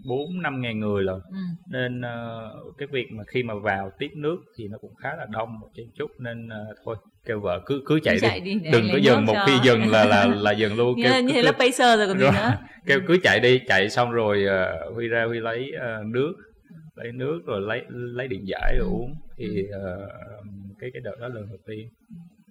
bốn 0.07 0.41
năm 0.41 0.61
ngàn 0.61 0.79
người 0.79 1.03
lần. 1.03 1.21
Ừ. 1.29 1.37
nên 1.71 2.01
uh, 2.01 2.77
cái 2.77 2.87
việc 2.91 3.07
mà 3.11 3.23
khi 3.27 3.43
mà 3.43 3.53
vào 3.53 3.91
tiếp 3.99 4.09
nước 4.15 4.37
thì 4.57 4.67
nó 4.67 4.77
cũng 4.77 4.95
khá 4.95 5.09
là 5.17 5.25
đông 5.31 5.59
một 5.59 5.67
chút 5.97 6.11
nên 6.19 6.45
uh, 6.45 6.77
thôi 6.85 6.95
kêu 7.25 7.39
vợ 7.39 7.61
cứ 7.65 7.81
cứ 7.85 7.99
chạy, 8.03 8.19
chạy 8.21 8.39
đi, 8.39 8.53
đi 8.53 8.71
đừng 8.71 8.87
có 8.91 8.97
dừng 8.97 9.25
một 9.25 9.33
cho. 9.33 9.45
khi 9.45 9.53
dừng 9.63 9.91
là 9.91 10.05
là 10.05 10.25
là 10.41 10.51
dừng 10.51 10.77
luôn. 10.77 10.95
Như, 10.97 11.03
kêu, 11.03 11.21
như 11.21 11.33
thế 11.33 11.41
là 11.41 11.51
pacer 11.51 11.99
rồi 11.99 12.07
còn 12.07 12.19
gì 12.19 12.25
nữa. 12.25 12.57
kêu 12.85 12.99
cứ 13.07 13.17
chạy 13.23 13.39
đi 13.39 13.59
chạy 13.67 13.89
xong 13.89 14.11
rồi 14.11 14.45
uh, 14.45 14.95
huy 14.95 15.07
ra 15.07 15.25
huy 15.27 15.39
lấy 15.39 15.71
uh, 15.75 16.05
nước 16.05 16.33
lấy 16.95 17.11
nước 17.11 17.41
rồi 17.45 17.61
lấy 17.61 17.81
lấy 17.89 18.27
điện 18.27 18.47
giải 18.47 18.75
rồi 18.79 18.87
ừ. 18.87 18.93
uống. 18.93 19.13
Thì 19.37 19.63
uh, 19.63 20.09
cái 20.79 20.89
cái 20.93 21.01
đợt 21.01 21.15
đó 21.19 21.27
lần 21.27 21.47
đầu 21.47 21.57
tiên. 21.67 21.89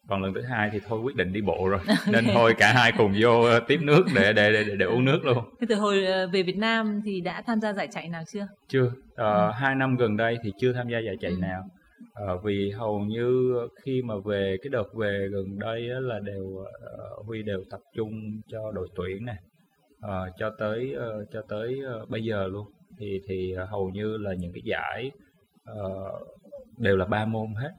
Còn 0.08 0.22
lần 0.22 0.34
thứ 0.34 0.40
hai 0.40 0.70
thì 0.72 0.80
thôi 0.86 1.00
quyết 1.00 1.16
định 1.16 1.32
đi 1.32 1.40
bộ 1.40 1.68
rồi 1.68 1.78
okay. 1.78 1.96
nên 2.12 2.24
thôi 2.34 2.54
cả 2.58 2.72
hai 2.72 2.92
cùng 2.98 3.14
vô 3.20 3.42
ờ, 3.42 3.60
tiếp 3.60 3.78
nước 3.82 4.04
để 4.14 4.32
để 4.32 4.52
để, 4.52 4.64
để 4.76 4.86
uống 4.86 5.04
nước 5.04 5.24
luôn. 5.24 5.44
Thế 5.60 5.66
từ 5.68 5.74
hồi 5.74 6.06
ờ, 6.06 6.28
về 6.32 6.42
Việt 6.42 6.56
Nam 6.56 7.00
thì 7.04 7.20
đã 7.20 7.42
tham 7.42 7.60
gia 7.60 7.72
giải 7.72 7.88
chạy 7.92 8.08
nào 8.08 8.22
chưa? 8.32 8.48
Chưa. 8.68 8.86
Uh, 8.86 9.16
ừ. 9.16 9.50
hai 9.54 9.74
năm 9.74 9.96
gần 9.96 10.16
đây 10.16 10.38
thì 10.42 10.52
chưa 10.60 10.72
tham 10.72 10.88
gia 10.88 10.98
giải 10.98 11.16
chạy 11.20 11.30
ừ. 11.30 11.36
nào. 11.40 11.64
Uh, 12.34 12.44
vì 12.44 12.70
hầu 12.70 13.00
như 13.00 13.54
khi 13.82 14.02
mà 14.02 14.14
về 14.24 14.56
cái 14.62 14.68
đợt 14.68 14.94
về 14.94 15.28
gần 15.30 15.58
đây 15.58 15.90
á, 15.90 16.00
là 16.00 16.18
đều 16.18 16.44
uh, 16.44 17.26
huy 17.26 17.42
đều 17.42 17.64
tập 17.70 17.80
trung 17.94 18.40
cho 18.48 18.72
đội 18.74 18.88
tuyển 18.96 19.24
này 19.24 19.38
uh, 20.06 20.34
cho 20.38 20.50
tới 20.58 20.94
uh, 20.96 21.28
cho 21.32 21.42
tới 21.48 21.80
uh, 22.02 22.08
bây 22.10 22.24
giờ 22.24 22.46
luôn. 22.46 22.66
Thì 22.98 23.20
thì 23.26 23.54
uh, 23.62 23.68
hầu 23.68 23.90
như 23.90 24.16
là 24.18 24.34
những 24.34 24.52
cái 24.52 24.62
giải 24.64 25.10
uh, 25.70 26.38
đều 26.78 26.96
là 26.96 27.04
ba 27.04 27.24
môn 27.24 27.46
hết 27.54 27.70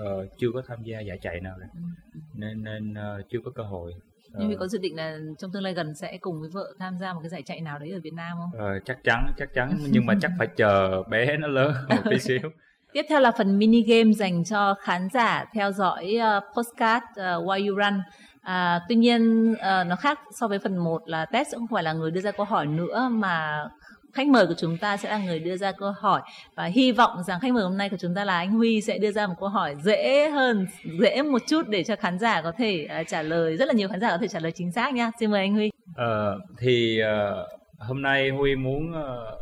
uh, 0.00 0.38
chưa 0.38 0.48
có 0.54 0.62
tham 0.66 0.78
gia 0.82 1.00
giải 1.00 1.18
chạy 1.22 1.40
nào 1.40 1.56
cả. 1.60 1.66
Ừ, 1.74 1.80
ừ. 2.14 2.20
nên 2.34 2.64
nên 2.64 2.92
uh, 2.92 3.28
chưa 3.30 3.38
có 3.44 3.50
cơ 3.50 3.62
hội 3.62 3.92
nhưng 4.38 4.48
vì 4.48 4.56
có 4.60 4.66
dự 4.66 4.78
định 4.78 4.96
là 4.96 5.18
trong 5.38 5.52
tương 5.52 5.62
lai 5.62 5.74
gần 5.74 5.94
sẽ 5.94 6.18
cùng 6.20 6.40
với 6.40 6.50
vợ 6.52 6.74
tham 6.78 6.98
gia 6.98 7.12
một 7.12 7.20
cái 7.22 7.28
giải 7.28 7.42
chạy 7.42 7.60
nào 7.60 7.78
đấy 7.78 7.90
ở 7.90 8.00
Việt 8.02 8.14
Nam 8.14 8.38
không? 8.40 8.60
Ờ, 8.60 8.78
chắc 8.84 8.98
chắn 9.04 9.32
chắc 9.38 9.54
chắn 9.54 9.78
nhưng 9.90 10.06
mà 10.06 10.14
chắc 10.20 10.30
phải 10.38 10.46
chờ 10.56 11.02
bé 11.02 11.36
nó 11.36 11.48
lớn 11.48 11.74
một 11.88 12.02
tí 12.10 12.18
xíu. 12.18 12.50
Tiếp 12.92 13.06
theo 13.08 13.20
là 13.20 13.30
phần 13.38 13.58
mini 13.58 13.82
game 13.82 14.12
dành 14.12 14.44
cho 14.44 14.74
khán 14.80 15.08
giả 15.12 15.44
theo 15.54 15.72
dõi 15.72 16.16
uh, 16.16 16.44
postcard 16.56 17.04
uh, 17.10 17.48
Why 17.48 17.68
You 17.68 17.76
Run. 17.76 18.00
À, 18.42 18.80
tuy 18.88 18.96
nhiên 18.96 19.52
uh, 19.52 19.86
nó 19.86 19.96
khác 19.96 20.20
so 20.30 20.48
với 20.48 20.58
phần 20.58 20.76
1 20.76 21.02
là 21.06 21.24
test 21.24 21.48
sẽ 21.52 21.58
không 21.58 21.66
phải 21.70 21.82
là 21.82 21.92
người 21.92 22.10
đưa 22.10 22.20
ra 22.20 22.30
câu 22.30 22.46
hỏi 22.46 22.66
nữa 22.66 23.08
mà 23.12 23.64
khách 24.12 24.28
mời 24.28 24.46
của 24.46 24.54
chúng 24.58 24.78
ta 24.78 24.96
sẽ 24.96 25.10
là 25.10 25.18
người 25.18 25.38
đưa 25.38 25.56
ra 25.56 25.72
câu 25.72 25.92
hỏi 25.92 26.22
và 26.54 26.64
hy 26.64 26.92
vọng 26.92 27.22
rằng 27.26 27.40
khách 27.40 27.52
mời 27.52 27.62
hôm 27.62 27.76
nay 27.76 27.88
của 27.88 27.96
chúng 28.00 28.14
ta 28.14 28.24
là 28.24 28.36
anh 28.36 28.52
Huy 28.52 28.80
sẽ 28.80 28.98
đưa 28.98 29.10
ra 29.10 29.26
một 29.26 29.34
câu 29.40 29.48
hỏi 29.48 29.76
dễ 29.82 30.30
hơn 30.30 30.66
dễ 31.00 31.22
một 31.22 31.42
chút 31.48 31.68
để 31.68 31.84
cho 31.84 31.96
khán 31.96 32.18
giả 32.18 32.42
có 32.42 32.52
thể 32.52 32.88
uh, 33.00 33.08
trả 33.08 33.22
lời 33.22 33.56
rất 33.56 33.68
là 33.68 33.74
nhiều 33.74 33.88
khán 33.88 34.00
giả 34.00 34.10
có 34.10 34.18
thể 34.18 34.28
trả 34.28 34.40
lời 34.40 34.52
chính 34.52 34.72
xác 34.72 34.94
nha. 34.94 35.10
Xin 35.20 35.30
mời 35.30 35.40
anh 35.40 35.54
Huy. 35.54 35.70
Uh, 35.90 36.42
thì 36.58 37.00
uh, 37.02 37.48
hôm 37.78 38.02
nay 38.02 38.30
Huy 38.30 38.56
muốn 38.56 38.90
uh, 38.90 39.38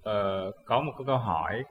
uh, 0.00 0.54
có 0.64 0.80
một 0.80 0.92
cái 0.98 1.04
câu 1.06 1.18
hỏi 1.18 1.62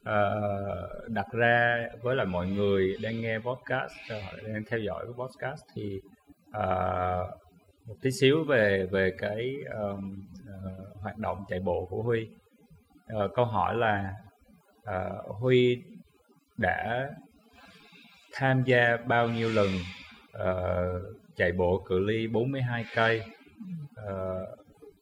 uh, 0.00 1.08
đặt 1.08 1.26
ra 1.32 1.86
với 2.02 2.16
lại 2.16 2.26
mọi 2.26 2.46
người 2.46 2.96
đang 3.02 3.20
nghe 3.20 3.38
podcast 3.38 3.92
uh, 4.16 4.48
đang 4.48 4.64
theo 4.70 4.80
dõi 4.80 5.04
cái 5.04 5.14
podcast 5.18 5.62
thì 5.74 6.00
uh, 6.48 7.40
một 7.86 7.94
tí 8.02 8.10
xíu 8.10 8.44
về 8.44 8.86
về 8.90 9.12
cái 9.18 9.54
um, 9.80 10.22
uh, 10.56 10.96
hoạt 11.02 11.18
động 11.18 11.44
chạy 11.48 11.60
bộ 11.60 11.86
của 11.90 12.02
Huy. 12.02 12.28
Uh, 13.14 13.30
câu 13.34 13.44
hỏi 13.44 13.76
là 13.76 14.14
uh, 14.82 15.36
Huy 15.40 15.82
đã 16.56 17.10
tham 18.32 18.62
gia 18.62 18.96
bao 18.96 19.28
nhiêu 19.28 19.50
lần 19.52 19.68
uh, 20.36 21.16
chạy 21.36 21.52
bộ 21.52 21.82
cự 21.88 21.98
ly 21.98 22.26
42 22.26 22.84
cây? 22.94 23.22
Uh, 23.92 24.48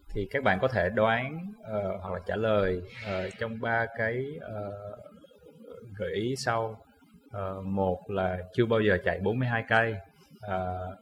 thì 0.09 0.29
các 0.31 0.43
bạn 0.43 0.59
có 0.61 0.69
thể 0.69 0.91
đoán 0.91 1.53
uh, 1.61 2.01
hoặc 2.01 2.13
là 2.15 2.21
trả 2.27 2.37
lời 2.37 2.83
uh, 3.05 3.33
trong 3.39 3.61
ba 3.61 3.87
cái 3.99 4.27
uh, 4.37 4.99
gợi 5.99 6.13
ý 6.15 6.37
sau. 6.37 6.83
Uh, 7.29 7.65
một 7.65 8.11
là 8.11 8.39
chưa 8.55 8.67
bao 8.67 8.81
giờ 8.81 8.99
chạy 9.05 9.21
42 9.21 9.65
cây. 9.69 9.95
Uh, 10.47 10.99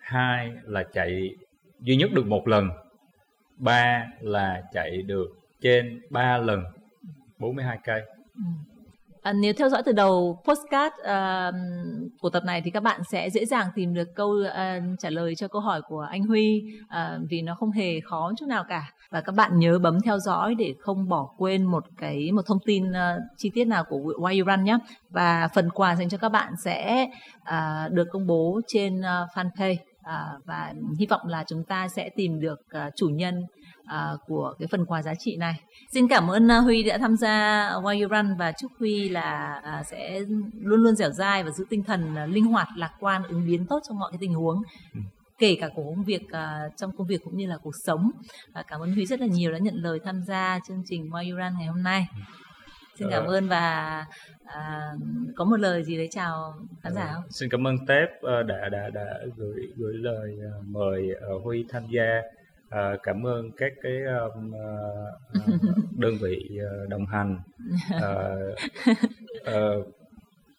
hai 0.00 0.52
là 0.62 0.84
chạy 0.92 1.30
duy 1.80 1.96
nhất 1.96 2.10
được 2.14 2.26
một 2.26 2.48
lần 2.48 2.68
ba 3.56 4.06
là 4.20 4.62
chạy 4.72 5.02
được 5.02 5.26
trên 5.60 6.00
3 6.10 6.38
lần 6.38 6.64
42 7.38 7.78
cây. 7.84 8.00
Ừ. 8.34 8.42
À, 9.22 9.32
nếu 9.32 9.52
theo 9.52 9.68
dõi 9.68 9.82
từ 9.82 9.92
đầu 9.92 10.42
postcard 10.44 10.94
uh, 11.00 11.06
à, 11.06 11.52
của 12.20 12.30
tập 12.30 12.44
này 12.44 12.62
thì 12.64 12.70
các 12.70 12.82
bạn 12.82 13.00
sẽ 13.10 13.30
dễ 13.30 13.44
dàng 13.44 13.66
tìm 13.74 13.94
được 13.94 14.14
câu 14.14 14.28
uh, 14.28 14.98
trả 14.98 15.10
lời 15.10 15.34
cho 15.34 15.48
câu 15.48 15.60
hỏi 15.60 15.82
của 15.82 16.00
anh 16.00 16.22
Huy 16.22 16.62
uh, 16.84 17.28
vì 17.30 17.42
nó 17.42 17.54
không 17.54 17.70
hề 17.70 18.00
khó 18.00 18.32
chút 18.38 18.46
nào 18.46 18.64
cả. 18.68 18.92
Và 19.10 19.20
các 19.20 19.34
bạn 19.34 19.58
nhớ 19.58 19.78
bấm 19.78 20.00
theo 20.00 20.18
dõi 20.18 20.54
để 20.54 20.74
không 20.80 21.08
bỏ 21.08 21.28
quên 21.38 21.64
một 21.64 21.84
cái 21.98 22.32
một 22.32 22.42
thông 22.46 22.58
tin 22.66 22.90
uh, 22.90 22.96
chi 23.36 23.50
tiết 23.54 23.64
nào 23.64 23.84
của 23.84 23.98
Why 23.98 24.38
You 24.38 24.46
Run 24.46 24.64
nhé. 24.64 24.78
Và 25.10 25.48
phần 25.54 25.70
quà 25.70 25.96
dành 25.96 26.08
cho 26.08 26.18
các 26.18 26.28
bạn 26.28 26.52
sẽ 26.64 27.06
uh, 27.40 27.92
được 27.92 28.08
công 28.12 28.26
bố 28.26 28.60
trên 28.66 29.00
uh, 29.00 29.04
fanpage 29.34 29.76
à, 30.02 30.26
và 30.44 30.74
hy 30.98 31.06
vọng 31.06 31.20
là 31.26 31.44
chúng 31.48 31.64
ta 31.64 31.88
sẽ 31.88 32.10
tìm 32.16 32.40
được 32.40 32.60
à, 32.68 32.90
chủ 32.96 33.08
nhân 33.08 33.42
à, 33.84 34.12
của 34.26 34.54
cái 34.58 34.68
phần 34.70 34.84
quà 34.84 35.02
giá 35.02 35.14
trị 35.14 35.36
này. 35.36 35.54
Xin 35.92 36.08
cảm 36.08 36.30
ơn 36.30 36.48
Huy 36.48 36.82
đã 36.82 36.98
tham 36.98 37.16
gia 37.16 37.68
Why 37.70 38.02
You 38.02 38.08
Run 38.08 38.36
và 38.36 38.52
chúc 38.52 38.72
Huy 38.78 39.08
là 39.08 39.60
à, 39.64 39.82
sẽ 39.82 40.20
luôn 40.60 40.80
luôn 40.80 40.96
dẻo 40.96 41.10
dai 41.10 41.44
và 41.44 41.50
giữ 41.50 41.64
tinh 41.70 41.84
thần 41.84 42.14
uh, 42.24 42.30
linh 42.30 42.44
hoạt, 42.44 42.68
lạc 42.76 42.92
quan, 43.00 43.22
ứng 43.22 43.46
biến 43.46 43.66
tốt 43.66 43.80
trong 43.88 43.98
mọi 43.98 44.12
cái 44.12 44.18
tình 44.20 44.34
huống. 44.34 44.62
Ừ 44.94 45.00
kể 45.42 45.56
cả 45.60 45.68
của 45.74 45.82
công 45.84 46.04
việc 46.04 46.22
uh, 46.22 46.76
trong 46.76 46.96
công 46.96 47.06
việc 47.06 47.20
cũng 47.24 47.36
như 47.36 47.46
là 47.46 47.56
cuộc 47.62 47.74
sống. 47.84 48.10
Uh, 48.60 48.66
cảm 48.66 48.80
ơn 48.80 48.92
Huy 48.92 49.06
rất 49.06 49.20
là 49.20 49.26
nhiều 49.26 49.52
đã 49.52 49.58
nhận 49.58 49.74
lời 49.74 49.98
tham 50.04 50.22
gia 50.22 50.58
chương 50.68 50.82
trình 50.86 51.10
Why 51.10 51.30
You 51.30 51.38
Run 51.38 51.58
ngày 51.58 51.66
hôm 51.66 51.82
nay. 51.82 52.06
Xin 53.02 53.10
cảm 53.10 53.26
ơn 53.26 53.48
và 53.48 54.06
à, 54.44 54.92
có 55.36 55.44
một 55.44 55.56
lời 55.56 55.84
gì 55.84 55.96
đấy 55.96 56.08
chào 56.10 56.54
khán 56.82 56.94
giả 56.94 57.10
không? 57.14 57.24
Xin 57.30 57.48
cảm 57.50 57.66
ơn 57.66 57.86
Tép 57.86 58.22
ờ, 58.22 58.42
đã 58.42 58.68
đã 58.68 58.90
đã 58.90 59.20
gửi 59.36 59.68
gửi 59.76 59.94
lời 59.94 60.38
ờ, 60.42 60.60
mời 60.66 61.08
Huy 61.42 61.64
tham 61.68 61.82
gia. 61.90 62.22
Uh, 62.68 63.02
cảm 63.02 63.26
ơn 63.26 63.50
các 63.56 63.72
cái 63.82 64.02
um, 64.04 64.50
uh, 64.50 65.52
đơn 65.98 66.14
vị 66.20 66.50
uh, 66.56 66.88
đồng 66.88 67.06
hành. 67.06 67.38
Uh, 67.96 68.58
uh, 69.80 69.86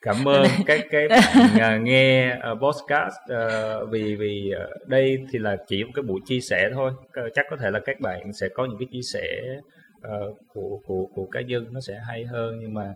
cảm 0.02 0.28
ơn 0.28 0.48
các 0.66 0.86
cái 0.92 1.08
bạn 1.08 1.82
uh, 1.82 1.84
nghe 1.84 2.36
uh, 2.36 2.60
podcast 2.62 3.16
uh, 3.34 3.90
vì 3.90 4.16
vì 4.16 4.54
uh, 4.56 4.88
đây 4.88 5.26
thì 5.32 5.40
là 5.40 5.58
chỉ 5.68 5.84
một 5.84 5.92
cái 5.96 6.04
buổi 6.04 6.20
chia 6.26 6.40
sẻ 6.40 6.70
thôi 6.74 6.92
chắc 7.34 7.46
có 7.50 7.58
thể 7.58 7.72
là 7.72 7.80
các 7.86 8.00
bạn 8.00 8.34
sẽ 8.34 8.48
có 8.54 8.66
những 8.66 8.78
cái 8.80 8.88
chia 8.92 9.02
sẻ 9.14 9.60
uh, 10.08 10.38
của 10.54 10.80
của 10.86 11.08
của 11.16 11.26
cá 11.32 11.42
nhân 11.42 11.66
nó 11.72 11.80
sẽ 11.80 12.00
hay 12.08 12.26
hơn 12.26 12.60
nhưng 12.62 12.74
mà 12.74 12.94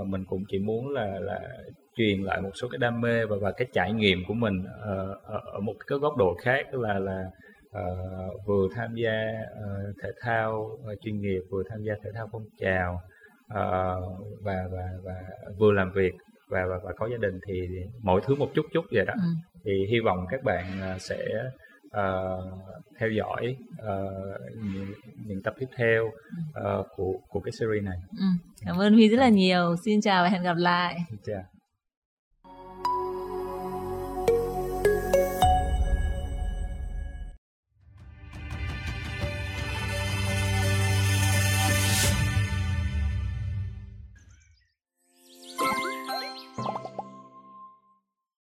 uh, 0.00 0.06
mình 0.06 0.24
cũng 0.24 0.44
chỉ 0.48 0.58
muốn 0.58 0.88
là 0.88 1.20
là 1.20 1.40
truyền 1.96 2.22
lại 2.22 2.40
một 2.40 2.50
số 2.54 2.68
cái 2.68 2.78
đam 2.78 3.00
mê 3.00 3.26
và 3.26 3.36
và 3.40 3.52
cái 3.52 3.68
trải 3.72 3.92
nghiệm 3.92 4.18
của 4.28 4.34
mình 4.34 4.58
uh, 4.60 5.22
ở, 5.22 5.40
ở 5.52 5.60
một 5.60 5.74
cái 5.86 5.98
góc 5.98 6.16
độ 6.16 6.34
khác 6.34 6.74
là 6.74 6.98
là 6.98 7.24
uh, 7.78 8.46
vừa 8.46 8.68
tham 8.74 8.94
gia 8.94 9.24
uh, 9.52 9.96
thể 10.02 10.08
thao 10.20 10.78
uh, 10.92 11.00
chuyên 11.00 11.20
nghiệp 11.20 11.40
vừa 11.50 11.62
tham 11.70 11.82
gia 11.82 11.94
thể 12.04 12.10
thao 12.14 12.28
phong 12.32 12.44
trào 12.60 12.94
uh, 13.44 14.26
và 14.42 14.64
và 14.70 14.88
và 15.04 15.14
vừa 15.58 15.72
làm 15.72 15.92
việc 15.92 16.12
và 16.48 16.66
và, 16.66 16.78
và 16.84 16.92
có 16.96 17.08
gia 17.08 17.16
đình 17.16 17.40
thì 17.46 17.68
mỗi 18.02 18.20
thứ 18.26 18.34
một 18.34 18.50
chút 18.54 18.66
chút 18.72 18.84
vậy 18.92 19.04
đó 19.04 19.14
ừ. 19.16 19.28
thì 19.64 19.86
hy 19.90 20.00
vọng 20.00 20.26
các 20.30 20.42
bạn 20.44 20.64
sẽ 20.98 21.18
uh, 21.96 22.44
theo 22.98 23.10
dõi 23.10 23.56
uh, 23.72 24.40
những, 24.62 24.92
những 25.26 25.42
tập 25.42 25.54
tiếp 25.58 25.66
theo 25.76 26.06
uh, 26.06 26.86
của 26.96 27.12
của 27.28 27.40
cái 27.40 27.52
series 27.52 27.84
này. 27.84 27.96
Ừ. 28.18 28.24
Cảm 28.64 28.76
ơn 28.76 28.92
Huy 28.92 29.08
rất 29.08 29.16
là 29.16 29.28
nhiều. 29.28 29.76
Xin 29.84 30.00
chào 30.00 30.22
và 30.22 30.28
hẹn 30.28 30.42
gặp 30.42 30.56
lại. 30.56 30.98
Xin 31.10 31.18
chào. 31.26 31.42